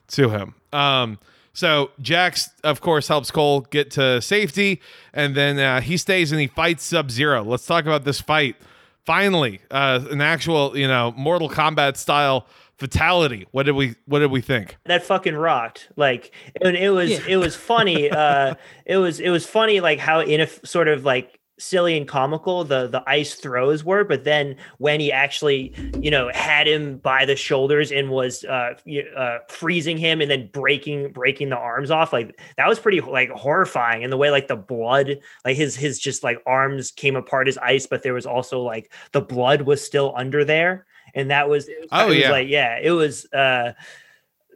to 0.08 0.28
him. 0.28 0.54
Um, 0.72 1.18
so 1.52 1.90
Jax, 2.00 2.50
of 2.64 2.80
course, 2.80 3.08
helps 3.08 3.30
Cole 3.30 3.60
get 3.62 3.90
to 3.92 4.20
safety, 4.22 4.80
and 5.12 5.34
then 5.34 5.58
uh, 5.58 5.80
he 5.80 5.96
stays 5.96 6.32
and 6.32 6.40
he 6.40 6.46
fights 6.46 6.84
Sub 6.84 7.10
Zero. 7.10 7.42
Let's 7.42 7.66
talk 7.66 7.84
about 7.84 8.04
this 8.04 8.20
fight. 8.20 8.56
Finally, 9.04 9.60
uh, 9.70 10.00
an 10.10 10.20
actual, 10.20 10.76
you 10.76 10.86
know, 10.86 11.12
Mortal 11.16 11.48
Kombat 11.50 11.96
style 11.96 12.46
fatality. 12.78 13.46
What 13.50 13.64
did 13.66 13.72
we 13.72 13.96
What 14.06 14.20
did 14.20 14.30
we 14.30 14.40
think? 14.40 14.76
that 14.86 15.04
fucking 15.04 15.34
rocked. 15.36 15.88
Like, 15.96 16.32
and 16.60 16.76
it 16.76 16.90
was 16.90 17.10
Yeah. 17.10 17.18
it 17.28 17.36
was 17.36 17.56
funny. 17.56 18.10
uh, 18.10 18.54
it 18.86 18.96
was 18.98 19.18
it 19.20 19.30
was 19.30 19.44
funny 19.46 19.80
like 19.80 19.98
how 19.98 20.20
in 20.20 20.40
a 20.40 20.44
f- 20.44 20.60
sort 20.64 20.88
of 20.88 21.04
like 21.04 21.38
silly 21.58 21.96
and 21.96 22.08
comical 22.08 22.64
the 22.64 22.88
the 22.88 23.02
ice 23.06 23.34
throws 23.34 23.84
were 23.84 24.04
but 24.04 24.24
then 24.24 24.56
when 24.78 24.98
he 24.98 25.12
actually 25.12 25.72
you 26.00 26.10
know 26.10 26.30
had 26.32 26.66
him 26.66 26.96
by 26.98 27.24
the 27.24 27.36
shoulders 27.36 27.92
and 27.92 28.10
was 28.10 28.42
uh, 28.44 28.72
uh 29.16 29.38
freezing 29.48 29.98
him 29.98 30.20
and 30.20 30.30
then 30.30 30.48
breaking 30.52 31.12
breaking 31.12 31.50
the 31.50 31.56
arms 31.56 31.90
off 31.90 32.12
like 32.12 32.40
that 32.56 32.66
was 32.66 32.80
pretty 32.80 33.00
like 33.00 33.30
horrifying 33.30 34.02
and 34.02 34.12
the 34.12 34.16
way 34.16 34.30
like 34.30 34.48
the 34.48 34.56
blood 34.56 35.18
like 35.44 35.56
his 35.56 35.76
his 35.76 35.98
just 35.98 36.24
like 36.24 36.42
arms 36.46 36.90
came 36.90 37.16
apart 37.16 37.46
as 37.46 37.58
ice 37.58 37.86
but 37.86 38.02
there 38.02 38.14
was 38.14 38.26
also 38.26 38.60
like 38.62 38.90
the 39.12 39.20
blood 39.20 39.62
was 39.62 39.84
still 39.84 40.14
under 40.16 40.44
there 40.44 40.86
and 41.14 41.30
that 41.30 41.48
was 41.48 41.68
it 41.68 41.76
was, 41.80 41.88
Oh, 41.92 42.06
it 42.06 42.08
was 42.08 42.18
yeah. 42.18 42.30
like 42.30 42.48
yeah 42.48 42.78
it 42.82 42.90
was 42.92 43.30
uh 43.32 43.72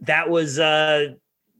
that 0.01 0.31
was 0.31 0.59
uh 0.59 1.09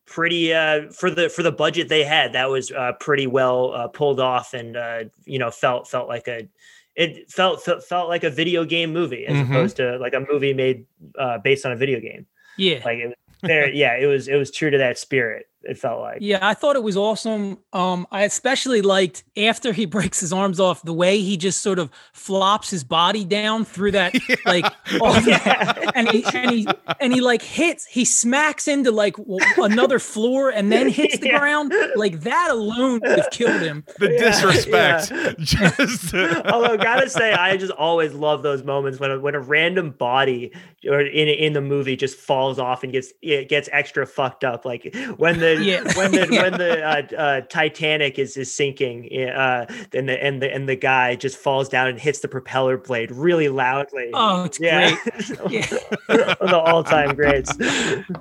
pretty 0.07 0.55
uh 0.55 0.89
for 0.91 1.11
the 1.11 1.29
for 1.29 1.43
the 1.43 1.51
budget 1.53 1.89
they 1.89 2.05
had 2.05 2.33
that 2.33 2.49
was 2.49 2.71
uh 2.73 2.93
pretty 3.01 3.27
well 3.27 3.73
uh, 3.75 3.89
pulled 3.89 4.21
off 4.21 4.55
and 4.55 4.77
uh 4.77 5.03
you 5.25 5.39
know 5.39 5.51
felt 5.51 5.89
felt 5.89 6.09
like 6.09 6.29
a 6.29 6.49
it 6.95 7.31
felt 7.31 7.63
felt, 7.63 7.83
felt 7.85 8.09
like 8.09 8.23
a 8.25 8.31
video 8.31 8.65
game 8.65 8.93
movie 8.93 9.27
as 9.27 9.37
Mhm. 9.37 9.51
opposed 9.51 9.77
to 9.77 9.99
like 9.99 10.15
a 10.15 10.25
movie 10.31 10.55
made 10.55 10.87
uh 11.19 11.39
based 11.39 11.67
on 11.67 11.73
a 11.73 11.77
video 11.77 11.99
game 12.01 12.25
Yeah. 12.57 12.81
like 12.85 12.99
it 12.99 13.07
was 13.09 13.15
there 13.43 13.69
yeah 13.69 13.97
it 13.97 14.07
was 14.07 14.29
it 14.29 14.37
was 14.37 14.51
true 14.51 14.71
to 14.71 14.79
that 14.79 14.97
spirit 14.97 15.47
it 15.69 15.79
felt 15.79 16.01
like 16.01 16.19
Yeah, 16.21 16.39
I 16.41 16.55
thought 16.55 16.77
it 16.77 16.83
was 16.83 16.97
awesome. 16.97 17.59
Um, 17.73 18.07
I 18.11 18.23
especially 18.23 18.83
liked 18.83 19.25
after 19.37 19.73
he 19.73 19.85
breaks 19.97 20.21
his 20.21 20.33
arms 20.33 20.61
off, 20.61 20.83
the 20.83 20.93
way 20.95 21.19
he 21.21 21.37
just 21.37 21.61
sort 21.63 21.79
of 21.79 21.91
flops 22.13 22.71
his 22.71 22.85
body 22.85 23.25
down 23.25 23.65
through 23.65 23.93
that, 23.93 24.15
like, 24.47 24.65
off- 25.01 25.27
Yeah. 25.27 25.91
and 25.95 26.09
he 26.11 26.25
and 26.35 26.51
he 26.51 26.67
and 27.01 27.13
he 27.13 27.21
like 27.21 27.43
hits, 27.43 27.85
he 27.87 28.05
smacks 28.05 28.69
into 28.69 28.91
like 28.91 29.17
w- 29.17 29.39
another 29.59 29.99
floor 29.99 30.51
and 30.51 30.71
then 30.71 30.89
hits 30.89 31.19
the 31.19 31.27
Yeah. 31.29 31.39
ground. 31.39 31.73
Like 31.97 32.21
that 32.21 32.49
alone 32.51 33.01
would 33.03 33.19
have 33.19 33.31
killed 33.31 33.61
him. 33.61 33.85
The 33.99 34.13
Yeah, 34.13 34.19
disrespect. 34.31 35.11
yeah. 35.11 35.33
Just 35.39 36.15
Although 36.15 36.77
gotta 36.77 37.09
say, 37.11 37.33
I 37.33 37.57
just 37.57 37.73
always 37.73 38.13
love 38.13 38.43
those 38.43 38.63
moments 38.63 38.99
when 39.01 39.11
a, 39.11 39.19
when 39.21 39.35
a 39.35 39.41
random 39.41 39.91
body 39.91 40.53
or 40.89 41.01
in 41.01 41.29
in 41.29 41.53
the 41.53 41.61
movie 41.61 41.97
just 41.97 42.17
falls 42.17 42.59
off 42.59 42.83
and 42.83 42.93
gets 42.93 43.13
it 43.23 43.49
gets 43.49 43.69
extra 43.73 44.07
fucked 44.07 44.45
up. 44.45 44.65
Like 44.65 44.95
when 45.17 45.39
the 45.41 45.57
Yeah. 45.63 45.83
when 45.97 46.13
the 46.13 46.29
Yeah. 46.31 46.43
when 46.43 46.53
the 46.53 46.83
uh, 47.17 47.17
uh, 47.21 47.41
Titanic 47.43 48.19
is 48.19 48.37
is 48.37 48.53
sinking, 48.53 49.09
uh, 49.29 49.67
and 49.93 50.09
the 50.09 50.23
and 50.23 50.43
the 50.43 50.53
and 50.53 50.69
the 50.69 50.77
guy 50.77 51.15
just 51.17 51.37
falls 51.37 51.69
down 51.69 51.89
and 51.89 51.99
hits 51.99 52.21
the 52.21 52.29
propeller 52.29 52.77
blade 52.79 53.11
really 53.11 53.49
loudly. 53.49 54.11
Oh, 54.15 54.45
it's 54.45 54.61
yeah, 54.61 54.97
Yeah. 55.49 55.67
the 56.09 56.63
all 56.65 56.85
time 56.85 57.15
greats. 57.15 57.53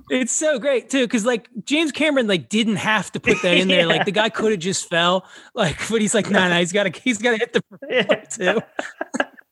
It's 0.09 0.33
so 0.33 0.59
great 0.59 0.89
too, 0.89 1.05
because 1.05 1.25
like 1.25 1.49
James 1.65 1.91
Cameron 1.91 2.27
like 2.27 2.49
didn't 2.49 2.77
have 2.77 3.11
to 3.13 3.19
put 3.19 3.41
that 3.41 3.57
in 3.57 3.67
there. 3.67 3.85
Like 3.85 4.05
the 4.05 4.11
guy 4.11 4.29
could 4.29 4.51
have 4.51 4.59
just 4.61 4.89
fell. 4.89 5.25
Like, 5.53 5.77
but 5.89 6.01
he's 6.01 6.13
like, 6.13 6.29
no, 6.29 6.39
nah, 6.39 6.49
no, 6.49 6.59
he's 6.59 6.71
gotta 6.71 6.89
he's 6.99 7.17
gotta 7.17 7.37
hit 7.37 7.53
the 7.53 7.61
Yeah. 7.89 8.03
too. 8.25 8.61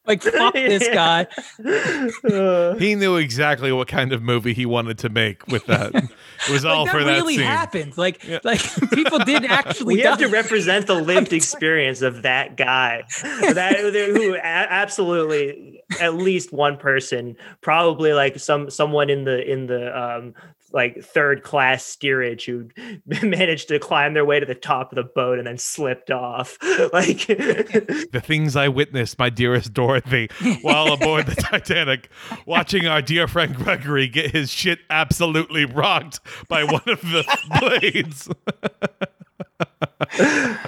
Like 0.05 0.21
fuck 0.23 0.53
this 0.53 0.87
guy. 0.89 1.27
He 2.79 2.95
knew 2.95 3.15
exactly 3.17 3.71
what 3.71 3.87
kind 3.87 4.11
of 4.13 4.21
movie 4.21 4.53
he 4.53 4.65
wanted 4.65 4.97
to 4.99 5.09
make 5.09 5.47
with 5.47 5.65
that. 5.67 5.93
It 6.45 6.51
was 6.51 6.65
all 6.65 6.83
like, 6.83 6.91
for 6.91 6.99
that 6.99 7.05
that 7.05 7.11
really 7.19 7.37
scene. 7.37 7.45
happened. 7.45 7.97
Like, 7.97 8.21
Yeah. 8.27 8.39
like 8.43 8.59
people 8.91 9.19
did 9.19 9.45
actually. 9.49 9.95
we 9.95 10.01
have 10.01 10.17
to 10.17 10.27
represent 10.27 10.87
the 10.87 10.95
lived 10.95 11.31
experience 11.31 12.01
of 12.01 12.23
that 12.23 12.57
guy 12.57 13.03
that 13.21 13.77
who 14.13 14.35
absolutely 14.37 15.81
at 16.01 16.15
least 16.15 16.51
one 16.51 16.75
person 16.75 17.37
probably 17.61 18.11
like 18.11 18.39
some 18.39 18.69
someone 18.69 19.09
in 19.09 19.23
the 19.23 19.49
in 19.49 19.67
the 19.67 19.97
um 19.97 20.33
like 20.73 21.03
third 21.03 21.43
class 21.43 21.85
steerage 21.85 22.45
who 22.45 22.67
managed 23.21 23.67
to 23.67 23.79
climb 23.79 24.13
their 24.13 24.25
way 24.25 24.39
to 24.39 24.45
the 24.45 24.55
top 24.55 24.91
of 24.91 24.95
the 24.95 25.03
boat 25.03 25.37
and 25.37 25.47
then 25.47 25.57
slipped 25.57 26.11
off. 26.11 26.57
Like 26.91 27.27
the 27.27 28.21
things 28.23 28.55
I 28.55 28.67
witnessed, 28.67 29.17
my 29.17 29.29
dearest 29.29 29.73
Dorothy, 29.73 30.29
while 30.61 30.91
aboard 30.93 31.27
the 31.27 31.35
Titanic, 31.39 32.09
watching 32.45 32.87
our 32.87 33.01
dear 33.01 33.27
friend 33.27 33.55
Gregory 33.55 34.07
get 34.07 34.31
his 34.31 34.49
shit 34.51 34.79
absolutely 34.89 35.65
rocked 35.65 36.19
by 36.47 36.63
one 36.63 36.83
of 36.87 37.01
the 37.01 37.23
blades. 37.59 38.29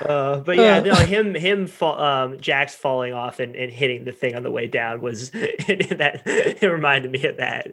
uh, 0.08 0.40
but 0.40 0.56
yeah 0.56 0.80
no 0.80 0.96
him 0.96 1.36
him 1.36 1.68
fall, 1.68 2.00
um 2.00 2.38
Jax's 2.38 2.76
falling 2.76 3.14
off 3.14 3.40
and, 3.40 3.56
and 3.56 3.72
hitting 3.72 4.06
the 4.06 4.12
thing 4.12 4.36
on 4.36 4.44
the 4.44 4.52
way 4.52 4.68
down 4.68 5.02
was 5.02 5.32
that 5.32 6.22
it 6.26 6.66
reminded 6.68 7.12
me 7.12 7.24
of 7.26 7.38
that 7.38 7.72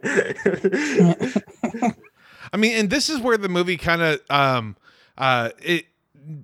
I 2.53 2.57
mean, 2.57 2.73
and 2.77 2.89
this 2.89 3.09
is 3.09 3.19
where 3.19 3.37
the 3.37 3.49
movie 3.49 3.77
kind 3.77 4.01
of 4.01 4.21
um 4.29 4.77
uh 5.17 5.49
it 5.59 5.87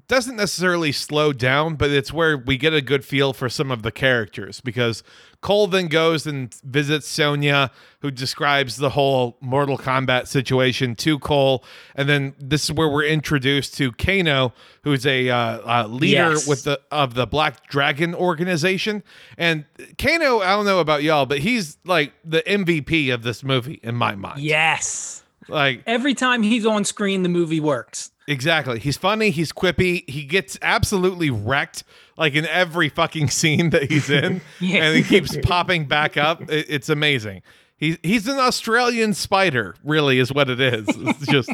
doesn't 0.10 0.36
necessarily 0.36 0.91
slow 0.91 1.32
down, 1.32 1.76
but 1.76 1.89
it's 1.89 2.12
where 2.12 2.38
we 2.38 2.57
get 2.57 2.74
a 2.74 2.82
good 2.82 3.05
feel 3.05 3.32
for 3.32 3.47
some 3.47 3.72
of 3.72 3.82
the 3.82 3.93
characters 3.93 4.60
because 4.60 5.03
Cole 5.39 5.68
then 5.68 5.88
goes 5.88 6.28
and 6.28 6.53
visits 6.66 7.07
Sonya, 7.07 7.72
who 8.01 8.12
describes 8.12 8.76
the 8.76 8.89
whole 8.89 9.38
Mortal 9.39 9.78
Kombat 9.78 10.28
situation 10.28 10.95
to 10.95 11.18
Cole, 11.18 11.64
and 11.95 12.10
then 12.10 12.36
this 12.38 12.66
is 12.66 12.74
where 12.74 12.89
we're 12.89 13.05
introduced 13.05 13.76
to 13.78 13.93
Kano, 13.93 14.53
who's 14.84 15.05
a 15.05 15.30
uh, 15.30 15.38
uh, 15.84 15.88
leader 15.88 16.32
Yes. 16.34 16.45
with 16.45 16.66
the 16.66 16.82
of 16.91 17.14
the 17.14 17.26
Black 17.26 17.70
Dragon 17.70 18.14
organization, 18.14 19.01
and 19.38 19.64
Kano. 19.97 20.39
I 20.41 20.57
don't 20.57 20.66
know 20.66 20.80
about 20.82 21.03
y'all, 21.03 21.26
but 21.26 21.39
he's 21.39 21.78
like 21.86 22.12
the 22.26 22.41
MVP 22.45 23.14
of 23.14 23.24
this 23.24 23.45
movie 23.45 23.80
in 23.82 23.95
my 23.95 24.16
mind. 24.16 24.41
Yes. 24.41 25.24
Like 25.50 25.84
Every 25.86 26.14
time 26.14 26.43
he's 26.43 26.66
on 26.66 26.84
screen, 26.86 27.24
the 27.24 27.30
movie 27.30 27.60
works. 27.60 28.12
Exactly. 28.28 28.80
He's 28.80 28.95
funny. 28.97 29.32
He's 29.32 29.52
quippy. 29.52 30.08
He 30.10 30.24
gets 30.24 30.58
absolutely 30.62 31.32
wrecked, 31.32 31.84
like 32.18 32.36
in 32.36 32.45
every 32.45 32.88
fucking 32.89 33.30
scene 33.32 33.72
that 33.72 33.89
he's 33.89 34.10
in, 34.10 34.41
Yeah. 34.60 34.84
and 34.84 34.95
he 34.97 35.04
keeps 35.04 35.36
popping 35.43 35.86
back 35.86 36.16
up. 36.18 36.41
It- 36.50 36.68
it's 36.70 36.89
amazing. 36.89 37.41
He's 37.76 37.97
he's 38.04 38.28
an 38.28 38.38
Australian 38.39 39.14
spider, 39.14 39.74
really, 39.84 40.20
is 40.20 40.34
what 40.34 40.50
it 40.50 40.60
is. 40.60 40.86
It's 40.89 41.26
just 41.32 41.50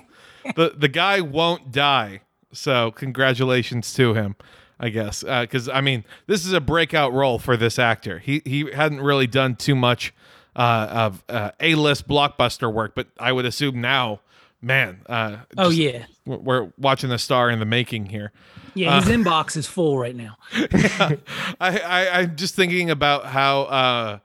the 0.55 0.73
the 0.75 0.87
guy 0.87 1.21
won't 1.21 1.71
die. 1.71 2.21
So 2.51 2.91
congratulations 2.91 3.93
to 3.93 4.13
him, 4.15 4.35
I 4.79 4.89
guess. 4.89 5.23
Uh, 5.23 5.41
because 5.41 5.69
I 5.69 5.81
mean, 5.81 6.03
this 6.25 6.45
is 6.45 6.51
a 6.51 6.59
breakout 6.61 7.13
role 7.13 7.37
for 7.37 7.55
this 7.55 7.77
actor. 7.77 8.17
He 8.19 8.41
he 8.43 8.71
hadn't 8.71 9.01
really 9.01 9.27
done 9.27 9.55
too 9.55 9.75
much 9.75 10.13
uh, 10.55 10.87
of 10.89 11.23
uh, 11.29 11.51
a 11.59 11.75
list 11.75 12.07
blockbuster 12.07 12.71
work, 12.71 12.93
but 12.95 13.07
I 13.19 13.31
would 13.31 13.45
assume 13.45 13.81
now, 13.81 14.21
man. 14.61 15.01
Uh, 15.07 15.37
Oh 15.57 15.69
yeah. 15.69 16.05
we're- 16.25 16.69
watching 16.77 17.09
the 17.09 17.17
star 17.19 17.49
in 17.49 17.59
the 17.59 17.65
making 17.65 18.07
here. 18.07 18.31
Yeah, 18.73 18.99
his 19.01 19.05
inbox 19.09 19.55
is 19.55 19.67
full 19.67 19.97
right 19.97 20.15
now. 20.15 20.35
I, 20.53 21.17
I 21.59 22.09
I'm 22.21 22.35
just 22.35 22.55
thinking 22.55 22.89
about 22.89 23.25
how 23.27 23.61
uh, 23.61 24.19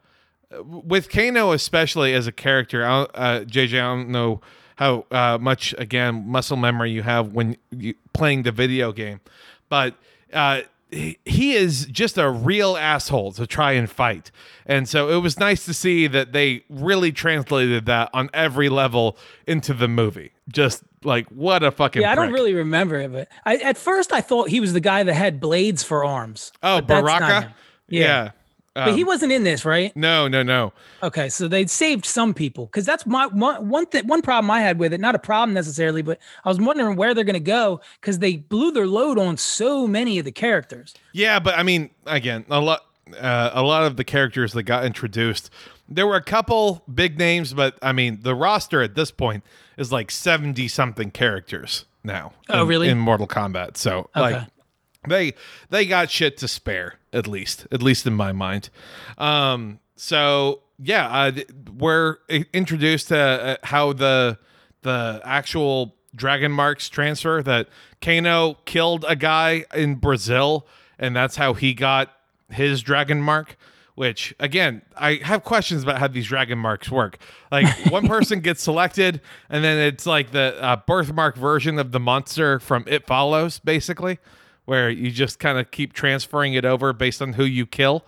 with 0.64 1.08
Kano 1.10 1.52
especially 1.52 2.14
as 2.14 2.26
a 2.26 2.32
character, 2.32 2.84
I 2.84 3.02
uh, 3.02 3.40
JJ, 3.44 3.74
I 3.74 3.82
don't 3.82 4.08
know 4.08 4.40
how 4.76 5.04
uh, 5.12 5.38
much 5.40 5.74
again 5.78 6.26
muscle 6.26 6.56
memory 6.56 6.90
you 6.90 7.02
have 7.02 7.32
when 7.32 7.56
you 7.70 7.94
playing 8.12 8.42
the 8.42 8.50
video 8.52 8.90
game, 8.92 9.20
but 9.68 9.94
uh, 10.32 10.62
he, 10.92 11.54
is 11.54 11.86
just 11.86 12.18
a 12.18 12.30
real 12.30 12.76
asshole 12.76 13.32
to 13.32 13.46
try 13.46 13.72
and 13.72 13.88
fight, 13.88 14.30
and 14.66 14.88
so 14.88 15.08
it 15.08 15.22
was 15.22 15.38
nice 15.38 15.64
to 15.66 15.74
see 15.74 16.06
that 16.06 16.32
they 16.32 16.64
really 16.68 17.12
translated 17.12 17.86
that 17.86 18.10
on 18.12 18.30
every 18.34 18.68
level 18.68 19.16
into 19.46 19.72
the 19.74 19.88
movie. 19.88 20.32
Just 20.48 20.82
like 21.04 21.28
what 21.28 21.62
a 21.62 21.70
fucking 21.70 22.02
Yeah, 22.02 22.12
I 22.12 22.14
don't 22.14 22.32
really 22.32 22.54
remember 22.54 22.96
it, 22.96 23.12
but 23.12 23.28
I, 23.44 23.56
at 23.56 23.76
first 23.76 24.12
I 24.12 24.20
thought 24.20 24.48
he 24.48 24.60
was 24.60 24.72
the 24.72 24.80
guy 24.80 25.02
that 25.02 25.14
had 25.14 25.40
blades 25.40 25.82
for 25.82 26.04
arms. 26.04 26.52
oh 26.62 26.80
but 26.80 26.88
that's 26.88 27.06
not 27.06 27.20
Baraka 27.20 27.46
him. 27.46 27.52
yeah. 27.88 28.30
But 28.74 28.94
he 28.94 29.02
Um, 29.02 29.06
wasn't 29.08 29.32
in 29.32 29.42
this, 29.44 29.64
right? 29.64 29.94
no 29.96 30.28
no 30.28 30.42
no 30.42 30.72
Okay, 31.02 31.28
so 31.28 31.48
they 31.48 31.66
saved 31.66 32.04
some 32.06 32.32
people 32.34 32.66
because 32.66 32.84
that's 32.86 33.04
my 33.06 33.26
one 33.26 33.68
one 33.68 33.86
thing. 33.86 34.06
One 34.06 34.22
problem 34.22 34.50
I 34.50 34.60
had 34.60 34.78
with 34.78 34.92
it, 34.92 35.00
not 35.00 35.14
a 35.14 35.18
problem 35.18 35.54
necessarily, 35.54 36.02
but 36.02 36.18
I 36.44 36.48
was 36.48 36.58
wondering 36.60 36.96
where 36.96 37.14
they're 37.14 37.24
going 37.24 37.34
to 37.34 37.40
go 37.40 37.80
because 38.00 38.18
they 38.20 38.36
blew 38.36 38.70
their 38.70 38.86
load 38.86 39.18
on 39.18 39.36
so 39.36 39.86
many 39.86 40.18
of 40.18 40.24
the 40.24 40.32
characters. 40.32 40.94
Yeah, 41.12 41.38
but 41.40 41.58
I 41.58 41.62
mean, 41.62 41.90
again, 42.06 42.44
a 42.50 42.60
lot, 42.60 42.84
uh, 43.18 43.50
a 43.52 43.62
lot 43.62 43.84
of 43.84 43.96
the 43.96 44.04
characters 44.04 44.52
that 44.52 44.62
got 44.64 44.84
introduced, 44.84 45.50
there 45.88 46.06
were 46.06 46.16
a 46.16 46.22
couple 46.22 46.84
big 46.92 47.18
names, 47.18 47.52
but 47.54 47.76
I 47.82 47.92
mean, 47.92 48.20
the 48.22 48.34
roster 48.36 48.82
at 48.82 48.94
this 48.94 49.10
point 49.10 49.42
is 49.76 49.90
like 49.90 50.10
seventy 50.12 50.68
something 50.68 51.10
characters 51.10 51.86
now. 52.04 52.34
Oh, 52.48 52.62
in- 52.62 52.68
really? 52.68 52.88
In 52.88 52.98
Mortal 52.98 53.26
Kombat, 53.26 53.76
so 53.76 54.08
like 54.14 54.46
they 55.08 55.32
they 55.70 55.86
got 55.86 56.08
shit 56.10 56.36
to 56.38 56.46
spare 56.46 56.94
at 57.12 57.26
least, 57.26 57.66
at 57.70 57.82
least 57.82 58.06
in 58.06 58.14
my 58.14 58.32
mind. 58.32 58.70
Um, 59.18 59.80
so 59.96 60.62
yeah, 60.82 61.08
uh, 61.08 61.32
we're 61.76 62.16
introduced 62.52 63.08
to 63.08 63.18
uh, 63.18 63.56
how 63.64 63.92
the 63.92 64.38
the 64.82 65.20
actual 65.24 65.94
dragon 66.14 66.50
marks 66.50 66.88
transfer 66.88 67.42
that 67.42 67.68
Kano 68.00 68.54
killed 68.64 69.04
a 69.06 69.14
guy 69.14 69.64
in 69.74 69.96
Brazil, 69.96 70.66
and 70.98 71.14
that's 71.14 71.36
how 71.36 71.54
he 71.54 71.74
got 71.74 72.12
his 72.48 72.82
dragon 72.82 73.20
mark. 73.20 73.56
Which 73.94 74.34
again, 74.40 74.80
I 74.96 75.16
have 75.16 75.44
questions 75.44 75.82
about 75.82 75.98
how 75.98 76.08
these 76.08 76.26
dragon 76.26 76.58
marks 76.58 76.90
work. 76.90 77.18
Like 77.52 77.66
one 77.90 78.08
person 78.08 78.40
gets 78.40 78.62
selected, 78.62 79.20
and 79.50 79.62
then 79.62 79.78
it's 79.78 80.06
like 80.06 80.30
the 80.30 80.56
uh, 80.62 80.76
birthmark 80.86 81.36
version 81.36 81.78
of 81.78 81.92
the 81.92 82.00
monster 82.00 82.58
from 82.58 82.84
It 82.86 83.06
Follows, 83.06 83.58
basically, 83.58 84.18
where 84.64 84.90
you 84.90 85.10
just 85.10 85.38
kind 85.38 85.58
of 85.58 85.70
keep 85.70 85.92
transferring 85.92 86.54
it 86.54 86.64
over 86.64 86.92
based 86.92 87.20
on 87.22 87.34
who 87.34 87.44
you 87.44 87.66
kill, 87.66 88.04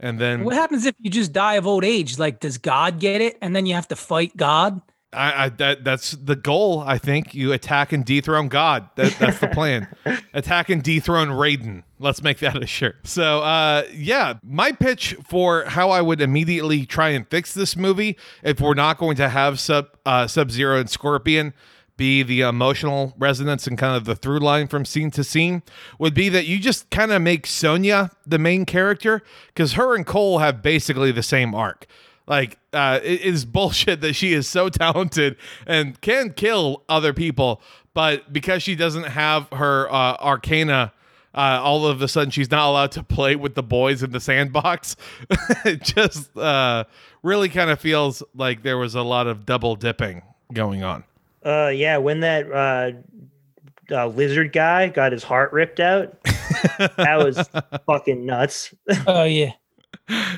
and 0.00 0.18
then 0.18 0.44
What 0.44 0.54
happens 0.54 0.84
if 0.84 0.94
you 0.98 1.10
just 1.10 1.32
die 1.32 1.54
of 1.54 1.66
old 1.66 1.84
age? 1.84 2.18
Like, 2.18 2.40
does 2.40 2.58
God 2.58 2.98
get 2.98 3.20
it, 3.20 3.38
and 3.40 3.54
then 3.54 3.66
you 3.66 3.74
have 3.74 3.88
to 3.88 3.96
fight 3.96 4.36
God? 4.36 4.80
I, 5.12 5.44
I 5.44 5.48
that 5.50 5.84
that's 5.84 6.12
the 6.12 6.36
goal. 6.36 6.80
I 6.80 6.98
think 6.98 7.34
you 7.34 7.52
attack 7.52 7.92
and 7.92 8.04
dethrone 8.04 8.48
God. 8.48 8.88
That, 8.96 9.12
that's 9.18 9.40
the 9.40 9.48
plan. 9.48 9.88
attack 10.32 10.70
and 10.70 10.82
dethrone 10.82 11.28
Raiden. 11.28 11.82
Let's 11.98 12.22
make 12.22 12.38
that 12.38 12.62
a 12.62 12.66
shirt. 12.66 13.06
So, 13.06 13.40
uh, 13.40 13.84
yeah, 13.92 14.34
my 14.42 14.72
pitch 14.72 15.16
for 15.24 15.64
how 15.66 15.90
I 15.90 16.00
would 16.00 16.20
immediately 16.20 16.86
try 16.86 17.10
and 17.10 17.28
fix 17.28 17.52
this 17.52 17.76
movie 17.76 18.16
if 18.42 18.60
we're 18.60 18.74
not 18.74 18.98
going 18.98 19.16
to 19.16 19.28
have 19.28 19.60
Sub 19.60 19.88
uh, 20.06 20.26
Sub 20.26 20.50
Zero 20.50 20.80
and 20.80 20.88
Scorpion 20.88 21.52
be 21.96 22.22
the 22.22 22.40
emotional 22.40 23.14
resonance 23.18 23.66
and 23.66 23.76
kind 23.78 23.96
of 23.96 24.04
the 24.04 24.16
through 24.16 24.40
line 24.40 24.66
from 24.66 24.84
scene 24.84 25.10
to 25.10 25.22
scene 25.22 25.62
would 25.98 26.14
be 26.14 26.28
that 26.28 26.46
you 26.46 26.58
just 26.58 26.90
kind 26.90 27.12
of 27.12 27.22
make 27.22 27.46
Sonya 27.46 28.10
the 28.26 28.38
main 28.38 28.64
character 28.64 29.22
because 29.48 29.74
her 29.74 29.94
and 29.94 30.06
Cole 30.06 30.38
have 30.38 30.62
basically 30.62 31.12
the 31.12 31.22
same 31.22 31.54
arc. 31.54 31.86
Like, 32.26 32.58
uh, 32.72 33.00
it 33.02 33.20
is 33.20 33.44
bullshit 33.44 34.00
that 34.00 34.14
she 34.14 34.32
is 34.32 34.48
so 34.48 34.68
talented 34.68 35.36
and 35.66 36.00
can 36.00 36.32
kill 36.32 36.82
other 36.88 37.12
people, 37.12 37.60
but 37.94 38.32
because 38.32 38.62
she 38.62 38.74
doesn't 38.74 39.04
have 39.04 39.48
her 39.52 39.92
uh, 39.92 40.16
arcana, 40.20 40.92
uh, 41.34 41.60
all 41.62 41.86
of 41.86 42.02
a 42.02 42.08
sudden 42.08 42.30
she's 42.30 42.50
not 42.50 42.68
allowed 42.68 42.92
to 42.92 43.02
play 43.02 43.36
with 43.36 43.54
the 43.54 43.62
boys 43.62 44.02
in 44.02 44.12
the 44.12 44.20
sandbox. 44.20 44.96
it 45.64 45.82
just 45.82 46.36
uh, 46.36 46.84
really 47.22 47.48
kind 47.48 47.70
of 47.70 47.80
feels 47.80 48.22
like 48.34 48.62
there 48.62 48.78
was 48.78 48.94
a 48.94 49.02
lot 49.02 49.26
of 49.26 49.46
double 49.46 49.76
dipping 49.76 50.22
going 50.52 50.82
on. 50.82 51.04
Uh, 51.44 51.68
yeah, 51.74 51.96
when 51.96 52.20
that 52.20 52.50
uh, 52.52 52.92
uh, 53.90 54.06
lizard 54.08 54.52
guy 54.52 54.88
got 54.88 55.12
his 55.12 55.24
heart 55.24 55.52
ripped 55.52 55.80
out, 55.80 56.22
that 56.78 57.18
was 57.18 57.48
fucking 57.86 58.24
nuts. 58.26 58.74
Oh 59.06 59.24
yeah. 59.24 59.52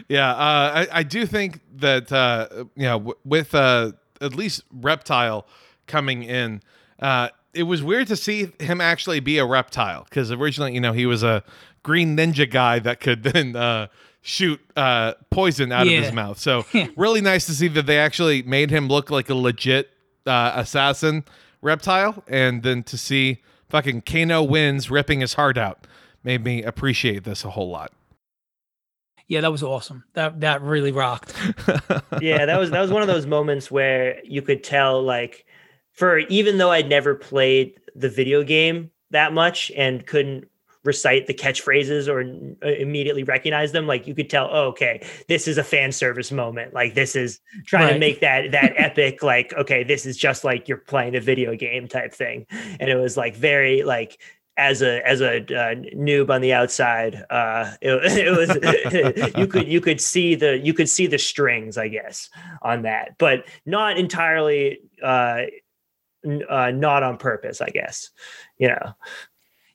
yeah, 0.09 0.31
uh, 0.31 0.37
I, 0.85 0.89
I 0.93 1.03
do 1.03 1.27
think 1.27 1.61
that 1.77 2.11
uh, 2.13 2.49
you 2.77 2.85
know 2.85 2.99
w- 2.99 3.15
with 3.25 3.55
uh, 3.55 3.93
at 4.21 4.35
least 4.35 4.63
reptile 4.73 5.47
coming 5.87 6.23
in, 6.23 6.63
uh, 7.01 7.29
it 7.53 7.65
was 7.65 7.83
weird 7.83 8.07
to 8.09 8.17
see 8.17 8.53
him 8.61 8.81
actually 8.81 9.21
be 9.21 9.39
a 9.39 9.45
reptile 9.47 10.05
because 10.05 10.31
originally 10.31 10.75
you 10.75 10.81
know 10.81 10.93
he 10.93 11.07
was 11.07 11.23
a 11.23 11.43
green 11.83 12.17
ninja 12.17 12.51
guy 12.51 12.79
that 12.79 13.01
could 13.01 13.23
then 13.25 13.57
uh, 13.57 13.87
shoot 14.23 14.61
uh, 14.77 15.15
poison 15.31 15.71
out 15.73 15.87
of 15.87 15.93
his 15.93 16.13
mouth. 16.13 16.39
So 16.39 16.65
really 16.97 17.21
nice 17.21 17.47
to 17.47 17.53
see 17.53 17.69
that 17.69 17.87
they 17.87 17.99
actually 17.99 18.43
made 18.43 18.71
him 18.71 18.89
look 18.89 19.11
like 19.11 19.29
a 19.31 19.35
legit 19.35 19.91
uh, 20.27 20.53
assassin 20.55 21.25
reptile, 21.63 22.23
and 22.27 22.63
then 22.63 22.83
to 22.85 22.97
see 22.99 23.43
fucking 23.69 24.03
Kano 24.03 24.43
wins 24.43 24.91
ripping 24.91 25.21
his 25.21 25.35
heart 25.35 25.59
out 25.59 25.87
made 26.23 26.45
me 26.45 26.63
appreciate 26.63 27.25
this 27.25 27.45
a 27.45 27.51
whole 27.51 27.71
lot. 27.71 27.93
Yeah, 29.27 29.41
that 29.41 29.53
was 29.53 29.63
awesome. 29.63 30.05
That 30.15 30.41
that 30.41 30.63
really 30.63 30.93
rocked. 30.93 31.35
yeah, 32.21 32.45
that 32.47 32.59
was 32.59 32.71
that 32.71 32.81
was 32.81 32.91
one 32.91 33.03
of 33.03 33.09
those 33.09 33.27
moments 33.27 33.71
where 33.71 34.23
you 34.25 34.43
could 34.43 34.63
tell 34.63 35.03
like 35.03 35.47
for 35.93 36.19
even 36.19 36.59
though 36.59 36.71
I'd 36.71 36.89
never 36.89 37.15
played 37.15 37.81
the 37.95 38.09
video 38.09 38.43
game 38.43 38.91
that 39.11 39.33
much 39.33 39.71
and 39.77 40.07
couldn't 40.07 40.49
recite 40.85 41.27
the 41.27 41.35
catchphrases 41.35 42.09
or 42.09 42.21
uh, 42.67 42.73
immediately 42.75 43.25
recognize 43.25 43.73
them 43.73 43.87
like 43.87 44.07
you 44.07 44.15
could 44.15 44.31
tell 44.31 44.49
oh, 44.53 44.69
okay 44.69 45.05
this 45.29 45.49
is 45.49 45.59
a 45.59 45.65
fan 45.65 45.93
service 45.93 46.31
moment. 46.31 46.75
Like 46.75 46.95
this 46.95 47.17
is 47.17 47.41
trying 47.67 47.93
to 47.93 47.99
make 47.99 48.21
that 48.21 48.53
that 48.53 48.75
epic 48.77 49.23
like 49.23 49.53
okay 49.55 49.85
this 49.85 50.07
is 50.07 50.17
just 50.17 50.45
like 50.45 50.69
you're 50.69 50.79
playing 50.79 51.17
a 51.17 51.21
video 51.21 51.57
game 51.57 51.89
type 51.89 52.13
thing. 52.13 52.47
And 52.81 52.91
it 52.91 52.97
was 52.97 53.17
like 53.17 53.35
very 53.35 53.83
like 53.83 54.19
as 54.57 54.83
a 54.83 55.07
as 55.07 55.21
a 55.21 55.39
uh, 55.39 55.75
noob 55.97 56.31
on 56.31 56.41
the 56.41 56.53
outside 56.53 57.25
uh 57.31 57.73
it, 57.81 57.93
it 58.05 58.31
was 58.31 59.33
you 59.37 59.47
could 59.47 59.67
you 59.67 59.81
could 59.81 60.01
see 60.01 60.35
the 60.35 60.59
you 60.59 60.73
could 60.73 60.89
see 60.89 61.07
the 61.07 61.19
strings 61.19 61.77
i 61.77 61.89
guess 61.89 62.31
on 62.63 62.83
that 62.83 63.17
but 63.19 63.45
not 63.67 63.99
entirely 63.99 64.79
uh, 65.03 65.43
uh 66.49 66.71
not 66.71 67.03
on 67.03 67.17
purpose 67.17 67.61
i 67.61 67.69
guess 67.69 68.11
you 68.57 68.69
know 68.69 68.95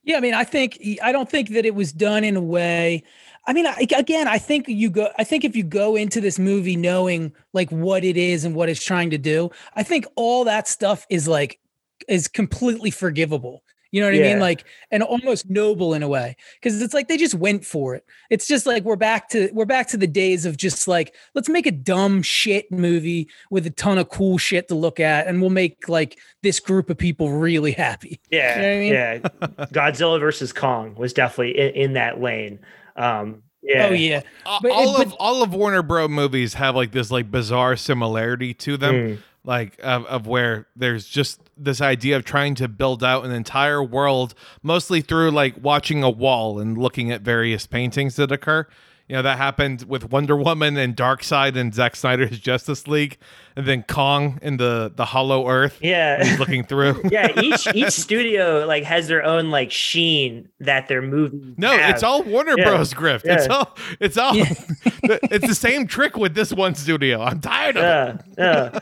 Yeah, 0.10 0.18
I 0.18 0.22
mean, 0.22 0.34
I 0.34 0.44
think 0.44 0.82
I 1.04 1.12
don't 1.12 1.30
think 1.30 1.50
that 1.50 1.68
it 1.68 1.76
was 1.76 1.94
done 1.94 2.24
in 2.24 2.36
a 2.36 2.42
way. 2.42 3.04
I 3.46 3.54
mean, 3.54 3.68
I, 3.68 3.86
again, 3.96 4.28
I 4.28 4.40
think 4.40 4.68
you 4.68 4.90
go. 4.90 5.10
I 5.20 5.24
think 5.24 5.46
if 5.46 5.56
you 5.56 5.62
go 5.62 5.96
into 5.96 6.20
this 6.20 6.40
movie 6.40 6.76
knowing 6.76 7.32
like 7.54 7.70
what 7.70 8.04
it 8.04 8.18
is 8.18 8.44
and 8.44 8.56
what 8.56 8.70
it's 8.70 8.84
trying 8.84 9.12
to 9.12 9.20
do, 9.20 9.52
I 9.76 9.84
think 9.84 10.08
all 10.16 10.46
that 10.46 10.68
stuff 10.68 11.06
is 11.12 11.28
like 11.28 11.60
is 12.08 12.28
completely 12.28 12.90
forgivable. 12.90 13.62
You 13.92 14.02
know 14.02 14.08
what 14.08 14.16
I 14.16 14.20
mean? 14.20 14.40
Like, 14.40 14.66
and 14.92 15.02
almost 15.02 15.50
noble 15.50 15.94
in 15.94 16.04
a 16.04 16.08
way, 16.08 16.36
because 16.56 16.82
it's 16.82 16.94
like 16.94 17.08
they 17.08 17.18
just 17.18 17.34
went 17.36 17.66
for 17.66 17.96
it. 17.96 18.06
It's 18.30 18.48
just 18.48 18.66
like 18.68 18.84
we're 18.84 18.96
back 18.96 19.30
to 19.30 19.50
we're 19.54 19.66
back 19.66 19.88
to 19.90 19.98
the 19.98 20.06
days 20.08 20.46
of 20.46 20.58
just 20.58 20.88
like 20.88 21.16
let's 21.34 21.50
make 21.50 21.66
a 21.66 21.72
dumb 21.72 22.22
shit 22.22 22.72
movie 22.72 23.30
with 23.50 23.66
a 23.66 23.72
ton 23.72 23.98
of 23.98 24.10
cool 24.10 24.38
shit 24.38 24.68
to 24.68 24.76
look 24.76 25.00
at, 25.00 25.26
and 25.28 25.42
we'll 25.42 25.50
make 25.50 25.90
like 25.90 26.20
this 26.44 26.60
group 26.60 26.90
of 26.90 26.98
people 26.98 27.32
really 27.32 27.72
happy. 27.72 28.20
yeah 28.30 28.56
You 28.56 28.62
know 28.62 28.72
I 28.74 28.80
mean? 28.80 28.94
yeah 28.94 29.66
godzilla 29.72 30.20
versus 30.20 30.54
kong 30.54 30.96
was 30.96 31.12
definitely 31.14 31.58
in, 31.60 31.70
in 31.74 31.94
that 31.94 32.22
lane 32.22 32.60
um 32.96 33.44
yeah 33.62 33.88
Oh 33.90 33.94
yeah, 33.94 34.22
A- 34.46 34.60
But 34.62 34.70
it- 34.70 34.74
all 34.74 34.98
but- 34.98 35.08
of 35.08 35.14
all 35.14 35.44
of 35.44 35.54
Warner 35.54 35.82
Bro 35.84 36.08
movies 36.10 36.54
have 36.54 36.76
like 36.76 36.92
this 36.92 37.12
like 37.12 37.30
bizarre 37.30 37.76
similarity 37.76 38.54
to 38.54 38.78
them, 38.78 38.94
Mm. 38.96 39.18
Like 39.50 39.80
of, 39.82 40.06
of 40.06 40.28
where 40.28 40.68
there's 40.76 41.08
just 41.08 41.42
this 41.58 41.82
idea 41.82 42.16
of 42.16 42.24
trying 42.24 42.54
to 42.54 42.68
build 42.68 43.04
out 43.04 43.26
an 43.26 43.32
entire 43.32 43.84
world, 43.84 44.36
mostly 44.62 45.02
through 45.02 45.32
like 45.32 45.56
watching 45.60 46.04
a 46.04 46.10
wall 46.10 46.60
and 46.60 46.78
looking 46.78 47.12
at 47.12 47.22
various 47.22 47.66
paintings 47.66 48.16
that 48.18 48.32
occur. 48.32 48.68
You 49.10 49.16
know 49.16 49.22
that 49.24 49.40
happened 49.40 49.86
with 49.88 50.12
Wonder 50.12 50.38
Woman 50.38 50.78
and 50.78 50.96
Darkseid 50.96 51.58
and 51.58 51.74
Zack 51.74 51.96
Snyder's 51.96 52.38
Justice 52.40 52.88
League, 52.88 53.18
and 53.56 53.66
then 53.66 53.82
Kong 53.82 54.38
in 54.44 54.58
the 54.58 54.92
the 54.96 55.04
Hollow 55.06 55.48
Earth. 55.50 55.80
yeah 55.82 56.24
he's 56.24 56.38
looking 56.38 56.64
through. 56.64 57.02
yeah 57.12 57.32
each 57.42 57.68
each 57.74 57.90
studio 57.92 58.66
like 58.68 58.84
has 58.84 59.08
their 59.08 59.24
own 59.24 59.50
like 59.50 59.72
sheen 59.72 60.48
that 60.60 60.88
their 60.88 61.02
movies 61.02 61.56
No, 61.58 61.72
have. 61.72 61.90
it's 61.96 62.04
all 62.04 62.22
Warner 62.22 62.54
Yeah. 62.56 62.66
Bros. 62.70 62.94
grift. 62.94 63.22
It's 63.26 63.48
all. 63.48 63.76
It's 64.00 64.18
all. 64.18 64.34
it's 64.36 65.48
the 65.48 65.56
same 65.56 65.88
trick 65.88 66.16
with 66.16 66.36
this 66.36 66.54
one 66.54 66.76
studio. 66.76 67.20
I'm 67.22 67.42
tired 67.42 67.78
of 67.78 67.84
it. 68.20 68.26
yeah, 68.38 68.80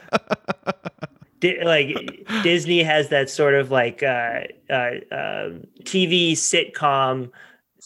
yeah. 0.65 0.71
Di- 1.39 1.63
like 1.63 2.27
Disney 2.43 2.81
has 2.83 3.09
that 3.09 3.29
sort 3.29 3.53
of 3.53 3.69
like 3.71 4.01
uh, 4.03 4.41
uh, 4.69 4.91
um 5.11 5.67
TV 5.83 6.31
sitcom 6.33 7.29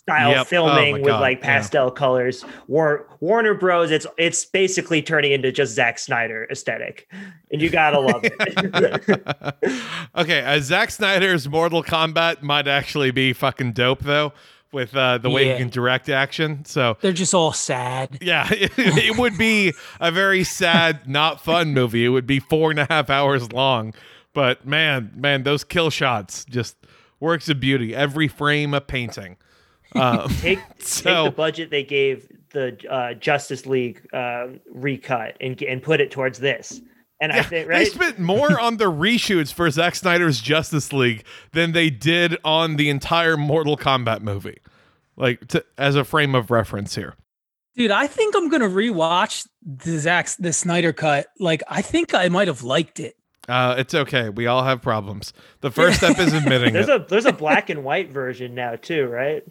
style 0.01 0.31
Yep. 0.31 0.39
Oh 0.39 0.43
filming 0.45 0.91
my 0.93 0.99
with 0.99 1.07
God, 1.07 1.21
like 1.21 1.39
yeah. 1.39 1.45
pastel 1.45 1.91
colors. 1.91 2.43
War- 2.67 3.07
Warner 3.19 3.53
Bros. 3.53 3.91
It's 3.91 4.07
it's 4.17 4.45
basically 4.45 5.01
turning 5.01 5.31
into 5.31 5.51
just 5.51 5.73
Zack 5.73 5.99
Snyder 5.99 6.47
aesthetic, 6.51 7.07
and 7.51 7.61
you 7.61 7.69
gotta 7.69 7.99
love 7.99 8.21
it. 8.23 9.55
okay, 10.17 10.41
uh, 10.43 10.59
Zack 10.59 10.91
Snyder's 10.91 11.47
Mortal 11.47 11.83
Kombat 11.83 12.41
might 12.41 12.67
actually 12.67 13.11
be 13.11 13.33
fucking 13.33 13.73
dope 13.73 13.99
though, 14.01 14.33
with 14.71 14.95
uh, 14.95 15.17
the 15.19 15.29
way 15.29 15.47
Yeah. 15.47 15.53
he 15.53 15.59
can 15.59 15.69
direct 15.69 16.09
action. 16.09 16.65
So 16.65 16.97
they're 17.01 17.13
just 17.13 17.33
all 17.33 17.53
sad. 17.53 18.17
yeah, 18.21 18.47
it, 18.51 18.71
it 18.77 19.17
would 19.17 19.37
be 19.37 19.73
a 19.99 20.11
very 20.11 20.43
sad, 20.43 21.07
not 21.07 21.41
fun 21.43 21.73
movie. 21.73 22.05
It 22.05 22.09
would 22.09 22.27
be 22.27 22.39
four 22.39 22.71
and 22.71 22.79
a 22.79 22.87
half 22.89 23.09
hours 23.09 23.51
long. 23.51 23.93
But 24.33 24.65
man, 24.65 25.11
man, 25.15 25.43
those 25.43 25.63
kill 25.63 25.89
shots 25.89 26.45
just 26.45 26.75
works 27.19 27.49
of 27.49 27.59
beauty. 27.59 27.93
Every 27.93 28.27
frame 28.27 28.73
a 28.73 28.81
painting. 28.81 29.37
Um, 29.95 30.29
take 30.39 30.59
So- 30.79 31.23
take 31.23 31.31
the 31.31 31.35
budget 31.35 31.69
they 31.69 31.83
gave 31.83 32.27
the 32.51 32.77
uh, 32.89 33.13
Justice 33.13 33.65
League 33.65 34.05
um, 34.13 34.59
recut 34.71 35.37
and 35.41 35.61
and 35.63 35.81
put 35.81 36.01
it 36.01 36.11
towards 36.11 36.39
this. 36.39 36.81
And 37.21 37.31
I 37.31 37.43
think 37.43 37.67
They 37.67 37.85
spent 37.85 38.17
more 38.17 38.59
on 38.59 38.77
the 38.77 38.85
reshoots 38.91 39.53
for 39.53 39.69
Zack 39.69 39.93
Snyder's 39.95 40.41
Justice 40.41 40.91
League 40.91 41.23
than 41.51 41.71
they 41.71 41.91
did 41.91 42.35
on 42.43 42.77
the 42.77 42.89
entire 42.89 43.37
Mortal 43.37 43.77
Kombat 43.77 44.21
movie. 44.21 44.57
Like 45.15 45.47
to, 45.49 45.63
as 45.77 45.95
a 45.95 46.03
frame 46.03 46.33
of 46.33 46.49
reference 46.49 46.95
here. 46.95 47.13
Dude, 47.75 47.91
I 47.91 48.07
think 48.07 48.35
I'm 48.35 48.49
gonna 48.49 48.67
rewatch 48.67 49.47
the 49.61 49.99
Zack 49.99 50.29
the 50.39 50.51
Snyder 50.51 50.93
cut. 50.93 51.27
Like, 51.39 51.61
I 51.69 51.81
think 51.83 52.13
I 52.15 52.27
might 52.27 52.47
have 52.47 52.63
liked 52.63 52.99
it. 52.99 53.15
Uh, 53.47 53.75
it's 53.77 53.93
okay. 53.93 54.29
We 54.29 54.47
all 54.47 54.63
have 54.63 54.81
problems. 54.81 55.31
The 55.61 55.69
first 55.71 55.97
step 56.03 56.17
is 56.19 56.33
admitting 56.33 56.73
There's 56.73 56.89
it. 56.89 57.01
a 57.01 57.05
there's 57.07 57.25
a 57.25 57.33
black 57.33 57.69
and 57.69 57.83
white 57.83 58.11
version 58.11 58.55
now 58.55 58.75
too, 58.77 59.05
right? 59.05 59.43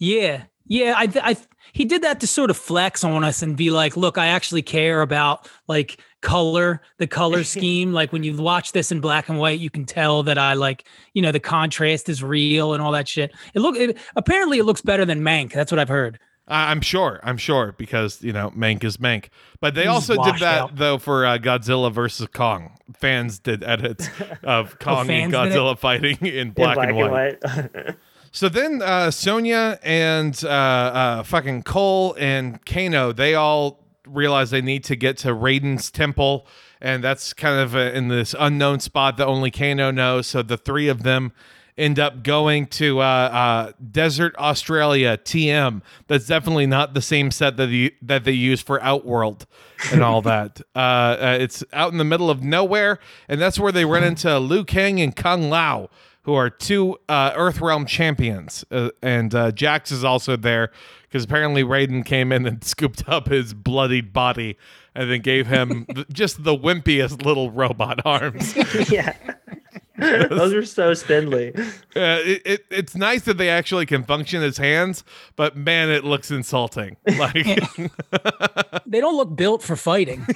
Yeah, 0.00 0.42
yeah. 0.66 0.94
I, 0.96 1.08
I, 1.22 1.36
he 1.72 1.84
did 1.84 2.02
that 2.02 2.18
to 2.20 2.26
sort 2.26 2.50
of 2.50 2.56
flex 2.56 3.04
on 3.04 3.22
us 3.22 3.42
and 3.42 3.56
be 3.56 3.70
like, 3.70 3.96
"Look, 3.96 4.18
I 4.18 4.26
actually 4.28 4.62
care 4.62 5.02
about 5.02 5.48
like 5.68 6.00
color, 6.20 6.80
the 6.98 7.06
color 7.06 7.44
scheme. 7.54 7.92
like 7.92 8.12
when 8.12 8.24
you 8.24 8.36
watch 8.36 8.72
this 8.72 8.90
in 8.90 9.00
black 9.00 9.28
and 9.28 9.38
white, 9.38 9.60
you 9.60 9.70
can 9.70 9.84
tell 9.84 10.22
that 10.24 10.38
I 10.38 10.54
like, 10.54 10.84
you 11.14 11.22
know, 11.22 11.30
the 11.32 11.38
contrast 11.40 12.08
is 12.08 12.22
real 12.24 12.72
and 12.74 12.82
all 12.82 12.92
that 12.92 13.06
shit. 13.06 13.30
It 13.54 13.60
look, 13.60 13.76
it, 13.76 13.96
apparently, 14.16 14.58
it 14.58 14.64
looks 14.64 14.80
better 14.80 15.04
than 15.04 15.20
Mank. 15.20 15.52
That's 15.52 15.70
what 15.70 15.78
I've 15.78 15.88
heard. 15.88 16.18
I- 16.48 16.70
I'm 16.72 16.80
sure. 16.80 17.20
I'm 17.22 17.36
sure 17.36 17.74
because 17.78 18.20
you 18.22 18.32
know 18.32 18.50
Mank 18.56 18.82
is 18.82 18.96
Mank. 18.96 19.26
But 19.60 19.74
they 19.76 19.82
He's 19.82 19.90
also 19.90 20.16
did 20.24 20.36
that 20.40 20.42
out. 20.62 20.76
though 20.76 20.98
for 20.98 21.24
uh, 21.24 21.38
Godzilla 21.38 21.92
versus 21.92 22.26
Kong. 22.32 22.76
Fans 22.96 23.38
did 23.38 23.62
edits 23.62 24.08
of 24.42 24.78
Kong 24.80 25.08
and 25.10 25.32
Oh, 25.34 25.38
fans 25.38 25.52
did 25.52 25.52
it? 25.52 25.54
Godzilla 25.60 25.78
fighting 25.78 26.16
in 26.22 26.34
In 26.34 26.50
black, 26.50 26.78
and 26.78 26.96
white. 26.96 27.38
So 28.32 28.48
then 28.48 28.80
uh, 28.80 29.10
Sonya 29.10 29.78
and 29.82 30.38
uh, 30.44 30.48
uh, 30.48 31.22
fucking 31.24 31.64
Cole 31.64 32.14
and 32.18 32.64
Kano, 32.64 33.12
they 33.12 33.34
all 33.34 33.80
realize 34.06 34.50
they 34.50 34.62
need 34.62 34.84
to 34.84 34.96
get 34.96 35.16
to 35.18 35.28
Raiden's 35.28 35.90
temple. 35.90 36.46
And 36.80 37.04
that's 37.04 37.32
kind 37.32 37.60
of 37.60 37.74
uh 37.74 37.92
in 37.92 38.08
this 38.08 38.34
unknown 38.38 38.80
spot 38.80 39.16
that 39.18 39.26
only 39.26 39.50
Kano 39.50 39.90
knows. 39.90 40.26
So 40.28 40.42
the 40.42 40.56
three 40.56 40.88
of 40.88 41.02
them 41.02 41.32
end 41.80 41.98
up 41.98 42.22
going 42.22 42.66
to 42.66 43.00
uh, 43.00 43.02
uh, 43.02 43.72
Desert 43.90 44.34
Australia 44.38 45.16
TM. 45.16 45.82
That's 46.06 46.26
definitely 46.26 46.66
not 46.66 46.94
the 46.94 47.02
same 47.02 47.30
set 47.30 47.56
that 47.56 47.66
the, 47.66 47.94
that 48.02 48.24
they 48.24 48.32
use 48.32 48.60
for 48.60 48.82
Outworld 48.82 49.46
and 49.90 50.02
all 50.02 50.22
that. 50.22 50.60
Uh, 50.76 50.78
uh, 50.78 51.38
it's 51.40 51.64
out 51.72 51.90
in 51.90 51.98
the 51.98 52.04
middle 52.04 52.30
of 52.30 52.42
nowhere, 52.42 52.98
and 53.28 53.40
that's 53.40 53.58
where 53.58 53.72
they 53.72 53.84
run 53.84 54.04
into 54.04 54.38
Liu 54.38 54.64
Kang 54.64 55.00
and 55.00 55.16
Kung 55.16 55.48
Lao, 55.48 55.88
who 56.22 56.34
are 56.34 56.50
two 56.50 56.98
uh, 57.08 57.32
Earthrealm 57.32 57.86
champions. 57.86 58.64
Uh, 58.70 58.90
and 59.02 59.34
uh, 59.34 59.52
Jax 59.52 59.90
is 59.90 60.04
also 60.04 60.36
there 60.36 60.70
because 61.02 61.24
apparently 61.24 61.64
Raiden 61.64 62.04
came 62.04 62.30
in 62.32 62.46
and 62.46 62.62
scooped 62.64 63.08
up 63.08 63.28
his 63.28 63.54
bloodied 63.54 64.12
body 64.12 64.56
and 64.94 65.10
then 65.10 65.20
gave 65.20 65.46
him 65.46 65.86
th- 65.94 66.06
just 66.12 66.44
the 66.44 66.56
wimpiest 66.56 67.24
little 67.24 67.50
robot 67.50 68.00
arms. 68.04 68.54
yeah. 68.90 69.14
Those 69.98 70.54
are 70.54 70.64
so 70.64 70.94
spindly. 70.94 71.52
Uh, 71.54 71.60
it, 72.24 72.42
it, 72.46 72.64
it's 72.70 72.96
nice 72.96 73.22
that 73.22 73.36
they 73.36 73.50
actually 73.50 73.84
can 73.84 74.02
function 74.02 74.42
as 74.42 74.56
hands, 74.56 75.04
but 75.36 75.56
man, 75.58 75.90
it 75.90 76.04
looks 76.04 76.30
insulting. 76.30 76.96
Like 77.18 77.34
They 78.86 78.98
don't 79.00 79.16
look 79.16 79.36
built 79.36 79.62
for 79.62 79.76
fighting. 79.76 80.26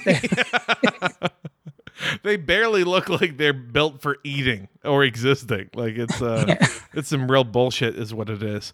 they 2.23 2.37
barely 2.37 2.83
look 2.83 3.09
like 3.09 3.37
they're 3.37 3.53
built 3.53 4.01
for 4.01 4.17
eating 4.23 4.67
or 4.83 5.03
existing. 5.03 5.69
Like 5.73 5.95
it's 5.95 6.21
uh, 6.21 6.55
it's 6.93 7.09
some 7.09 7.29
real 7.29 7.43
bullshit, 7.43 7.95
is 7.95 8.13
what 8.13 8.29
it 8.29 8.43
is. 8.43 8.73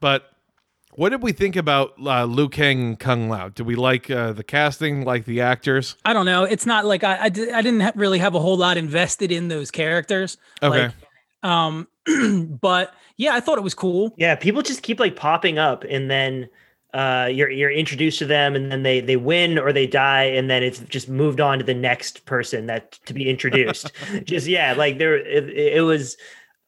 But 0.00 0.28
what 0.94 1.08
did 1.08 1.22
we 1.22 1.32
think 1.32 1.56
about 1.56 1.94
uh, 2.04 2.24
Liu 2.24 2.48
Kang 2.48 2.80
and 2.80 2.98
Kung 2.98 3.28
Lao? 3.28 3.48
Did 3.48 3.66
we 3.66 3.76
like 3.76 4.10
uh, 4.10 4.32
the 4.32 4.44
casting, 4.44 5.04
like 5.04 5.24
the 5.24 5.40
actors? 5.40 5.96
I 6.04 6.12
don't 6.12 6.26
know. 6.26 6.44
It's 6.44 6.66
not 6.66 6.84
like 6.84 7.02
I 7.04 7.24
I, 7.24 7.28
didn't 7.28 7.80
ha- 7.80 7.92
really 7.94 8.18
have 8.18 8.34
a 8.34 8.40
whole 8.40 8.56
lot 8.56 8.76
invested 8.76 9.32
in 9.32 9.48
those 9.48 9.70
characters. 9.70 10.36
Okay. 10.62 10.86
Like, 10.86 10.94
um, 11.42 11.88
but 12.60 12.94
yeah, 13.16 13.34
I 13.34 13.40
thought 13.40 13.58
it 13.58 13.62
was 13.64 13.74
cool. 13.74 14.14
Yeah, 14.16 14.34
people 14.34 14.62
just 14.62 14.82
keep 14.82 15.00
like 15.00 15.16
popping 15.16 15.58
up 15.58 15.84
and 15.84 16.10
then 16.10 16.48
uh 16.94 17.28
you're 17.32 17.50
you're 17.50 17.70
introduced 17.70 18.18
to 18.18 18.26
them 18.26 18.54
and 18.54 18.70
then 18.70 18.82
they 18.82 19.00
they 19.00 19.16
win 19.16 19.58
or 19.58 19.72
they 19.72 19.86
die 19.86 20.24
and 20.24 20.50
then 20.50 20.62
it's 20.62 20.80
just 20.80 21.08
moved 21.08 21.40
on 21.40 21.58
to 21.58 21.64
the 21.64 21.74
next 21.74 22.26
person 22.26 22.66
that 22.66 22.92
to 23.06 23.14
be 23.14 23.28
introduced. 23.28 23.90
just 24.24 24.46
yeah, 24.46 24.74
like 24.74 24.98
there 24.98 25.16
it, 25.16 25.48
it 25.48 25.82
was 25.82 26.16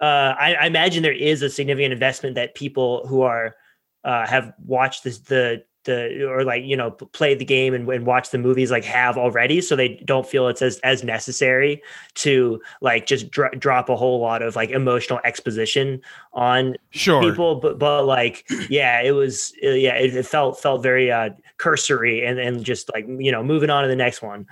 uh 0.00 0.34
I, 0.38 0.54
I 0.54 0.66
imagine 0.66 1.02
there 1.02 1.12
is 1.12 1.42
a 1.42 1.50
significant 1.50 1.92
investment 1.92 2.36
that 2.36 2.54
people 2.54 3.06
who 3.06 3.22
are 3.22 3.54
uh 4.02 4.26
have 4.26 4.54
watched 4.64 5.04
this 5.04 5.18
the 5.18 5.64
the 5.84 6.26
or 6.28 6.44
like 6.44 6.64
you 6.64 6.76
know 6.76 6.90
play 6.90 7.34
the 7.34 7.44
game 7.44 7.74
and, 7.74 7.88
and 7.88 8.06
watched 8.06 8.32
the 8.32 8.38
movies 8.38 8.70
like 8.70 8.84
have 8.84 9.16
already 9.16 9.60
so 9.60 9.76
they 9.76 10.00
don't 10.04 10.26
feel 10.26 10.48
it's 10.48 10.62
as 10.62 10.78
as 10.80 11.04
necessary 11.04 11.82
to 12.14 12.60
like 12.80 13.06
just 13.06 13.30
dro- 13.30 13.50
drop 13.58 13.88
a 13.88 13.96
whole 13.96 14.20
lot 14.20 14.42
of 14.42 14.56
like 14.56 14.70
emotional 14.70 15.20
exposition 15.24 16.00
on 16.32 16.76
Sure. 16.90 17.22
people 17.22 17.56
but 17.56 17.78
but 17.78 18.04
like 18.04 18.48
yeah 18.68 19.00
it 19.00 19.12
was 19.12 19.52
uh, 19.64 19.70
yeah 19.70 19.94
it, 19.94 20.14
it 20.14 20.26
felt 20.26 20.60
felt 20.60 20.82
very 20.82 21.10
uh 21.10 21.30
cursory 21.58 22.24
and 22.24 22.38
and 22.38 22.64
just 22.64 22.90
like 22.94 23.06
you 23.08 23.30
know 23.30 23.42
moving 23.42 23.70
on 23.70 23.82
to 23.82 23.88
the 23.88 23.96
next 23.96 24.22
one 24.22 24.46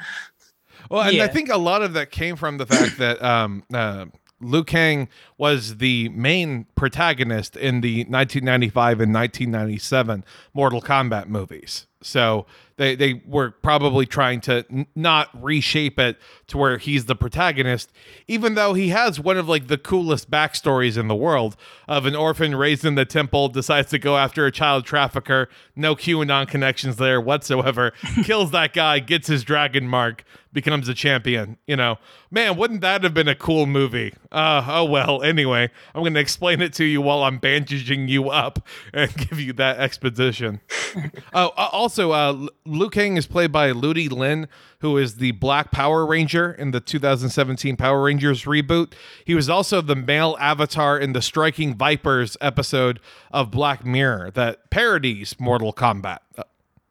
Well, 0.90 1.02
and 1.02 1.22
I 1.22 1.28
think 1.28 1.48
a 1.48 1.56
lot 1.56 1.82
of 1.82 1.94
that 1.94 2.10
came 2.10 2.36
from 2.36 2.58
the 2.58 2.66
fact 2.66 2.98
that 2.98 3.22
um, 3.22 3.62
uh, 3.72 4.06
Liu 4.42 4.64
Kang 4.64 5.08
was 5.38 5.78
the 5.78 6.08
main 6.10 6.66
protagonist 6.74 7.56
in 7.56 7.80
the 7.80 8.00
1995 8.00 9.00
and 9.00 9.14
1997 9.14 10.24
Mortal 10.52 10.82
Kombat 10.82 11.28
movies. 11.28 11.86
So 12.02 12.46
they 12.76 12.94
they 12.94 13.22
were 13.26 13.50
probably 13.50 14.06
trying 14.06 14.40
to 14.42 14.64
n- 14.70 14.86
not 14.94 15.28
reshape 15.40 15.98
it 15.98 16.18
to 16.48 16.58
where 16.58 16.78
he's 16.78 17.04
the 17.06 17.14
protagonist, 17.14 17.92
even 18.26 18.54
though 18.54 18.74
he 18.74 18.88
has 18.88 19.20
one 19.20 19.36
of 19.36 19.48
like 19.48 19.68
the 19.68 19.78
coolest 19.78 20.30
backstories 20.30 20.98
in 20.98 21.08
the 21.08 21.14
world 21.14 21.56
of 21.88 22.06
an 22.06 22.16
orphan 22.16 22.54
raised 22.56 22.84
in 22.84 22.94
the 22.94 23.04
temple, 23.04 23.48
decides 23.48 23.90
to 23.90 23.98
go 23.98 24.16
after 24.16 24.46
a 24.46 24.52
child 24.52 24.84
trafficker, 24.84 25.48
no 25.76 25.94
QAnon 25.94 26.48
connections 26.48 26.96
there 26.96 27.20
whatsoever, 27.20 27.92
kills 28.24 28.50
that 28.50 28.72
guy, 28.72 28.98
gets 28.98 29.28
his 29.28 29.44
dragon 29.44 29.86
mark, 29.86 30.24
becomes 30.52 30.88
a 30.88 30.94
champion. 30.94 31.56
You 31.66 31.76
know, 31.76 31.98
man, 32.30 32.56
wouldn't 32.56 32.80
that 32.82 33.02
have 33.02 33.14
been 33.14 33.28
a 33.28 33.34
cool 33.34 33.66
movie? 33.66 34.14
Uh, 34.30 34.64
oh 34.68 34.84
well. 34.84 35.22
Anyway, 35.22 35.70
I'm 35.94 36.02
going 36.02 36.14
to 36.14 36.20
explain 36.20 36.60
it 36.60 36.72
to 36.74 36.84
you 36.84 37.00
while 37.00 37.22
I'm 37.22 37.38
bandaging 37.38 38.08
you 38.08 38.28
up 38.30 38.66
and 38.92 39.14
give 39.28 39.40
you 39.40 39.52
that 39.54 39.78
exposition. 39.78 40.60
oh, 41.34 41.52
uh, 41.56 41.68
also, 41.92 42.12
uh, 42.12 42.46
Liu 42.64 42.88
Kang 42.88 43.18
is 43.18 43.26
played 43.26 43.52
by 43.52 43.70
Ludi 43.70 44.08
Lin, 44.08 44.48
who 44.78 44.96
is 44.96 45.16
the 45.16 45.32
Black 45.32 45.70
Power 45.70 46.06
Ranger 46.06 46.50
in 46.50 46.70
the 46.70 46.80
2017 46.80 47.76
Power 47.76 48.04
Rangers 48.04 48.44
reboot. 48.44 48.94
He 49.26 49.34
was 49.34 49.50
also 49.50 49.82
the 49.82 49.94
male 49.94 50.34
avatar 50.40 50.98
in 50.98 51.12
the 51.12 51.20
Striking 51.20 51.74
Vipers 51.74 52.38
episode 52.40 52.98
of 53.30 53.50
Black 53.50 53.84
Mirror 53.84 54.30
that 54.30 54.70
parodies 54.70 55.38
Mortal 55.38 55.74
Kombat. 55.74 56.20
Uh, 56.38 56.44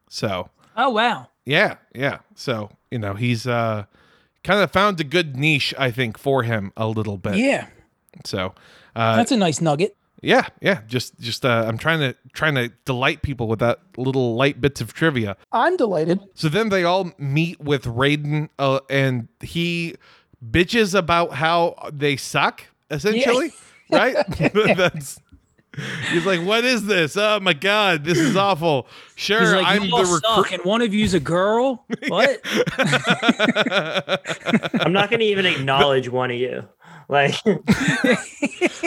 So, 0.08 0.50
Oh 0.78 0.92
wow. 0.92 1.30
yeah, 1.46 1.78
yeah. 1.96 2.20
So, 2.36 2.70
you 2.92 3.00
know, 3.00 3.16
he's 3.16 3.48
uh 3.48 3.86
kind 4.44 4.60
of 4.62 4.70
found 4.70 5.00
a 5.00 5.04
good 5.04 5.36
niche, 5.36 5.74
I 5.80 5.90
think, 5.90 6.20
for 6.20 6.44
him 6.44 6.74
a 6.78 6.88
little 6.88 7.18
bit. 7.18 7.38
Yeah, 7.38 7.70
So, 8.24 8.54
uh, 8.96 9.16
that's 9.16 9.32
a 9.32 9.38
nice 9.38 9.62
nugget. 9.62 9.96
Yeah, 10.22 10.48
yeah. 10.62 10.82
Just, 10.88 11.20
just, 11.20 11.46
uh, 11.46 11.66
I'm 11.68 11.78
trying 11.78 12.00
to 12.00 12.16
trying 12.34 12.56
to 12.56 12.70
delight 12.86 13.22
people 13.24 13.48
with 13.48 13.60
that 13.60 13.80
little 13.98 14.36
light 14.36 14.62
bits 14.62 14.80
of 14.82 14.94
trivia. 14.94 15.36
I'm 15.52 15.78
delighted. 15.78 16.20
So 16.36 16.48
then 16.50 16.70
they 16.70 16.84
all 16.84 17.12
meet 17.18 17.60
with 17.60 17.86
Raiden, 17.86 18.50
uh, 18.60 18.80
and 18.90 19.28
he 19.40 19.96
bitches 20.48 20.94
about 20.94 21.34
how 21.34 21.76
they 21.92 22.18
suck, 22.18 22.64
essentially, 22.90 23.52
right? 23.92 24.16
That's. 24.54 25.20
He's 26.12 26.26
like, 26.26 26.42
"What 26.46 26.66
is 26.66 26.86
this? 26.86 27.16
Oh 27.16 27.40
my 27.40 27.54
god, 27.54 28.04
this 28.04 28.18
is 28.18 28.36
awful." 28.36 28.88
Sure, 29.16 29.40
He's 29.40 29.54
like, 29.54 29.66
I'm 29.66 29.84
you 29.86 29.92
the 29.92 30.06
suck, 30.06 30.38
recruit. 30.38 30.60
and 30.60 30.66
one 30.66 30.82
of 30.82 30.94
you's 30.94 31.14
a 31.14 31.20
girl. 31.22 31.86
What? 32.10 32.42
i'm 34.82 34.92
not 34.92 35.10
going 35.10 35.20
to 35.22 35.26
even 35.26 35.46
acknowledge 35.46 36.10
one 36.10 36.30
of 36.32 36.38
you 36.38 36.68
like 37.12 37.36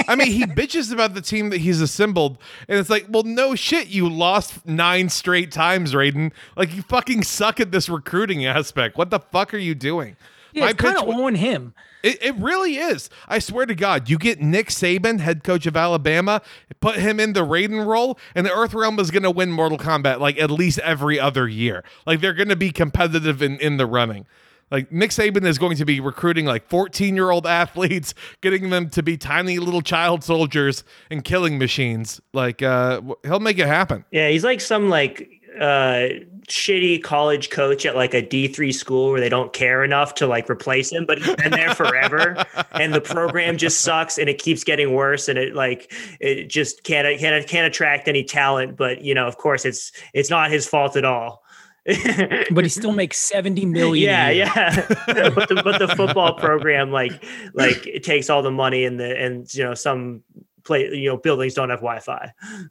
I 0.09 0.17
mean, 0.17 0.33
he 0.33 0.45
bitches 0.45 0.91
about 0.93 1.15
the 1.15 1.21
team 1.21 1.51
that 1.51 1.59
he's 1.59 1.81
assembled, 1.81 2.39
and 2.69 2.79
it's 2.79 2.91
like, 2.91 3.07
well, 3.09 3.23
no 3.23 3.55
shit, 3.55 3.89
you 3.89 4.09
lost 4.09 4.67
nine 4.67 5.11
straight 5.11 5.53
times, 5.53 5.93
Raiden. 5.93 6.33
Like, 6.57 6.75
you 6.75 6.83
fucking 6.83 7.23
suck 7.23 7.61
at 7.61 7.71
this 7.71 7.89
recruiting 7.89 8.47
aspect. 8.47 8.97
What 8.97 9.11
the 9.11 9.21
fuck 9.21 9.53
are 9.53 9.59
you 9.59 9.75
doing? 9.75 10.17
Yeah, 10.53 10.71
it's 10.71 10.81
kind 10.81 10.97
of 10.97 11.07
wa- 11.07 11.27
on 11.27 11.35
him. 11.35 11.75
It, 12.03 12.23
it 12.23 12.35
really 12.37 12.77
is. 12.77 13.11
I 13.29 13.41
swear 13.41 13.67
to 13.67 13.75
God, 13.75 14.09
you 14.09 14.19
get 14.19 14.41
Nick 14.41 14.69
Saban, 14.69 15.21
head 15.21 15.45
coach 15.45 15.67
of 15.67 15.77
Alabama, 15.77 16.41
put 16.81 16.97
him 16.97 17.21
in 17.21 17.35
the 17.35 17.45
Raiden 17.45 17.85
role, 17.85 18.19
and 18.35 18.47
the 18.47 18.51
Earthrealm 18.51 18.99
is 19.01 19.11
going 19.11 19.23
to 19.25 19.31
win 19.31 19.53
Mortal 19.53 19.79
Kombat 19.79 20.19
like 20.21 20.39
at 20.39 20.51
least 20.51 20.79
every 20.79 21.21
other 21.21 21.47
year. 21.47 21.85
Like 22.07 22.21
they're 22.21 22.35
going 22.35 22.49
to 22.49 22.57
be 22.57 22.71
competitive 22.71 23.43
in, 23.43 23.59
in 23.59 23.77
the 23.77 23.87
running. 23.87 24.27
Like 24.75 24.91
Nick 24.91 25.11
Saban 25.11 25.47
is 25.47 25.57
going 25.57 25.77
to 25.77 25.85
be 25.85 26.01
recruiting 26.01 26.47
like 26.47 26.69
14 26.69 27.15
year 27.15 27.31
old 27.31 27.47
athletes, 27.63 28.13
getting 28.41 28.71
them 28.71 28.91
to 28.91 29.05
be 29.05 29.17
tiny 29.17 29.61
little 29.61 29.83
child 29.83 30.25
soldiers 30.25 30.83
and 31.13 31.23
killing 31.23 31.59
machines. 31.59 32.21
Like 32.33 32.61
uh, 32.61 33.01
he'll 33.23 33.39
make 33.39 33.61
it 33.61 33.69
happen. 33.69 34.05
Yeah, 34.11 34.31
he's 34.31 34.43
like 34.43 34.61
some 34.61 34.89
like 34.89 35.31
uh 35.61 36.09
shitty 36.49 37.01
college 37.05 37.51
coach 37.51 37.87
at 37.87 37.95
like 37.95 38.15
a 38.15 38.21
D3 38.21 38.75
school 38.75 39.13
where 39.13 39.21
they 39.21 39.29
don't 39.29 39.53
care 39.53 39.85
enough 39.85 40.17
to 40.17 40.27
like 40.27 40.51
replace 40.51 40.91
him, 40.91 41.07
but 41.07 41.19
he's 41.19 41.37
been 41.37 41.53
there 41.53 41.73
forever 41.73 42.45
and 42.73 42.93
the 42.93 43.01
program 43.01 43.57
just 43.57 43.83
sucks 43.83 44.19
and 44.19 44.29
it 44.29 44.39
keeps 44.39 44.65
getting 44.65 44.93
worse 44.93 45.29
and 45.29 45.39
it 45.39 45.55
like 45.55 45.93
it 46.19 46.49
just 46.49 46.83
can't 46.83 47.07
can't 47.21 47.47
can't 47.47 47.69
attract 47.69 48.09
any 48.09 48.25
talent, 48.25 48.77
but 48.77 49.03
you 49.03 49.15
know, 49.15 49.29
of 49.29 49.39
course 49.39 49.65
it's 49.65 49.93
it's 50.13 50.31
not 50.31 50.51
his 50.51 50.67
fault 50.67 50.97
at 50.97 51.05
all. 51.05 51.45
But 52.51 52.65
he 52.65 52.71
still 52.71 52.93
makes 52.93 53.19
seventy 53.19 53.67
million. 53.67 54.09
yeah, 54.09 54.29
a 54.29 54.33
year. 54.33 54.47
yeah. 54.57 55.29
but 55.35 55.49
the 55.49 55.61
but 55.63 55.79
the 55.79 55.89
football 55.95 56.35
program 56.35 56.91
like 56.91 57.25
like 57.53 57.87
it 57.87 58.03
takes 58.03 58.31
all 58.31 58.43
the 58.43 58.51
money 58.51 58.85
and 58.85 58.99
the 58.99 59.17
and 59.21 59.53
you 59.55 59.65
know 59.65 59.75
some 59.75 60.23
play 60.65 60.89
you 60.95 61.09
know 61.11 61.17
buildings 61.17 61.55
don't 61.55 61.71
have 61.71 61.81
Wi-Fi. 61.81 62.33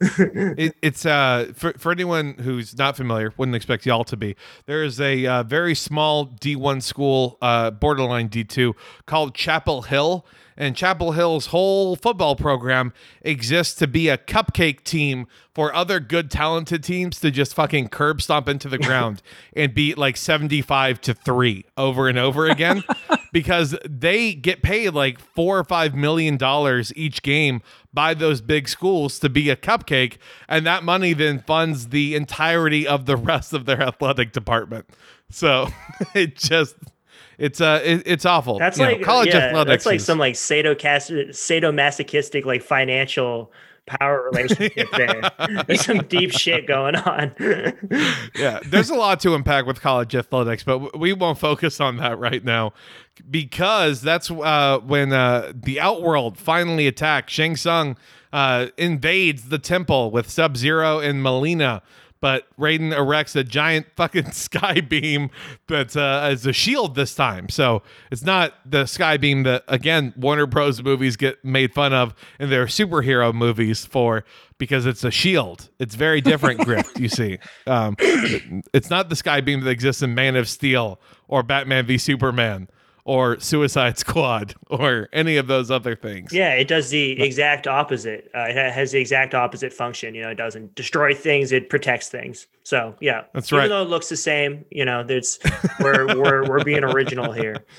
it, 0.58 0.74
it's 0.82 1.06
uh 1.06 1.52
for, 1.54 1.72
for 1.74 1.92
anyone 1.92 2.34
who's 2.34 2.76
not 2.76 2.96
familiar 2.96 3.32
wouldn't 3.36 3.54
expect 3.54 3.86
y'all 3.86 4.04
to 4.04 4.16
be 4.16 4.34
there 4.66 4.82
is 4.82 5.00
a 5.00 5.26
uh, 5.26 5.42
very 5.44 5.74
small 5.74 6.26
d1 6.26 6.82
school 6.82 7.38
uh 7.40 7.70
borderline 7.70 8.28
d2 8.28 8.74
called 9.06 9.34
chapel 9.34 9.82
hill 9.82 10.26
and 10.56 10.76
chapel 10.76 11.12
hill's 11.12 11.46
whole 11.46 11.96
football 11.96 12.36
program 12.36 12.92
exists 13.22 13.74
to 13.74 13.86
be 13.86 14.08
a 14.08 14.18
cupcake 14.18 14.84
team 14.84 15.26
for 15.54 15.74
other 15.74 16.00
good 16.00 16.30
talented 16.30 16.82
teams 16.82 17.20
to 17.20 17.30
just 17.30 17.54
fucking 17.54 17.88
curb 17.88 18.20
stomp 18.20 18.48
into 18.48 18.68
the 18.68 18.78
ground 18.86 19.22
and 19.54 19.74
beat 19.74 19.96
like 19.96 20.16
75 20.16 21.00
to 21.00 21.14
3 21.14 21.64
over 21.76 22.08
and 22.08 22.18
over 22.18 22.46
again 22.46 22.82
because 23.32 23.76
they 23.88 24.34
get 24.34 24.62
paid 24.62 24.90
like 24.90 25.18
four 25.18 25.58
or 25.58 25.64
five 25.64 25.94
million 25.94 26.36
dollars 26.36 26.92
each 26.96 27.22
game 27.22 27.62
by 27.92 28.14
those 28.14 28.40
big 28.40 28.68
schools 28.68 29.18
to 29.20 29.28
be 29.28 29.50
a 29.50 29.56
cupcake 29.56 30.18
and 30.48 30.66
that 30.66 30.82
money 30.82 31.12
then 31.12 31.38
funds 31.38 31.88
the 31.88 32.14
entirety 32.14 32.86
of 32.86 33.06
the 33.06 33.16
rest 33.16 33.52
of 33.52 33.66
their 33.66 33.80
athletic 33.82 34.32
department. 34.32 34.88
So 35.30 35.68
it 36.14 36.36
just 36.36 36.76
It's 37.38 37.60
uh, 37.60 37.80
it, 37.84 38.02
it's 38.06 38.24
awful. 38.26 38.58
That's 38.58 38.78
You 38.78 38.84
know, 38.86 38.92
like 38.92 39.02
college 39.02 39.28
yeah, 39.28 39.38
athletics. 39.48 39.70
that's 39.70 39.86
like 39.86 39.96
is- 39.96 40.04
some 40.04 40.18
like 40.18 40.34
sadomas- 40.34 41.30
sadomasochistic 41.30 42.44
like 42.44 42.62
financial 42.62 43.52
power 43.86 44.30
relationship 44.32 44.88
there. 44.96 45.30
There's 45.66 45.84
some 45.84 45.98
deep 46.04 46.32
shit 46.32 46.66
going 46.66 46.96
on. 46.96 47.34
yeah, 48.34 48.60
there's 48.66 48.90
a 48.90 48.94
lot 48.94 49.20
to 49.20 49.34
unpack 49.34 49.66
with 49.66 49.80
college 49.80 50.14
athletics, 50.14 50.62
but 50.64 50.98
we 50.98 51.12
won't 51.12 51.38
focus 51.38 51.80
on 51.80 51.96
that 51.98 52.18
right 52.18 52.42
now 52.44 52.72
because 53.30 54.00
that's 54.00 54.30
uh, 54.30 54.78
when 54.84 55.12
uh, 55.12 55.52
the 55.54 55.80
Outworld 55.80 56.38
finally 56.38 56.86
attacks. 56.86 57.32
Shang 57.32 57.56
Tsung 57.56 57.96
uh, 58.32 58.68
invades 58.76 59.48
the 59.50 59.58
temple 59.58 60.10
with 60.10 60.30
Sub 60.30 60.56
Zero 60.56 60.98
and 60.98 61.22
Mileena. 61.22 61.82
But 62.24 62.46
Raiden 62.58 62.96
erects 62.96 63.36
a 63.36 63.44
giant 63.44 63.88
fucking 63.96 64.32
sky 64.32 64.80
beam 64.80 65.28
that's 65.68 65.94
uh, 65.94 66.20
as 66.22 66.46
a 66.46 66.54
shield 66.54 66.94
this 66.94 67.14
time. 67.14 67.50
So 67.50 67.82
it's 68.10 68.22
not 68.22 68.54
the 68.64 68.86
sky 68.86 69.18
beam 69.18 69.42
that 69.42 69.62
again 69.68 70.14
Warner 70.16 70.46
Bros. 70.46 70.82
movies 70.82 71.16
get 71.16 71.44
made 71.44 71.74
fun 71.74 71.92
of 71.92 72.14
in 72.40 72.48
their 72.48 72.64
superhero 72.64 73.34
movies 73.34 73.84
for 73.84 74.24
because 74.56 74.86
it's 74.86 75.04
a 75.04 75.10
shield. 75.10 75.68
It's 75.78 75.96
very 75.96 76.22
different 76.22 76.60
grift. 76.66 76.98
You 76.98 77.10
see, 77.10 77.40
um, 77.66 77.94
it's 78.72 78.88
not 78.88 79.10
the 79.10 79.16
sky 79.16 79.42
beam 79.42 79.60
that 79.60 79.68
exists 79.68 80.00
in 80.00 80.14
Man 80.14 80.34
of 80.34 80.48
Steel 80.48 80.98
or 81.28 81.42
Batman 81.42 81.84
v 81.84 81.98
Superman 81.98 82.68
or 83.06 83.38
Suicide 83.38 83.98
Squad 83.98 84.54
or 84.70 85.08
any 85.12 85.36
of 85.36 85.46
those 85.46 85.70
other 85.70 85.94
things. 85.94 86.32
yeah, 86.32 86.54
it 86.54 86.68
does 86.68 86.88
the 86.90 87.20
exact 87.20 87.66
opposite. 87.66 88.30
Uh, 88.34 88.46
it 88.48 88.54
has 88.72 88.92
the 88.92 88.98
exact 89.00 89.34
opposite 89.34 89.72
function. 89.72 90.14
You 90.14 90.22
know, 90.22 90.30
it 90.30 90.36
doesn't 90.36 90.74
destroy 90.74 91.14
things; 91.14 91.52
it 91.52 91.68
protects 91.68 92.08
things. 92.08 92.46
So 92.62 92.94
yeah, 93.00 93.24
That's 93.34 93.48
Even 93.52 93.58
right. 93.58 93.68
though 93.68 93.82
it 93.82 93.88
looks 93.88 94.08
the 94.08 94.16
same, 94.16 94.64
you 94.70 94.84
know, 94.86 95.04
there's 95.04 95.38
we're 95.80 96.06
we're 96.18 96.48
we're 96.48 96.64
being 96.64 96.84
original 96.84 97.32
here. 97.32 97.64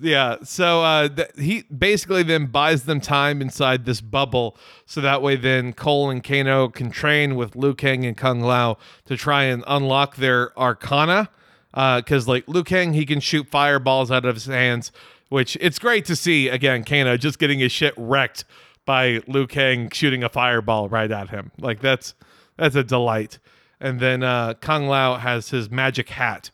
Yeah. 0.00 0.36
So 0.42 0.82
uh, 0.82 1.08
th- 1.08 1.30
he 1.38 1.62
basically 1.62 2.22
then 2.22 2.46
buys 2.46 2.84
them 2.84 3.00
time 3.00 3.40
inside 3.40 3.84
this 3.84 4.00
bubble, 4.00 4.56
so 4.84 5.00
that 5.00 5.22
way 5.22 5.36
then 5.36 5.72
Cole 5.72 6.10
and 6.10 6.22
Kano 6.22 6.68
can 6.68 6.90
train 6.90 7.34
with 7.36 7.54
Liu 7.56 7.74
Kang 7.74 8.04
and 8.04 8.16
Kung 8.16 8.40
Lao 8.40 8.76
to 9.06 9.16
try 9.16 9.44
and 9.44 9.64
unlock 9.66 10.16
their 10.16 10.58
Arcana. 10.58 11.30
Because 11.72 12.28
like 12.28 12.46
Liu 12.46 12.64
Kang, 12.64 12.92
he 12.92 13.06
can 13.06 13.20
shoot 13.20 13.48
fireballs 13.48 14.10
out 14.10 14.24
of 14.24 14.34
his 14.34 14.46
hands, 14.46 14.92
which 15.28 15.56
it's 15.60 15.78
great 15.78 16.04
to 16.06 16.16
see. 16.16 16.48
Again, 16.48 16.84
Kano 16.84 17.16
just 17.16 17.38
getting 17.38 17.58
his 17.58 17.72
shit 17.72 17.94
wrecked 17.96 18.44
by 18.84 19.20
Liu 19.26 19.46
Kang 19.46 19.90
shooting 19.90 20.22
a 20.22 20.28
fireball 20.28 20.88
right 20.88 21.10
at 21.10 21.30
him. 21.30 21.50
Like 21.58 21.80
that's 21.80 22.14
that's 22.56 22.76
a 22.76 22.84
delight. 22.84 23.38
And 23.80 23.98
then 23.98 24.22
uh, 24.22 24.54
Kung 24.54 24.86
Lao 24.86 25.16
has 25.16 25.50
his 25.50 25.70
magic 25.70 26.10
hat, 26.10 26.50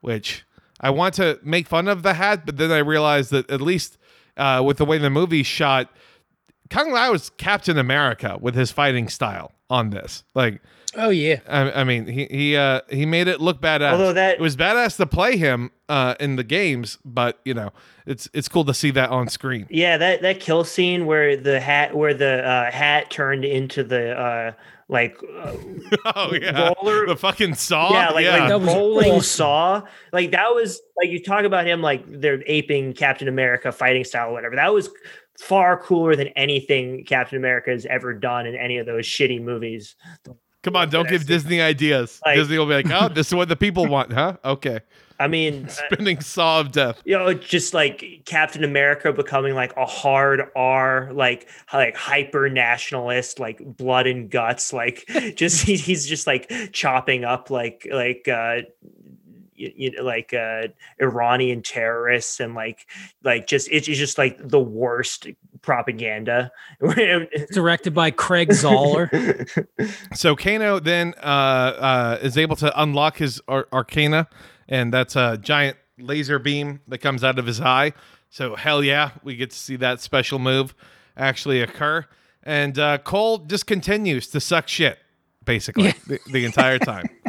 which 0.00 0.44
I 0.80 0.90
want 0.90 1.14
to 1.16 1.38
make 1.42 1.66
fun 1.68 1.88
of 1.88 2.02
the 2.02 2.14
hat, 2.14 2.46
but 2.46 2.56
then 2.56 2.70
I 2.70 2.78
realized 2.78 3.30
that 3.32 3.50
at 3.50 3.60
least 3.60 3.98
uh, 4.36 4.62
with 4.64 4.78
the 4.78 4.86
way 4.86 4.96
the 4.96 5.10
movie 5.10 5.42
shot, 5.42 5.90
Kung 6.70 6.92
Lao 6.92 7.12
is 7.12 7.30
Captain 7.36 7.76
America 7.76 8.38
with 8.40 8.54
his 8.54 8.70
fighting 8.70 9.08
style 9.08 9.52
on 9.68 9.90
this. 9.90 10.24
Like, 10.34 10.62
Oh 10.96 11.10
yeah. 11.10 11.40
I, 11.48 11.70
I 11.80 11.84
mean, 11.84 12.06
he 12.06 12.26
he 12.30 12.56
uh, 12.56 12.80
he 12.90 13.06
made 13.06 13.28
it 13.28 13.40
look 13.40 13.60
badass. 13.60 13.92
Although 13.92 14.12
that- 14.14 14.34
it 14.34 14.40
was 14.40 14.56
badass 14.56 14.96
to 14.96 15.06
play 15.06 15.36
him 15.36 15.70
uh, 15.88 16.14
in 16.18 16.36
the 16.36 16.44
games, 16.44 16.98
but 17.04 17.38
you 17.44 17.54
know, 17.54 17.70
it's 18.06 18.28
it's 18.32 18.48
cool 18.48 18.64
to 18.64 18.74
see 18.74 18.90
that 18.92 19.10
on 19.10 19.28
screen. 19.28 19.66
Yeah, 19.70 19.96
that 19.98 20.22
that 20.22 20.40
kill 20.40 20.64
scene 20.64 21.06
where 21.06 21.36
the 21.36 21.60
hat 21.60 21.94
where 21.94 22.14
the 22.14 22.44
uh, 22.46 22.70
hat 22.70 23.10
turned 23.10 23.44
into 23.44 23.84
the 23.84 24.18
uh, 24.18 24.52
like 24.88 25.16
uh, 25.38 25.52
oh 26.16 26.32
yeah, 26.34 26.72
Roller- 26.82 27.06
the 27.06 27.16
fucking 27.16 27.54
saw. 27.54 27.92
yeah, 27.92 28.10
like 28.10 28.24
That 28.24 28.48
like 28.50 28.60
was 28.60 28.74
rolling 28.74 29.10
awesome. 29.12 29.22
saw. 29.22 29.82
Like 30.12 30.32
that 30.32 30.52
was 30.54 30.80
like 31.00 31.10
you 31.10 31.22
talk 31.22 31.44
about 31.44 31.66
him 31.66 31.82
like 31.82 32.02
they're 32.08 32.42
aping 32.48 32.94
Captain 32.94 33.28
America 33.28 33.70
fighting 33.70 34.02
style 34.02 34.30
or 34.30 34.32
whatever. 34.32 34.56
That 34.56 34.74
was 34.74 34.90
far 35.38 35.80
cooler 35.80 36.16
than 36.16 36.28
anything 36.28 37.04
Captain 37.04 37.38
America 37.38 37.70
has 37.70 37.86
ever 37.86 38.12
done 38.12 38.46
in 38.46 38.56
any 38.56 38.78
of 38.78 38.86
those 38.86 39.06
shitty 39.06 39.40
movies. 39.40 39.94
Come 40.62 40.76
on, 40.76 40.90
don't 40.90 41.08
give 41.08 41.26
Disney 41.26 41.60
ideas. 41.60 42.20
Like- 42.24 42.36
Disney 42.36 42.58
will 42.58 42.66
be 42.66 42.74
like, 42.74 42.90
oh, 42.90 43.08
this 43.08 43.28
is 43.28 43.34
what 43.34 43.48
the 43.48 43.56
people 43.56 43.86
want, 43.94 44.12
huh? 44.12 44.36
Okay, 44.44 44.80
I 45.18 45.26
mean, 45.28 45.68
spinning 45.88 46.20
saw 46.20 46.60
of 46.60 46.72
death. 46.72 47.00
you 47.04 47.16
know, 47.16 47.32
just 47.34 47.72
like 47.74 48.22
Captain 48.24 48.64
America 48.64 49.12
becoming 49.12 49.54
like 49.54 49.74
a 49.76 49.86
hard 49.86 50.42
R, 50.54 51.10
like 51.12 51.48
like 51.72 51.96
hyper 51.96 52.48
nationalist, 52.50 53.38
like 53.38 53.58
blood 53.64 54.06
and 54.06 54.30
guts, 54.30 54.72
like 54.72 55.04
just 55.34 55.62
he's 55.66 56.06
just 56.06 56.26
like 56.26 56.50
chopping 56.72 57.24
up 57.24 57.50
like 57.50 57.86
like 57.90 58.28
uh 58.28 58.62
you, 59.60 59.72
you 59.76 59.90
know 59.92 60.02
like 60.02 60.32
uh 60.32 60.68
Iranian 61.00 61.62
terrorists 61.62 62.40
and 62.40 62.54
like 62.54 62.86
like 63.22 63.46
just 63.46 63.68
it's 63.70 63.86
just 63.86 64.18
like 64.18 64.36
the 64.38 64.60
worst 64.60 65.26
propaganda. 65.62 66.50
Directed 67.52 67.94
by 67.94 68.10
Craig 68.10 68.50
Zahler. 68.50 69.08
So 70.14 70.34
Kano 70.36 70.80
then 70.80 71.14
uh, 71.22 71.26
uh, 71.26 72.18
is 72.22 72.36
able 72.36 72.56
to 72.56 72.82
unlock 72.82 73.18
his 73.18 73.40
ar- 73.48 73.68
Arcana, 73.72 74.28
and 74.68 74.92
that's 74.92 75.16
a 75.16 75.38
giant 75.38 75.76
laser 75.98 76.38
beam 76.38 76.80
that 76.88 76.98
comes 76.98 77.22
out 77.24 77.38
of 77.38 77.46
his 77.46 77.60
eye. 77.60 77.92
So 78.28 78.56
hell 78.56 78.82
yeah, 78.82 79.10
we 79.22 79.36
get 79.36 79.50
to 79.50 79.56
see 79.56 79.76
that 79.76 80.00
special 80.00 80.38
move 80.38 80.74
actually 81.16 81.60
occur. 81.60 82.06
And 82.42 82.78
uh, 82.78 82.98
Cole 82.98 83.38
just 83.38 83.66
continues 83.66 84.28
to 84.28 84.40
suck 84.40 84.68
shit, 84.68 84.98
basically, 85.44 85.94
the, 86.06 86.18
the 86.30 86.44
entire 86.44 86.78
time. 86.78 87.06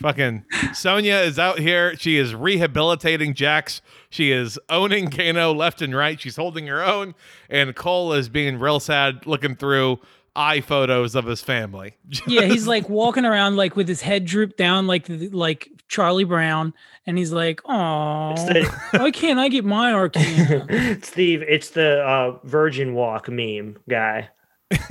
Fucking 0.00 0.44
Sonya 0.72 1.16
is 1.16 1.38
out 1.38 1.58
here. 1.58 1.94
She 1.96 2.16
is 2.16 2.34
rehabilitating 2.34 3.34
Jax. 3.34 3.82
She 4.08 4.32
is 4.32 4.58
owning 4.68 5.10
Kano 5.10 5.52
left 5.52 5.82
and 5.82 5.94
right. 5.94 6.18
She's 6.20 6.36
holding 6.36 6.66
her 6.68 6.82
own. 6.82 7.14
And 7.48 7.74
Cole 7.76 8.12
is 8.14 8.28
being 8.28 8.58
real 8.58 8.80
sad 8.80 9.26
looking 9.26 9.56
through 9.56 10.00
eye 10.34 10.60
photos 10.62 11.14
of 11.14 11.26
his 11.26 11.42
family. 11.42 11.96
yeah, 12.26 12.42
he's 12.42 12.66
like 12.66 12.88
walking 12.88 13.24
around 13.24 13.56
like 13.56 13.76
with 13.76 13.88
his 13.88 14.00
head 14.00 14.24
drooped 14.24 14.56
down 14.56 14.86
like 14.86 15.06
like 15.08 15.68
Charlie 15.88 16.24
Brown, 16.24 16.72
and 17.04 17.18
he's 17.18 17.32
like, 17.32 17.60
"Oh, 17.66 18.34
the- 18.36 18.72
why 18.92 19.10
can't 19.10 19.38
I 19.40 19.48
get 19.48 19.64
my 19.64 19.92
arcana?" 19.92 20.98
Steve, 21.02 21.42
it's 21.42 21.70
the 21.70 22.00
uh 22.02 22.38
virgin 22.44 22.94
walk 22.94 23.28
meme 23.28 23.76
guy. 23.88 24.28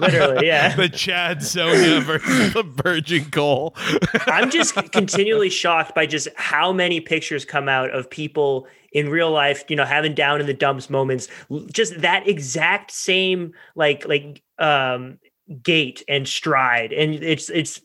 Literally, 0.00 0.46
yeah. 0.46 0.76
the 0.76 0.88
Chad 0.88 1.42
Sonya 1.42 2.00
versus 2.00 2.52
the 2.52 2.62
Virgin 2.62 3.24
Cole. 3.30 3.74
I'm 4.26 4.48
just 4.50 4.74
continually 4.92 5.50
shocked 5.50 5.94
by 5.94 6.06
just 6.06 6.28
how 6.36 6.72
many 6.72 7.00
pictures 7.00 7.44
come 7.44 7.68
out 7.68 7.90
of 7.90 8.08
people 8.08 8.68
in 8.92 9.08
real 9.08 9.30
life, 9.30 9.64
you 9.68 9.74
know, 9.74 9.84
having 9.84 10.14
down 10.14 10.40
in 10.40 10.46
the 10.46 10.54
dumps 10.54 10.88
moments, 10.88 11.26
just 11.72 12.00
that 12.00 12.28
exact 12.28 12.92
same 12.92 13.52
like 13.74 14.06
like 14.06 14.42
um 14.58 15.18
gait 15.62 16.04
and 16.08 16.28
stride. 16.28 16.92
And 16.92 17.14
it's 17.14 17.50
it's 17.50 17.80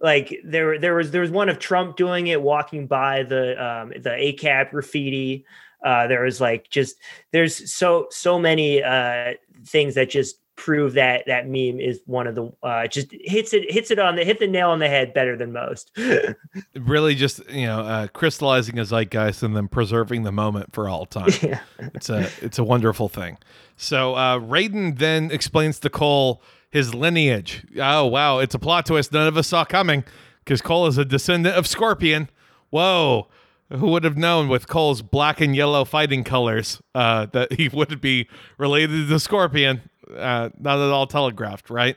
like 0.00 0.38
there 0.44 0.78
there 0.78 0.94
was 0.94 1.12
there 1.12 1.22
was 1.22 1.30
one 1.30 1.48
of 1.48 1.58
Trump 1.58 1.96
doing 1.96 2.26
it 2.26 2.42
walking 2.42 2.86
by 2.86 3.22
the 3.22 3.52
um 3.64 3.88
the 3.88 4.10
ACAB 4.10 4.70
graffiti. 4.70 5.46
Uh 5.82 6.06
there 6.08 6.24
was 6.24 6.42
like 6.42 6.68
just 6.68 6.96
there's 7.32 7.72
so 7.72 8.08
so 8.10 8.38
many 8.38 8.82
uh 8.82 9.32
things 9.64 9.94
that 9.94 10.10
just 10.10 10.36
prove 10.58 10.94
that 10.94 11.22
that 11.28 11.46
meme 11.46 11.78
is 11.78 12.00
one 12.06 12.26
of 12.26 12.34
the 12.34 12.52
uh 12.64 12.86
just 12.88 13.06
hits 13.12 13.54
it 13.54 13.70
hits 13.70 13.92
it 13.92 13.98
on 14.00 14.16
the 14.16 14.24
hit 14.24 14.40
the 14.40 14.46
nail 14.46 14.70
on 14.70 14.80
the 14.80 14.88
head 14.88 15.14
better 15.14 15.36
than 15.36 15.52
most 15.52 15.96
really 16.74 17.14
just, 17.14 17.48
you 17.48 17.64
know, 17.66 17.80
uh, 17.80 18.06
crystallizing 18.08 18.76
a 18.78 18.84
zeitgeist 18.84 19.42
and 19.42 19.56
then 19.56 19.68
preserving 19.68 20.24
the 20.24 20.32
moment 20.32 20.72
for 20.72 20.88
all 20.88 21.06
time. 21.06 21.30
yeah 21.42 21.60
It's 21.94 22.10
a 22.10 22.28
it's 22.42 22.58
a 22.58 22.64
wonderful 22.64 23.08
thing. 23.08 23.38
So 23.76 24.14
uh 24.14 24.40
Raiden 24.40 24.98
then 24.98 25.30
explains 25.30 25.78
to 25.80 25.90
Cole 25.90 26.42
his 26.70 26.92
lineage. 26.92 27.64
Oh 27.78 28.06
wow, 28.06 28.40
it's 28.40 28.54
a 28.54 28.58
plot 28.58 28.86
twist 28.86 29.12
none 29.12 29.28
of 29.28 29.36
us 29.36 29.46
saw 29.46 29.64
coming 29.64 30.02
because 30.44 30.60
Cole 30.60 30.88
is 30.88 30.98
a 30.98 31.04
descendant 31.04 31.56
of 31.56 31.66
Scorpion. 31.66 32.28
Whoa. 32.70 33.28
Who 33.70 33.88
would 33.88 34.04
have 34.04 34.16
known 34.16 34.48
with 34.48 34.66
Cole's 34.66 35.02
black 35.02 35.42
and 35.42 35.54
yellow 35.54 35.84
fighting 35.84 36.24
colors 36.24 36.80
uh, 36.94 37.26
that 37.26 37.52
he 37.52 37.68
would 37.68 38.00
be 38.00 38.26
related 38.56 39.08
to 39.08 39.20
Scorpion? 39.20 39.82
Uh, 40.16 40.50
not 40.58 40.78
at 40.78 40.90
all 40.90 41.06
telegraphed, 41.06 41.70
right? 41.70 41.96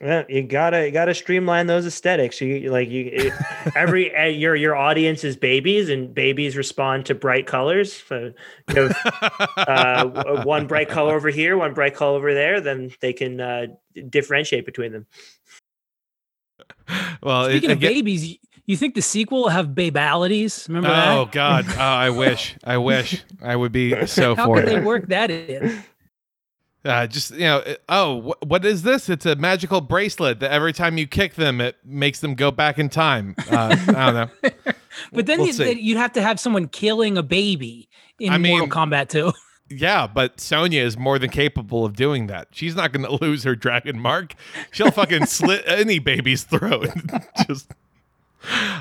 Yeah, 0.00 0.24
you 0.28 0.42
gotta 0.42 0.84
you 0.84 0.90
gotta 0.92 1.14
streamline 1.14 1.66
those 1.68 1.86
aesthetics. 1.86 2.38
You 2.40 2.54
you- 2.54 2.70
like 2.70 2.90
you 2.90 3.08
it- 3.12 3.32
every 3.76 4.14
uh, 4.14 4.24
your 4.24 4.54
your 4.54 4.76
audience 4.76 5.24
is 5.24 5.36
babies, 5.36 5.88
and 5.88 6.12
babies 6.14 6.54
respond 6.56 7.06
to 7.06 7.14
bright 7.14 7.46
colors. 7.46 7.94
So 8.06 8.32
you 8.68 8.74
know, 8.74 8.90
uh, 9.56 10.44
one 10.44 10.66
bright 10.66 10.90
color 10.90 11.14
over 11.14 11.30
here, 11.30 11.56
one 11.56 11.72
bright 11.72 11.94
color 11.94 12.16
over 12.18 12.34
there, 12.34 12.60
then 12.60 12.92
they 13.00 13.14
can 13.14 13.40
uh, 13.40 13.66
differentiate 14.10 14.66
between 14.66 14.92
them. 14.92 15.06
Well, 17.22 17.46
it- 17.46 17.52
Speaking 17.52 17.70
of 17.70 17.78
again- 17.78 17.92
babies, 17.94 18.38
you 18.66 18.76
think 18.76 18.94
the 18.94 19.02
sequel 19.02 19.42
will 19.42 19.48
have 19.48 19.68
babalities? 19.68 20.68
Remember 20.68 20.88
Oh 20.88 21.24
that? 21.24 21.32
God! 21.32 21.64
Oh, 21.76 21.80
I 21.80 22.10
wish, 22.10 22.54
I 22.64 22.76
wish 22.78 23.22
I 23.42 23.56
would 23.56 23.72
be 23.72 24.06
so 24.06 24.34
How 24.34 24.46
for 24.46 24.56
could 24.60 24.68
they 24.68 24.80
work 24.80 25.08
that 25.08 25.30
in? 25.30 25.82
Uh, 26.86 27.06
just 27.06 27.32
you 27.32 27.40
know, 27.40 27.58
it- 27.58 27.82
oh, 27.88 28.20
wh- 28.40 28.46
what 28.46 28.64
is 28.64 28.82
this? 28.82 29.08
It's 29.08 29.26
a 29.26 29.34
magical 29.36 29.80
bracelet 29.80 30.40
that 30.40 30.52
every 30.52 30.72
time 30.72 30.96
you 30.98 31.06
kick 31.06 31.34
them, 31.34 31.60
it 31.60 31.76
makes 31.84 32.20
them 32.20 32.34
go 32.34 32.50
back 32.50 32.78
in 32.78 32.88
time. 32.88 33.34
Uh, 33.50 33.76
I 33.88 34.10
don't 34.12 34.14
know. 34.14 34.50
But 35.12 35.26
then 35.26 35.38
We'll 35.38 35.48
you, 35.48 35.52
see. 35.52 35.64
then 35.64 35.78
you'd 35.78 35.98
have 35.98 36.12
to 36.14 36.22
have 36.22 36.40
someone 36.40 36.68
killing 36.68 37.18
a 37.18 37.22
baby 37.22 37.88
in 38.18 38.32
I 38.32 38.38
mean- 38.38 38.58
Mortal 38.58 38.68
Kombat 38.86 39.08
2. 39.10 39.32
Yeah, 39.68 40.06
but 40.06 40.38
Sonya 40.40 40.80
is 40.80 40.96
more 40.96 41.18
than 41.18 41.28
capable 41.28 41.84
of 41.84 41.96
doing 41.96 42.28
that. 42.28 42.46
She's 42.52 42.76
not 42.76 42.92
going 42.92 43.04
to 43.18 43.22
lose 43.24 43.42
her 43.42 43.56
dragon 43.56 43.98
mark. 43.98 44.34
She'll 44.70 44.92
fucking 44.92 45.26
slit 45.26 45.64
any 45.66 45.98
baby's 45.98 46.44
throat. 46.44 46.88
Just 47.48 47.72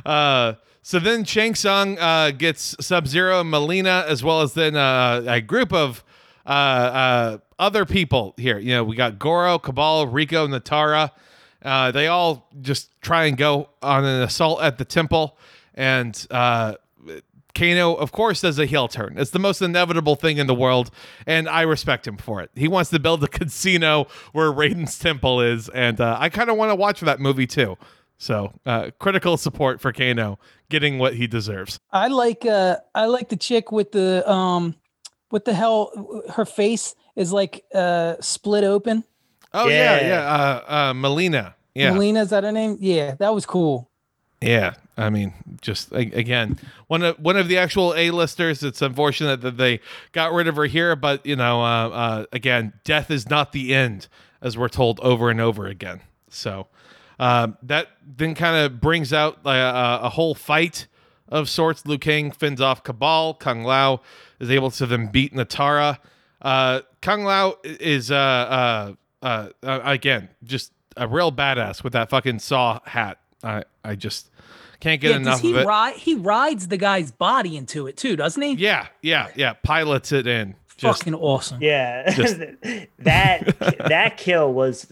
uh 0.05 0.53
so 0.83 0.99
then 0.99 1.23
Shang 1.23 1.55
Tsung 1.55 1.97
uh, 1.97 2.29
gets 2.29 2.75
Sub 2.85 3.07
Zero 3.07 3.41
and 3.41 3.51
Mileena, 3.51 4.05
as 4.05 4.23
well 4.23 4.41
as 4.41 4.53
then 4.53 4.75
uh, 4.75 5.23
a 5.25 5.41
group 5.41 5.73
of 5.73 6.03
uh, 6.45 6.49
uh, 6.49 7.37
other 7.59 7.85
people 7.85 8.33
here. 8.37 8.57
You 8.57 8.75
know, 8.75 8.83
we 8.83 8.95
got 8.95 9.19
Goro, 9.19 9.59
Kabal, 9.59 10.07
Rico, 10.07 10.47
Nitara. 10.47 11.11
Uh, 11.61 11.91
they 11.91 12.07
all 12.07 12.47
just 12.61 12.89
try 13.01 13.25
and 13.25 13.37
go 13.37 13.69
on 13.81 14.05
an 14.05 14.21
assault 14.21 14.61
at 14.61 14.77
the 14.77 14.85
temple. 14.85 15.37
And 15.73 16.25
uh, 16.29 16.75
Kano, 17.55 17.95
of 17.95 18.11
course, 18.11 18.41
does 18.41 18.59
a 18.59 18.65
heel 18.65 18.87
turn. 18.87 19.17
It's 19.17 19.31
the 19.31 19.39
most 19.39 19.61
inevitable 19.61 20.15
thing 20.15 20.37
in 20.37 20.45
the 20.45 20.53
world, 20.53 20.91
and 21.25 21.47
I 21.47 21.61
respect 21.61 22.05
him 22.05 22.17
for 22.17 22.41
it. 22.41 22.51
He 22.53 22.67
wants 22.67 22.89
to 22.91 22.99
build 22.99 23.23
a 23.23 23.27
casino 23.29 24.07
where 24.33 24.51
Raiden's 24.51 24.99
temple 24.99 25.41
is, 25.41 25.69
and 25.69 25.99
uh, 25.99 26.17
I 26.19 26.29
kind 26.29 26.49
of 26.49 26.57
want 26.57 26.71
to 26.71 26.75
watch 26.75 26.99
that 26.99 27.19
movie 27.19 27.47
too. 27.47 27.77
So, 28.17 28.53
uh, 28.65 28.91
critical 28.99 29.37
support 29.37 29.81
for 29.81 29.91
Kano 29.91 30.39
getting 30.69 30.99
what 30.99 31.15
he 31.15 31.27
deserves. 31.27 31.79
I 31.91 32.07
like 32.07 32.45
uh 32.45 32.77
I 32.93 33.05
like 33.05 33.29
the 33.29 33.35
chick 33.35 33.71
with 33.71 33.91
the 33.91 34.29
um 34.29 34.75
what 35.29 35.45
the 35.45 35.53
hell 35.53 36.23
her 36.33 36.45
face 36.45 36.95
is 37.15 37.31
like 37.33 37.63
uh 37.73 38.15
split 38.19 38.63
open. 38.63 39.03
Oh 39.53 39.67
yeah, 39.67 39.99
Yeah. 40.01 40.07
yeah. 40.07 40.21
Uh, 40.25 40.63
uh, 40.67 40.93
Mileena. 40.93 41.53
Yeah, 41.73 41.91
Mileena, 41.91 42.21
is 42.21 42.29
that 42.29 42.43
her 42.43 42.51
name? 42.51 42.77
Yeah, 42.79 43.15
that 43.15 43.33
was 43.33 43.45
cool. 43.45 43.89
yeah. 44.41 44.73
I 44.97 45.09
mean, 45.09 45.33
just 45.61 45.91
again, 45.91 46.57
one 46.87 47.03
of 47.03 47.19
one 47.19 47.35
of 47.35 47.49
the 47.49 47.57
actual 47.57 47.93
A-listers. 47.95 48.63
It's 48.63 48.81
unfortunate 48.81 49.41
that 49.41 49.57
they 49.57 49.81
got 50.13 50.31
rid 50.31 50.47
of 50.47 50.55
her 50.55 50.65
here, 50.67 50.95
but 50.95 51.25
you 51.25 51.35
know, 51.35 51.61
uh, 51.61 51.89
uh, 51.89 52.25
again, 52.31 52.71
death 52.85 53.11
is 53.11 53.29
not 53.29 53.51
the 53.51 53.73
end, 53.75 54.07
as 54.41 54.57
we're 54.57 54.69
told 54.69 55.01
over 55.01 55.29
and 55.29 55.41
over 55.41 55.67
again. 55.67 55.99
So 56.29 56.67
um, 57.19 57.57
that 57.63 57.87
then 58.05 58.35
kind 58.35 58.55
of 58.55 58.79
brings 58.79 59.11
out 59.11 59.39
uh, 59.45 59.49
a, 59.49 60.05
a 60.05 60.09
whole 60.11 60.33
fight 60.33 60.87
of 61.27 61.49
sorts. 61.49 61.85
Liu 61.85 61.97
Kang 61.97 62.31
fends 62.31 62.61
off 62.61 62.81
Kabal. 62.81 63.33
Kung 63.37 63.63
Lao 63.65 63.99
is 64.39 64.49
able 64.49 64.71
to 64.71 64.85
then 64.85 65.07
beat 65.07 65.33
Nitara. 65.33 65.97
Uh, 66.45 66.81
Kung 67.01 67.23
Lao 67.23 67.55
is 67.63 68.11
uh, 68.11 68.15
uh, 68.15 68.93
uh, 69.25 69.49
uh, 69.63 69.79
again 69.83 70.29
just 70.43 70.71
a 70.95 71.07
real 71.07 71.31
badass 71.31 71.83
with 71.83 71.93
that 71.93 72.09
fucking 72.11 72.37
saw 72.39 72.79
hat. 72.85 73.17
I 73.43 73.63
I 73.83 73.95
just 73.95 74.29
can't 74.79 75.01
get 75.01 75.09
yeah, 75.11 75.17
enough 75.17 75.41
he 75.41 75.49
of 75.51 75.57
it. 75.57 75.65
ride 75.65 75.95
he 75.95 76.13
rides 76.13 76.67
the 76.67 76.77
guy's 76.77 77.11
body 77.11 77.57
into 77.57 77.87
it 77.87 77.97
too, 77.97 78.15
doesn't 78.15 78.41
he? 78.41 78.53
yeah, 78.53 78.87
yeah, 79.01 79.29
yeah. 79.35 79.53
Pilots 79.63 80.11
it 80.11 80.27
in. 80.27 80.55
Just 80.77 80.99
Fucking 80.99 81.15
awesome. 81.15 81.57
Yeah, 81.61 82.11
Just- 82.11 82.37
that 82.99 83.77
that 83.87 84.17
kill 84.17 84.53
was 84.53 84.85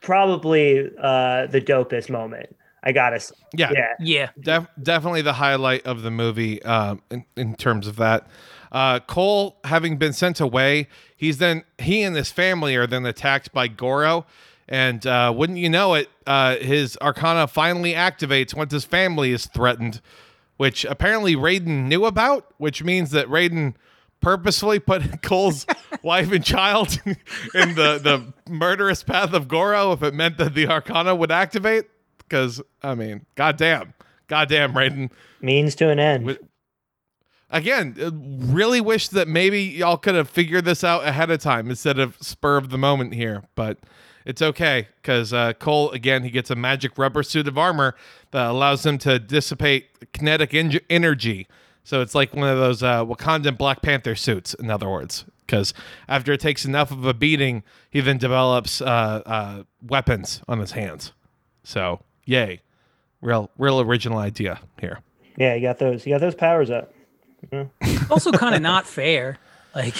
probably 0.00 0.90
uh, 1.00 1.46
the 1.46 1.60
dopest 1.60 2.10
moment. 2.10 2.54
I 2.82 2.92
gotta, 2.92 3.18
say. 3.18 3.34
yeah, 3.56 3.70
yeah, 3.72 3.94
Yeah. 3.98 4.28
Def- 4.40 4.68
definitely 4.80 5.22
the 5.22 5.32
highlight 5.32 5.84
of 5.86 6.02
the 6.02 6.10
movie 6.10 6.62
um, 6.62 7.02
in, 7.10 7.24
in 7.36 7.56
terms 7.56 7.88
of 7.88 7.96
that. 7.96 8.28
Uh, 8.72 9.00
Cole, 9.00 9.58
having 9.64 9.96
been 9.96 10.12
sent 10.12 10.40
away, 10.40 10.88
he's 11.16 11.38
then 11.38 11.64
he 11.78 12.02
and 12.02 12.16
his 12.16 12.30
family 12.30 12.76
are 12.76 12.86
then 12.86 13.06
attacked 13.06 13.52
by 13.52 13.68
Goro, 13.68 14.26
and 14.68 15.06
uh, 15.06 15.32
wouldn't 15.34 15.58
you 15.58 15.68
know 15.68 15.94
it, 15.94 16.08
uh, 16.26 16.56
his 16.56 16.98
Arcana 17.00 17.46
finally 17.46 17.94
activates 17.94 18.54
once 18.54 18.72
his 18.72 18.84
family 18.84 19.32
is 19.32 19.46
threatened, 19.46 20.00
which 20.56 20.84
apparently 20.84 21.36
Raiden 21.36 21.86
knew 21.86 22.04
about, 22.04 22.52
which 22.58 22.82
means 22.82 23.10
that 23.12 23.28
Raiden 23.28 23.74
purposefully 24.20 24.78
put 24.80 25.22
Cole's 25.22 25.66
wife 26.02 26.32
and 26.32 26.44
child 26.44 26.98
in 27.54 27.74
the 27.76 27.98
the 28.02 28.32
murderous 28.50 29.02
path 29.02 29.32
of 29.32 29.46
Goro 29.46 29.92
if 29.92 30.02
it 30.02 30.14
meant 30.14 30.38
that 30.38 30.54
the 30.54 30.66
Arcana 30.66 31.14
would 31.14 31.30
activate. 31.30 31.84
Because 32.18 32.60
I 32.82 32.96
mean, 32.96 33.24
goddamn, 33.36 33.94
goddamn, 34.26 34.72
Raiden. 34.72 35.10
means 35.40 35.76
to 35.76 35.88
an 35.90 36.00
end. 36.00 36.24
With- 36.24 36.40
Again, 37.50 37.96
uh, 38.00 38.10
really 38.12 38.80
wish 38.80 39.08
that 39.08 39.28
maybe 39.28 39.62
y'all 39.62 39.96
could 39.96 40.14
have 40.16 40.28
figured 40.28 40.64
this 40.64 40.82
out 40.82 41.06
ahead 41.06 41.30
of 41.30 41.40
time 41.40 41.70
instead 41.70 41.98
of 41.98 42.16
spur 42.20 42.56
of 42.56 42.70
the 42.70 42.78
moment 42.78 43.14
here. 43.14 43.44
But 43.54 43.78
it's 44.24 44.42
okay 44.42 44.88
because 45.00 45.32
uh, 45.32 45.52
Cole 45.52 45.90
again 45.92 46.24
he 46.24 46.30
gets 46.30 46.50
a 46.50 46.56
magic 46.56 46.98
rubber 46.98 47.22
suit 47.22 47.46
of 47.46 47.56
armor 47.56 47.94
that 48.32 48.46
allows 48.46 48.84
him 48.84 48.98
to 48.98 49.18
dissipate 49.20 50.12
kinetic 50.12 50.52
en- 50.54 50.80
energy. 50.90 51.46
So 51.84 52.00
it's 52.00 52.16
like 52.16 52.34
one 52.34 52.48
of 52.48 52.58
those 52.58 52.82
uh, 52.82 53.04
Wakandan 53.04 53.56
Black 53.56 53.80
Panther 53.80 54.16
suits, 54.16 54.54
in 54.54 54.68
other 54.68 54.88
words. 54.88 55.24
Because 55.46 55.72
after 56.08 56.32
it 56.32 56.40
takes 56.40 56.64
enough 56.64 56.90
of 56.90 57.04
a 57.04 57.14
beating, 57.14 57.62
he 57.88 58.00
then 58.00 58.18
develops 58.18 58.80
uh, 58.80 59.22
uh, 59.24 59.62
weapons 59.80 60.42
on 60.48 60.58
his 60.58 60.72
hands. 60.72 61.12
So 61.62 62.00
yay, 62.24 62.62
real 63.20 63.50
real 63.56 63.80
original 63.80 64.18
idea 64.18 64.58
here. 64.80 64.98
yeah, 65.38 65.54
you 65.54 65.60
got 65.60 65.78
those. 65.78 66.04
You 66.04 66.12
got 66.12 66.20
those 66.20 66.34
powers 66.34 66.70
up. 66.70 66.92
Also 68.10 68.32
kind 68.32 68.54
of 68.54 68.62
not 68.62 68.86
fair. 68.86 69.38
Like 69.74 69.94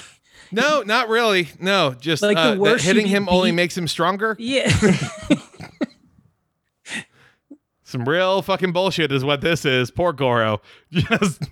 No, 0.53 0.83
not 0.83 1.09
really. 1.09 1.49
No, 1.61 1.95
just 1.99 2.23
Like, 2.23 2.37
the 2.37 2.53
uh, 2.53 2.57
worse 2.57 2.83
hitting 2.83 3.07
him 3.07 3.29
only 3.29 3.53
makes 3.53 3.77
him 3.77 3.89
stronger. 3.89 4.37
yeah. 4.39 4.71
Some 7.89 8.05
real 8.05 8.43
fucking 8.43 8.73
bullshit 8.73 9.13
is 9.13 9.25
what 9.25 9.43
this 9.43 9.65
is. 9.65 9.93
Poor 9.93 10.13
Goro. 10.13 10.61
Just, 10.91 11.45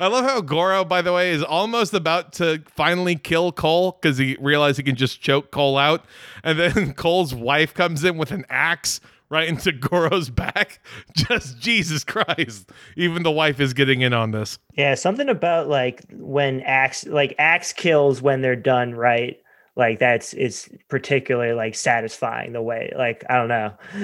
I 0.00 0.06
love 0.06 0.24
how 0.24 0.40
Goro, 0.40 0.86
by 0.86 1.02
the 1.02 1.12
way, 1.12 1.32
is 1.32 1.42
almost 1.42 1.92
about 1.92 2.32
to 2.34 2.62
finally 2.74 3.14
kill 3.14 3.52
Cole 3.52 3.98
because 4.00 4.16
he 4.16 4.38
realized 4.40 4.78
he 4.78 4.82
can 4.84 4.96
just 4.96 5.20
choke 5.20 5.50
Cole 5.50 5.76
out, 5.76 6.06
and 6.42 6.58
then 6.58 6.94
Cole's 6.94 7.34
wife 7.34 7.74
comes 7.74 8.04
in 8.04 8.16
with 8.16 8.30
an 8.30 8.46
axe 8.48 9.00
right 9.32 9.48
into 9.48 9.72
Goro's 9.72 10.30
back. 10.30 10.80
Just 11.16 11.58
Jesus 11.58 12.04
Christ! 12.04 12.70
Even 12.96 13.22
the 13.24 13.30
wife 13.32 13.58
is 13.58 13.72
getting 13.72 14.02
in 14.02 14.12
on 14.12 14.30
this. 14.30 14.58
Yeah, 14.76 14.94
something 14.94 15.28
about 15.28 15.68
like 15.68 16.04
when 16.12 16.60
axe 16.60 17.06
like 17.06 17.34
axe 17.38 17.72
kills 17.72 18.22
when 18.22 18.42
they're 18.42 18.54
done 18.54 18.94
right. 18.94 19.38
Like 19.74 19.98
that's 19.98 20.34
it's 20.34 20.68
particularly 20.88 21.54
like 21.54 21.74
satisfying 21.74 22.52
the 22.52 22.60
way 22.60 22.92
like 22.96 23.24
I 23.30 23.34
don't 23.36 23.48
know. 23.48 23.74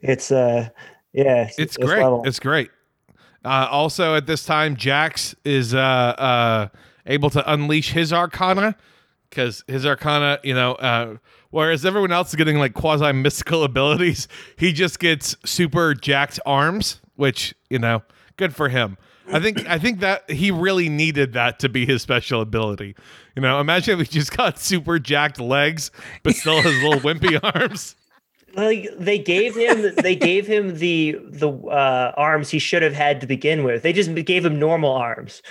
it's 0.00 0.30
uh 0.30 0.68
yeah, 1.12 1.50
It's 1.58 1.76
this 1.76 1.76
great. 1.76 2.02
level. 2.02 2.22
It's 2.24 2.38
great. 2.38 2.70
Uh, 3.44 3.66
also, 3.68 4.14
at 4.14 4.26
this 4.26 4.44
time, 4.44 4.76
Jax 4.76 5.34
is 5.44 5.74
uh, 5.74 5.78
uh, 5.78 6.68
able 7.06 7.30
to 7.30 7.52
unleash 7.52 7.90
his 7.90 8.12
Arcana 8.12 8.76
because 9.28 9.64
his 9.66 9.84
Arcana, 9.86 10.38
you 10.44 10.54
know, 10.54 10.74
uh, 10.74 11.16
whereas 11.50 11.84
everyone 11.84 12.12
else 12.12 12.30
is 12.30 12.36
getting 12.36 12.58
like 12.58 12.74
quasi 12.74 13.12
mystical 13.12 13.64
abilities, 13.64 14.28
he 14.56 14.72
just 14.72 14.98
gets 14.98 15.36
super 15.44 15.94
jacked 15.94 16.40
arms, 16.46 17.00
which 17.16 17.54
you 17.68 17.78
know, 17.78 18.02
good 18.36 18.54
for 18.54 18.68
him. 18.68 18.96
I 19.32 19.38
think 19.38 19.68
I 19.68 19.78
think 19.78 20.00
that 20.00 20.28
he 20.30 20.50
really 20.50 20.88
needed 20.88 21.34
that 21.34 21.58
to 21.60 21.68
be 21.68 21.86
his 21.86 22.02
special 22.02 22.40
ability. 22.40 22.96
You 23.36 23.42
know, 23.42 23.60
imagine 23.60 24.00
if 24.00 24.08
he 24.08 24.18
just 24.18 24.36
got 24.36 24.58
super 24.58 24.98
jacked 24.98 25.38
legs, 25.38 25.90
but 26.22 26.34
still 26.34 26.60
has 26.60 26.82
little 26.82 27.00
wimpy 27.00 27.38
arms. 27.54 27.94
Like 28.54 28.88
they 28.98 29.18
gave 29.18 29.54
him 29.56 29.94
they 30.02 30.16
gave 30.16 30.46
him 30.46 30.78
the 30.78 31.18
the 31.28 31.50
uh 31.50 32.12
arms 32.16 32.50
he 32.50 32.58
should 32.58 32.82
have 32.82 32.94
had 32.94 33.20
to 33.20 33.26
begin 33.26 33.64
with. 33.64 33.82
They 33.82 33.92
just 33.92 34.14
gave 34.24 34.44
him 34.44 34.58
normal 34.58 34.92
arms. 34.92 35.42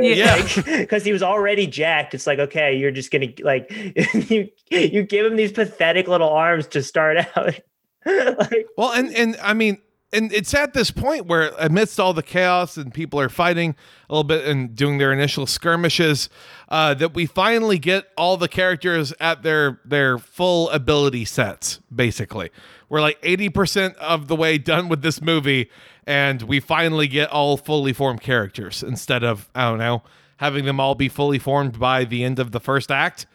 Yeah. 0.00 0.42
because 0.64 1.04
he 1.04 1.12
was 1.12 1.22
already 1.22 1.66
jacked. 1.66 2.14
It's 2.14 2.26
like 2.26 2.38
okay 2.38 2.76
you're 2.76 2.90
just 2.90 3.10
gonna 3.10 3.28
like 3.42 3.70
you 4.30 4.48
you 4.70 5.02
give 5.02 5.26
him 5.26 5.36
these 5.36 5.52
pathetic 5.52 6.08
little 6.08 6.30
arms 6.30 6.66
to 6.68 6.82
start 6.82 7.18
out. 7.36 7.54
Like 8.06 8.66
Well, 8.78 8.92
and 8.92 9.14
and 9.14 9.36
I 9.42 9.52
mean, 9.52 9.76
and 10.12 10.32
it's 10.32 10.52
at 10.54 10.74
this 10.74 10.90
point 10.90 11.26
where 11.26 11.52
amidst 11.58 12.00
all 12.00 12.12
the 12.12 12.22
chaos 12.22 12.76
and 12.76 12.92
people 12.92 13.20
are 13.20 13.28
fighting 13.28 13.76
a 14.08 14.12
little 14.12 14.24
bit 14.24 14.44
and 14.46 14.74
doing 14.74 14.98
their 14.98 15.12
initial 15.12 15.46
skirmishes, 15.46 16.28
uh, 16.68 16.94
that 16.94 17.14
we 17.14 17.26
finally 17.26 17.78
get 17.78 18.06
all 18.16 18.36
the 18.36 18.48
characters 18.48 19.12
at 19.20 19.42
their 19.42 19.80
their 19.84 20.18
full 20.18 20.68
ability 20.70 21.24
sets. 21.24 21.80
Basically, 21.94 22.50
we're 22.88 23.00
like 23.00 23.18
eighty 23.22 23.48
percent 23.48 23.96
of 23.96 24.28
the 24.28 24.36
way 24.36 24.58
done 24.58 24.88
with 24.88 25.02
this 25.02 25.20
movie, 25.22 25.70
and 26.06 26.42
we 26.42 26.60
finally 26.60 27.08
get 27.08 27.30
all 27.30 27.56
fully 27.56 27.92
formed 27.92 28.20
characters 28.20 28.82
instead 28.82 29.22
of 29.22 29.48
I 29.54 29.68
don't 29.68 29.78
know 29.78 30.02
having 30.40 30.64
them 30.64 30.80
all 30.80 30.94
be 30.94 31.08
fully 31.08 31.38
formed 31.38 31.78
by 31.78 32.02
the 32.02 32.24
end 32.24 32.38
of 32.38 32.50
the 32.50 32.58
first 32.58 32.90
act. 32.90 33.26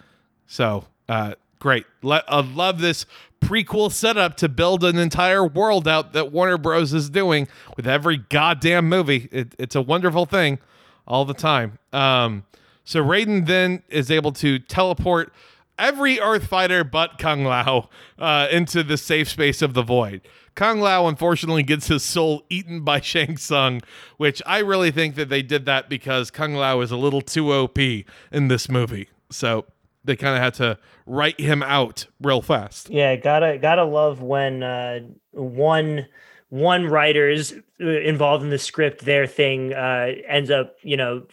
So, 0.48 0.86
uh, 1.08 1.36
great. 1.60 1.86
I 2.04 2.42
love 2.42 2.82
this 2.82 3.06
prequel 3.46 3.92
setup 3.92 4.36
to 4.38 4.50
build 4.50 4.84
an 4.84 4.98
entire 4.98 5.46
world 5.46 5.88
out 5.88 6.14
that 6.14 6.32
Warner 6.32 6.58
Bros. 6.58 6.94
is 6.94 7.10
doing 7.10 7.48
with 7.78 7.88
every 7.88 8.18
goddamn 8.18 8.90
movie. 8.90 9.30
It, 9.32 9.56
it's 9.60 9.76
a 9.76 9.82
wonderful 9.82 10.26
thing 10.26 10.60
all 11.08 11.26
the 11.26 11.34
time. 11.34 11.78
Um, 11.94 12.46
so 12.84 13.04
Raiden 13.04 13.46
then 13.46 13.84
is 13.90 14.10
able 14.10 14.32
to 14.34 14.60
teleport 14.60 15.32
every 15.78 16.20
Earth 16.20 16.48
fighter 16.48 16.84
but 16.84 17.18
Kung 17.20 17.44
Lao 17.44 17.90
uh, 18.18 18.48
into 18.52 18.84
the 18.84 18.98
safe 18.98 19.30
space 19.30 19.62
of 19.62 19.74
the 19.74 19.84
void. 19.84 20.22
Kung 20.56 20.80
Lao 20.80 21.08
unfortunately 21.08 21.64
gets 21.64 21.88
his 21.88 22.02
soul 22.02 22.44
eaten 22.50 22.82
by 22.82 23.00
Shang 23.02 23.38
Tsung, 23.38 23.82
which 24.18 24.42
I 24.46 24.60
really 24.60 24.92
think 24.92 25.16
that 25.16 25.30
they 25.30 25.42
did 25.42 25.66
that 25.66 25.90
because 25.90 26.32
Kung 26.32 26.56
Lao 26.56 26.82
is 26.82 26.92
a 26.92 26.98
little 26.98 27.22
too 27.22 27.54
OP 27.54 27.78
in 27.78 28.48
this 28.48 28.70
movie. 28.70 29.10
So 29.30 29.66
they 30.06 30.16
kind 30.16 30.36
of 30.36 30.42
had 30.42 30.54
to 30.56 30.78
write 31.06 31.40
him 31.40 31.64
out 31.64 32.06
real 32.22 32.42
fast. 32.42 32.90
Yeah, 32.90 33.16
gotta 33.16 33.58
gotta 33.58 33.84
love 33.84 34.22
when 34.22 34.64
uh, 34.64 35.00
one 35.32 36.08
one 36.50 36.86
writer's 36.86 37.54
uh, 37.82 37.86
involved 37.88 38.44
in 38.44 38.50
the 38.50 38.60
script, 38.60 39.04
their 39.06 39.28
thing 39.28 39.74
uh, 39.74 40.14
ends 40.28 40.52
up, 40.52 40.76
you 40.84 40.96
know, 40.96 41.26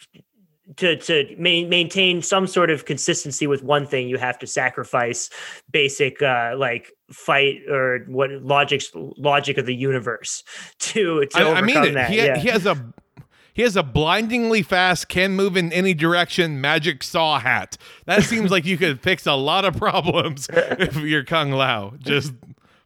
to 0.77 0.97
to 0.97 1.35
ma- 1.39 1.69
maintain 1.69 2.23
some 2.23 2.47
sort 2.47 2.71
of 2.71 2.85
consistency 2.85 3.47
with 3.47 3.63
one 3.63 3.87
thing, 3.87 4.09
you 4.09 4.19
have 4.19 4.39
to 4.39 4.47
sacrifice 4.47 5.31
basic 5.71 6.23
uh, 6.23 6.55
like 6.57 6.93
fight 7.11 7.61
or 7.69 8.05
what 8.09 8.31
logic 8.31 8.83
logic 8.95 9.59
of 9.59 9.67
the 9.67 9.75
universe 9.75 10.43
to 10.79 11.27
to 11.27 11.39
I, 11.39 11.43
overcome 11.43 11.79
I 11.79 11.83
mean 11.83 11.95
that. 11.95 12.11
He, 12.11 12.17
yeah. 12.17 12.39
he 12.39 12.49
has 12.49 12.67
a 12.67 12.93
he 13.55 13.63
has 13.63 13.77
a 13.77 13.83
blindingly 13.83 14.63
fast, 14.63 15.09
can 15.09 15.33
move 15.33 15.57
in 15.57 15.73
any 15.73 15.95
direction 15.95 16.61
magic 16.61 17.03
saw 17.03 17.39
hat. 17.39 17.77
That 18.07 18.23
seems 18.23 18.51
like 18.51 18.65
you 18.65 18.77
could 18.79 19.01
fix 19.01 19.27
a 19.27 19.35
lot 19.35 19.65
of 19.65 19.77
problems 19.77 20.49
if 20.53 20.97
you're 20.97 21.25
Kung 21.25 21.53
Lao. 21.53 21.95
Just 21.99 22.33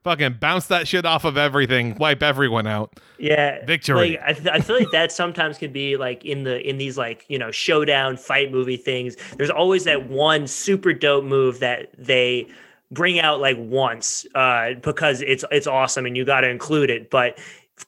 fucking 0.03 0.35
bounce 0.41 0.67
that 0.69 0.87
shit 0.87 1.05
off 1.05 1.25
of 1.25 1.37
everything, 1.37 1.97
wipe 1.97 2.23
everyone 2.23 2.67
out. 2.67 2.93
yeah 3.19 3.65
Victory. 3.65 4.13
like 4.13 4.21
I, 4.25 4.33
th- 4.35 4.49
I 4.49 4.61
feel 4.61 4.79
like 4.79 4.91
that 4.93 5.11
sometimes 5.11 5.59
can 5.59 5.73
be 5.73 5.97
like 5.97 6.25
in 6.25 6.45
the 6.45 6.61
in 6.69 6.79
these 6.79 6.97
like 6.97 7.25
you 7.29 7.39
know 7.39 7.51
showdown 7.51 8.17
fight 8.17 8.53
movie 8.53 8.77
things 8.77 9.17
there's 9.37 9.51
always 9.51 9.83
that 9.85 10.09
one 10.09 10.47
super 10.47 10.93
dope 10.93 11.25
move 11.25 11.59
that 11.61 11.89
they 11.99 12.47
bring 12.93 13.19
out 13.19 13.41
like 13.41 13.57
once 13.59 14.27
uh 14.37 14.75
because 14.75 15.23
it's 15.23 15.45
it's 15.51 15.67
awesome 15.67 16.07
and 16.07 16.17
you 16.17 16.25
got 16.25 16.43
to 16.43 16.49
include 16.49 16.89
it 16.91 17.11
but 17.11 17.37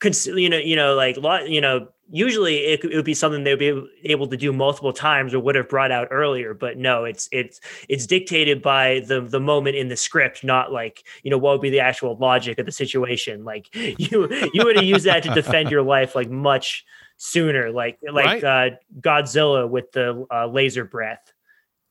cons- 0.00 0.26
you 0.26 0.48
know 0.48 0.56
you 0.56 0.74
know 0.74 0.94
like 0.94 1.16
lot 1.18 1.48
you 1.48 1.60
know 1.60 1.86
usually 2.10 2.56
it, 2.58 2.82
it 2.84 2.96
would 2.96 3.04
be 3.04 3.14
something 3.14 3.44
they'd 3.44 3.58
be 3.58 3.82
able 4.04 4.26
to 4.26 4.36
do 4.36 4.52
multiple 4.52 4.92
times 4.92 5.34
or 5.34 5.40
would 5.40 5.54
have 5.54 5.68
brought 5.68 5.90
out 5.90 6.08
earlier 6.10 6.54
but 6.54 6.78
no 6.78 7.04
it's 7.04 7.28
it's 7.32 7.60
it's 7.88 8.06
dictated 8.06 8.62
by 8.62 9.00
the 9.06 9.20
the 9.20 9.40
moment 9.40 9.76
in 9.76 9.88
the 9.88 9.96
script 9.96 10.42
not 10.42 10.72
like 10.72 11.04
you 11.22 11.30
know 11.30 11.36
what 11.38 11.52
would 11.52 11.60
be 11.60 11.70
the 11.70 11.80
actual 11.80 12.16
logic 12.16 12.58
of 12.58 12.66
the 12.66 12.72
situation 12.72 13.44
like 13.44 13.68
you 13.74 14.28
you 14.54 14.64
would 14.64 14.76
have 14.76 14.84
used 14.84 15.04
that 15.04 15.22
to 15.22 15.34
defend 15.34 15.70
your 15.70 15.82
life 15.82 16.14
like 16.14 16.30
much 16.30 16.84
sooner 17.18 17.70
like 17.70 17.98
like 18.10 18.42
uh 18.44 18.70
godzilla 19.00 19.68
with 19.68 19.90
the 19.92 20.26
uh, 20.30 20.46
laser 20.46 20.84
breath 20.84 21.32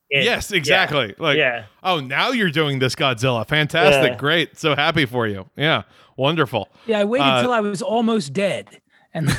It- 0.09 0.23
yes, 0.23 0.51
exactly. 0.51 1.13
Like, 1.19 1.37
yeah 1.37 1.65
oh, 1.83 1.99
now 1.99 2.31
you're 2.31 2.49
doing 2.49 2.79
this 2.79 2.95
Godzilla. 2.95 3.45
Fantastic. 3.45 4.11
Yeah. 4.13 4.17
Great. 4.17 4.57
So 4.57 4.73
happy 4.73 5.05
for 5.05 5.27
you. 5.27 5.49
Yeah. 5.57 5.83
Wonderful. 6.15 6.69
Yeah, 6.85 6.99
I 7.01 7.03
waited 7.05 7.25
Uh, 7.27 7.41
till 7.41 7.51
I 7.51 7.59
was 7.59 7.81
almost 7.81 8.31
dead. 8.31 8.79
And 9.13 9.29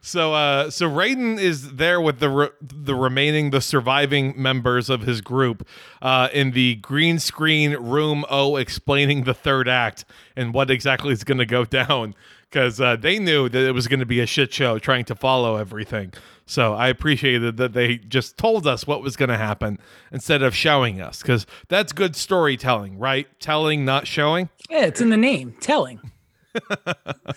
So 0.00 0.32
uh 0.32 0.70
so 0.70 0.88
Raiden 0.88 1.38
is 1.38 1.74
there 1.74 2.00
with 2.00 2.20
the 2.20 2.28
re- 2.30 2.48
the 2.62 2.94
remaining 2.94 3.50
the 3.50 3.60
surviving 3.60 4.32
members 4.40 4.88
of 4.88 5.02
his 5.02 5.20
group 5.20 5.66
uh 6.00 6.28
in 6.32 6.52
the 6.52 6.76
green 6.76 7.18
screen 7.18 7.72
room 7.76 8.24
O 8.30 8.56
explaining 8.56 9.24
the 9.24 9.34
third 9.34 9.68
act 9.68 10.04
and 10.36 10.54
what 10.54 10.70
exactly 10.70 11.12
is 11.12 11.24
going 11.24 11.38
to 11.38 11.46
go 11.46 11.64
down 11.80 12.14
cuz 12.50 12.80
uh 12.80 12.96
they 12.96 13.18
knew 13.18 13.48
that 13.48 13.62
it 13.66 13.72
was 13.72 13.88
going 13.88 14.00
to 14.00 14.06
be 14.06 14.20
a 14.20 14.26
shit 14.26 14.52
show 14.52 14.78
trying 14.78 15.04
to 15.06 15.14
follow 15.14 15.56
everything. 15.56 16.12
So 16.46 16.74
I 16.74 16.88
appreciated 16.88 17.56
that 17.58 17.72
they 17.74 17.96
just 17.98 18.38
told 18.38 18.66
us 18.66 18.86
what 18.86 19.02
was 19.02 19.16
going 19.16 19.28
to 19.28 19.36
happen 19.36 19.78
instead 20.12 20.42
of 20.42 20.54
showing 20.54 21.00
us 21.00 21.22
cuz 21.22 21.44
that's 21.68 21.92
good 21.92 22.14
storytelling, 22.14 22.98
right? 22.98 23.26
Telling 23.40 23.84
not 23.84 24.06
showing. 24.06 24.48
yeah, 24.70 24.84
it's 24.86 25.00
in 25.00 25.10
the 25.10 25.16
name, 25.16 25.54
telling. 25.60 26.00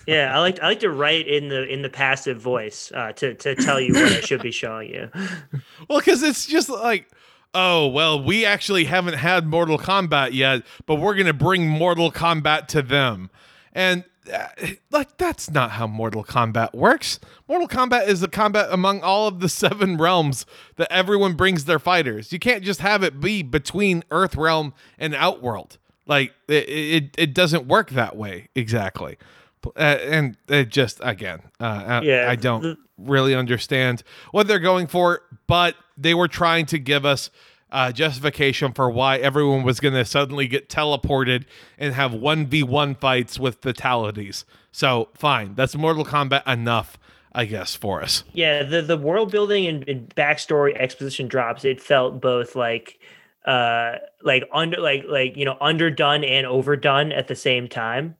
Yeah, 0.06 0.36
I 0.36 0.40
like 0.40 0.60
I 0.60 0.68
like 0.68 0.80
to 0.80 0.90
write 0.90 1.28
in 1.28 1.48
the 1.48 1.66
in 1.66 1.82
the 1.82 1.88
passive 1.90 2.40
voice 2.40 2.90
uh, 2.94 3.12
to 3.12 3.34
to 3.34 3.54
tell 3.54 3.80
you 3.80 3.94
what 3.94 4.12
I 4.12 4.20
should 4.20 4.42
be 4.42 4.50
showing 4.50 4.90
you. 4.90 5.10
Well, 5.88 5.98
because 5.98 6.22
it's 6.22 6.46
just 6.46 6.68
like, 6.68 7.10
oh, 7.54 7.88
well, 7.88 8.22
we 8.22 8.44
actually 8.44 8.84
haven't 8.84 9.14
had 9.14 9.46
Mortal 9.46 9.78
Kombat 9.78 10.32
yet, 10.32 10.62
but 10.86 10.96
we're 10.96 11.14
to 11.22 11.32
bring 11.32 11.68
Mortal 11.68 12.10
Kombat 12.10 12.68
to 12.68 12.82
them. 12.82 13.30
And 13.72 14.04
uh, 14.32 14.46
like, 14.90 15.16
that's 15.18 15.50
not 15.50 15.72
how 15.72 15.86
Mortal 15.86 16.24
Kombat 16.24 16.72
works. 16.74 17.18
Mortal 17.48 17.68
Kombat 17.68 18.06
is 18.06 18.22
a 18.22 18.28
combat 18.28 18.68
among 18.70 19.00
all 19.00 19.26
of 19.26 19.40
the 19.40 19.48
seven 19.48 19.96
realms 19.96 20.46
that 20.76 20.90
everyone 20.90 21.34
brings 21.34 21.64
their 21.64 21.78
fighters. 21.78 22.32
You 22.32 22.38
can't 22.38 22.62
just 22.62 22.80
have 22.80 23.02
it 23.02 23.20
be 23.20 23.42
between 23.42 24.04
Earth 24.10 24.36
Realm 24.36 24.72
and 24.98 25.14
Outworld. 25.14 25.78
Like, 26.06 26.32
it, 26.48 26.68
it, 26.68 27.14
it 27.18 27.34
doesn't 27.34 27.66
work 27.66 27.90
that 27.90 28.16
way 28.16 28.48
exactly. 28.54 29.16
Uh, 29.76 29.78
and 29.78 30.36
it 30.48 30.68
just, 30.70 30.98
again, 31.02 31.40
uh, 31.60 31.64
I- 31.86 32.02
Yeah, 32.02 32.26
I 32.28 32.36
don't 32.36 32.78
really 32.98 33.34
understand 33.34 34.02
what 34.32 34.48
they're 34.48 34.58
going 34.58 34.86
for, 34.88 35.22
but 35.46 35.76
they 35.96 36.14
were 36.14 36.28
trying 36.28 36.66
to 36.66 36.78
give 36.78 37.04
us 37.06 37.30
uh, 37.70 37.90
justification 37.92 38.72
for 38.72 38.90
why 38.90 39.16
everyone 39.18 39.62
was 39.62 39.80
going 39.80 39.94
to 39.94 40.04
suddenly 40.04 40.46
get 40.46 40.68
teleported 40.68 41.44
and 41.78 41.94
have 41.94 42.10
1v1 42.12 42.98
fights 43.00 43.38
with 43.38 43.62
fatalities. 43.62 44.44
So, 44.72 45.08
fine. 45.14 45.54
That's 45.54 45.74
Mortal 45.76 46.04
Kombat 46.04 46.46
enough, 46.46 46.98
I 47.32 47.44
guess, 47.46 47.74
for 47.74 48.02
us. 48.02 48.24
Yeah, 48.34 48.62
the 48.62 48.82
the 48.82 48.96
world 48.98 49.30
building 49.30 49.66
and, 49.66 49.88
and 49.88 50.14
backstory 50.14 50.74
exposition 50.76 51.28
drops. 51.28 51.64
It 51.64 51.80
felt 51.80 52.20
both 52.20 52.54
like 52.56 52.98
uh 53.46 53.96
like 54.22 54.48
under 54.52 54.80
like 54.80 55.04
like 55.08 55.36
you 55.36 55.44
know 55.44 55.56
underdone 55.60 56.24
and 56.24 56.46
overdone 56.46 57.10
at 57.12 57.28
the 57.28 57.34
same 57.34 57.68
time 57.68 58.14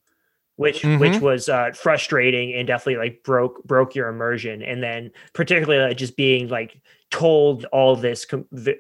which 0.57 0.85
which 0.85 1.21
was 1.21 1.49
uh 1.49 1.71
frustrating 1.75 2.53
and 2.55 2.67
definitely 2.67 2.97
like 2.97 3.23
broke 3.25 3.63
broke 3.65 3.95
your 3.95 4.09
immersion. 4.09 4.63
And 4.63 4.83
then 4.83 5.11
particularly 5.33 5.89
like, 5.89 5.97
just 5.97 6.17
being 6.17 6.49
like 6.49 6.81
told 7.11 7.65
all 7.67 7.97
this 7.97 8.27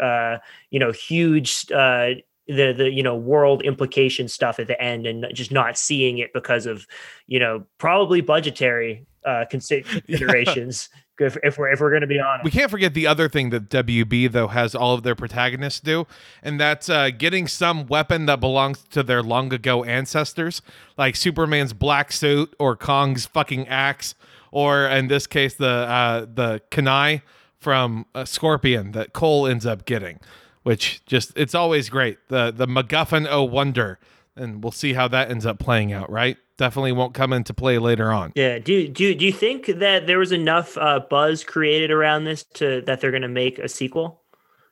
uh 0.01 0.39
you 0.71 0.79
know 0.79 0.93
huge 0.93 1.67
uh 1.73 2.11
the 2.47 2.73
the 2.73 2.91
you 2.93 3.03
know 3.03 3.17
world 3.17 3.63
implication 3.63 4.29
stuff 4.29 4.59
at 4.59 4.67
the 4.67 4.81
end 4.81 5.07
and 5.07 5.27
just 5.33 5.51
not 5.51 5.79
seeing 5.79 6.19
it 6.19 6.33
because 6.33 6.67
of 6.67 6.87
you 7.27 7.39
know 7.39 7.65
probably 7.79 8.21
budgetary 8.21 9.07
uh 9.25 9.45
consi- 9.51 9.85
considerations 10.07 10.89
if, 11.23 11.37
if 11.43 11.59
we're 11.59 11.71
if 11.71 11.81
we're 11.81 11.91
going 11.91 12.03
to 12.03 12.07
be 12.07 12.21
honest 12.21 12.45
We 12.45 12.51
can't 12.51 12.71
forget 12.71 12.95
the 12.95 13.07
other 13.07 13.29
thing 13.29 13.51
that 13.51 13.69
WB 13.69 14.31
though 14.33 14.49
has 14.49 14.75
all 14.75 14.95
of 14.95 15.03
their 15.03 15.15
protagonists 15.15 15.81
do, 15.81 16.07
and 16.43 16.61
that's 16.61 16.89
uh, 16.89 17.11
getting 17.11 17.49
some 17.49 17.87
weapon 17.87 18.27
that 18.27 18.41
belongs 18.41 18.85
to 18.91 19.03
their 19.03 19.23
long 19.23 19.53
ago 19.53 19.85
ancestors, 19.85 20.63
like 20.97 21.17
Superman's 21.17 21.73
black 21.73 22.13
suit 22.13 22.55
or 22.59 22.77
Kong's 22.77 23.27
fucking 23.27 23.69
axe, 23.69 24.15
or 24.51 24.87
in 24.87 25.09
this 25.09 25.27
case 25.27 25.55
the 25.55 25.67
uh, 25.67 26.27
the 26.33 26.61
kunai 26.71 27.23
from 27.59 28.07
uh, 28.15 28.25
Scorpion 28.25 28.93
that 28.93 29.13
Cole 29.13 29.47
ends 29.47 29.65
up 29.65 29.85
getting, 29.85 30.19
which 30.63 31.05
just 31.07 31.33
it's 31.37 31.55
always 31.55 31.89
great. 31.89 32.19
The 32.29 32.51
the 32.51 32.67
MacGuffin 32.67 33.27
O 33.31 33.45
wonder, 33.45 33.99
and 34.37 34.63
we'll 34.63 34.73
see 34.73 34.95
how 34.95 35.09
that 35.09 35.31
ends 35.31 35.47
up 35.47 35.59
playing 35.59 35.93
out. 35.93 36.11
Right, 36.11 36.37
definitely 36.63 36.93
won't 36.93 37.13
come 37.13 37.33
into 37.33 37.53
play 37.53 37.79
later 37.79 38.13
on. 38.13 38.31
Yeah. 38.37 38.61
Do 38.61 38.87
do 38.87 39.17
do 39.17 39.27
you 39.27 39.33
think 39.33 39.67
that 39.67 40.07
there 40.07 40.21
was 40.21 40.31
enough 40.31 40.79
uh, 40.79 41.01
buzz 41.11 41.43
created 41.43 41.91
around 41.91 42.23
this 42.23 42.45
to 42.55 42.83
that 42.83 43.01
they're 43.01 43.11
going 43.11 43.23
to 43.23 43.29
make 43.29 43.59
a 43.59 43.69
sequel? 43.69 44.23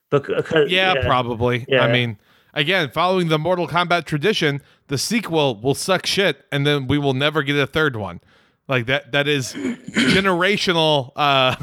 Because 0.09 0.71
Yeah, 0.71 1.05
probably. 1.05 1.65
Yeah. 1.69 1.83
I 1.83 1.91
mean, 1.91 2.17
again, 2.55 2.91
following 2.93 3.27
the 3.27 3.41
Mortal 3.41 3.67
Kombat 3.67 4.05
tradition, 4.05 4.63
the 4.87 4.99
sequel 4.99 5.61
will 5.61 5.75
suck 5.75 6.07
shit 6.07 6.47
and 6.53 6.65
then 6.65 6.87
we 6.87 6.97
will 6.97 7.15
never 7.15 7.43
get 7.43 7.57
a 7.57 7.67
third 7.67 7.97
one. 7.97 8.21
Like 8.69 8.87
that 8.87 9.11
that 9.11 9.27
is 9.27 9.53
generational 9.55 11.11
uh 11.17 11.57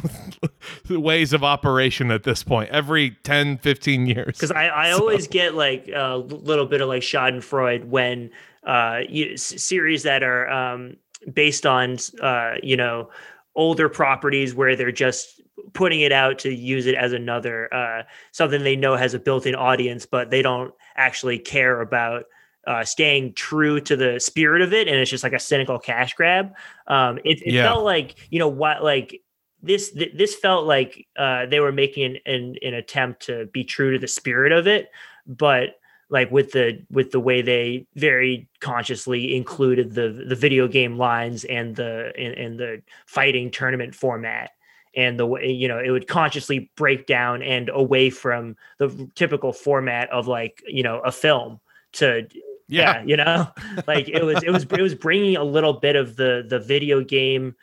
ways 0.90 1.32
of 1.32 1.42
operation 1.42 2.12
at 2.12 2.24
this 2.24 2.44
point. 2.44 2.70
Every 2.70 3.12
10, 3.24 3.60
15 3.60 4.08
years. 4.08 4.26
because 4.36 4.52
I, 4.52 4.68
I 4.68 4.92
always 4.92 5.30
get 5.30 5.56
like 5.56 5.88
a 5.88 6.18
little 6.18 6.66
bit 6.66 6.82
of 6.82 6.90
like 6.90 7.02
Schadenfreude 7.02 7.86
when 7.86 8.30
uh 8.68 9.00
you, 9.10 9.36
series 9.38 10.04
that 10.04 10.22
are 10.22 10.48
um 10.50 10.96
based 11.34 11.66
on 11.66 11.98
uh 12.22 12.54
you 12.62 12.78
know 12.78 13.10
older 13.56 13.90
properties 13.90 14.54
where 14.54 14.76
they're 14.76 14.92
just 14.92 15.42
putting 15.74 16.02
it 16.02 16.12
out 16.12 16.38
to 16.38 16.54
use 16.54 16.86
it 16.86 16.94
as 16.94 17.12
another 17.14 17.74
uh 17.74 18.04
something 18.32 18.64
they 18.64 18.76
know 18.76 18.96
has 18.96 19.16
a 19.16 19.20
built-in 19.20 19.56
audience 19.56 20.06
but 20.06 20.30
they 20.30 20.44
don't 20.44 20.74
actually 20.96 21.40
care 21.40 21.82
about 21.82 22.26
uh, 22.68 22.84
staying 22.84 23.34
true 23.34 23.80
to 23.80 23.96
the 23.96 24.20
spirit 24.20 24.62
of 24.62 24.74
it, 24.74 24.90
and 24.90 24.98
it's 24.98 25.10
just 25.10 25.24
like 25.24 25.32
a 25.32 25.40
cynical 25.40 25.80
cash 25.80 26.14
grab. 26.16 26.54
Um, 26.88 27.18
it, 27.24 27.42
it 27.42 27.54
Yeah. 27.54 27.64
felt 27.64 27.86
like 27.86 28.18
you 28.30 28.40
know 28.40 28.50
what, 28.50 28.84
like 28.84 29.22
this 29.64 29.92
th- 29.94 30.12
this 30.18 30.36
felt 30.36 30.66
like 30.66 31.08
uh, 31.18 31.46
they 31.46 31.62
were 31.62 31.72
making 31.72 32.04
an, 32.04 32.18
an 32.26 32.56
an 32.62 32.74
attempt 32.74 33.22
to 33.28 33.46
be 33.54 33.64
true 33.64 33.94
to 33.94 34.00
the 34.00 34.08
spirit 34.08 34.52
of 34.52 34.68
it, 34.68 34.90
but 35.26 35.80
like 36.10 36.32
with 36.32 36.52
the 36.52 36.84
with 36.90 37.12
the 37.12 37.20
way 37.20 37.42
they 37.42 37.86
very 37.96 38.48
consciously 38.60 39.36
included 39.36 39.94
the 39.94 40.26
the 40.28 40.36
video 40.36 40.68
game 40.68 40.98
lines 40.98 41.44
and 41.46 41.76
the 41.76 42.14
and, 42.18 42.34
and 42.34 42.60
the 42.60 42.82
fighting 43.06 43.52
tournament 43.52 43.94
format 43.94 44.52
and 44.96 45.20
the 45.20 45.26
way 45.26 45.52
you 45.52 45.68
know 45.68 45.80
it 45.80 45.90
would 45.90 46.08
consciously 46.08 46.72
break 46.76 47.08
down 47.08 47.42
and 47.42 47.70
away 47.70 48.10
from 48.10 48.56
the 48.78 49.10
typical 49.16 49.52
format 49.52 50.10
of 50.12 50.28
like 50.28 50.64
you 50.68 50.84
know 50.84 51.00
a 51.00 51.12
film 51.12 51.60
to 51.92 52.28
yeah, 52.70 53.02
you 53.04 53.18
know? 53.18 53.48
Like 53.88 54.10
it 54.10 54.24
was 54.24 54.44
it 54.44 54.50
was 54.50 54.64
it 54.64 54.82
was 54.82 54.96
bringing 54.96 55.38
a 55.38 55.44
little 55.44 55.74
bit 55.74 55.96
of 55.96 56.16
the 56.16 56.46
the 56.48 56.60
video 56.60 57.02
game 57.02 57.56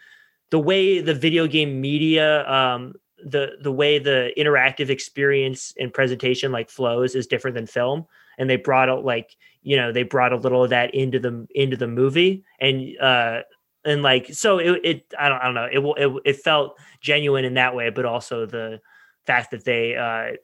the 0.50 0.58
way 0.58 1.00
the 1.00 1.14
video 1.14 1.46
game 1.46 1.80
media 1.80 2.48
um 2.48 2.94
the 3.18 3.56
the 3.60 3.72
way 3.72 3.98
the 3.98 4.32
interactive 4.38 4.88
experience 4.90 5.74
and 5.78 5.92
presentation 5.92 6.52
like 6.52 6.70
flows 6.70 7.14
is 7.14 7.26
different 7.26 7.56
than 7.56 7.66
film 7.66 8.06
and 8.38 8.48
they 8.48 8.56
brought 8.56 8.88
out 8.88 9.04
like 9.04 9.36
you 9.62 9.76
know 9.76 9.92
they 9.92 10.02
brought 10.02 10.32
a 10.32 10.36
little 10.36 10.64
of 10.64 10.70
that 10.70 10.94
into 10.94 11.18
the 11.18 11.46
into 11.54 11.76
the 11.76 11.88
movie. 11.88 12.44
And 12.60 12.98
uh 13.00 13.40
and 13.84 14.02
like 14.02 14.32
so 14.32 14.58
it, 14.58 14.80
it 14.84 15.14
i 15.18 15.28
don't 15.28 15.38
i 15.40 15.44
don't 15.44 15.54
know. 15.54 15.68
It 15.70 15.78
will 15.78 15.94
it, 15.94 16.22
it 16.24 16.36
felt 16.36 16.78
genuine 17.00 17.44
in 17.44 17.54
that 17.54 17.74
way 17.74 17.90
but 17.90 18.04
also 18.04 18.46
the 18.46 18.80
fact 19.26 19.50
that 19.50 19.64
they 19.64 19.96
uh 19.96 20.36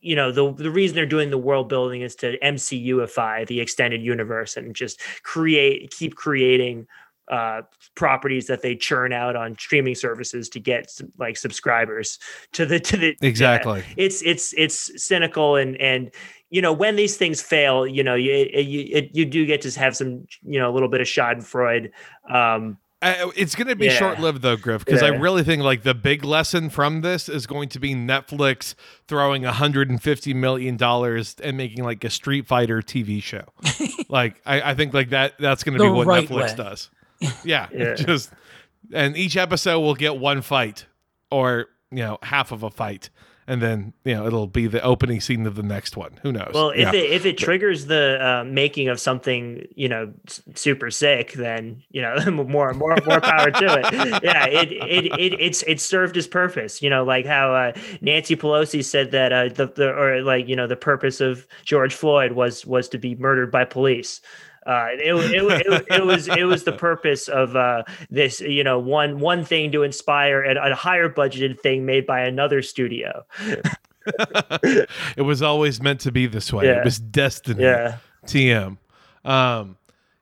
you 0.00 0.16
know 0.16 0.32
the 0.32 0.52
the 0.54 0.70
reason 0.70 0.94
they're 0.94 1.06
doing 1.06 1.30
the 1.30 1.38
world 1.38 1.68
building 1.68 2.00
is 2.00 2.14
to 2.16 2.38
MCUify 2.38 3.46
the 3.46 3.60
extended 3.60 4.02
universe 4.02 4.56
and 4.56 4.74
just 4.74 5.00
create 5.22 5.90
keep 5.90 6.16
creating 6.16 6.86
uh, 7.30 7.62
properties 7.94 8.48
that 8.48 8.60
they 8.60 8.74
churn 8.74 9.12
out 9.12 9.36
on 9.36 9.56
streaming 9.56 9.94
services 9.94 10.48
to 10.48 10.58
get 10.58 10.90
like 11.16 11.36
subscribers 11.36 12.18
to 12.52 12.66
the 12.66 12.80
to 12.80 12.96
the 12.96 13.16
exactly. 13.22 13.80
Yeah, 13.80 13.94
it's 14.04 14.22
it's 14.22 14.52
it's 14.56 15.02
cynical 15.02 15.56
and 15.56 15.76
and 15.80 16.10
you 16.50 16.60
know 16.60 16.72
when 16.72 16.96
these 16.96 17.16
things 17.16 17.40
fail, 17.40 17.86
you 17.86 18.02
know 18.02 18.14
you 18.14 18.32
you 18.54 18.88
it, 18.92 19.10
you 19.14 19.24
do 19.24 19.46
get 19.46 19.60
to 19.62 19.78
have 19.78 19.96
some 19.96 20.26
you 20.42 20.58
know 20.58 20.70
a 20.70 20.72
little 20.72 20.88
bit 20.88 21.00
of 21.00 21.06
Schadenfreude. 21.06 21.90
Um, 22.32 22.78
uh, 23.02 23.30
it's 23.34 23.54
going 23.54 23.66
to 23.68 23.74
be 23.76 23.86
Yeah. 23.86 23.92
short 23.96 24.20
lived 24.20 24.42
though, 24.42 24.56
Griff, 24.58 24.84
because 24.84 25.02
I 25.02 25.08
really 25.08 25.42
think 25.42 25.62
like 25.62 25.84
the 25.84 25.94
big 25.94 26.22
lesson 26.22 26.68
from 26.68 27.00
this 27.00 27.30
is 27.30 27.46
going 27.46 27.70
to 27.70 27.80
be 27.80 27.94
Netflix 27.94 28.74
throwing 29.08 29.42
150 29.42 30.34
million 30.34 30.76
dollars 30.76 31.34
and 31.42 31.56
making 31.56 31.82
like 31.82 32.04
a 32.04 32.10
Street 32.10 32.46
Fighter 32.46 32.82
TV 32.82 33.22
show. 33.22 33.44
like 34.10 34.42
I, 34.44 34.72
I 34.72 34.74
think 34.74 34.92
like 34.92 35.08
that 35.10 35.32
that's 35.38 35.64
going 35.64 35.78
to 35.78 35.82
be 35.84 35.88
what 35.88 36.06
right 36.06 36.28
Netflix 36.28 36.50
way. 36.50 36.54
does. 36.56 36.90
Yeah, 37.42 37.68
Yeah. 37.74 37.94
just 37.94 38.32
and 38.92 39.16
each 39.16 39.36
episode 39.38 39.80
will 39.80 39.94
get 39.94 40.18
one 40.18 40.42
fight 40.42 40.84
or 41.30 41.68
you 41.90 41.98
know 42.02 42.18
half 42.22 42.52
of 42.52 42.62
a 42.64 42.70
fight, 42.70 43.08
and 43.50 43.60
then 43.60 43.92
you 44.04 44.14
know 44.14 44.26
it'll 44.26 44.46
be 44.46 44.66
the 44.66 44.80
opening 44.82 45.20
scene 45.20 45.46
of 45.46 45.56
the 45.56 45.62
next 45.62 45.96
one. 45.96 46.18
Who 46.22 46.32
knows? 46.32 46.52
Well, 46.54 46.70
if 46.70 46.78
Yeah. 46.78 46.92
it 46.94 47.10
if 47.10 47.26
it 47.26 47.36
triggers 47.36 47.86
the 47.86 48.18
uh, 48.24 48.44
making 48.44 48.88
of 48.88 49.00
something, 49.00 49.66
you 49.74 49.88
know, 49.88 50.12
super 50.54 50.90
sick, 50.90 51.32
then 51.32 51.82
you 51.90 52.00
know, 52.00 52.16
more 52.30 52.72
more 52.74 52.96
more 53.06 53.20
power 53.20 53.50
to 53.50 53.66
it. 53.80 54.22
Yeah, 54.22 54.46
it 54.46 54.72
it, 54.72 55.06
it 55.20 55.40
it's 55.40 55.62
it 55.64 55.80
served 55.80 56.16
its 56.16 56.26
purpose. 56.26 56.80
You 56.80 56.90
know, 56.90 57.04
like 57.04 57.26
how 57.26 57.52
uh, 57.54 57.72
Nancy 58.00 58.36
Pelosi 58.36 58.84
said 58.84 59.10
that 59.10 59.32
uh, 59.32 59.48
the, 59.48 59.66
the 59.66 59.90
or 59.92 60.22
like 60.22 60.48
you 60.48 60.56
know 60.56 60.66
the 60.66 60.76
purpose 60.76 61.20
of 61.20 61.46
George 61.64 61.94
Floyd 61.94 62.32
was 62.32 62.64
was 62.64 62.88
to 62.90 62.98
be 62.98 63.14
murdered 63.16 63.50
by 63.50 63.64
police. 63.64 64.20
Uh, 64.70 64.86
it, 64.92 65.14
it, 65.34 65.66
it, 65.66 65.86
it 65.90 66.06
was 66.06 66.28
it 66.28 66.44
was 66.44 66.62
the 66.62 66.70
purpose 66.70 67.26
of 67.26 67.56
uh, 67.56 67.82
this 68.08 68.40
you 68.40 68.62
know 68.62 68.78
one 68.78 69.18
one 69.18 69.44
thing 69.44 69.72
to 69.72 69.82
inspire 69.82 70.44
a, 70.44 70.70
a 70.70 70.74
higher 70.76 71.08
budgeted 71.08 71.58
thing 71.58 71.84
made 71.84 72.06
by 72.06 72.20
another 72.20 72.62
studio. 72.62 73.26
it 74.62 75.24
was 75.24 75.42
always 75.42 75.82
meant 75.82 75.98
to 75.98 76.12
be 76.12 76.28
this 76.28 76.52
way. 76.52 76.66
Yeah. 76.66 76.78
It 76.78 76.84
was 76.84 77.00
destiny. 77.00 77.64
Yeah. 77.64 77.96
TM. 78.26 78.78
Um, 79.24 79.76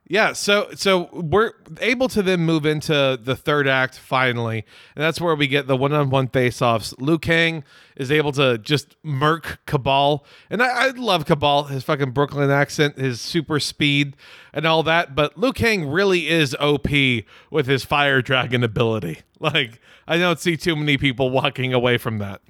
yeah, 0.09 0.33
so 0.33 0.69
so 0.73 1.07
we're 1.13 1.51
able 1.81 2.07
to 2.09 2.23
then 2.23 2.39
move 2.39 2.65
into 2.65 3.19
the 3.21 3.35
third 3.35 3.67
act 3.67 3.95
finally, 3.99 4.65
and 4.95 5.03
that's 5.03 5.21
where 5.21 5.35
we 5.35 5.47
get 5.47 5.67
the 5.67 5.77
one-on-one 5.77 6.29
face-offs. 6.29 6.95
Liu 6.97 7.19
Kang 7.19 7.63
is 7.95 8.11
able 8.11 8.31
to 8.31 8.57
just 8.57 8.95
murk 9.03 9.59
Kabal, 9.67 10.25
and 10.49 10.63
I, 10.63 10.87
I 10.87 10.89
love 10.89 11.25
Kabal, 11.25 11.65
his 11.65 11.83
fucking 11.83 12.09
Brooklyn 12.09 12.49
accent, 12.49 12.97
his 12.97 13.21
super 13.21 13.59
speed, 13.59 14.17
and 14.51 14.65
all 14.65 14.81
that. 14.81 15.13
But 15.13 15.37
Liu 15.37 15.53
Kang 15.53 15.87
really 15.87 16.27
is 16.27 16.55
OP 16.59 16.89
with 17.51 17.67
his 17.67 17.85
fire 17.85 18.21
dragon 18.21 18.63
ability. 18.63 19.19
Like 19.41 19.79
I 20.05 20.17
don't 20.17 20.37
see 20.37 20.57
too 20.57 20.75
many 20.75 20.97
people 20.97 21.29
walking 21.29 21.73
away 21.73 21.97
from 21.97 22.17
that. 22.17 22.41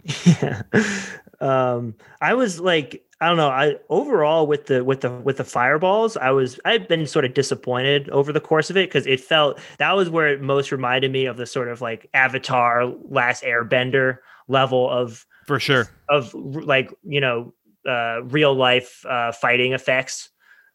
um 1.40 1.94
i 2.20 2.34
was 2.34 2.60
like 2.60 3.06
i 3.22 3.28
don't 3.28 3.38
know 3.38 3.50
i 3.50 3.76
overall 3.90 4.48
with 4.48 4.68
the 4.68 4.84
with 4.84 5.02
the 5.02 5.12
with 5.12 5.38
the 5.38 5.44
fireballs 5.44 6.16
i 6.18 6.32
was 6.32 6.60
i've 6.66 6.88
been 6.88 7.06
sort 7.06 7.26
of 7.26 7.34
disappointed 7.34 8.10
over 8.10 8.32
the 8.32 8.40
course 8.40 8.70
of 8.70 8.78
it 8.78 8.88
because 8.90 9.06
it 9.08 9.20
felt 9.20 9.60
that 9.78 9.96
was 9.96 10.10
where 10.10 10.28
it 10.28 10.42
most 10.42 10.72
reminded 10.72 11.12
me 11.12 11.26
of 11.26 11.38
the 11.38 11.46
sort 11.46 11.68
of 11.68 11.82
like 11.82 12.10
avatar 12.14 12.86
last 13.10 13.44
airbender 13.44 14.18
level 14.48 14.90
of 14.90 15.26
For 15.48 15.60
sure. 15.60 15.90
of 16.10 16.34
like 16.34 16.92
you 17.04 17.22
know 17.22 17.54
uh 17.88 18.24
real 18.24 18.54
life 18.54 19.06
uh 19.06 19.32
fighting 19.32 19.74
effects 19.74 20.30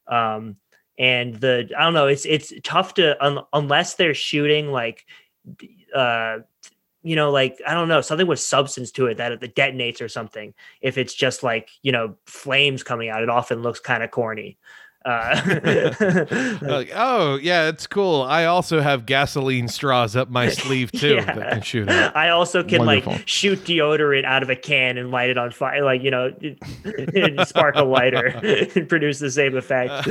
um 0.06 0.56
and 0.98 1.34
the 1.34 1.68
i 1.76 1.82
don't 1.82 1.94
know 1.94 2.06
it's 2.06 2.24
it's 2.24 2.52
tough 2.62 2.94
to 2.94 3.22
un- 3.24 3.44
unless 3.52 3.94
they're 3.94 4.14
shooting 4.14 4.68
like 4.70 5.04
uh 5.94 6.38
you 7.04 7.14
know 7.14 7.30
like 7.30 7.60
i 7.66 7.74
don't 7.74 7.86
know 7.86 8.00
something 8.00 8.26
with 8.26 8.40
substance 8.40 8.90
to 8.90 9.06
it 9.06 9.18
that 9.18 9.30
it 9.30 9.54
detonates 9.54 10.00
or 10.00 10.08
something 10.08 10.52
if 10.80 10.98
it's 10.98 11.14
just 11.14 11.42
like 11.44 11.70
you 11.82 11.92
know 11.92 12.16
flames 12.26 12.82
coming 12.82 13.08
out 13.10 13.22
it 13.22 13.28
often 13.28 13.62
looks 13.62 13.78
kind 13.78 14.02
of 14.02 14.10
corny 14.10 14.56
uh 15.04 15.38
like, 16.62 16.90
oh 16.94 17.38
yeah, 17.42 17.68
it's 17.68 17.86
cool. 17.86 18.22
I 18.22 18.46
also 18.46 18.80
have 18.80 19.04
gasoline 19.04 19.68
straws 19.68 20.16
up 20.16 20.30
my 20.30 20.48
sleeve 20.48 20.90
too 20.92 21.16
Yeah. 21.16 21.34
that 21.34 21.50
can 21.52 21.60
shoot 21.60 21.90
out. 21.90 22.16
I 22.16 22.30
also 22.30 22.64
can 22.64 22.86
Wonderful. 22.86 23.12
like 23.12 23.28
shoot 23.28 23.58
deodorant 23.64 24.24
out 24.24 24.42
of 24.42 24.48
a 24.48 24.56
can 24.56 24.96
and 24.96 25.10
light 25.10 25.28
it 25.28 25.36
on 25.36 25.50
fire, 25.50 25.84
like 25.84 26.02
you 26.02 26.10
know, 26.10 26.32
spark 27.44 27.74
a 27.76 27.84
lighter 27.84 28.28
and 28.28 28.88
produce 28.88 29.18
the 29.18 29.30
same 29.30 29.54
effect. 29.58 30.08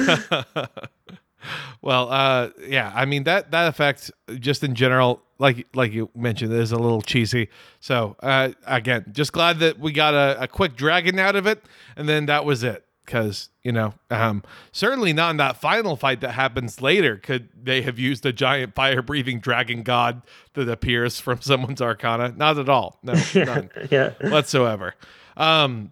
Well, 1.81 2.11
uh, 2.11 2.49
yeah, 2.67 2.91
I 2.95 3.05
mean 3.05 3.23
that 3.23 3.51
that 3.51 3.67
effect 3.67 4.11
just 4.39 4.63
in 4.63 4.75
general, 4.75 5.21
like 5.39 5.67
like 5.73 5.91
you 5.93 6.09
mentioned, 6.15 6.53
is 6.53 6.71
a 6.71 6.77
little 6.77 7.01
cheesy. 7.01 7.49
So 7.79 8.15
uh, 8.21 8.49
again, 8.65 9.05
just 9.11 9.31
glad 9.33 9.59
that 9.59 9.79
we 9.79 9.91
got 9.91 10.13
a, 10.13 10.43
a 10.43 10.47
quick 10.47 10.75
dragon 10.75 11.19
out 11.19 11.35
of 11.35 11.45
it, 11.45 11.63
and 11.95 12.07
then 12.07 12.25
that 12.27 12.45
was 12.45 12.63
it. 12.63 12.85
Because 13.05 13.49
you 13.63 13.73
know, 13.73 13.93
um, 14.09 14.43
certainly 14.71 15.11
not 15.11 15.31
in 15.31 15.37
that 15.37 15.57
final 15.57 15.97
fight 15.97 16.21
that 16.21 16.31
happens 16.31 16.81
later. 16.81 17.17
Could 17.17 17.49
they 17.61 17.81
have 17.81 17.99
used 17.99 18.25
a 18.25 18.31
giant 18.31 18.75
fire-breathing 18.75 19.41
dragon 19.41 19.83
god 19.83 20.21
that 20.53 20.69
appears 20.69 21.19
from 21.19 21.41
someone's 21.41 21.81
arcana? 21.81 22.33
Not 22.35 22.57
at 22.57 22.69
all. 22.69 22.99
No, 23.03 23.13
none 23.35 23.69
yeah, 23.91 24.13
whatsoever. 24.21 24.95
Um, 25.35 25.91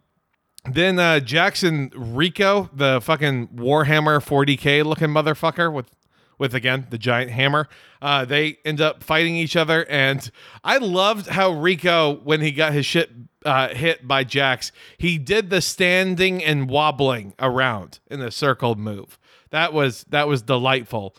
then 0.66 1.00
uh, 1.00 1.20
Jackson 1.20 1.90
Reiko, 1.92 2.70
the 2.74 3.02
fucking 3.02 3.50
Warhammer 3.50 4.24
40k 4.24 4.84
looking 4.86 5.10
motherfucker 5.10 5.72
with 5.74 5.90
with 6.38 6.56
again 6.56 6.88
the 6.90 6.98
giant 6.98 7.30
hammer. 7.30 7.68
Uh, 8.02 8.26
they 8.26 8.58
end 8.66 8.82
up 8.82 9.04
fighting 9.04 9.36
each 9.36 9.56
other, 9.56 9.86
and 9.88 10.32
I 10.64 10.78
loved 10.78 11.28
how 11.28 11.52
Reiko, 11.52 12.22
when 12.24 12.42
he 12.42 12.52
got 12.52 12.74
his 12.74 12.86
shit 12.86 13.12
uh, 13.46 13.70
hit 13.70 14.08
by 14.08 14.24
Jax, 14.24 14.72
he 14.98 15.20
did 15.20 15.52
the 15.52 15.62
standing 15.62 16.44
and 16.44 16.68
wobbling 16.68 17.36
around 17.40 18.00
in 18.10 18.22
a 18.22 18.32
circled 18.32 18.80
move. 18.80 19.20
That 19.52 19.72
was 19.72 20.04
that 20.10 20.28
was 20.28 20.42
delightful. 20.42 21.16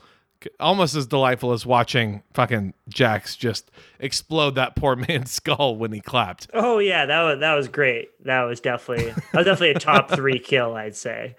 Almost 0.59 0.97
as 0.97 1.07
delightful 1.07 1.53
as 1.53 1.65
watching 1.65 2.25
fucking 2.35 2.75
Jax 2.89 3.37
just 3.37 3.71
explode 4.01 4.57
that 4.57 4.75
poor 4.75 4.97
man's 5.09 5.31
skull 5.31 5.77
when 5.77 5.93
he 5.93 6.01
clapped. 6.01 6.49
Oh 6.53 6.79
yeah, 6.79 7.07
that 7.07 7.23
was 7.23 7.41
that 7.41 7.55
was 7.55 7.69
great. 7.69 8.11
That 8.25 8.43
was 8.43 8.61
definitely 8.61 9.11
that 9.11 9.35
was 9.35 9.47
definitely 9.47 9.71
a 9.71 9.79
top 9.79 10.11
three 10.15 10.39
kill, 10.39 10.75
I'd 10.75 10.95
say. 10.97 11.35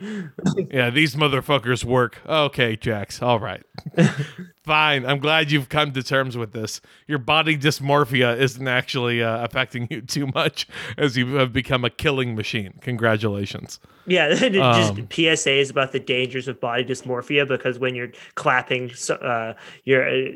Yeah, 0.72 0.89
these 0.89 1.15
motherfuckers 1.15 1.84
work. 1.84 2.19
Okay, 2.27 2.76
Jax. 2.76 3.22
All 3.22 3.39
right. 3.39 3.64
Fine. 4.64 5.05
I'm 5.05 5.19
glad 5.19 5.51
you've 5.51 5.68
come 5.69 5.91
to 5.91 6.01
terms 6.03 6.38
with 6.38 6.53
this. 6.53 6.80
Your 7.07 7.19
body 7.19 7.57
dysmorphia 7.57 8.38
isn't 8.38 8.68
actually 8.68 9.22
uh, 9.22 9.43
affecting 9.43 9.88
you 9.89 10.01
too 10.01 10.27
much 10.27 10.68
as 10.97 11.18
you 11.18 11.35
have 11.35 11.51
become 11.51 11.84
a 11.84 11.89
killing 11.89 12.34
machine. 12.35 12.73
Congratulations. 12.81 13.80
Yeah, 14.05 14.30
just 14.34 14.43
Um, 14.91 15.07
PSAs 15.07 15.69
about 15.69 15.91
the 15.91 15.99
dangers 15.99 16.47
of 16.47 16.60
body 16.61 16.84
dysmorphia 16.85 17.47
because 17.47 17.77
when 17.80 17.93
you're 17.95 18.11
clapping, 18.35 18.93
so- 18.93 19.15
uh, 19.15 19.53
you're 19.84 20.07
uh, 20.07 20.31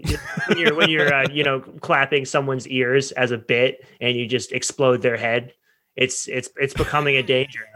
when 0.48 0.57
you're 0.57 0.76
when 0.76 0.90
you're 0.90 1.14
uh, 1.14 1.28
you 1.32 1.44
know 1.44 1.61
clapping 1.82 2.26
someone's 2.26 2.68
ears 2.68 3.11
as 3.14 3.32
a 3.32 3.38
bit 3.38 3.86
and 4.02 4.15
you 4.18 4.28
just 4.28 4.52
explode 4.52 5.02
their 5.02 5.18
head. 5.18 5.53
It's 5.98 6.28
it's 6.28 6.49
it's 6.56 6.74
becoming 6.74 7.18
a 7.18 7.24
danger. 7.24 7.68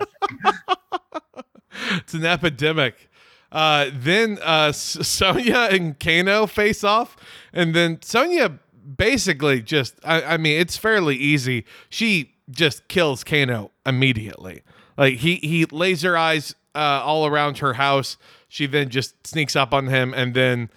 It's 1.97 2.13
an 2.13 2.25
epidemic. 2.25 3.09
Uh, 3.51 3.89
then 3.93 4.39
uh, 4.43 4.71
Sonya 4.71 5.69
and 5.71 5.99
Kano 5.99 6.47
face 6.47 6.83
off, 6.83 7.17
and 7.51 7.73
then 7.73 8.01
Sonya 8.01 8.59
basically 8.97 9.61
just, 9.61 9.95
I, 10.03 10.21
I 10.23 10.37
mean, 10.37 10.59
it's 10.59 10.77
fairly 10.77 11.15
easy. 11.15 11.65
She 11.89 12.35
just 12.49 12.87
kills 12.87 13.23
Kano 13.23 13.71
immediately. 13.85 14.63
Like 14.97 15.15
he 15.15 15.35
he 15.37 15.65
laser 15.65 16.15
eyes 16.15 16.55
uh, 16.75 17.01
all 17.03 17.25
around 17.25 17.57
her 17.57 17.73
house. 17.73 18.17
She 18.47 18.67
then 18.67 18.89
just 18.89 19.25
sneaks 19.25 19.55
up 19.55 19.73
on 19.73 19.87
him, 19.87 20.13
and 20.13 20.33
then 20.33 20.69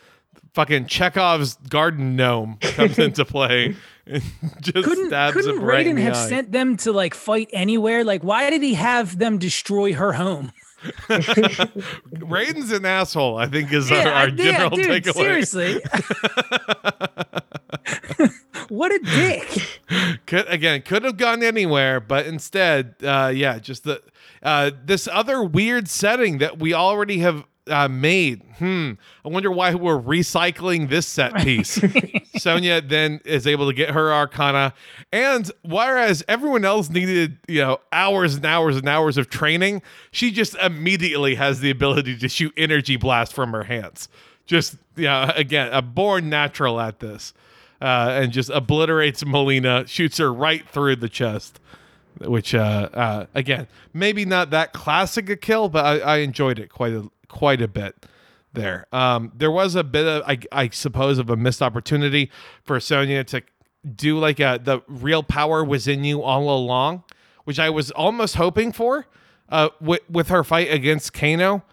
fucking 0.54 0.86
Chekhov's 0.86 1.56
garden 1.68 2.16
gnome 2.16 2.56
comes 2.60 2.98
into 3.00 3.24
play 3.24 3.76
and 4.06 4.22
just 4.60 4.84
Couldn't 4.86 5.08
stabs 5.08 5.34
couldn't 5.34 5.56
him 5.58 5.64
right 5.64 5.86
Raiden 5.86 5.98
have 6.00 6.14
eye. 6.14 6.28
sent 6.28 6.52
them 6.52 6.76
to 6.78 6.92
like 6.92 7.14
fight 7.14 7.48
anywhere? 7.52 8.04
Like, 8.04 8.22
why 8.22 8.50
did 8.50 8.62
he 8.62 8.74
have 8.74 9.18
them 9.18 9.38
destroy 9.38 9.94
her 9.94 10.12
home? 10.12 10.52
Raiden's 11.08 12.70
an 12.70 12.84
asshole. 12.84 13.38
I 13.38 13.46
think 13.46 13.72
is 13.72 13.90
our, 13.90 13.98
I- 13.98 14.20
our 14.24 14.30
general 14.30 14.70
dude, 14.70 15.04
takeaway. 15.04 15.46
seriously. 15.46 15.80
what 18.68 18.92
a 18.92 18.98
dick. 18.98 19.80
could 20.26 20.46
again 20.48 20.82
could 20.82 21.04
have 21.04 21.16
gone 21.16 21.42
anywhere 21.42 22.00
but 22.00 22.26
instead 22.26 22.94
uh 23.02 23.30
yeah 23.34 23.58
just 23.58 23.84
the 23.84 24.02
uh 24.42 24.70
this 24.84 25.06
other 25.08 25.42
weird 25.44 25.88
setting 25.88 26.38
that 26.38 26.58
we 26.58 26.72
already 26.72 27.18
have 27.18 27.44
uh, 27.68 27.88
made. 27.88 28.42
Hmm. 28.58 28.92
I 29.24 29.28
wonder 29.28 29.50
why 29.50 29.74
we're 29.74 30.00
recycling 30.00 30.88
this 30.88 31.06
set 31.06 31.34
piece. 31.36 31.80
Sonya 32.36 32.82
then 32.82 33.20
is 33.24 33.46
able 33.46 33.68
to 33.68 33.74
get 33.74 33.90
her 33.90 34.12
arcana. 34.12 34.74
And 35.12 35.50
whereas 35.62 36.22
everyone 36.28 36.64
else 36.64 36.90
needed 36.90 37.38
you 37.48 37.60
know 37.60 37.80
hours 37.92 38.36
and 38.36 38.44
hours 38.44 38.76
and 38.76 38.88
hours 38.88 39.16
of 39.16 39.28
training 39.28 39.82
she 40.10 40.30
just 40.30 40.54
immediately 40.56 41.34
has 41.36 41.60
the 41.60 41.70
ability 41.70 42.16
to 42.18 42.28
shoot 42.28 42.52
energy 42.56 42.96
blast 42.96 43.32
from 43.32 43.52
her 43.52 43.64
hands. 43.64 44.08
Just 44.46 44.76
yeah 44.96 45.32
again 45.36 45.72
a 45.72 45.82
born 45.82 46.28
natural 46.28 46.80
at 46.80 47.00
this. 47.00 47.32
Uh, 47.80 48.20
and 48.22 48.32
just 48.32 48.48
obliterates 48.48 49.24
Mileena, 49.24 49.86
shoots 49.86 50.16
her 50.16 50.32
right 50.32 50.66
through 50.68 50.96
the 50.96 51.08
chest. 51.08 51.60
Which, 52.20 52.54
uh, 52.54 52.88
uh, 52.94 53.26
again, 53.34 53.66
maybe 53.92 54.24
not 54.24 54.50
that 54.50 54.72
classic 54.72 55.28
a 55.28 55.36
kill, 55.36 55.68
but 55.68 55.84
I, 55.84 55.98
I 55.98 56.16
enjoyed 56.18 56.60
it 56.60 56.70
quite 56.70 56.92
a 56.92 57.10
quite 57.34 57.60
a 57.60 57.68
bit 57.68 58.06
there. 58.52 58.86
Um, 58.92 59.32
there 59.36 59.50
was 59.50 59.74
a 59.74 59.84
bit 59.84 60.06
of, 60.06 60.22
I, 60.26 60.38
I 60.52 60.68
suppose, 60.70 61.18
of 61.18 61.28
a 61.28 61.36
missed 61.36 61.60
opportunity 61.60 62.30
for 62.62 62.80
Sonya 62.80 63.24
to 63.24 63.42
do 63.94 64.18
like 64.18 64.40
a 64.40 64.58
the 64.62 64.80
real 64.88 65.22
power 65.22 65.62
was 65.62 65.86
in 65.86 66.04
you 66.04 66.22
all 66.22 66.48
along, 66.48 67.04
which 67.44 67.58
I 67.58 67.68
was 67.68 67.90
almost 67.90 68.36
hoping 68.36 68.72
for. 68.72 69.06
Uh, 69.50 69.68
with 69.78 70.00
with 70.08 70.28
her 70.28 70.42
fight 70.42 70.72
against 70.72 71.12
Kano, 71.12 71.64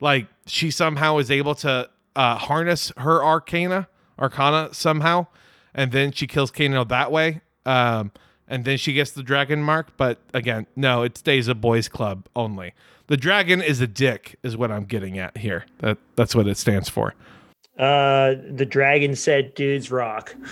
like 0.00 0.26
she 0.46 0.70
somehow 0.70 1.18
is 1.18 1.30
able 1.30 1.54
to 1.56 1.88
uh, 2.16 2.36
harness 2.36 2.92
her 2.96 3.22
arcana 3.22 3.88
arcana 4.18 4.70
somehow 4.72 5.26
and 5.74 5.92
then 5.92 6.12
she 6.12 6.26
kills 6.26 6.50
Kano 6.50 6.84
that 6.84 7.12
way 7.12 7.40
um, 7.64 8.10
and 8.48 8.64
then 8.64 8.76
she 8.78 8.92
gets 8.92 9.12
the 9.12 9.22
dragon 9.22 9.62
mark 9.62 9.96
but 9.96 10.18
again 10.34 10.66
no 10.74 11.02
it 11.02 11.16
stays 11.16 11.48
a 11.48 11.54
boys 11.54 11.88
club 11.88 12.26
only 12.34 12.74
the 13.10 13.16
dragon 13.18 13.60
is 13.60 13.80
a 13.82 13.86
dick 13.86 14.36
is 14.42 14.56
what 14.56 14.70
i'm 14.70 14.84
getting 14.84 15.18
at 15.18 15.36
here 15.36 15.66
that 15.80 15.98
that's 16.16 16.34
what 16.34 16.46
it 16.48 16.56
stands 16.56 16.88
for 16.88 17.12
Uh, 17.78 18.34
the 18.50 18.66
dragon 18.66 19.14
said, 19.16 19.54
"Dudes 19.54 19.90
rock." 19.90 20.34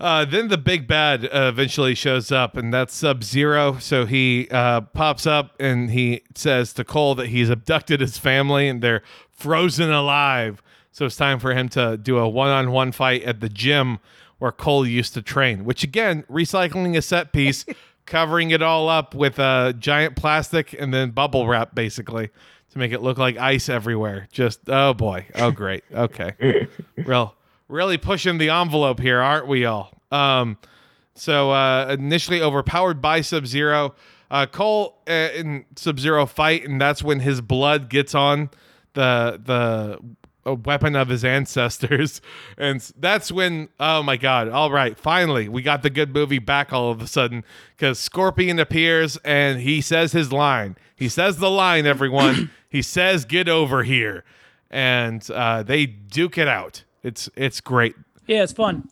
Uh, 0.00 0.24
then 0.24 0.48
the 0.48 0.58
big 0.58 0.88
bad 0.88 1.24
uh, 1.26 1.46
eventually 1.48 1.94
shows 1.94 2.32
up, 2.32 2.56
and 2.56 2.74
that's 2.74 2.92
Sub 2.92 3.22
Zero. 3.22 3.78
So 3.78 4.04
he 4.04 4.48
uh, 4.50 4.80
pops 4.80 5.28
up 5.28 5.54
and 5.60 5.92
he 5.92 6.22
says 6.34 6.72
to 6.72 6.82
Cole 6.84 7.14
that 7.14 7.28
he's 7.28 7.48
abducted 7.48 8.00
his 8.00 8.18
family 8.18 8.68
and 8.68 8.82
they're 8.82 9.02
frozen 9.30 9.92
alive. 9.92 10.60
So 10.90 11.06
it's 11.06 11.14
time 11.14 11.38
for 11.38 11.54
him 11.54 11.68
to 11.70 11.96
do 11.96 12.18
a 12.18 12.28
one 12.28 12.48
on 12.50 12.72
one 12.72 12.90
fight 12.90 13.22
at 13.22 13.38
the 13.38 13.48
gym 13.48 14.00
where 14.38 14.50
Cole 14.50 14.84
used 14.84 15.14
to 15.14 15.22
train, 15.22 15.64
which 15.64 15.84
again, 15.84 16.24
recycling 16.28 16.96
a 16.96 17.02
set 17.02 17.32
piece, 17.32 17.64
covering 18.06 18.50
it 18.50 18.62
all 18.62 18.88
up 18.88 19.14
with 19.14 19.38
uh, 19.38 19.72
giant 19.72 20.16
plastic 20.16 20.72
and 20.72 20.92
then 20.92 21.10
bubble 21.10 21.46
wrap 21.46 21.74
basically 21.74 22.30
to 22.70 22.78
make 22.78 22.92
it 22.92 23.02
look 23.02 23.18
like 23.18 23.36
ice 23.36 23.68
everywhere. 23.68 24.28
Just, 24.32 24.60
oh 24.68 24.94
boy. 24.94 25.26
Oh, 25.34 25.50
great. 25.50 25.84
Okay. 25.92 26.68
Real 26.96 27.34
really 27.72 27.96
pushing 27.96 28.38
the 28.38 28.50
envelope 28.50 29.00
here, 29.00 29.20
aren't 29.20 29.48
we 29.48 29.64
all? 29.64 29.92
Um, 30.12 30.58
so 31.14 31.50
uh, 31.50 31.96
initially 31.98 32.40
overpowered 32.40 33.00
by 33.00 33.22
Sub 33.22 33.46
Zero, 33.46 33.94
uh, 34.30 34.46
Cole 34.46 34.98
uh, 35.08 35.30
in 35.34 35.64
Sub 35.74 35.98
Zero 35.98 36.26
fight, 36.26 36.64
and 36.68 36.80
that's 36.80 37.02
when 37.02 37.20
his 37.20 37.40
blood 37.40 37.88
gets 37.88 38.14
on 38.14 38.50
the 38.92 39.40
the 39.42 39.98
uh, 40.46 40.54
weapon 40.54 40.96
of 40.96 41.08
his 41.08 41.24
ancestors, 41.24 42.20
and 42.58 42.80
that's 42.98 43.30
when 43.30 43.68
oh 43.78 44.02
my 44.02 44.16
god! 44.16 44.48
All 44.48 44.70
right, 44.70 44.98
finally 44.98 45.48
we 45.48 45.62
got 45.62 45.82
the 45.82 45.90
good 45.90 46.12
movie 46.14 46.38
back 46.38 46.72
all 46.72 46.90
of 46.90 47.00
a 47.00 47.06
sudden 47.06 47.44
because 47.76 47.98
Scorpion 47.98 48.58
appears 48.58 49.16
and 49.24 49.60
he 49.60 49.80
says 49.80 50.12
his 50.12 50.32
line. 50.32 50.76
He 50.96 51.08
says 51.08 51.38
the 51.38 51.50
line, 51.50 51.86
everyone. 51.86 52.50
he 52.68 52.82
says, 52.82 53.24
"Get 53.24 53.48
over 53.48 53.82
here," 53.82 54.24
and 54.70 55.28
uh, 55.30 55.62
they 55.62 55.86
duke 55.86 56.38
it 56.38 56.48
out. 56.48 56.84
It's 57.02 57.28
it's 57.36 57.60
great. 57.60 57.94
Yeah, 58.26 58.42
it's 58.42 58.52
fun. 58.52 58.88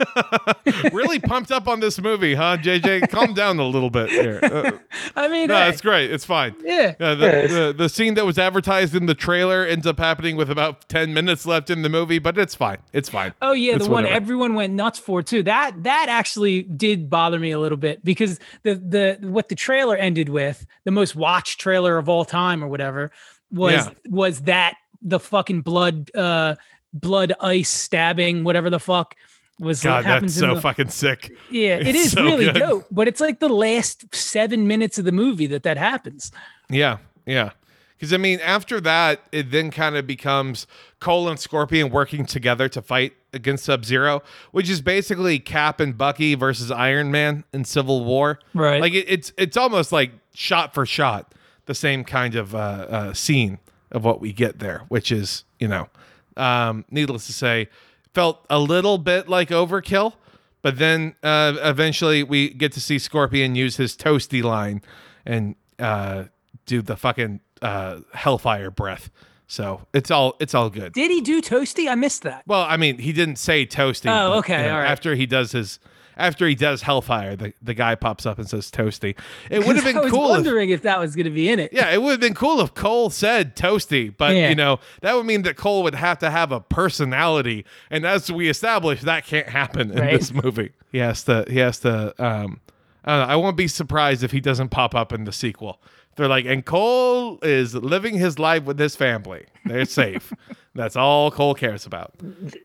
Really 0.92 1.18
pumped 1.18 1.50
up 1.52 1.68
on 1.68 1.80
this 1.80 2.00
movie, 2.00 2.34
huh, 2.34 2.56
JJ? 2.58 3.10
Calm 3.10 3.34
down 3.34 3.58
a 3.58 3.64
little 3.66 3.90
bit 3.90 4.10
here. 4.10 4.40
Uh, 4.42 4.72
I 5.16 5.28
mean, 5.28 5.48
no, 5.48 5.56
hey, 5.56 5.68
it's 5.68 5.80
great. 5.80 6.10
It's 6.10 6.24
fine. 6.24 6.54
yeah. 6.62 6.94
Uh, 6.98 7.14
the, 7.14 7.26
the 7.26 7.74
the 7.76 7.88
scene 7.88 8.14
that 8.14 8.24
was 8.26 8.38
advertised 8.38 8.94
in 8.94 9.06
the 9.06 9.14
trailer 9.14 9.64
ends 9.64 9.86
up 9.86 9.98
happening 9.98 10.36
with 10.36 10.50
about 10.50 10.88
ten 10.88 11.14
minutes 11.14 11.46
left 11.46 11.70
in 11.70 11.82
the 11.82 11.88
movie, 11.88 12.18
but 12.18 12.36
it's 12.38 12.54
fine. 12.54 12.78
It's 12.92 13.08
fine. 13.08 13.32
Oh 13.42 13.52
yeah, 13.52 13.74
It's 13.76 13.86
the 13.86 13.90
one 13.92 14.06
everyone 14.06 14.54
went 14.54 14.72
nuts 14.74 14.98
for 14.98 15.22
too. 15.22 15.42
That 15.42 15.82
that 15.84 16.06
actually 16.08 16.62
did 16.64 17.08
bother 17.10 17.38
me 17.38 17.50
a 17.52 17.58
little 17.58 17.78
bit 17.78 18.04
because 18.04 18.38
the 18.62 18.74
the 18.74 19.18
what 19.28 19.48
the 19.48 19.54
trailer 19.54 19.96
ended 19.96 20.28
with, 20.28 20.66
the 20.84 20.90
most 20.90 21.14
watched 21.16 21.60
trailer 21.60 21.96
of 21.98 22.08
all 22.08 22.24
time 22.24 22.62
or 22.62 22.68
whatever, 22.68 23.10
was 23.50 23.72
Yeah. 23.86 23.90
was 24.08 24.40
that 24.42 24.74
the 25.02 25.20
fucking 25.20 25.60
blood 25.62 26.10
uh 26.14 26.56
blood 26.92 27.32
ice 27.40 27.68
stabbing 27.68 28.42
whatever 28.44 28.70
the 28.70 28.80
fuck 28.80 29.14
was 29.58 29.82
God, 29.82 30.04
happens 30.04 30.34
that's 30.34 30.40
so 30.40 30.54
the, 30.54 30.60
fucking 30.60 30.88
sick. 30.90 31.34
yeah 31.50 31.76
it 31.76 31.88
it's 31.94 32.12
so 32.12 32.22
really 32.22 32.44
good. 32.44 32.54
dope 32.58 32.86
but 32.90 33.08
it's 33.08 33.20
like 33.20 33.40
the 33.40 33.48
last 33.48 34.14
seven 34.14 34.66
minutes 34.68 34.98
of 34.98 35.04
the 35.04 35.12
movie 35.12 35.46
that 35.46 35.62
that 35.62 35.76
happens 35.78 36.30
Yeah, 36.68 36.98
yeah. 37.24 37.50
Because 37.96 38.12
I 38.12 38.18
mean, 38.18 38.40
after 38.40 38.78
that, 38.82 39.20
it 39.32 39.50
then 39.50 39.70
kind 39.70 39.96
of 39.96 40.06
becomes 40.06 40.66
Cole 41.00 41.30
and 41.30 41.40
Scorpion 41.40 41.88
working 41.90 42.26
together 42.26 42.68
to 42.68 42.82
fight 42.82 43.14
against 43.32 43.64
Sub 43.64 43.86
Zero, 43.86 44.22
which 44.52 44.68
is 44.68 44.82
basically 44.82 45.38
Cap 45.38 45.80
and 45.80 45.96
Bucky 45.96 46.34
versus 46.34 46.70
Iron 46.70 47.10
Man 47.10 47.44
in 47.54 47.64
Civil 47.64 48.04
War. 48.04 48.38
Right. 48.52 48.82
Like 48.82 48.92
it, 48.92 49.06
it's 49.08 49.32
it's 49.38 49.56
almost 49.56 49.92
like 49.92 50.10
shot 50.34 50.74
for 50.74 50.84
shot 50.84 51.34
the 51.64 51.74
same 51.74 52.04
kind 52.04 52.34
of 52.34 52.54
uh, 52.54 52.58
uh, 52.58 53.12
scene 53.14 53.58
of 53.90 54.04
what 54.04 54.20
we 54.20 54.30
get 54.30 54.58
there, 54.58 54.82
which 54.88 55.10
is 55.10 55.44
you 55.58 55.68
know, 55.68 55.88
um, 56.36 56.84
needless 56.90 57.26
to 57.28 57.32
say, 57.32 57.70
felt 58.16 58.46
a 58.48 58.58
little 58.58 58.96
bit 58.96 59.28
like 59.28 59.50
overkill. 59.50 60.14
But 60.62 60.78
then 60.78 61.14
uh, 61.22 61.52
eventually 61.60 62.22
we 62.22 62.48
get 62.48 62.72
to 62.72 62.80
see 62.80 62.98
Scorpion 62.98 63.54
use 63.54 63.76
his 63.76 63.94
toasty 63.94 64.42
line 64.42 64.80
and 65.26 65.54
uh, 65.78 66.24
do 66.64 66.80
the 66.80 66.96
fucking 66.96 67.40
uh, 67.60 68.00
hellfire 68.14 68.70
breath. 68.70 69.10
So 69.46 69.86
it's 69.92 70.10
all 70.10 70.34
it's 70.40 70.54
all 70.54 70.70
good. 70.70 70.94
did 70.94 71.10
he 71.10 71.20
do 71.20 71.40
toasty 71.40 71.88
i 71.88 71.94
missed 71.94 72.22
that 72.22 72.42
Well, 72.48 72.62
I 72.62 72.76
mean, 72.78 72.98
he 72.98 73.12
didn't 73.12 73.36
say 73.36 73.64
toasty. 73.66 74.10
Oh, 74.10 74.30
but, 74.30 74.38
okay, 74.38 74.62
you 74.62 74.68
know, 74.68 74.74
all 74.74 74.80
right. 74.80 74.90
After 74.90 75.14
he 75.14 75.26
does 75.26 75.52
his, 75.52 75.78
after 76.16 76.46
he 76.46 76.54
does 76.54 76.82
Hellfire, 76.82 77.36
the, 77.36 77.52
the 77.62 77.74
guy 77.74 77.94
pops 77.94 78.24
up 78.26 78.38
and 78.38 78.48
says 78.48 78.70
toasty. 78.70 79.16
It 79.50 79.66
would 79.66 79.76
have 79.76 79.86
i 79.86 79.92
been 79.92 80.02
was 80.02 80.10
cool. 80.10 80.24
If, 80.26 80.30
wondering 80.30 80.70
if, 80.70 80.82
that 80.82 80.98
was 80.98 81.14
going 81.14 81.24
to 81.24 81.30
be 81.30 81.48
in 81.48 81.58
it 81.58 81.72
yeah, 81.72 81.90
it 81.92 82.00
would 82.02 82.12
have 82.12 82.20
been 82.20 82.34
cool 82.34 82.60
if 82.60 82.74
Cole 82.74 83.10
said 83.10 83.54
toasty, 83.56 84.14
but 84.16 84.34
Yeah. 84.34 84.48
you 84.48 84.54
know 84.54 84.80
that 85.02 85.14
would 85.14 85.26
mean 85.26 85.42
that 85.42 85.56
Cole 85.56 85.82
would 85.82 85.94
have 85.94 86.18
to 86.20 86.30
have 86.30 86.52
a 86.52 86.60
personality, 86.60 87.64
and 87.90 88.04
as 88.06 88.30
we 88.30 88.48
established, 88.48 89.02
that 89.04 89.26
can't 89.26 89.48
happen 89.48 89.90
in 89.90 89.98
Right. 89.98 90.18
this 90.18 90.32
movie. 90.32 90.72
He 90.92 90.98
has 90.98 91.24
to. 91.24 91.44
He 91.48 91.58
has 91.58 91.78
to. 91.80 92.14
Um, 92.24 92.60
I, 93.04 93.18
don't 93.18 93.28
know, 93.28 93.32
I 93.34 93.36
won't 93.36 93.56
be 93.56 93.68
surprised 93.68 94.22
if 94.24 94.32
he 94.32 94.40
doesn't 94.40 94.70
pop 94.70 94.94
up 94.94 95.12
in 95.12 95.24
the 95.24 95.32
sequel. 95.32 95.80
They're 96.16 96.28
like, 96.28 96.46
and 96.46 96.64
Cole 96.64 97.38
is 97.42 97.74
living 97.74 98.16
his 98.16 98.38
life 98.38 98.64
with 98.64 98.78
his 98.78 98.96
family. 98.96 99.44
They're 99.64 99.84
safe. 99.84 100.32
That's 100.74 100.96
all 100.96 101.30
Cole 101.30 101.54
cares 101.54 101.86
about. 101.86 102.14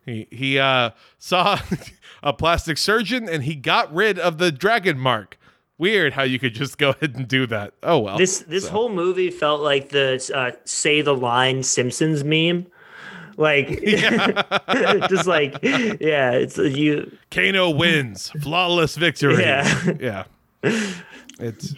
He 0.05 0.27
he 0.31 0.59
uh, 0.59 0.91
saw 1.17 1.59
a 2.23 2.33
plastic 2.33 2.77
surgeon 2.77 3.29
and 3.29 3.43
he 3.43 3.55
got 3.55 3.93
rid 3.93 4.19
of 4.19 4.37
the 4.37 4.51
dragon 4.51 4.99
mark. 4.99 5.37
Weird 5.77 6.13
how 6.13 6.23
you 6.23 6.37
could 6.37 6.53
just 6.53 6.77
go 6.77 6.89
ahead 7.01 7.15
and 7.15 7.27
do 7.27 7.45
that. 7.47 7.73
Oh 7.83 7.99
well. 7.99 8.17
This 8.17 8.39
this 8.39 8.67
whole 8.67 8.89
movie 8.89 9.31
felt 9.31 9.61
like 9.61 9.89
the 9.89 10.31
uh, 10.33 10.51
"Say 10.65 11.01
the 11.01 11.15
Line" 11.15 11.63
Simpsons 11.63 12.23
meme. 12.23 12.67
Like, 13.37 13.81
just 15.09 15.25
like, 15.25 15.57
yeah, 15.63 16.31
it's 16.33 16.57
you. 16.57 17.17
Kano 17.31 17.69
wins. 17.69 18.29
Flawless 18.41 18.97
victory. 18.97 19.41
Yeah. 19.41 19.93
yeah. 19.99 20.23
It's 21.39 21.73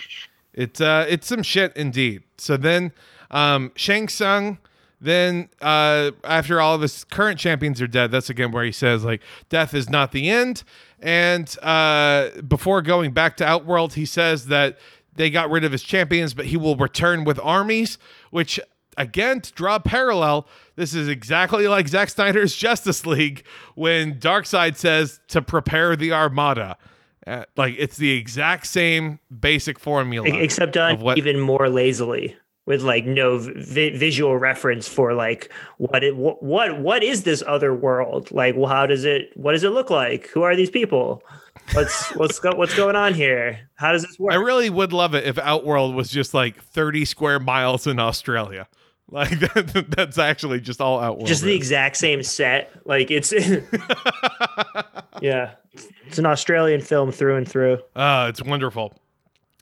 it's 0.53 0.81
uh 0.81 1.05
it's 1.07 1.27
some 1.27 1.43
shit 1.43 1.75
indeed. 1.75 2.23
So 2.37 2.57
then 2.57 2.91
um 3.31 3.71
Shang 3.75 4.07
Tsung 4.07 4.57
then 5.01 5.49
uh 5.61 6.11
after 6.23 6.61
all 6.61 6.75
of 6.75 6.81
his 6.81 7.03
current 7.03 7.39
champions 7.39 7.81
are 7.81 7.87
dead, 7.87 8.11
that's 8.11 8.29
again 8.29 8.51
where 8.51 8.63
he 8.63 8.71
says 8.71 9.03
like 9.03 9.21
death 9.49 9.73
is 9.73 9.89
not 9.89 10.11
the 10.11 10.29
end. 10.29 10.63
And 10.99 11.55
uh 11.61 12.29
before 12.47 12.81
going 12.81 13.11
back 13.11 13.37
to 13.37 13.45
Outworld, 13.45 13.93
he 13.93 14.05
says 14.05 14.47
that 14.47 14.77
they 15.15 15.29
got 15.29 15.49
rid 15.49 15.63
of 15.63 15.71
his 15.71 15.83
champions, 15.83 16.33
but 16.33 16.47
he 16.47 16.57
will 16.57 16.75
return 16.75 17.23
with 17.23 17.39
armies, 17.43 17.97
which 18.31 18.59
again, 18.97 19.41
to 19.41 19.51
draw 19.53 19.79
parallel, 19.79 20.47
this 20.75 20.93
is 20.93 21.07
exactly 21.07 21.67
like 21.67 21.87
Zack 21.87 22.09
Snyder's 22.09 22.55
Justice 22.57 23.05
League 23.05 23.43
when 23.75 24.19
Darkseid 24.19 24.75
says 24.75 25.19
to 25.29 25.41
prepare 25.41 25.95
the 25.95 26.11
Armada. 26.11 26.77
Uh, 27.25 27.45
like 27.55 27.75
it's 27.77 27.97
the 27.97 28.11
exact 28.11 28.67
same 28.67 29.19
basic 29.39 29.79
formula, 29.79 30.27
except 30.37 30.73
done 30.73 30.99
what- 30.99 31.17
even 31.17 31.39
more 31.39 31.69
lazily 31.69 32.35
with 32.65 32.81
like 32.81 33.05
no 33.05 33.37
vi- 33.39 33.95
visual 33.97 34.37
reference 34.37 34.87
for 34.87 35.13
like 35.13 35.51
what 35.77 36.03
it 36.03 36.15
what, 36.15 36.41
what 36.41 36.79
what 36.79 37.03
is 37.03 37.23
this 37.23 37.43
other 37.45 37.73
world? 37.73 38.31
Like 38.31 38.55
well 38.55 38.69
how 38.69 38.85
does 38.85 39.03
it 39.05 39.31
what 39.35 39.51
does 39.53 39.63
it 39.63 39.69
look 39.71 39.89
like? 39.89 40.27
Who 40.27 40.43
are 40.43 40.55
these 40.55 40.69
people? 40.69 41.21
What's 41.73 42.09
what's 42.15 42.39
go, 42.39 42.51
what's 42.55 42.75
going 42.75 42.95
on 42.95 43.13
here? 43.13 43.69
How 43.75 43.91
does 43.91 44.03
this 44.03 44.17
work? 44.19 44.33
I 44.33 44.37
really 44.37 44.69
would 44.69 44.93
love 44.93 45.13
it 45.13 45.25
if 45.25 45.37
Outworld 45.37 45.95
was 45.95 46.09
just 46.09 46.33
like 46.33 46.61
30 46.61 47.05
square 47.05 47.39
miles 47.39 47.85
in 47.87 47.99
Australia. 47.99 48.67
Like 49.13 49.39
that, 49.39 49.85
that's 49.95 50.17
actually 50.17 50.59
just 50.59 50.81
all 50.81 50.99
Outworld. 50.99 51.27
just 51.27 51.43
the 51.43 51.53
exact 51.53 51.97
same 51.97 52.23
set 52.23 52.71
like 52.83 53.11
it's 53.11 53.31
yeah 55.21 55.51
it's 56.07 56.17
an 56.17 56.25
australian 56.25 56.81
film 56.81 57.11
through 57.11 57.35
and 57.37 57.47
through 57.47 57.77
Uh, 57.95 58.25
it's 58.29 58.41
wonderful. 58.41 58.93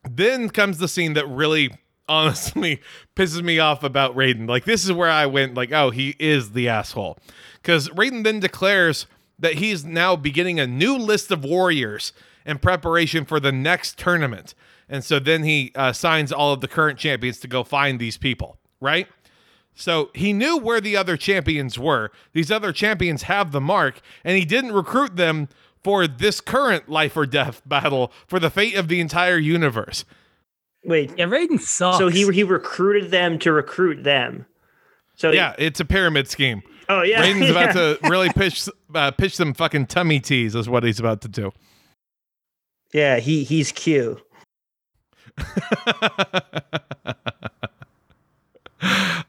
Then 0.10 0.50
comes 0.50 0.78
the 0.78 0.88
scene 0.88 1.14
that 1.14 1.28
really 1.28 1.70
honestly 2.08 2.80
pisses 3.16 3.44
me 3.44 3.60
off 3.60 3.84
about 3.84 4.16
Raiden. 4.16 4.48
Like 4.48 4.64
this 4.66 4.84
is 4.86 4.92
where 4.92 5.10
I 5.10 5.26
went 5.26 5.54
like, 5.54 5.72
oh, 5.72 5.90
he 5.92 6.16
is 6.18 6.54
the 6.54 6.70
asshole. 6.70 7.18
Cuz 7.62 7.90
Raiden 7.90 8.24
then 8.24 8.40
declares 8.40 9.06
that 9.38 9.56
he's 9.56 9.84
now 9.84 10.16
beginning 10.16 10.60
a 10.60 10.68
new 10.68 10.98
list 10.98 11.30
of 11.30 11.44
warriors 11.44 12.14
in 12.46 12.58
preparation 12.58 13.26
for 13.26 13.40
the 13.40 13.52
next 13.52 13.98
tournament. 13.98 14.56
And 14.90 15.04
so 15.04 15.20
then 15.20 15.44
he 15.44 15.72
uh, 15.76 15.94
signs 15.94 16.32
all 16.32 16.54
of 16.54 16.62
the 16.62 16.68
current 16.68 16.98
champions 17.00 17.40
to 17.40 17.48
go 17.48 17.64
find 17.64 18.00
these 18.00 18.18
people, 18.18 18.58
right? 18.80 19.08
So 19.74 20.10
he 20.14 20.34
knew 20.34 20.58
where 20.58 20.82
the 20.82 20.96
other 20.98 21.16
champions 21.18 21.80
were. 21.80 22.12
These 22.34 22.52
other 22.52 22.72
champions 22.74 23.24
have 23.24 23.52
the 23.52 23.62
mark, 23.62 24.02
and 24.24 24.38
he 24.38 24.46
didn't 24.46 24.74
recruit 24.74 25.16
them 25.16 25.48
for 25.84 26.08
this 26.08 26.40
current 26.42 26.90
life 26.90 27.16
or 27.18 27.26
death 27.26 27.62
battle 27.66 28.12
for 28.28 28.40
the 28.40 28.50
fate 28.50 28.76
of 28.76 28.88
the 28.90 29.00
entire 29.02 29.38
universe. 29.38 30.06
wait 30.86 31.12
Yeah, 31.18 31.26
Raiden 31.26 31.60
sucks. 31.60 31.98
so 31.98 32.08
he 32.10 32.30
he 32.32 32.44
recruited 32.44 33.10
them 33.12 33.40
to 33.40 33.52
recruit 33.52 34.04
them 34.04 34.46
so 35.16 35.32
Yeah, 35.32 35.56
it's 35.58 35.80
a 35.80 35.86
pyramid 35.86 36.28
scheme. 36.28 36.62
oh 36.90 37.02
yeah 37.02 37.24
Raiden's 37.24 37.50
about 37.52 37.74
to 37.74 37.98
really 38.10 38.30
pitch 38.30 38.70
uh, 38.94 39.10
pitch 39.12 39.36
some 39.36 39.54
fucking 39.56 39.88
tummy 39.88 40.20
teas 40.20 40.54
is 40.56 40.70
what 40.70 40.84
he's 40.84 41.00
about 41.00 41.22
to 41.22 41.28
do. 41.28 41.52
yeah 42.94 43.18
he 43.20 43.44
he's 43.44 43.72
q 43.72 44.20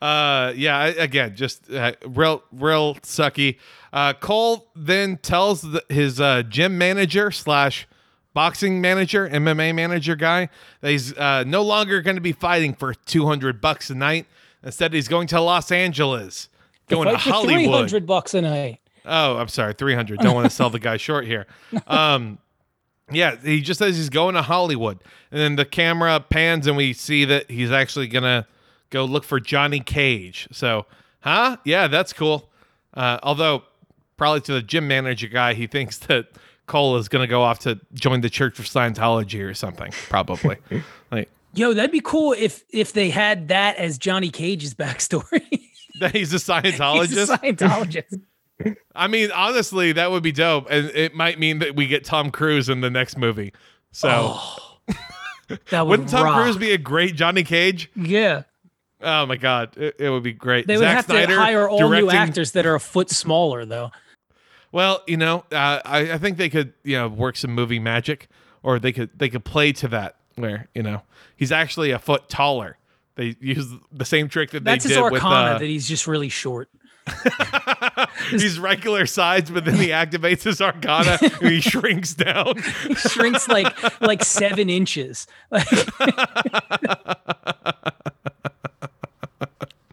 uh 0.03 0.53
yeah 0.57 0.77
I- 0.79 0.89
again 0.89 1.37
just 1.37 1.71
uh, 1.71 1.93
real 2.05 2.43
real 2.53 2.97
sucky 2.97 3.59
uh 3.93 4.13
cole 4.15 4.69
then 4.75 5.17
tells 5.19 5.63
the, 5.63 5.85
his 5.89 6.21
uh 6.21 6.43
gym 6.43 6.77
manager 6.77 7.31
slash 7.31 7.87
boxing 8.35 8.81
manager 8.81 9.29
mma 9.29 9.75
manager 9.75 10.17
guy 10.17 10.49
that 10.81 10.91
he's 10.91 11.17
uh 11.17 11.45
no 11.47 11.63
longer 11.63 12.03
going 12.03 12.17
to 12.17 12.21
be 12.23 12.33
fighting 12.33 12.75
for 12.75 12.95
200 12.95 13.61
bucks 13.61 13.91
a 13.91 13.95
night 13.95 14.27
instead 14.65 14.93
he's 14.93 15.07
going 15.09 15.29
to 15.29 15.41
los 15.41 15.71
angeles 15.71 16.49
going 16.89 17.09
to 17.09 17.17
hollywood 17.17 17.89
300 17.91 18.07
bucks 18.07 18.35
a 18.35 18.43
night. 18.43 18.81
Oh, 19.05 19.37
I'm 19.37 19.49
sorry, 19.49 19.75
300. 19.75 20.21
Don't 20.21 20.35
want 20.35 20.49
to 20.49 20.55
sell 20.55 20.71
the 20.71 20.79
guy 20.79 20.97
short 21.09 21.27
here. 21.27 21.47
Um, 21.89 22.39
yeah, 23.11 23.35
he 23.37 23.61
just 23.61 23.79
says 23.79 23.97
he's 23.97 24.11
going 24.11 24.37
to 24.37 24.43
Hollywood. 24.43 25.01
And 25.33 25.41
then 25.41 25.57
the 25.57 25.65
camera 25.65 26.21
pans 26.21 26.69
and 26.69 26.77
we 26.77 26.93
see 26.93 27.25
that 27.25 27.51
he's 27.51 27.73
actually 27.73 28.07
going 28.07 28.23
to 28.23 28.47
go 28.93 29.05
look 29.05 29.25
for 29.25 29.41
Johnny 29.41 29.81
Cage. 29.81 30.47
So, 30.53 30.87
huh? 31.21 31.57
Yeah, 31.65 31.89
that's 31.89 32.13
cool. 32.13 32.49
Uh, 32.95 33.19
although, 33.25 33.65
probably 34.17 34.43
to 34.43 34.53
the 34.53 34.63
gym 34.63 34.87
manager 34.87 35.27
guy, 35.27 35.55
he 35.55 35.67
thinks 35.67 35.99
that 36.07 36.27
Cole 36.67 36.97
is 36.97 37.09
going 37.09 37.25
to 37.25 37.27
go 37.31 37.43
off 37.43 37.59
to 37.61 37.81
join 37.95 38.21
the 38.21 38.31
Church 38.31 38.61
of 38.61 38.67
Scientology 38.67 39.43
or 39.45 39.55
something, 39.55 39.91
probably. 40.09 40.59
like, 41.11 41.29
Yo, 41.55 41.75
that'd 41.75 41.91
be 41.91 42.01
cool 42.01 42.33
if 42.39 42.63
if 42.71 42.93
they 42.93 43.11
had 43.11 43.49
that 43.49 43.77
as 43.77 43.99
Johnny 43.99 44.31
Cage's 44.31 44.75
backstory. 44.75 45.61
that 46.01 46.13
he's 46.13 46.31
a 46.33 46.37
He's 46.37 46.45
Scientologist. 46.79 47.35
a 47.35 47.39
Scientologist. 47.39 48.21
I 48.95 49.09
mean, 49.09 49.31
honestly, 49.33 49.93
that 49.93 50.11
would 50.13 50.23
be 50.23 50.33
dope. 50.33 50.69
And 50.71 50.91
it 50.95 51.15
might 51.15 51.39
mean 51.39 51.59
that 51.59 51.75
we 51.75 51.87
get 51.89 52.05
Tom 52.05 52.31
Cruise 52.31 52.69
in 52.69 52.81
the 52.81 52.91
next 52.91 53.19
movie. 53.19 53.53
So. 53.91 54.39
That 55.71 55.87
would 55.87 55.91
Wouldn't 55.91 56.09
Tom 56.09 56.25
rock. 56.25 56.43
Cruise 56.43 56.57
be 56.57 56.73
a 56.73 56.79
great 56.79 57.15
Johnny 57.15 57.43
Cage? 57.43 57.91
Yeah, 57.95 58.43
Oh 59.03 59.27
my 59.27 59.37
god, 59.37 59.77
it, 59.77 59.97
it 59.99 60.11
would 60.11 60.23
be 60.23 60.33
great. 60.33 60.67
they 60.67 60.77
would 60.77 60.87
have 60.87 61.05
Snyder 61.05 61.35
to 61.35 61.41
hire 61.41 61.69
all 61.69 61.89
new 61.89 62.11
actors 62.11 62.53
that 62.53 62.67
are 62.67 62.75
a 62.75 62.81
foot 62.81 63.11
smaller, 63.11 63.65
though. 63.65 63.91
Well, 64.71 65.03
you 65.07 65.17
know, 65.19 65.45
uh, 65.53 65.81
I, 65.85 66.13
I 66.13 66.19
think 66.19 66.39
they 66.39 66.49
could, 66.49 66.73
you 66.83 66.97
know, 66.97 67.09
work 67.09 67.37
some 67.37 67.53
movie 67.55 67.79
magic, 67.79 68.29
or 68.63 68.79
they 68.79 68.93
could 68.93 69.11
they 69.19 69.29
could 69.29 69.45
play 69.45 69.73
to 69.73 69.89
that 69.89 70.17
where 70.37 70.69
you 70.75 70.83
know 70.83 71.03
he's 71.37 71.53
actually 71.53 71.91
a 71.91 71.99
foot 71.99 72.29
taller. 72.29 72.79
They 73.17 73.37
use 73.41 73.67
the 73.93 74.07
same 74.07 74.29
trick 74.29 74.51
that 74.53 74.65
That's 74.65 74.85
they 74.85 74.89
his 74.91 74.97
did 74.97 75.03
arcana 75.13 75.53
with. 75.55 75.61
that 75.61 75.67
he's 75.67 75.87
just 75.87 76.07
really 76.07 76.31
short. 76.31 76.71
Uh, 77.07 78.07
he's 78.31 78.59
regular 78.59 79.05
size, 79.07 79.51
but 79.51 79.65
then 79.67 79.75
he 79.75 79.89
activates 79.89 80.45
his 80.45 80.63
arcana 80.63 81.19
and 81.21 81.33
he 81.51 81.61
shrinks 81.61 82.15
down. 82.15 82.55
He 82.87 82.95
shrinks 82.95 83.49
like 83.49 84.01
like 84.01 84.25
seven 84.25 84.71
inches. 84.71 85.27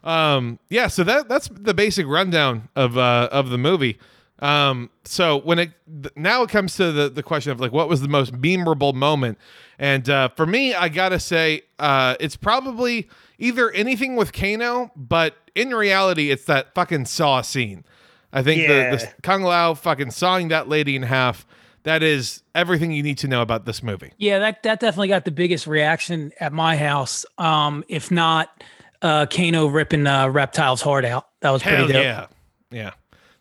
Like, 0.09 0.17
Um, 0.17 0.59
yeah, 0.69 0.87
so 0.87 1.03
that 1.03 1.29
that's 1.29 1.47
the 1.49 1.73
basic 1.73 2.07
rundown 2.07 2.69
of 2.75 2.97
uh, 2.97 3.29
of 3.31 3.49
the 3.49 3.57
movie. 3.57 3.99
Um, 4.41 4.89
so 5.03 5.37
when 5.41 5.59
it 5.59 5.71
th- 6.01 6.13
now 6.15 6.43
it 6.43 6.49
comes 6.49 6.75
to 6.77 6.91
the 6.91 7.09
the 7.09 7.23
question 7.23 7.51
of 7.51 7.59
like 7.59 7.71
what 7.71 7.89
was 7.89 8.01
the 8.01 8.07
most 8.07 8.33
memorable 8.33 8.93
moment, 8.93 9.37
and 9.77 10.09
uh, 10.09 10.29
for 10.29 10.45
me, 10.45 10.73
I 10.73 10.89
gotta 10.89 11.19
say, 11.19 11.63
uh, 11.77 12.15
it's 12.19 12.35
probably 12.37 13.09
either 13.37 13.69
anything 13.71 14.15
with 14.15 14.33
Kano, 14.33 14.91
but 14.95 15.35
in 15.55 15.71
reality, 15.71 16.31
it's 16.31 16.45
that 16.45 16.73
fucking 16.73 17.05
saw 17.05 17.41
scene. 17.41 17.83
I 18.31 18.43
think 18.43 18.67
the, 18.67 18.97
the 18.97 19.21
Kung 19.23 19.41
Lao 19.41 19.73
fucking 19.73 20.11
sawing 20.11 20.49
that 20.49 20.69
lady 20.69 20.95
in 20.95 21.03
half. 21.03 21.45
That 21.83 22.03
is 22.03 22.43
everything 22.53 22.91
you 22.91 23.01
need 23.01 23.17
to 23.19 23.27
know 23.27 23.41
about 23.41 23.65
this 23.65 23.81
movie. 23.81 24.11
yeah, 24.17 24.39
that 24.39 24.63
that 24.63 24.79
definitely 24.79 25.07
got 25.07 25.25
the 25.25 25.31
biggest 25.31 25.65
reaction 25.65 26.31
at 26.39 26.51
my 26.53 26.75
house. 26.75 27.25
Um, 27.37 27.83
if 27.87 28.11
not, 28.11 28.63
uh, 29.01 29.25
Kano 29.27 29.67
ripping 29.67 30.05
uh, 30.07 30.27
Reptile's 30.29 30.81
heart 30.81 31.05
out. 31.05 31.27
That 31.41 31.51
was 31.51 31.61
Hell 31.61 31.85
pretty 31.85 31.93
dope. 31.93 32.03
yeah, 32.03 32.27
yeah. 32.71 32.91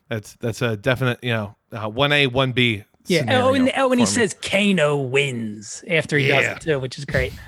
That's 0.09 0.33
that's 0.39 0.61
a 0.61 0.75
definite 0.77 1.23
you 1.23 1.31
know 1.33 1.55
one 1.89 2.11
A 2.11 2.27
one 2.27 2.51
B. 2.51 2.83
Yeah. 3.05 3.41
Oh, 3.43 3.53
and, 3.53 3.71
oh, 3.77 3.91
and 3.91 3.99
he 3.99 4.03
me. 4.03 4.05
says 4.05 4.35
Kano 4.41 4.97
wins 4.97 5.83
after 5.89 6.17
he 6.17 6.27
Yeah. 6.27 6.41
does 6.41 6.57
it 6.57 6.61
too, 6.61 6.79
which 6.79 6.97
is 6.97 7.05
great. 7.05 7.33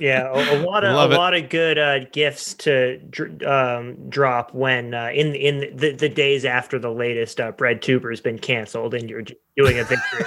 Yeah, 0.00 0.30
a, 0.32 0.58
a 0.58 0.64
lot 0.64 0.84
of 0.84 0.94
Love 0.94 1.10
a 1.10 1.14
it. 1.14 1.18
lot 1.18 1.34
of 1.34 1.50
good 1.50 1.76
uh, 1.78 2.06
gifts 2.12 2.54
to 2.54 2.96
dr- 3.10 3.42
um, 3.42 4.08
drop 4.08 4.54
when 4.54 4.94
uh, 4.94 5.10
in 5.12 5.34
in 5.34 5.76
the, 5.76 5.92
the 5.92 6.08
days 6.08 6.46
after 6.46 6.78
the 6.78 6.90
latest 6.90 7.38
uh, 7.38 7.52
bread 7.52 7.82
tuber 7.82 8.08
has 8.08 8.18
been 8.22 8.38
canceled 8.38 8.94
and 8.94 9.10
you're 9.10 9.20
doing 9.54 9.78
a 9.78 9.84
victory. 9.84 10.24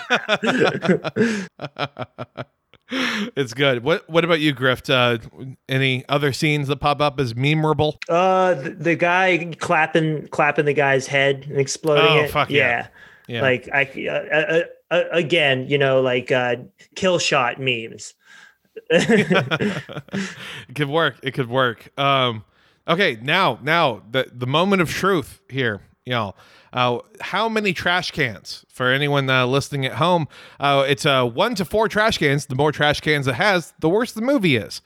it's 3.36 3.54
good. 3.54 3.84
What 3.84 4.08
What 4.10 4.24
about 4.24 4.40
you, 4.40 4.54
Grift? 4.54 4.90
Uh, 4.90 5.18
any 5.68 6.04
other 6.08 6.32
scenes 6.34 6.68
that 6.68 6.78
pop 6.78 7.02
up 7.02 7.20
as 7.20 7.36
memorable? 7.36 7.98
uh, 8.10 8.54
the, 8.54 8.70
the 8.72 8.96
guy 8.96 9.54
clapping 9.60 10.28
clapping 10.28 10.66
the 10.66 10.74
guy's 10.74 11.08
head 11.08 11.46
and 11.50 11.60
exploding 11.60 12.06
Oh, 12.06 12.20
it. 12.24 12.32
fuck 12.32 12.50
yeah. 12.50 12.88
Yeah. 13.28 13.42
like 13.42 13.68
I 13.74 13.84
uh, 14.08 14.12
uh, 14.36 14.62
uh, 14.92 15.04
again, 15.12 15.68
you 15.68 15.78
know, 15.80 16.00
like 16.02 16.32
uh, 16.32 16.58
kill 16.96 17.18
shot 17.18 17.60
memes. 17.60 18.14
it 18.92 20.36
could 20.76 20.90
work. 20.90 21.16
It 21.24 21.32
could 21.34 21.50
work. 21.50 21.90
Um, 22.00 22.44
okay, 22.88 23.18
now, 23.22 23.60
now 23.64 24.04
the 24.12 24.30
the 24.32 24.46
moment 24.48 24.82
of 24.82 24.90
truth 24.90 25.42
here, 25.50 25.82
y'all. 26.06 26.36
Uh, 26.76 27.00
how 27.22 27.48
many 27.50 27.72
trash 27.74 28.12
cans 28.12 28.66
for 28.70 28.92
anyone 28.92 29.30
uh, 29.30 29.46
listening 29.48 29.86
at 29.86 29.94
home? 29.94 30.28
Uh, 30.60 30.86
it's 30.88 31.06
uh, 31.06 31.26
one 31.26 31.56
to 31.56 31.64
four 31.66 31.88
trash 31.88 32.18
cans. 32.18 32.46
The 32.48 32.56
more 32.56 32.72
trash 32.74 33.00
cans 33.00 33.28
it 33.28 33.36
has, 33.36 33.74
the 33.80 33.88
worse 33.90 34.12
the 34.12 34.22
movie 34.22 34.58
is. 34.58 34.82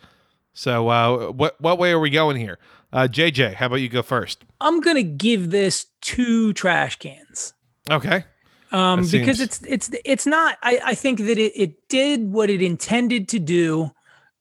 So, 0.53 0.87
uh, 0.89 1.31
what 1.31 1.59
what 1.59 1.79
way 1.79 1.91
are 1.91 1.99
we 1.99 2.09
going 2.11 2.37
here? 2.37 2.59
Uh, 2.93 3.07
JJ, 3.09 3.55
how 3.55 3.65
about 3.67 3.77
you 3.77 3.89
go 3.89 4.01
first? 4.03 4.45
I'm 4.61 4.81
gonna 4.81 5.03
give 5.03 5.49
this 5.51 5.87
two 6.01 6.53
trash 6.53 6.97
cans. 6.97 7.53
Okay. 7.89 8.23
um, 8.71 9.01
That 9.03 9.11
because 9.11 9.37
seems- 9.37 9.39
it's 9.39 9.89
it's 9.89 9.89
it's 10.05 10.25
not. 10.27 10.57
I, 10.61 10.79
I 10.85 10.95
think 10.95 11.19
that 11.19 11.37
it, 11.39 11.53
it 11.55 11.87
did 11.89 12.31
what 12.31 12.49
it 12.51 12.61
intended 12.61 13.29
to 13.29 13.39
do, 13.39 13.89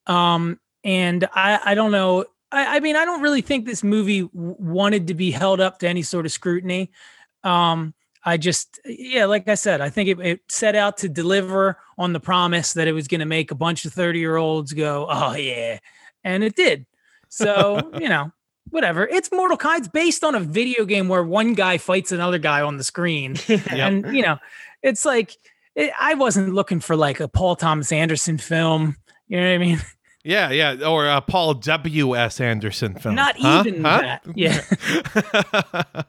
um, 0.07 0.61
and 0.85 1.27
I 1.35 1.61
I 1.65 1.75
don't 1.75 1.93
know. 1.93 2.27
I, 2.51 2.77
I 2.77 2.81
mean, 2.81 2.97
I 2.97 3.05
don't 3.05 3.21
really 3.23 3.43
think 3.43 3.67
this 3.67 3.85
movie 3.85 4.23
w- 4.23 4.57
wanted 4.59 5.07
to 5.09 5.15
be 5.15 5.31
held 5.31 5.61
up 5.61 5.79
to 5.81 5.89
any 5.89 6.03
sort 6.03 6.25
of 6.27 6.33
scrutiny. 6.33 6.91
Um, 7.45 7.95
I 8.25 8.37
just, 8.37 8.81
yeah, 8.85 9.27
like 9.27 9.49
I 9.49 9.55
said, 9.55 9.81
I 9.81 9.91
think 9.91 10.09
it, 10.09 10.21
it 10.21 10.41
set 10.49 10.75
out 10.75 10.99
to 10.99 11.09
deliver 11.09 11.79
on 11.97 12.13
the 12.13 12.21
promise 12.21 12.75
that 12.75 12.89
it 12.89 12.93
was 12.93 13.09
going 13.09 13.21
to 13.21 13.27
make 13.27 13.51
a 13.51 13.55
bunch 13.55 13.85
of 13.85 13.93
30 13.93 14.19
year 14.19 14.37
olds 14.37 14.73
go, 14.73 15.07
oh, 15.09 15.35
yeah. 15.35 15.79
And 16.25 16.45
it 16.45 16.57
did. 16.57 16.85
So, 17.29 17.93
you 18.01 18.09
know, 18.09 18.33
whatever. 18.71 19.07
It's 19.07 19.31
Mortal 19.33 19.57
Kombat. 19.57 19.79
It's 19.79 19.89
based 19.89 20.25
on 20.25 20.35
a 20.35 20.41
video 20.41 20.85
game 20.85 21.09
where 21.09 21.23
one 21.23 21.55
guy 21.55 21.79
fights 21.79 22.13
another 22.13 22.39
guy 22.39 22.61
on 22.61 22.77
the 22.77 22.85
screen, 22.85 23.37
and 23.71 24.15
you 24.15 24.23
know, 24.23 24.39
it's 24.83 25.05
like 25.05 25.37
it, 25.75 25.93
I 25.99 26.15
wasn't 26.15 26.55
looking 26.55 26.81
for 26.81 26.97
like 26.97 27.21
a 27.21 27.29
Paul 27.29 27.57
Thomas 27.57 27.93
Anderson 27.93 28.39
film. 28.39 28.97
You 29.27 29.39
know 29.39 29.47
what 29.47 29.55
I 29.55 29.59
mean? 29.59 29.81
Yeah, 30.29 30.51
yeah, 30.51 30.87
or 30.87 31.07
a 31.09 31.23
Paul 31.23 31.55
W. 31.55 32.15
S. 32.15 32.39
Anderson 32.39 32.95
film. 32.95 33.15
Not 33.15 33.37
Huh? 33.41 33.63
even 33.67 33.83
Huh? 33.83 33.99
that. 34.03 34.23
Yeah. 34.35 34.61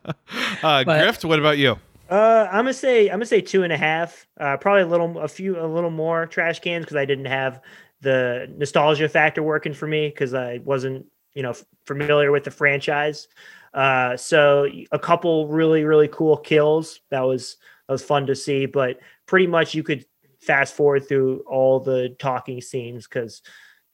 uh, 0.62 0.84
But- 0.84 0.86
Grift, 0.86 1.24
what 1.24 1.40
about 1.40 1.58
you? 1.58 1.78
Uh, 2.10 2.48
I'm 2.52 2.66
gonna 2.66 2.74
say 2.74 3.08
I'm 3.08 3.14
gonna 3.20 3.26
say 3.28 3.40
two 3.40 3.64
and 3.64 3.72
a 3.72 3.78
half. 3.78 4.28
Uh, 4.40 4.58
probably 4.58 4.82
a 4.82 4.88
little, 4.88 5.20
a 5.20 5.28
few, 5.28 5.58
a 5.58 5.66
little 5.68 5.92
more 5.92 6.26
trash 6.26 6.60
cans 6.60 6.84
because 6.84 6.98
I 6.98 7.06
didn't 7.06 7.26
have 7.26 7.62
the 8.02 8.52
nostalgia 8.58 9.08
factor 9.08 9.42
working 9.44 9.74
for 9.74 9.88
me 9.88 10.10
because 10.10 10.34
I 10.34 10.60
wasn't, 10.66 11.06
you 11.36 11.44
know, 11.44 11.52
f- 11.52 11.64
familiar 11.86 12.32
with 12.32 12.44
the 12.46 12.52
franchise. 12.52 13.28
Uh, 13.76 14.18
so 14.18 14.68
a 14.92 14.98
couple 15.00 15.48
really, 15.48 15.84
really 15.86 16.08
cool 16.08 16.36
kills. 16.36 17.00
That 17.12 17.22
was 17.22 17.58
that 17.88 17.94
was 17.94 18.04
fun 18.04 18.26
to 18.26 18.36
see. 18.36 18.66
But 18.66 19.00
pretty 19.28 19.46
much 19.48 19.76
you 19.76 19.84
could 19.84 20.04
fast 20.42 20.74
forward 20.74 21.08
through 21.08 21.44
all 21.48 21.80
the 21.80 22.16
talking 22.20 22.60
scenes 22.60 23.08
because 23.08 23.44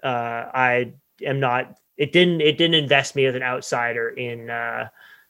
uh, 0.06 0.49
I 0.53 0.94
am 1.26 1.40
not. 1.40 1.77
It 1.98 2.11
didn't. 2.11 2.41
It 2.41 2.57
didn't 2.57 2.76
invest 2.76 3.15
me 3.15 3.26
as 3.26 3.36
an 3.36 3.44
outsider 3.44 4.10
in 4.10 4.49
uh, 4.49 4.90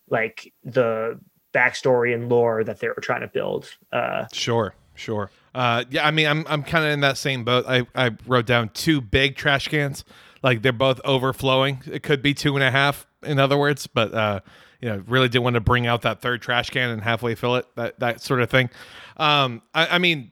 like 0.10 0.53
the 0.64 1.19
backstory 1.53 2.14
and 2.14 2.30
lore 2.30 2.64
that 2.64 2.80
they 2.80 2.88
were 2.89 2.95
trying 2.95 3.22
to 3.22 3.27
build. 3.27 3.69
Uh, 3.91 4.26
Sure, 4.34 4.76
sure. 4.93 5.31
Uh, 5.53 5.85
yeah, 5.89 6.06
I 6.06 6.11
mean, 6.11 6.27
I'm 6.27 6.45
I'm 6.47 6.64
kind 6.64 6.85
of 6.85 6.91
in 6.91 6.99
that 6.99 7.18
same 7.18 7.43
boat. 7.43 7.65
I 7.68 7.88
I 7.95 8.11
wrote 8.27 8.45
down 8.45 8.69
two 8.69 8.99
big 8.99 9.38
trash 9.38 9.69
cans, 9.69 10.03
like 10.43 10.61
they're 10.61 10.73
both 10.73 10.99
overflowing. 11.06 11.81
It 11.85 12.03
could 12.03 12.22
be 12.22 12.34
two 12.34 12.56
and 12.56 12.64
a 12.64 12.72
half, 12.72 13.07
in 13.23 13.39
other 13.39 13.57
words, 13.57 13.88
but 13.88 14.14
uh, 14.14 14.41
you 14.81 14.89
know, 14.89 15.03
really 15.07 15.30
didn't 15.30 15.43
want 15.43 15.53
to 15.53 15.61
bring 15.61 15.88
out 15.88 16.02
that 16.02 16.22
third 16.22 16.41
trash 16.41 16.69
can 16.69 16.89
and 16.89 17.02
halfway 17.02 17.35
fill 17.35 17.56
it, 17.56 17.65
that 17.76 17.99
that 17.99 18.22
sort 18.22 18.41
of 18.41 18.49
thing. 18.49 18.69
Um, 19.18 19.61
I, 19.73 19.88
I 19.95 19.97
mean, 19.97 20.31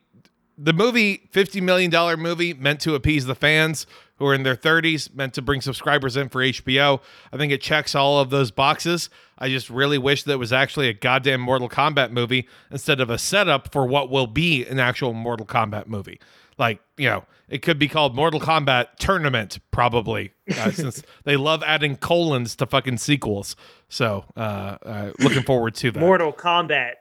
the 0.57 0.73
movie, 0.73 1.29
fifty 1.31 1.61
million 1.61 1.89
dollar 1.89 2.17
movie, 2.17 2.53
meant 2.53 2.81
to 2.81 2.95
appease 2.95 3.25
the 3.25 3.35
fans 3.35 3.87
who 4.17 4.27
are 4.27 4.33
in 4.33 4.43
their 4.43 4.55
thirties, 4.55 5.13
meant 5.13 5.33
to 5.33 5.41
bring 5.41 5.61
subscribers 5.61 6.15
in 6.15 6.29
for 6.29 6.41
HBO. 6.41 7.01
I 7.31 7.37
think 7.37 7.51
it 7.51 7.61
checks 7.61 7.95
all 7.95 8.19
of 8.19 8.29
those 8.29 8.51
boxes. 8.51 9.09
I 9.37 9.49
just 9.49 9.69
really 9.69 9.97
wish 9.97 10.23
that 10.23 10.33
it 10.33 10.39
was 10.39 10.53
actually 10.53 10.87
a 10.87 10.93
goddamn 10.93 11.41
Mortal 11.41 11.69
Kombat 11.69 12.11
movie 12.11 12.47
instead 12.71 12.99
of 12.99 13.09
a 13.09 13.17
setup 13.17 13.71
for 13.71 13.85
what 13.85 14.09
will 14.09 14.27
be 14.27 14.65
an 14.65 14.79
actual 14.79 15.13
Mortal 15.13 15.45
Kombat 15.45 15.87
movie. 15.87 16.19
Like 16.57 16.79
you 16.97 17.09
know, 17.09 17.25
it 17.49 17.61
could 17.61 17.79
be 17.79 17.87
called 17.87 18.15
Mortal 18.15 18.39
Kombat 18.39 18.97
Tournament, 18.99 19.59
probably, 19.71 20.33
uh, 20.57 20.71
since 20.71 21.03
they 21.23 21.35
love 21.35 21.63
adding 21.63 21.95
colons 21.95 22.55
to 22.57 22.65
fucking 22.65 22.97
sequels. 22.97 23.55
So, 23.89 24.25
uh, 24.35 24.77
uh, 24.83 25.11
looking 25.19 25.43
forward 25.43 25.75
to 25.75 25.91
that. 25.91 25.99
Mortal 25.99 26.33
Kombat 26.33 26.93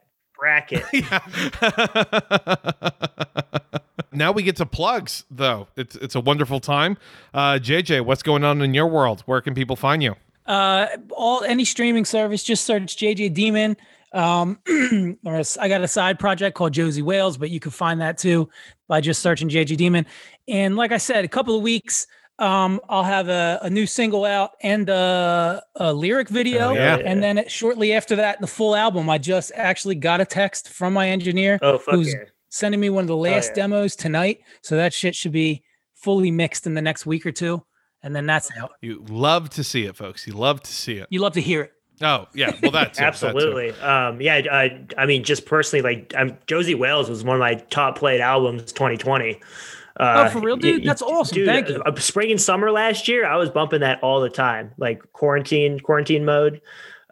bracket. 0.42 0.84
now 4.12 4.32
we 4.32 4.42
get 4.42 4.56
to 4.56 4.66
plugs, 4.66 5.24
though. 5.30 5.68
It's 5.76 5.96
it's 5.96 6.14
a 6.14 6.20
wonderful 6.20 6.60
time. 6.60 6.96
Uh, 7.32 7.54
JJ, 7.54 8.04
what's 8.04 8.22
going 8.22 8.44
on 8.44 8.60
in 8.62 8.74
your 8.74 8.86
world? 8.86 9.22
Where 9.26 9.40
can 9.40 9.54
people 9.54 9.76
find 9.76 10.02
you? 10.02 10.14
Uh, 10.46 10.86
all 11.10 11.44
any 11.44 11.64
streaming 11.64 12.04
service, 12.04 12.42
just 12.42 12.64
search 12.64 12.96
JJ 12.96 13.34
Demon. 13.34 13.76
Um, 14.12 14.58
or 15.24 15.36
a- 15.36 15.60
I 15.60 15.68
got 15.68 15.80
a 15.80 15.88
side 15.88 16.18
project 16.18 16.56
called 16.56 16.72
Josie 16.72 17.02
Wales, 17.02 17.36
but 17.38 17.50
you 17.50 17.60
can 17.60 17.70
find 17.70 18.00
that 18.00 18.18
too 18.18 18.48
by 18.88 19.00
just 19.00 19.22
searching 19.22 19.48
JJ 19.48 19.76
Demon. 19.76 20.04
And 20.48 20.76
like 20.76 20.92
I 20.92 20.98
said, 20.98 21.24
a 21.24 21.28
couple 21.28 21.56
of 21.56 21.62
weeks, 21.62 22.06
um, 22.38 22.80
I'll 22.88 23.04
have 23.04 23.28
a, 23.28 23.60
a 23.62 23.70
new 23.70 23.86
single 23.86 24.24
out 24.24 24.50
and 24.62 24.88
a, 24.88 25.62
a 25.76 25.92
lyric 25.92 26.28
video. 26.28 26.74
Hell 26.74 26.74
yeah. 26.74 26.96
And 26.96 27.22
then 27.22 27.44
shortly 27.48 27.92
after 27.92 28.16
that, 28.16 28.40
the 28.40 28.46
full 28.46 28.74
album. 28.74 29.08
I 29.08 29.18
just 29.18 29.52
actually 29.54 29.94
got 29.94 30.20
a 30.20 30.24
text 30.24 30.68
from 30.68 30.92
my 30.92 31.08
engineer 31.08 31.58
Oh 31.62 31.78
fuck 31.78 31.94
who's 31.94 32.12
yeah. 32.12 32.24
Sending 32.52 32.80
me 32.80 32.90
one 32.90 33.02
of 33.02 33.08
the 33.08 33.16
last 33.16 33.50
yeah. 33.50 33.62
demos 33.62 33.96
tonight. 33.96 34.40
So 34.60 34.76
that 34.76 34.92
shit 34.92 35.14
should 35.14 35.32
be 35.32 35.62
fully 35.94 36.30
mixed 36.30 36.66
in 36.66 36.74
the 36.74 36.82
next 36.82 37.06
week 37.06 37.24
or 37.24 37.32
two. 37.32 37.64
And 38.02 38.14
then 38.14 38.26
that's 38.26 38.50
out. 38.56 38.72
You 38.82 39.04
love 39.08 39.48
to 39.50 39.64
see 39.64 39.86
it, 39.86 39.96
folks. 39.96 40.26
You 40.26 40.34
love 40.34 40.62
to 40.62 40.72
see 40.72 40.98
it. 40.98 41.06
You 41.10 41.20
love 41.20 41.32
to 41.34 41.40
hear 41.40 41.62
it. 41.62 41.72
Oh 42.02 42.26
yeah, 42.34 42.52
well 42.62 42.72
that's 42.72 42.98
too, 42.98 43.02
that. 43.02 43.08
Absolutely. 43.08 43.70
Um, 43.80 44.20
yeah, 44.20 44.42
I, 44.50 44.84
I 44.98 45.06
mean, 45.06 45.24
just 45.24 45.46
personally, 45.46 45.82
like, 45.82 46.12
um, 46.16 46.36
Josie 46.46 46.74
Wales 46.74 47.08
was 47.08 47.24
one 47.24 47.36
of 47.36 47.40
my 47.40 47.54
top 47.54 47.96
played 47.96 48.20
albums 48.20 48.72
2020. 48.72 49.40
Uh, 49.96 50.24
Oh, 50.26 50.30
for 50.30 50.40
real, 50.40 50.56
dude? 50.56 50.84
That's 50.84 51.02
awesome. 51.02 51.34
dude, 51.34 51.46
Thank 51.46 51.68
you. 51.68 51.82
uh, 51.82 51.94
spring 51.96 52.30
and 52.30 52.40
summer 52.40 52.70
last 52.70 53.08
year, 53.08 53.26
I 53.26 53.36
was 53.36 53.50
bumping 53.50 53.80
that 53.80 54.02
all 54.02 54.20
the 54.20 54.30
time, 54.30 54.72
like 54.78 55.02
quarantine, 55.12 55.80
quarantine 55.80 56.24
mode. 56.24 56.60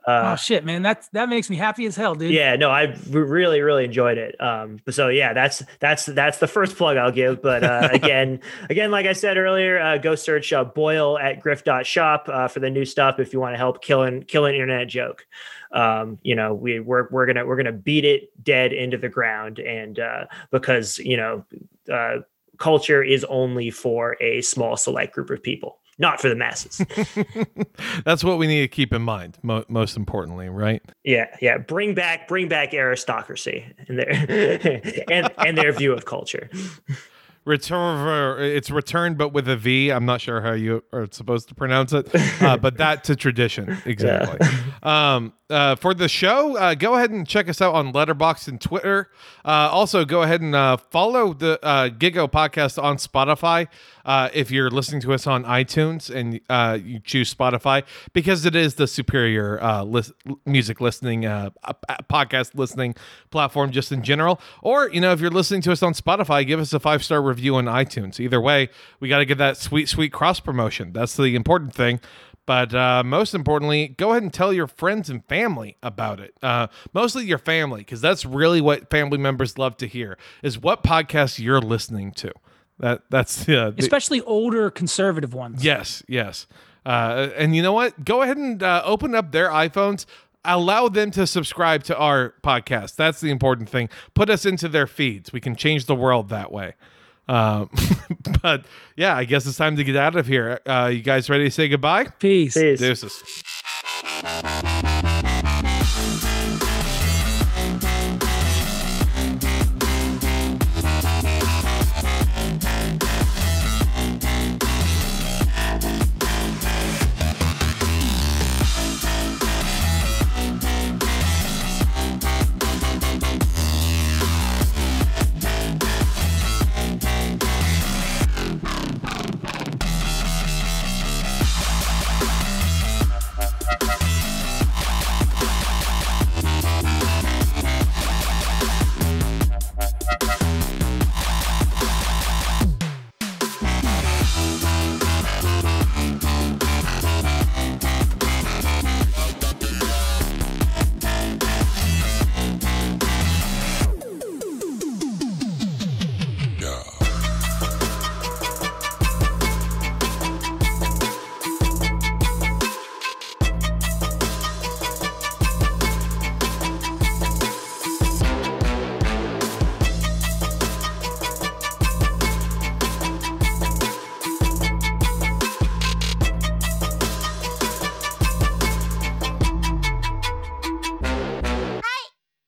Uh, 0.07 0.33
oh 0.33 0.37
shit, 0.37 0.65
man, 0.65 0.83
that's 0.83 1.09
that 1.09 1.29
makes 1.29 1.51
me 1.51 1.57
happy 1.57 1.85
as 1.87 1.95
hell, 1.95 2.15
dude. 2.15 2.33
yeah, 2.33 2.57
no, 2.57 2.71
I 2.71 2.97
really, 3.09 3.61
really 3.61 3.85
enjoyed 3.85 4.19
it. 4.19 4.41
Um, 4.41 4.79
so 4.89 5.09
yeah, 5.09 5.33
that's 5.33 5.63
that's 5.79 6.07
that's 6.07 6.39
the 6.39 6.47
first 6.47 6.77
plug 6.77 6.97
I'll 6.97 7.13
give. 7.13 7.43
But 7.43 7.65
uh, 7.65 7.89
again, 7.93 8.41
again, 8.71 8.91
like 8.91 9.07
I 9.07 9.13
said 9.13 9.37
earlier, 9.37 9.79
uh, 9.79 9.99
go 9.99 10.15
search 10.15 10.53
uh, 10.53 10.65
Boyle 10.65 11.19
at 11.19 11.41
Griff.shop 11.41 12.29
uh, 12.33 12.49
for 12.49 12.61
the 12.61 12.71
new 12.71 12.85
stuff 12.85 13.19
if 13.19 13.33
you 13.33 13.41
want 13.41 13.55
to 13.55 13.59
help 13.59 13.83
kill 13.83 14.03
an 14.03 14.25
kill 14.25 14.47
an 14.47 14.55
internet 14.55 14.89
joke. 14.89 15.27
Um, 15.73 16.19
you 16.23 16.35
know, 16.35 16.55
we 16.55 16.81
we're 16.81 17.09
we're 17.11 17.27
gonna 17.27 17.47
we're 17.47 17.57
gonna 17.57 17.73
beat 17.73 18.05
it 18.05 18.31
dead 18.43 18.73
into 18.73 18.97
the 18.97 19.09
ground, 19.09 19.59
and 19.59 19.99
uh, 19.99 20.25
because 20.51 20.99
you 20.99 21.17
know, 21.17 21.45
uh, 21.93 22.19
culture 22.59 23.03
is 23.03 23.25
only 23.25 23.71
for 23.71 24.17
a 24.21 24.41
small 24.43 24.77
select 24.77 25.15
group 25.15 25.31
of 25.31 25.43
people, 25.43 25.79
not 26.01 26.21
for 26.21 26.29
the 26.29 26.35
masses. 26.35 26.85
That's 28.05 28.25
what 28.25 28.39
we 28.39 28.47
need 28.47 28.63
to 28.63 28.69
keep 28.69 28.93
in 28.93 29.03
mind. 29.03 29.39
Mo- 29.43 29.67
most 29.69 29.97
importantly, 29.97 30.49
right? 30.49 30.83
Yeah, 31.05 31.27
yeah. 31.41 31.59
Bring 31.59 31.95
back, 31.95 32.27
bring 32.27 32.49
back 32.49 32.73
aristocracy 32.73 33.67
and 33.87 33.99
their 33.99 34.11
and 35.11 35.31
and 35.39 35.59
their 35.59 35.73
view 35.73 35.93
of 35.93 36.07
culture. 36.07 36.49
Return. 37.45 38.43
It's 38.43 38.71
return, 38.71 39.15
but 39.15 39.33
with 39.33 39.49
a 39.49 39.57
V. 39.57 39.91
I'm 39.91 40.07
not 40.07 40.21
sure 40.21 40.41
how 40.41 40.53
you 40.53 40.83
are 40.93 41.07
supposed 41.11 41.49
to 41.49 41.55
pronounce 41.55 41.93
it, 41.93 42.09
uh, 42.43 42.57
but 42.57 42.79
that 42.79 43.05
to 43.05 43.17
tradition 43.17 43.79
exactly. 43.85 44.47
Um, 44.83 45.33
uh, 45.51 45.75
for 45.77 45.95
the 45.95 46.09
show, 46.09 46.57
uh, 46.57 46.75
go 46.75 46.95
ahead 46.95 47.11
and 47.11 47.27
check 47.27 47.49
us 47.49 47.61
out 47.61 47.75
on 47.75 47.93
Letterboxd 47.93 48.49
and 48.49 48.61
Twitter. 48.61 49.11
Uh, 49.45 49.69
also, 49.71 50.05
go 50.05 50.23
ahead 50.23 50.41
and 50.41 50.55
uh, 50.55 50.77
follow 50.77 51.33
the 51.35 51.59
uh, 51.65 51.89
Gigo 51.89 52.31
podcast 52.31 52.83
on 52.83 52.97
Spotify 52.97 53.69
uh, 54.05 54.29
if 54.33 54.51
you're 54.51 54.71
listening 54.71 55.01
to 55.03 55.13
us 55.13 55.27
on 55.27 55.45
iTunes 55.45 56.15
and 56.15 56.41
uh, 56.49 56.79
you 56.83 57.01
choose 57.01 57.35
Spotify 57.35 57.83
because 58.13 58.47
it 58.47 58.55
is 58.55 58.77
the 58.77 58.87
superior 58.87 59.59
music 60.47 60.81
listening 60.81 61.23
podcast 61.23 62.55
listening 62.55 62.95
platform 63.31 63.71
just 63.71 63.93
in 63.93 64.03
general. 64.03 64.41
Or 64.63 64.89
you 64.91 65.01
know, 65.01 65.13
if 65.13 65.21
you're 65.21 65.31
listening 65.31 65.63
to 65.63 65.73
us 65.73 65.83
on 65.83 65.95
Spotify, 65.95 66.47
give 66.47 66.61
us 66.61 66.73
a 66.73 66.81
five 66.81 67.03
star 67.05 67.21
review 67.21 67.57
on 67.57 67.67
iTunes. 67.67 68.21
Either 68.21 68.41
way, 68.41 68.69
we 69.01 69.09
got 69.09 69.19
to 69.19 69.25
get 69.25 69.39
that 69.39 69.57
sweet 69.57 69.89
sweet 69.89 70.13
cross 70.13 70.41
promotion. 70.41 70.93
That's 70.93 71.17
the 71.17 71.35
important 71.35 71.75
thing. 71.75 72.01
But 72.51 72.75
uh, 72.75 73.05
most 73.05 73.33
importantly, 73.33 73.87
go 73.87 74.11
ahead 74.11 74.25
and 74.25 74.33
tell 74.33 74.53
your 74.53 74.67
friends 74.67 75.09
and 75.09 75.25
family 75.27 75.77
about 75.85 76.19
it. 76.19 76.35
Uh, 76.43 76.67
mostly 76.93 77.25
your 77.25 77.39
family, 77.39 77.83
because 77.83 78.01
that's 78.01 78.27
really 78.27 78.61
what 78.61 78.91
family 78.91 79.19
members 79.19 79.57
love 79.57 79.77
to 79.77 79.87
hear: 79.87 80.19
is 80.43 80.59
what 80.59 80.83
podcast 80.83 81.39
you're 81.39 81.61
listening 81.61 82.11
to. 82.15 82.33
That 82.81 83.03
that's 83.09 83.43
uh, 83.43 83.71
the, 83.71 83.75
Especially 83.79 84.21
older 84.23 84.69
conservative 84.69 85.33
ones. 85.33 85.63
Yes, 85.65 86.03
yes. 86.09 86.49
Uh, 86.85 87.29
and 87.37 87.55
you 87.55 87.63
know 87.63 87.73
what? 87.73 88.05
Go 88.05 88.23
ahead 88.23 88.37
and 88.37 88.61
uh, 88.61 88.83
open 88.85 89.15
up 89.15 89.31
their 89.31 89.51
iPhones. 89.51 90.05
Allow 90.45 90.89
them 90.89 91.13
to 91.13 91.29
subscribe 91.29 91.85
to 91.85 91.97
our 91.97 92.35
podcast. 92.43 92.97
That's 92.97 93.21
the 93.21 93.31
important 93.31 93.69
thing. 93.69 93.89
Put 94.15 94.29
us 94.29 94.45
into 94.45 94.67
their 94.67 94.89
feeds. 94.89 95.33
We 95.33 95.41
can 95.41 95.55
change 95.55 95.87
the 95.87 95.95
world 95.95 96.31
that 96.31 96.51
way. 96.51 96.75
Um, 97.31 97.71
but 98.43 98.65
yeah, 98.97 99.17
I 99.17 99.25
guess 99.25 99.47
it's 99.47 99.57
time 99.57 99.77
to 99.77 99.85
get 99.85 99.97
out 99.97 100.17
of 100.17 100.27
here. 100.27 100.61
Uh, 100.67 100.91
you 100.93 101.01
guys 101.01 101.31
ready 101.31 101.45
to 101.45 101.51
say 101.51 101.69
goodbye? 101.69 102.05
Peace. 102.19 102.55
Peace. 102.55 102.81
Deuces. 102.81 103.23